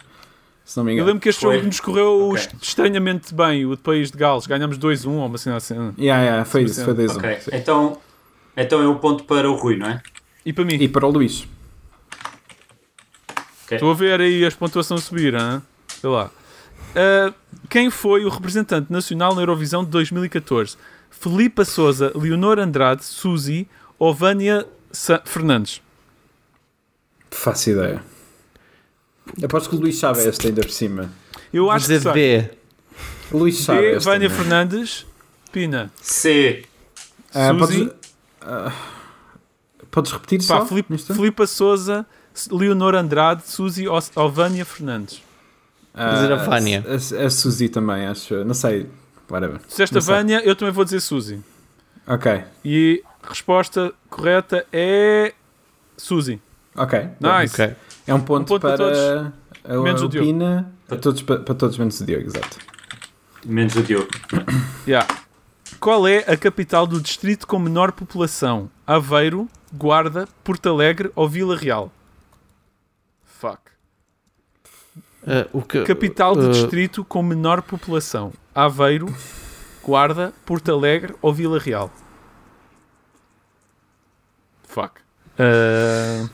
Se 0.65 0.77
não 0.77 0.85
me 0.85 0.91
Eu 0.91 0.95
engano. 0.95 1.07
lembro 1.09 1.21
que 1.23 1.29
este 1.29 1.41
Foi. 1.41 1.55
jogo 1.57 1.67
nos 1.67 1.81
correu 1.81 2.29
Ok. 2.29 2.37
est- 2.41 2.55
estranhamente 2.63 3.35
bem, 3.35 3.67
o 3.67 3.75
de 3.77 3.83
País 3.83 4.11
de 4.13 4.17
Gales. 4.17 4.47
Ganhámos 4.47 4.79
2-1 4.79 5.17
ou 5.19 5.27
uma 5.27 5.37
cena 5.39 5.57
assim. 5.57 5.75
Yeah, 5.99 6.23
yeah, 6.23 6.45
foi 6.45 6.63
isso, 6.63 6.85
foi 6.85 6.95
2-1. 6.95 7.19
Ok. 7.19 7.39
Então, 7.53 7.99
então 8.57 8.83
é 8.83 8.89
um 8.89 8.99
ponto 8.99 9.25
para 9.25 9.51
o 9.51 9.55
Rui, 9.55 9.77
não 9.77 9.87
é? 9.87 10.03
E 10.45 10.53
para 10.53 10.65
mim? 10.65 10.75
E 10.75 10.89
para 10.89 11.07
o 11.07 11.11
Luís. 11.11 11.47
Ok. 13.65 13.77
Estou 13.77 13.91
a 13.91 13.95
ver 13.95 14.21
aí 14.21 14.45
as 14.45 14.55
pontuações 14.55 15.05
subir, 15.05 15.35
hein? 15.35 15.63
sei 16.01 16.11
lá. 16.11 16.31
Ah, 16.95 17.33
quem 17.71 17.91
foi 17.91 18.25
o 18.25 18.29
representante 18.29 18.93
nacional 18.93 19.35
na 19.35 19.43
Eurovisão 19.43 19.85
de 19.85 19.91
2014? 19.91 20.77
Filipa 21.11 21.65
Souza, 21.65 22.13
Leonor 22.15 22.59
Andrade, 22.59 23.05
Suzy 23.05 23.69
ou 23.99 24.13
Vânia 24.13 24.67
Sa- 24.91 25.23
Fernandes? 25.25 25.81
Faço 27.31 27.71
ideia. 27.71 28.03
Aposto 29.43 29.71
que 29.71 29.77
o 29.77 29.79
Luís 29.81 29.97
sabe 29.99 30.27
esta 30.27 30.49
ainda 30.49 30.63
por 30.63 30.71
cima. 30.71 31.11
Eu 31.53 31.71
acho 31.71 31.87
que 31.87 31.93
dizer 31.93 32.13
sei. 32.13 32.41
B. 32.43 32.51
O 33.31 33.39
Luís 33.39 33.59
sabe 33.61 33.93
B. 33.93 33.99
Vânia 34.01 34.29
né? 34.29 34.35
Fernandes, 34.35 35.07
Pina. 35.53 35.91
C. 36.01 36.65
Ah, 37.33 37.49
Suzy. 37.59 37.59
podes, 37.87 38.02
ah, 38.45 38.73
podes 39.91 40.13
repetir 40.13 40.39
Pá, 40.41 40.61
só? 40.61 40.67
Filipe? 40.67 40.97
Filipa 40.99 41.47
Souza, 41.47 42.07
Leonor 42.51 42.95
Andrade, 42.95 43.43
Suzy 43.45 43.87
ou, 43.89 44.31
Vânia 44.31 44.65
Fernandes? 44.65 45.23
Ah, 45.95 46.15
dizer 46.15 46.33
a 46.33 46.37
Vânia. 46.37 46.85
A, 46.87 47.27
a 47.27 47.31
Suzy 47.31 47.69
também, 47.69 48.07
acho. 48.07 48.45
Não 48.45 48.55
sei. 48.55 48.89
Whatever. 49.31 49.61
Se 49.69 49.83
esta 49.83 49.97
Não 49.97 50.03
sei. 50.03 50.15
Vânia, 50.15 50.43
eu 50.45 50.57
também 50.57 50.73
vou 50.73 50.85
dizer 50.85 51.01
Suzy. 51.01 51.41
Ok. 52.07 52.45
E 52.65 53.03
a 53.23 53.29
resposta 53.29 53.93
correta 54.09 54.67
é 54.73 55.35
Suzy. 55.97 56.41
Ok. 56.75 56.99
Nice. 57.21 57.63
Ok. 57.63 57.77
É 58.07 58.15
um 58.15 58.21
ponto, 58.21 58.43
Um 58.43 58.45
ponto 58.45 58.61
para 58.61 58.77
para, 58.77 59.33
a, 59.65 59.83
menos 59.83 60.03
o 60.03 60.07
a 60.07 60.09
Diogo. 60.09 60.67
Para 60.89 60.99
todos, 60.99 61.23
para, 61.23 61.41
para 61.41 61.55
todos 61.55 61.79
menos 61.79 62.01
o 62.01 62.05
Diogo, 62.05 62.27
exato. 62.27 62.59
Menos 63.47 63.77
o 63.77 63.83
Diogo. 63.83 64.09
Yeah. 64.87 65.07
Qual 65.83 66.07
é 66.07 66.19
a 66.19 66.37
capital 66.37 66.87
do 66.87 67.01
distrito 67.01 67.45
com 67.45 67.59
menor 67.59 67.91
população? 67.91 68.71
Aveiro, 68.87 69.49
Guarda, 69.75 70.29
Porto 70.45 70.69
Alegre 70.69 71.11
ou 71.13 71.29
Vila 71.29 71.57
Real? 71.57 71.91
Fuck. 73.25 73.63
O 75.53 75.61
que, 75.61 75.83
Capital 75.83 76.37
do 76.37 76.51
ah, 76.51 76.53
distrito 76.53 77.05
com 77.05 77.21
menor 77.21 77.63
população? 77.63 78.33
Aveiro, 78.55 79.13
Guarda, 79.83 80.33
Porto 80.47 80.71
Alegre 80.71 81.17
ou 81.21 81.35
Vila 81.35 81.59
Real? 81.59 81.91
Fuck. 84.63 85.01
Ah, 85.37 86.29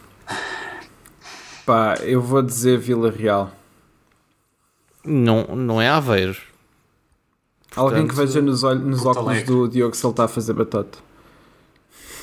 Pá, 1.64 1.94
eu 2.02 2.20
vou 2.20 2.42
dizer 2.42 2.76
Vila 2.76 3.10
Real. 3.10 3.50
Não, 5.02 5.56
não 5.56 5.80
é 5.80 5.88
Aveiro. 5.88 6.47
Alguém 7.78 8.06
que 8.06 8.14
Portanto, 8.14 8.26
veja 8.26 8.42
nos, 8.42 8.62
olhos, 8.64 8.84
nos 8.84 9.06
óculos 9.06 9.42
do 9.44 9.68
Diogo 9.68 9.94
se 9.96 10.04
ele 10.04 10.12
está 10.12 10.24
a 10.24 10.28
fazer 10.28 10.52
batata. 10.52 10.98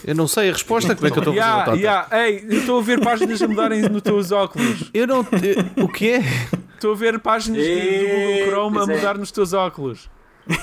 Eu 0.04 0.14
não 0.14 0.28
sei 0.28 0.50
a 0.50 0.54
resposta. 0.54 0.96
Como 0.96 1.08
é 1.08 1.12
que 1.12 1.18
eu 1.18 1.22
estou 1.22 1.34
a 1.34 1.36
fazer 1.36 1.48
yeah, 1.48 1.66
batata? 1.66 1.78
yeah. 1.78 2.28
Ei, 2.30 2.46
eu 2.48 2.60
estou 2.60 2.80
a 2.80 2.82
ver 2.84 3.00
páginas 3.02 3.42
a 3.42 3.48
mudarem 3.48 3.82
nos 3.84 4.02
teus 4.02 4.32
óculos. 4.32 4.90
Eu 4.94 5.08
não. 5.08 5.18
eu- 5.78 5.84
o 5.84 5.88
quê? 5.88 6.22
Estou 6.76 6.92
a 6.92 6.96
ver 6.96 7.18
páginas 7.20 7.64
de- 7.64 7.76
do 7.76 8.06
Google 8.06 8.46
Chrome 8.48 8.78
a 8.78 8.82
é. 8.82 8.86
mudar 8.98 9.18
nos 9.18 9.32
teus 9.32 9.54
óculos. 9.54 10.10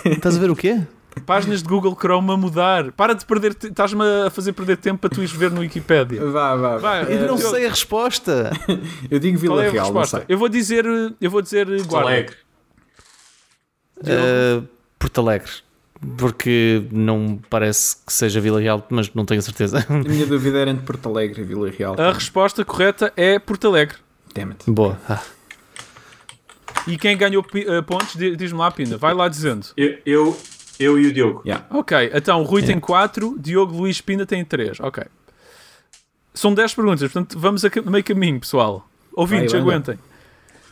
Estás 0.04 0.36
a 0.36 0.38
ver 0.38 0.50
o 0.50 0.54
quê? 0.54 0.80
Páginas 1.26 1.62
de 1.62 1.68
Google 1.68 1.96
Chrome 1.98 2.30
a 2.30 2.36
mudar. 2.36 2.92
Para 2.92 3.14
de 3.14 3.26
perder. 3.26 3.56
Estás-me 3.60 4.02
a 4.26 4.30
fazer 4.30 4.52
perder 4.52 4.76
tempo 4.76 5.00
para 5.00 5.10
tu 5.10 5.20
ires 5.20 5.32
ver 5.32 5.50
no 5.50 5.60
Wikipedia. 5.60 6.24
Vá, 6.30 6.54
vá. 6.54 6.76
Vá. 6.78 7.02
Eu 7.02 7.26
não 7.26 7.38
eu- 7.38 7.50
sei 7.50 7.66
a 7.66 7.70
resposta. 7.70 8.50
Eu 9.10 9.18
digo 9.18 9.36
Qual 9.38 9.56
Vila 9.58 9.64
é 9.64 9.68
a 9.68 9.72
Real, 9.72 9.92
não 9.92 10.04
sei. 10.04 10.22
Eu 10.28 10.38
vou 10.38 10.48
dizer. 10.48 10.84
Eu 11.20 11.30
vou 11.30 11.42
dizer 11.42 11.66
Guarda. 11.84 12.10
Alegre. 12.10 12.36
Porto 15.12 15.20
Alegre. 15.20 15.50
Porque 16.18 16.84
não 16.90 17.38
parece 17.48 17.96
que 18.04 18.12
seja 18.12 18.40
Vila 18.40 18.60
Real, 18.60 18.84
mas 18.90 19.12
não 19.14 19.24
tenho 19.24 19.40
certeza. 19.42 19.86
A 19.88 19.92
minha 19.92 20.26
dúvida 20.26 20.58
era 20.58 20.70
entre 20.70 20.84
Porto 20.84 21.08
Alegre 21.08 21.42
e 21.42 21.44
Vila 21.44 21.70
Real. 21.70 21.94
A 22.00 22.12
resposta 22.12 22.64
correta 22.64 23.12
é 23.16 23.38
Porto 23.38 23.68
Alegre. 23.68 23.96
Damn 24.34 24.50
it. 24.50 24.64
Boa. 24.68 24.98
Ah, 25.08 25.22
E 26.88 26.96
quem 26.98 27.16
ganhou 27.16 27.44
eh, 27.54 27.82
pontos, 27.82 28.16
di- 28.16 28.34
diz-me 28.34 28.58
lá, 28.58 28.70
Pina. 28.70 28.96
Vai 28.96 29.14
lá 29.14 29.28
dizendo. 29.28 29.66
Eu, 29.76 29.98
eu, 30.04 30.40
eu 30.80 30.98
e 30.98 31.06
o 31.06 31.12
Diogo. 31.12 31.42
Yeah. 31.46 31.64
Ok, 31.70 32.10
então 32.12 32.40
o 32.40 32.44
Rui 32.44 32.62
tem 32.62 32.80
4, 32.80 33.36
Diogo 33.38 33.76
Luís 33.76 34.00
Pina 34.00 34.26
tem 34.26 34.44
3. 34.44 34.80
Ok. 34.80 35.04
São 36.34 36.52
10 36.54 36.74
perguntas, 36.74 37.00
portanto 37.12 37.38
vamos 37.38 37.64
a 37.64 37.70
meio 37.84 38.02
caminho, 38.02 38.40
pessoal. 38.40 38.88
Ouvintes, 39.12 39.52
vai. 39.52 39.60
aguentem. 39.60 39.98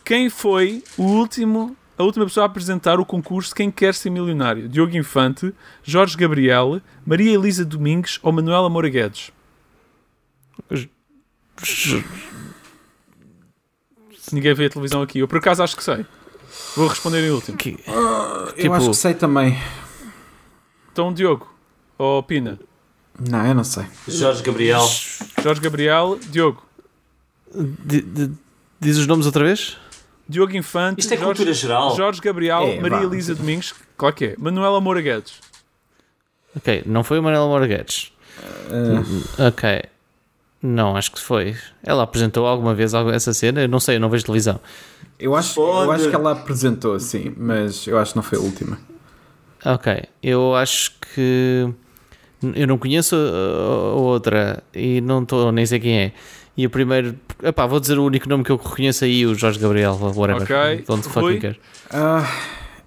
Quem 0.04 0.28
foi 0.30 0.82
o 0.96 1.02
último, 1.04 1.76
a 2.00 2.04
última 2.04 2.24
pessoa 2.24 2.44
a 2.44 2.46
apresentar 2.46 2.98
o 2.98 3.04
concurso 3.04 3.54
Quem 3.54 3.70
Quer 3.70 3.94
Ser 3.94 4.10
Milionário? 4.10 4.68
Diogo 4.68 4.96
Infante, 4.96 5.52
Jorge 5.82 6.16
Gabriel, 6.16 6.80
Maria 7.06 7.32
Elisa 7.34 7.64
Domingues 7.64 8.18
ou 8.22 8.32
Manuela 8.32 8.68
Moura 8.70 8.88
Guedes? 8.88 9.30
Ninguém 14.32 14.54
vê 14.54 14.66
a 14.66 14.70
televisão 14.70 15.02
aqui. 15.02 15.18
Eu 15.18 15.28
por 15.28 15.38
acaso 15.38 15.62
acho 15.62 15.76
que 15.76 15.82
sei. 15.84 16.06
Vou 16.76 16.86
responder 16.88 17.22
em 17.26 17.30
último. 17.30 17.56
que- 17.56 17.78
Eu 17.86 18.52
Tipo- 18.54 18.74
acho 18.74 18.90
que 18.90 18.96
sei 18.96 19.14
também. 19.14 19.58
Então, 20.92 21.12
Diogo 21.12 21.52
ou 21.98 22.22
Pina? 22.22 22.58
Não, 23.18 23.46
eu 23.46 23.54
não 23.54 23.64
sei. 23.64 23.84
Jorge 24.08 24.42
Gabriel. 24.42 24.86
Jorge 25.42 25.60
Gabriel, 25.60 26.18
Diogo. 26.30 26.62
di- 27.84 28.02
di- 28.02 28.30
Diz 28.82 28.96
os 28.96 29.06
nomes 29.06 29.26
outra 29.26 29.44
vez? 29.44 29.76
Diogo 30.30 30.56
Infante, 30.56 31.00
Isto 31.00 31.14
é 31.14 31.16
Jorge, 31.16 31.34
cultura 31.34 31.52
geral. 31.52 31.96
Jorge 31.96 32.20
Gabriel, 32.20 32.62
É, 32.62 32.80
Maria. 32.80 33.04
Elisa 33.06 33.34
Domingos, 33.34 33.74
claro 33.96 34.14
que 34.14 34.24
é, 34.26 34.34
Manuela 34.38 34.80
Moura 34.80 35.00
Guedes. 35.00 35.34
Ok, 36.56 36.82
não 36.86 37.02
foi 37.04 37.18
o 37.18 37.22
Manela 37.22 37.46
Moura 37.46 37.66
Guedes. 37.66 38.12
Ah, 38.38 39.46
Ok. 39.48 39.82
Não, 40.62 40.94
acho 40.94 41.12
que 41.12 41.18
foi. 41.20 41.56
Ela 41.82 42.02
apresentou 42.02 42.46
alguma 42.46 42.74
vez 42.74 42.92
essa 42.92 43.32
cena? 43.32 43.62
Eu 43.62 43.68
não 43.68 43.80
sei, 43.80 43.96
eu 43.96 44.00
não 44.00 44.10
vejo 44.10 44.24
televisão. 44.26 44.60
eu, 45.18 45.34
acho, 45.34 45.58
eu 45.58 45.90
acho 45.90 46.10
que 46.10 46.14
ela 46.14 46.32
apresentou, 46.32 47.00
sim, 47.00 47.32
mas 47.36 47.86
eu 47.86 47.98
acho 47.98 48.12
que 48.12 48.16
não 48.16 48.22
foi 48.22 48.38
a 48.38 48.42
última. 48.42 48.78
Ok, 49.64 50.02
eu 50.22 50.54
acho 50.54 50.92
que. 51.14 51.66
Eu 52.54 52.66
não 52.66 52.78
conheço 52.78 53.14
a, 53.16 53.18
a 53.18 53.94
outra 53.94 54.62
e 54.74 55.00
não 55.00 55.22
estou 55.22 55.50
nem 55.52 55.64
sei 55.66 55.78
quem 55.80 55.98
é. 55.98 56.12
E 56.56 56.66
o 56.66 56.70
primeiro. 56.70 57.14
Epá, 57.42 57.66
vou 57.66 57.80
dizer 57.80 57.98
o 57.98 58.04
único 58.04 58.28
nome 58.28 58.44
que 58.44 58.50
eu 58.50 58.56
reconheço 58.56 59.04
aí, 59.04 59.24
o 59.26 59.34
Jorge 59.34 59.58
Gabriel, 59.58 59.94
whatever. 60.14 60.42
Ok, 60.42 60.84
Don't 60.86 61.08
fucking 61.08 61.38
care. 61.40 61.60
Ah, 61.90 62.28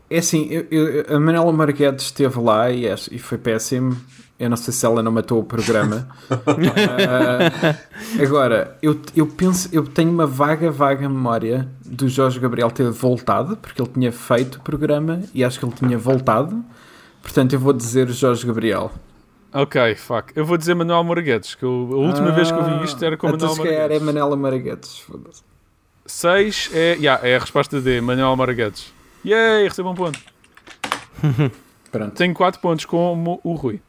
é 0.10 0.18
assim, 0.20 0.48
eu, 0.50 0.66
eu- 0.70 1.16
a 1.16 1.20
Manela 1.20 1.52
Marguedes 1.52 2.06
esteve 2.06 2.40
lá 2.40 2.70
e, 2.70 2.88
acho- 2.88 3.14
e 3.14 3.18
foi 3.18 3.38
péssimo. 3.38 3.96
Eu 4.40 4.50
não 4.50 4.58
sei 4.58 4.74
se 4.74 4.86
ela 4.86 5.02
não 5.02 5.12
matou 5.12 5.40
o 5.40 5.44
programa. 5.44 6.08
Ah, 6.30 7.76
agora, 8.22 8.78
eu, 8.82 9.00
eu 9.16 9.26
penso, 9.28 9.70
eu 9.72 9.84
tenho 9.86 10.12
uma 10.12 10.26
vaga, 10.28 10.70
vaga 10.72 11.08
memória 11.08 11.68
do 11.86 12.08
Jorge 12.10 12.40
Gabriel 12.40 12.70
ter 12.72 12.90
voltado, 12.92 13.56
porque 13.58 13.82
ele 13.82 13.90
tinha 13.94 14.12
feito 14.12 14.56
o 14.56 14.62
programa 14.62 15.22
e 15.34 15.44
acho 15.44 15.60
que 15.60 15.66
ele 15.66 15.74
tinha 15.74 15.98
voltado. 15.98 16.64
Portanto, 17.22 17.54
eu 17.54 17.60
vou 17.60 17.74
dizer 17.74 18.10
Jorge 18.10 18.46
Gabriel. 18.46 18.92
Ok, 19.54 19.96
fuck. 19.96 20.34
Eu 20.36 20.46
vou 20.46 20.58
dizer 20.58 20.74
Manuel 20.74 21.04
Moraguetes, 21.04 21.54
que 21.56 21.64
eu- 21.64 21.90
a 21.92 21.96
última 21.98 22.32
vez 22.32 22.52
que 22.52 22.58
eu 22.58 22.64
vi 22.80 22.86
isto 22.86 23.04
era 23.06 23.16
com 23.16 23.28
então, 23.28 23.50
Manuel 23.50 23.56
se 23.56 23.62
calhar 23.62 23.76
é 23.76 23.80
Moraguetes. 24.00 24.06
Manela 24.06 24.36
Maraguetes. 24.36 24.98
foda-se. 25.00 25.44
6 26.06 26.70
é, 26.74 26.96
yeah, 26.96 27.28
é 27.28 27.36
a 27.36 27.40
resposta 27.40 27.80
D, 27.80 28.02
Manuel 28.02 28.36
Moraguetes. 28.36 28.92
Yay, 29.26 29.68
recebo 29.68 29.92
um 29.92 29.96
ponto. 29.96 30.20
Pronto. 31.92 32.16
Tenho 32.16 32.34
4 32.34 32.60
pontos 32.60 32.86
como 32.86 33.40
o 33.44 33.54
Rui. 33.54 33.80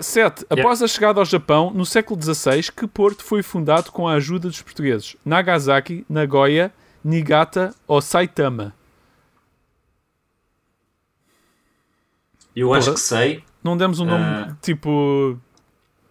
7. 0.00 0.44
Yeah. 0.50 0.62
Após 0.62 0.82
a 0.82 0.88
chegada 0.88 1.20
ao 1.20 1.24
Japão, 1.24 1.70
no 1.74 1.84
século 1.84 2.20
XVI, 2.20 2.70
que 2.74 2.86
porto 2.86 3.22
foi 3.24 3.42
fundado 3.42 3.90
com 3.92 4.08
a 4.08 4.14
ajuda 4.14 4.48
dos 4.48 4.62
portugueses? 4.62 5.16
Nagasaki, 5.24 6.04
Nagoya, 6.08 6.72
Niigata 7.04 7.74
ou 7.86 8.00
Saitama? 8.00 8.74
Eu 12.56 12.72
acho 12.74 12.86
Porra. 12.86 12.94
que 12.94 13.00
sei. 13.00 13.44
Não 13.68 13.76
demos 13.76 14.00
um 14.00 14.06
nome 14.06 14.24
Ah. 14.24 14.56
tipo 14.62 15.38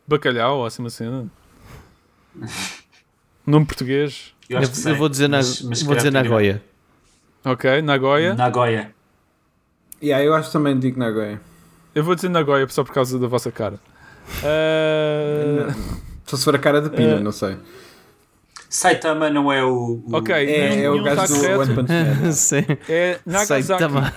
bacalhau 0.07 0.59
ou 0.59 0.65
assim 0.67 0.83
uma 0.83 0.91
cena? 0.91 1.25
nome 3.47 3.65
português? 3.65 4.33
Eu, 4.47 4.57
Eu, 4.57 4.61
acho 4.61 4.71
que 4.71 4.77
sei. 4.77 4.91
eu 4.91 4.95
vou 4.97 5.09
dizer, 5.09 5.27
na, 5.27 5.37
Mas- 5.37 5.61
mas 5.63 5.81
vou 5.81 5.95
dizer 5.95 6.11
Nagoya. 6.11 6.61
Ok, 7.43 7.81
Nagoya. 7.81 8.35
Nagoya. 8.35 8.91
Yeah, 10.01 10.23
eu 10.23 10.35
acho 10.35 10.49
que 10.49 10.53
também 10.53 10.77
digo 10.77 10.99
Nagoya. 10.99 11.41
Eu 11.95 12.03
vou 12.03 12.13
dizer 12.13 12.29
Nagoya 12.29 12.67
só 12.69 12.83
por 12.83 12.93
causa 12.93 13.17
da 13.17 13.25
vossa 13.27 13.51
cara. 13.51 13.79
Ah, 14.43 15.73
Só 16.27 16.35
se 16.37 16.43
for 16.43 16.55
a 16.55 16.59
cara 16.59 16.79
de 16.81 16.89
Pina, 16.91 17.13
Eh, 17.15 17.19
não 17.21 17.31
sei. 17.31 17.57
Saitama 18.69 19.29
não 19.29 19.51
é 19.51 19.63
o. 19.63 20.01
o- 20.05 20.15
Ok. 20.15 20.35
É, 20.35 20.83
é 20.83 20.89
o 20.89 21.01
gajo 21.01 21.33
do 21.33 21.39
correto. 21.39 21.61
One 21.61 21.75
Punch 21.75 21.91
Man. 21.91 22.31
Sim. 22.33 22.65
é 22.89 23.19
Nagasaki. 23.25 23.63
Saitama. 23.63 24.13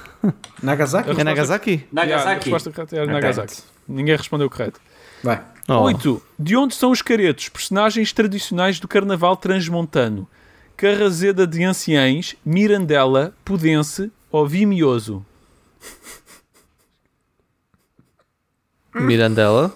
Nagasaki? 0.63 1.11
É 1.21 1.25
Nagasaki? 1.25 1.71
Yeah, 1.71 1.87
a 1.93 1.95
Nagasaki. 1.95 2.45
resposta 2.51 2.71
correta 2.73 2.97
era 2.97 3.05
Ok. 3.05 3.15
Nagasaki. 3.15 3.63
Ninguém 3.89 4.17
respondeu 4.17 4.51
correto. 4.51 4.81
Vai. 5.23 5.43
Oh. 5.69 5.83
8. 5.83 6.23
De 6.39 6.57
onde 6.57 6.75
são 6.75 6.91
os 6.91 7.01
caretos, 7.03 7.49
personagens 7.49 8.13
tradicionais 8.13 8.81
do 8.81 8.89
carnaval 8.89 9.37
transmontano? 9.37 10.27
Carrazeda 10.77 11.47
de 11.47 11.63
Anciães, 11.63 12.35
Mirandela, 12.45 13.35
Pudense 13.45 14.11
ou 14.33 14.49
Vimioso? 14.49 15.25
Mirandela. 18.95 19.73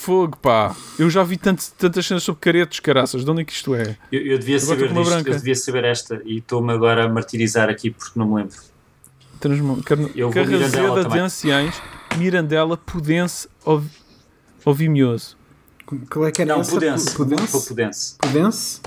Fogo, 0.00 0.36
pá. 0.38 0.74
Eu 0.98 1.10
já 1.10 1.22
vi 1.24 1.36
tanto- 1.36 1.64
tantas 1.76 2.06
cenas 2.06 2.22
sobre 2.22 2.40
caretos, 2.40 2.78
caraças. 2.80 3.24
De 3.24 3.30
onde 3.30 3.42
é 3.42 3.44
que 3.44 3.52
isto 3.52 3.74
é? 3.74 3.96
Eu, 4.12 4.20
eu 4.22 4.38
devia 4.38 4.56
Agora 4.56 4.66
saber 4.68 4.86
estou 4.86 5.02
disto, 5.02 5.12
branca. 5.14 5.30
eu 5.30 5.36
devia 5.36 5.54
saber 5.56 5.84
esta 5.84 6.22
e 6.24 6.38
estou-me 6.38 6.72
agora 6.72 7.04
a 7.04 7.08
martirizar 7.08 7.68
aqui 7.68 7.90
porque 7.90 8.18
não 8.18 8.28
me 8.28 8.34
lembro. 8.36 8.56
Transmo... 9.40 9.82
Carna... 9.82 10.08
Eu 10.14 10.30
vou 10.30 10.44
Mirandela 10.46 10.70
Carrazeda 10.88 11.08
de. 11.08 11.18
Anciães, 11.18 11.82
Mirandela, 12.16 12.76
Pudense 12.76 13.48
ou, 13.64 13.82
ou 14.64 14.72
Vimioso? 14.74 15.36
Qual 16.10 16.26
é 16.26 16.30
que 16.32 16.42
era 16.42 16.54
Não, 16.54 16.60
essa? 16.60 16.70
Pudense. 16.72 17.14
Pudense? 17.16 17.68
Pudense. 17.68 18.16
Pudense? 18.18 18.80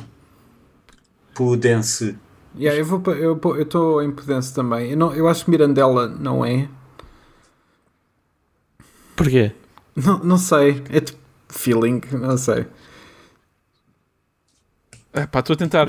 Pudense. 1.34 2.18
Yeah, 2.58 2.80
eu 2.80 2.86
vou 2.86 3.00
pa- 3.02 3.12
eu 3.12 3.40
estou 3.62 4.02
em 4.02 4.12
Pudense 4.12 4.54
também. 4.54 4.92
Eu, 4.92 4.98
não, 4.98 5.14
eu 5.14 5.28
acho 5.28 5.44
que 5.46 5.52
Mirandela 5.52 6.08
não 6.08 6.44
é. 6.46 6.68
Porquê? 9.16 9.52
Não, 9.96 10.20
não 10.20 10.38
sei. 10.38 10.84
É 10.90 11.00
tipo 11.02 11.20
feeling, 11.50 12.02
não 12.12 12.38
sei. 12.38 12.66
Ah, 15.14 15.28
pá, 15.28 15.40
estou 15.40 15.54
a 15.54 15.58
tentar. 15.58 15.88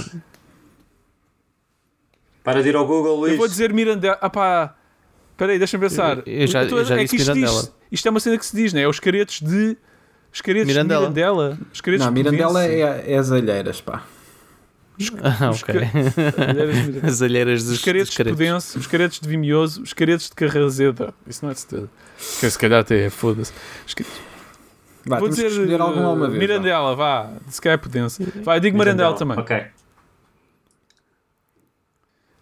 Para 2.43 2.63
de 2.63 2.69
ir 2.71 2.77
ao 2.77 2.87
Google, 2.87 3.17
Luís. 3.21 3.33
Eu 3.33 3.39
vou 3.39 3.49
dizer 3.49 3.73
Mirandela. 3.73 4.19
Ah, 4.21 4.29
pá. 4.31 4.75
Espera 5.33 5.53
aí, 5.53 5.59
deixa-me 5.59 5.85
pensar. 5.89 6.19
Eu- 6.19 6.25
eu 6.27 6.47
já- 6.47 6.61
a- 6.61 6.65
eu 6.65 6.85
já 6.85 6.97
é 6.97 6.99
disse 7.05 7.17
que 7.17 7.23
isto, 7.23 7.33
diz- 7.33 7.43
Mirandela. 7.51 7.75
isto 7.91 8.07
é 8.07 8.11
uma 8.11 8.21
cena 8.21 8.39
que 8.39 8.47
se 8.47 8.57
diz, 8.57 8.73
não 8.73 8.81
é? 8.81 8.89
Os 8.89 8.99
caretos 9.01 9.41
de. 9.41 9.77
Os 10.33 10.41
caretos 10.41 10.67
Mirandela. 10.67 11.09
de 11.09 11.15
Mirandela. 11.15 11.59
Os 11.73 11.81
caretos 11.81 12.07
Não, 12.07 12.13
de 12.13 12.19
Mirandela 12.23 12.65
é, 12.65 13.13
é 13.13 13.19
as 13.19 13.31
alheiras, 13.31 13.81
pá. 13.81 14.03
Ah, 15.23 15.51
Os 15.51 15.63
ok. 15.63 15.75
Alheiras 15.75 16.15
de 16.15 16.21
Mirandela. 16.83 17.07
As 17.09 17.23
alheiras 17.23 17.65
dos 17.65 17.73
Os 17.79 17.85
caretos 17.85 18.09
dos 18.09 18.17
de 18.17 18.25
Pudense, 18.25 18.79
os 18.79 18.87
caretos 18.87 19.21
de 19.21 19.29
Vimioso, 19.29 19.83
os 19.83 19.93
caretos 19.93 20.29
de 20.29 20.35
Carrazeda. 20.35 21.15
Isso 21.27 21.45
não 21.45 21.51
é 21.51 21.55
de 21.55 21.61
certeza. 21.61 21.91
Que 22.41 22.51
se 22.51 22.59
calhar 22.59 22.81
até 22.81 23.07
é, 23.07 23.11
foda-se. 23.11 23.53
Vá, 25.05 25.19
Vou 25.19 25.29
dizer 25.29 25.81
alguma 25.81 26.29
vez. 26.29 26.39
Mirandela, 26.39 26.95
vá. 26.95 27.33
Se 27.49 27.61
calhar 27.61 27.75
é 27.79 27.83
Pudense. 27.83 28.23
Vai, 28.45 28.61
digo 28.61 28.79
Mirandela 28.79 29.17
também. 29.17 29.39
Ok. 29.39 29.57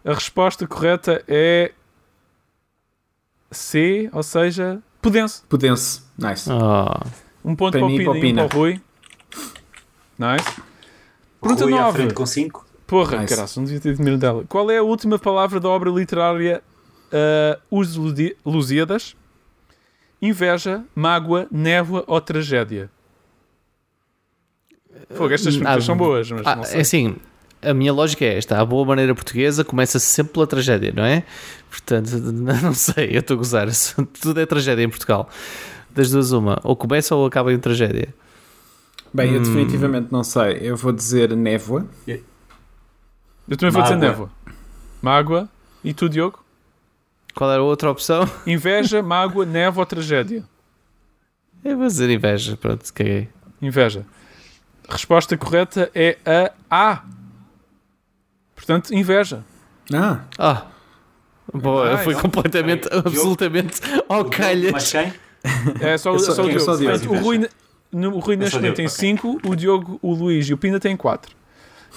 A 0.05 0.13
resposta 0.15 0.67
correta 0.67 1.23
é 1.29 1.73
C, 3.51 4.09
ou 4.13 4.23
seja, 4.23 4.83
Pudense. 5.01 5.41
vá. 5.43 5.47
Pudense. 5.49 6.03
Nice. 6.19 6.51
Oh. 6.51 7.49
Um 7.49 7.55
ponto 7.57 7.73
Para 7.73 7.81
para, 7.81 7.87
o 7.87 7.91
mim 7.91 7.95
e 7.97 7.99
Pina 7.99 8.05
para 8.05 8.13
o 8.13 8.17
e 8.17 8.19
um 8.19 8.21
Pina. 8.21 8.49
para 8.49 8.57
o 8.57 8.61
Rui. 8.61 8.81
Nice. 10.19 10.63
Pergunta 11.41 11.65
Rui 11.65 11.75
à 11.75 11.83
9. 11.83 11.97
frente 11.99 12.15
com 12.15 12.27
5. 12.27 12.67
Porra, 12.87 13.19
Nice. 13.19 13.57
não 13.57 13.65
devia 13.65 13.81
ter 13.81 13.93
dito 13.93 14.03
Mirandela. 14.03 14.45
Qual 14.49 14.71
é 14.71 14.79
a 14.79 14.83
última 14.83 15.19
palavra 15.19 15.61
da 15.61 15.69
obra 15.69 15.91
literária 15.91 16.63
uh, 17.13 17.61
Os 17.71 17.97
Lusíadas? 18.45 19.15
Inveja, 20.21 20.85
mágoa, 20.95 21.47
névoa 21.51 22.05
ou 22.07 22.21
tragédia? 22.21 22.91
Fogo, 25.15 25.33
estas 25.33 25.55
perguntas 25.57 25.83
Ah, 25.85 25.87
são 25.87 25.97
boas, 25.97 26.31
mas 26.31 26.47
Ah, 26.47 26.57
não 26.57 26.63
é 26.63 26.67
sei. 26.67 26.81
assim, 26.81 27.17
a 27.63 27.73
minha 27.73 27.93
lógica 27.93 28.25
é 28.25 28.37
esta: 28.37 28.61
a 28.61 28.65
boa 28.65 28.85
maneira 28.85 29.15
portuguesa 29.15 29.65
começa 29.65 29.99
sempre 29.99 30.35
pela 30.35 30.47
tragédia, 30.47 30.93
não 30.95 31.05
é? 31.05 31.25
Portanto, 31.71 32.11
não 32.21 32.75
sei, 32.75 33.11
eu 33.17 33.21
estou 33.21 33.35
a 33.35 33.39
gozar. 33.39 33.69
Tudo 34.21 34.41
é 34.41 34.47
tragédia 34.47 34.83
em 34.83 34.89
Portugal. 34.91 35.29
Das 35.91 36.11
duas, 36.11 36.33
uma, 36.33 36.61
ou 36.63 36.77
começa 36.77 37.15
ou 37.15 37.25
acaba 37.27 37.53
em 37.53 37.59
tragédia. 37.59 38.13
Bem, 39.13 39.31
Hum. 39.33 39.35
eu 39.35 39.41
definitivamente 39.43 40.13
não 40.13 40.23
sei. 40.23 40.59
Eu 40.61 40.77
vou 40.77 40.93
dizer 40.93 41.35
névoa. 41.37 41.87
Eu 42.07 43.57
também 43.57 43.71
vou 43.73 43.83
dizer 43.83 43.95
Mágoa. 43.97 43.97
névoa. 44.09 44.31
Mágoa. 45.03 45.49
E 45.83 45.93
tu, 45.95 46.09
Diogo? 46.09 46.45
Qual 47.35 47.51
era 47.51 47.61
a 47.61 47.65
outra 47.65 47.91
opção? 47.91 48.29
Inveja, 48.47 49.03
mágoa, 49.03 49.45
névoa 49.47 49.83
ou 49.83 49.87
tragédia? 49.87 50.45
Eu 51.65 51.77
vou 51.77 51.87
dizer 51.87 52.09
inveja, 52.11 52.57
pronto, 52.57 52.91
caguei. 52.93 53.29
Inveja. 53.61 54.07
Resposta 54.89 55.37
correta 55.37 55.91
é 55.95 56.17
a 56.25 56.51
A. 56.71 57.05
Portanto, 58.55 58.95
inveja. 58.95 59.45
Ah, 59.93 60.21
Ah, 60.39 60.67
boa, 61.53 61.95
Ah, 61.95 61.99
foi 61.99 62.15
não. 62.15 62.21
completamente, 62.23 62.89
absolutamente 62.93 63.81
ao 64.09 64.25
calhas. 64.27 64.73
Mas 64.73 64.91
quem? 64.93 65.13
É 65.81 65.99
só, 65.99 66.13
Eu 66.13 66.19
sou- 66.21 66.35
só 66.35 66.43
o 66.43 66.51
eu 66.51 66.59
Diogo. 66.59 66.77
Portanto, 66.79 67.11
o 67.13 67.19
Rui, 67.19 67.49
no, 67.93 68.15
o 68.17 68.19
Rui 68.21 68.37
neste 68.37 68.57
momento 68.57 68.77
tem 68.77 68.87
Diogo, 68.87 69.41
5, 69.41 69.41
o 69.49 69.57
Diogo, 69.57 69.99
o 70.03 70.15
Luís 70.15 70.49
e 70.49 70.55
o 70.55 70.57
Pina 70.59 70.79
têm 70.79 70.97
4. 70.97 71.35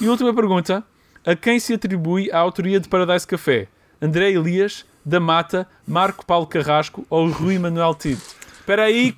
E 0.01 0.07
última 0.07 0.33
pergunta: 0.33 0.83
a 1.25 1.35
quem 1.35 1.59
se 1.59 1.73
atribui 1.73 2.31
a 2.31 2.39
autoria 2.39 2.79
de 2.79 2.87
Paradise 2.87 3.25
Café? 3.27 3.67
André 4.01 4.31
Elias, 4.31 4.85
da 5.05 5.19
Mata, 5.19 5.67
Marco 5.87 6.25
Paulo 6.25 6.45
Carrasco 6.47 7.05
ou 7.09 7.29
Rui 7.29 7.57
Manuel 7.57 7.95
Tito? 7.95 8.21
Espera 8.59 8.83
aí, 8.83 9.13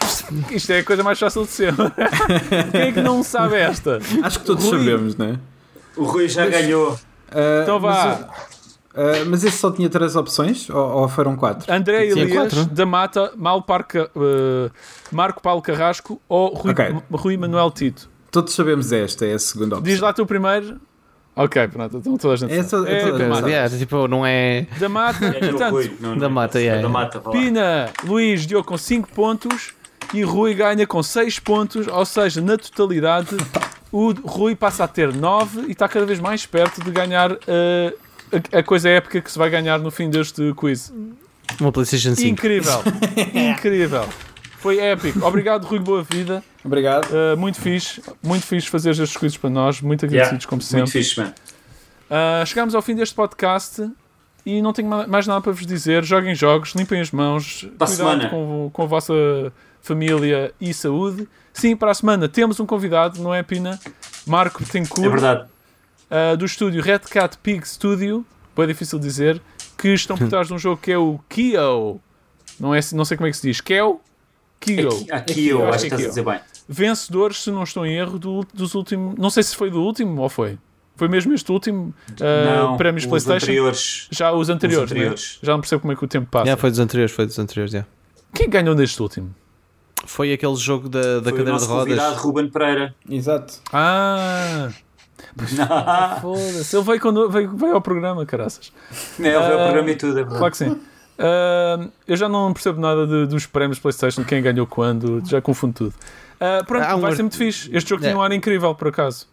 isto 0.51 0.71
é 0.71 0.79
a 0.79 0.83
coisa 0.83 1.03
mais 1.03 1.19
fácil 1.19 1.43
de 1.43 1.51
ser. 1.51 1.73
Quem 2.71 2.81
é 2.81 2.91
que 2.91 3.01
não 3.01 3.23
sabe 3.23 3.55
esta? 3.55 3.99
acho 4.23 4.39
que 4.39 4.45
todos 4.45 4.63
Rui. 4.65 4.79
sabemos, 4.79 5.15
não 5.15 5.25
é? 5.27 5.39
O 5.95 6.03
Rui 6.03 6.27
já 6.27 6.47
ganhou. 6.47 6.99
Ah, 7.31 7.61
Então 7.63 7.79
vá. 7.79 8.27
Mas, 8.95 9.21
ah, 9.21 9.25
mas 9.27 9.43
esse 9.43 9.57
só 9.57 9.71
tinha 9.71 9.89
três 9.89 10.15
opções? 10.15 10.69
Ou, 10.69 10.77
ou 11.01 11.07
foram 11.09 11.35
quatro? 11.35 11.71
André 11.73 12.05
Elias, 12.07 12.31
quatro. 12.31 12.65
da 12.65 12.85
Mata, 12.85 13.31
Mal 13.35 13.61
Parca, 13.61 14.09
eh, 14.15 14.69
Marco 15.11 15.41
Paulo 15.41 15.61
Carrasco 15.61 16.21
ou 16.29 16.53
Rui, 16.53 16.71
Ok. 16.71 16.95
Rui 17.11 17.37
Manuel 17.37 17.71
Tito? 17.71 18.09
Todos 18.31 18.53
sabemos 18.53 18.91
esta, 18.91 19.25
é 19.25 19.33
a 19.33 19.39
segunda 19.39 19.75
opção. 19.77 19.83
Diz 19.91 19.99
lá 19.99 20.11
tu 20.13 20.25
primeiro. 20.25 20.79
Ok, 21.37 21.67
pronto, 21.67 21.97
então 21.97 22.17
toda 22.17 22.33
a 22.33 22.37
gente 22.37 22.53
É 22.53 22.63
sabe. 22.63 22.69
só- 22.85 22.89
é 22.89 23.11
toda. 23.11 23.49
Yeah, 23.49 23.77
tipo, 23.77 24.07
não 24.07 24.25
é. 24.25 24.67
Da 24.79 24.87
Mata, 24.87 25.27
o 25.35 25.49
portanto, 25.49 25.71
Rui. 25.71 25.97
Não, 25.99 26.11
não, 26.11 26.17
Da 26.17 26.29
Mata, 26.29 26.61
é. 26.61 26.81
Da 26.81 26.87
Mata. 26.89 27.19
Pina, 27.19 27.89
Luís, 28.05 28.45
Diogo 28.47 28.65
com 28.65 28.77
5 28.77 29.09
pontos 29.11 29.73
e 30.13 30.23
Rui 30.23 30.53
ganha 30.53 30.87
com 30.87 31.03
6 31.03 31.39
pontos, 31.39 31.87
ou 31.87 32.05
seja, 32.05 32.39
na 32.39 32.57
totalidade, 32.57 33.35
o 33.91 34.11
Rui 34.13 34.55
passa 34.55 34.85
a 34.85 34.87
ter 34.87 35.13
9 35.13 35.63
e 35.67 35.71
está 35.71 35.89
cada 35.89 36.05
vez 36.05 36.21
mais 36.21 36.45
perto 36.45 36.81
de 36.81 36.89
ganhar 36.91 37.31
eh, 37.47 37.93
a, 38.53 38.59
a 38.59 38.63
coisa 38.63 38.89
épica 38.89 39.21
que 39.21 39.31
se 39.31 39.37
vai 39.37 39.49
ganhar 39.49 39.79
no 39.79 39.91
fim 39.91 40.09
deste 40.09 40.53
quiz. 40.55 40.93
Uma 41.59 41.71
PlayStation 41.71 42.15
5. 42.15 42.27
Incrível, 42.27 42.81
incrível. 43.33 44.05
Foi 44.59 44.79
épico. 44.79 45.23
Obrigado, 45.25 45.65
Rui 45.65 45.79
Boa 45.79 46.03
Vida. 46.03 46.43
Obrigado. 46.63 47.07
Uh, 47.11 47.37
muito 47.37 47.61
fixe, 47.61 48.01
muito 48.23 48.45
fixe 48.45 48.67
fazer 48.67 48.89
estes 48.91 49.15
quizzes 49.15 49.37
para 49.37 49.49
nós, 49.49 49.79
muito 49.81 50.05
agradecidos 50.05 50.43
Yeah, 50.43 50.49
como 50.49 50.61
Muito 50.61 50.89
sempre. 50.89 51.03
fixe, 51.03 51.19
man. 51.19 51.33
Uh, 52.09 52.45
chegamos 52.45 52.73
ao 52.73 52.81
fim 52.81 52.95
deste 52.95 53.13
podcast. 53.13 53.87
e 54.45 54.61
não 54.61 54.73
tenho 54.73 54.87
ma- 54.87 55.05
mais 55.07 55.27
nada 55.27 55.39
para 55.41 55.51
vos 55.51 55.65
dizer. 55.65 56.03
Joguem 56.03 56.33
jogos, 56.33 56.73
limpem 56.75 56.99
as 56.99 57.11
mãos, 57.11 57.61
Para 57.77 57.85
a 57.85 57.89
cuidado 57.89 57.95
semana. 57.95 58.29
com, 58.29 58.69
com 58.73 58.81
a 58.81 58.85
vossa 58.87 59.13
família 59.81 60.51
e 60.59 60.73
saúde. 60.73 61.27
Sim, 61.53 61.75
para 61.75 61.91
a 61.91 61.93
semana 61.93 62.27
temos 62.27 62.59
um 62.59 62.65
convidado, 62.65 63.21
não 63.21 63.33
é, 63.33 63.43
Pina? 63.43 63.79
Marco 64.25 64.61
É 64.61 64.65
Betancourt, 64.65 65.09
verdade. 65.11 65.45
Uh, 66.33 66.37
do 66.37 66.45
estúdio 66.45 66.81
Red 66.81 66.99
Cat 66.99 67.37
Pig 67.39 67.67
Studio, 67.67 68.25
bem 68.55 68.67
difícil 68.67 68.97
de 68.99 69.05
dizer, 69.05 69.41
que 69.77 69.89
estão 69.89 70.17
por 70.17 70.27
trás 70.29 70.47
de 70.47 70.53
um 70.53 70.57
jogo 70.59 70.79
que 70.81 70.91
é 70.91 70.97
o 70.97 71.19
Kyo. 71.29 71.99
Não, 72.59 72.73
é, 72.73 72.79
não 72.93 73.03
sei 73.05 73.17
como 73.17 73.27
é 73.27 73.31
que 73.31 73.37
se 73.37 73.47
diz. 73.47 73.59
Kyo? 73.61 73.99
Kyo. 74.59 74.87
Aqui, 74.89 75.11
aqui 75.11 75.47
eu 75.47 75.59
Eu 75.59 75.65
acho 75.67 75.75
acho 75.75 75.83
que 75.83 75.89
que 75.89 75.95
estás 75.95 76.05
a 76.05 76.09
dizer 76.09 76.23
bem. 76.25 76.39
Vencedores, 76.67 77.43
se 77.43 77.51
não 77.51 77.63
estou 77.63 77.85
em 77.85 77.95
erro, 77.95 78.17
do- 78.17 78.47
dos 78.53 78.73
últimos. 78.73 79.15
Não 79.17 79.29
sei 79.29 79.43
se 79.43 79.55
foi 79.55 79.69
do 79.69 79.81
último 79.81 80.19
ou 80.21 80.29
foi. 80.29 80.57
Foi 80.95 81.07
mesmo 81.09 81.33
este 81.33 81.51
último 81.51 81.93
uh, 82.11 82.69
não, 82.69 82.77
prémios 82.77 83.03
os 83.03 83.09
PlayStation? 83.09 83.45
anteriores. 83.45 84.07
Já 84.09 84.31
os 84.31 84.49
anteriores, 84.49 84.85
Os 84.85 84.91
anteriores. 84.91 85.33
né? 85.33 85.39
Já 85.45 85.51
não 85.53 85.59
percebo 85.59 85.81
como 85.81 85.91
é 85.91 85.95
que 85.97 86.05
o 86.05 86.07
tempo 86.07 86.27
passa. 86.31 86.45
Yeah, 86.45 86.59
foi 86.59 86.69
dos 86.69 86.79
anteriores, 86.79 87.13
foi 87.13 87.25
dos 87.25 87.37
anteriores, 87.37 87.73
yeah. 87.73 87.87
Quem 88.33 88.49
ganhou 88.49 88.73
neste 88.73 89.01
último? 89.01 89.35
Foi 90.05 90.31
aquele 90.31 90.55
jogo 90.55 90.87
da, 90.87 91.19
da 91.19 91.23
Foi 91.23 91.31
o 91.33 91.35
cadeira 91.35 91.43
de 91.43 91.51
nosso 91.51 91.67
rodas. 91.67 91.83
convidado 91.97 92.15
Ruben 92.21 92.49
Pereira. 92.49 92.95
Exato. 93.09 93.55
Ah! 93.73 94.69
Foda-se, 96.21 96.75
ele 96.75 96.83
veio, 96.85 96.99
quando, 96.99 97.29
veio, 97.29 97.55
veio 97.55 97.73
ao 97.73 97.81
programa, 97.81 98.25
caraças. 98.25 98.71
Não, 99.19 99.25
ele 99.27 99.37
veio 99.39 99.49
Ah, 99.49 99.53
ao 99.53 99.63
programa 99.65 99.91
e 99.91 99.95
tudo, 99.95 100.11
é 100.11 100.15
verdade. 100.23 100.37
Claro 100.37 100.51
que 100.51 100.57
sim. 100.57 100.79
Ah, 101.17 101.87
eu 102.07 102.17
já 102.17 102.27
não 102.29 102.51
percebo 102.53 102.79
nada 102.79 103.05
de- 103.07 103.25
dos 103.27 103.45
prémios 103.45 103.79
PlayStation, 103.79 104.23
quem 104.23 104.41
ganhou 104.41 104.67
quando, 104.67 105.21
já 105.25 105.41
confundo 105.41 105.73
tudo. 105.73 105.93
Ah, 106.39 106.63
pronto, 106.65 106.83
Há 106.83 106.95
um 106.95 107.01
vai 107.01 107.11
ar- 107.11 107.15
ser 107.15 107.23
muito 107.23 107.37
fixe. 107.37 107.69
Este 107.75 107.89
jogo 107.89 108.03
É. 108.03 108.07
tinha 108.09 108.17
um 108.17 108.21
ar 108.21 108.31
incrível, 108.31 108.73
por 108.75 108.87
acaso. 108.89 109.27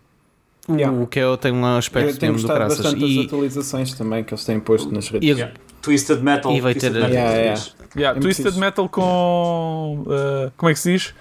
O, 0.69 0.77
Yeah. 0.77 0.97
o 1.03 1.07
que 1.09 1.19
eu 1.19 1.37
tenho 1.37 1.57
um 1.57 1.67
aspecto 1.77 2.11
Eu 2.11 2.17
tenho 2.19 2.33
mesmo 2.35 2.47
do 2.47 2.53
gostado 2.55 2.69
bastante 2.77 3.01
das 3.01 3.11
E, 3.11 3.27
atualizações 3.27 3.95
também 3.95 4.23
que 4.23 4.33
eles 4.33 4.45
têm 4.45 4.61
posto 4.61 4.93
nas 4.95 5.09
redes. 5.09 5.29
e- 5.29 5.33
Yeah. 5.33 5.55
Twisted 5.83 6.21
Metal. 6.23 6.53
E 6.53 6.61
vai 6.61 6.73
Twisted 6.75 6.93
ter- 6.93 6.99
Metal 7.01 7.13
Yeah, 7.17 7.37
yeah. 7.37 7.63
Yeah, 7.97 8.19
É 8.19 8.23
Twisted. 8.23 8.57
Metal 8.57 8.89
com. 8.89 10.05
ah, 10.09 10.53
como 10.57 10.71
é 10.71 10.73
que 10.75 10.79
se 10.79 10.93
diz? 10.93 11.15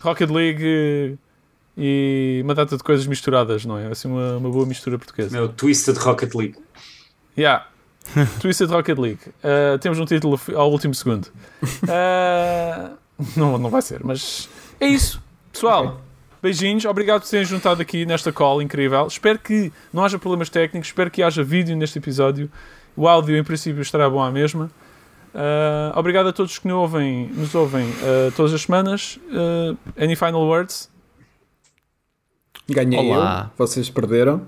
Rocket 0.00 0.30
League 0.30 1.18
e 1.76 2.40
uma 2.42 2.54
data 2.54 2.76
de 2.76 2.82
coisas 2.82 3.06
misturadas, 3.06 3.66
não 3.66 3.78
é? 3.78 3.88
Assim, 3.88 4.08
uma, 4.08 4.38
uma 4.38 4.50
boa 4.50 4.64
mistura 4.64 4.96
portuguesa. 4.96 5.30
Meu, 5.30 5.48
Twisted 5.48 5.96
Rocket 5.98 6.34
League. 6.34 6.56
Yeah. 7.36 7.66
Twisted 8.40 8.70
Rocket 8.70 8.98
League. 8.98 9.20
Uh, 9.44 9.78
temos 9.78 9.98
um 9.98 10.06
título 10.06 10.40
ao 10.54 10.70
último 10.70 10.94
segundo. 10.94 11.26
Uh, 11.82 12.96
não, 13.36 13.58
não 13.58 13.68
vai 13.68 13.82
ser, 13.82 14.02
mas 14.02 14.48
é 14.80 14.86
isso. 14.86 15.22
Pessoal, 15.52 16.00
beijinhos. 16.42 16.86
Obrigado 16.86 17.22
por 17.22 17.28
terem 17.28 17.44
juntado 17.44 17.82
aqui 17.82 18.06
nesta 18.06 18.32
call 18.32 18.62
incrível. 18.62 19.06
Espero 19.06 19.38
que 19.38 19.70
não 19.92 20.02
haja 20.02 20.18
problemas 20.18 20.48
técnicos. 20.48 20.88
Espero 20.88 21.10
que 21.10 21.22
haja 21.22 21.44
vídeo 21.44 21.76
neste 21.76 21.98
episódio. 21.98 22.50
O 22.96 23.06
áudio, 23.06 23.36
em 23.36 23.44
princípio, 23.44 23.82
estará 23.82 24.08
bom 24.08 24.22
à 24.22 24.30
mesma. 24.30 24.70
Uh, 25.34 25.98
obrigado 25.98 26.30
a 26.30 26.32
todos 26.32 26.58
que 26.58 26.66
nos 26.66 26.78
ouvem, 26.78 27.28
nos 27.34 27.54
ouvem 27.54 27.86
todas 28.34 28.54
as 28.54 28.62
semanas. 28.62 29.18
Any 29.98 30.16
final 30.16 30.46
words? 30.46 30.88
Ganhei 32.68 32.98
Olá. 32.98 33.50
eu, 33.58 33.66
vocês 33.66 33.88
perderam. 33.88 34.42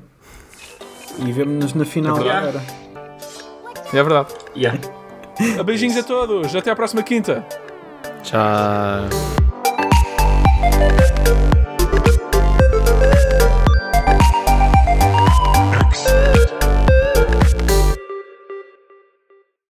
E 1.19 1.33
vemo-nos 1.33 1.75
na 1.75 1.85
final 1.85 2.17
É. 2.17 2.61
É 3.93 4.03
verdade. 4.03 4.35
Yeah. 4.57 4.79
Beijinhos 5.65 5.97
a 5.97 6.03
todos. 6.03 6.55
Até 6.55 6.71
à 6.71 6.77
próxima 6.77 7.03
quinta. 7.03 7.47
Tchau. 8.23 9.58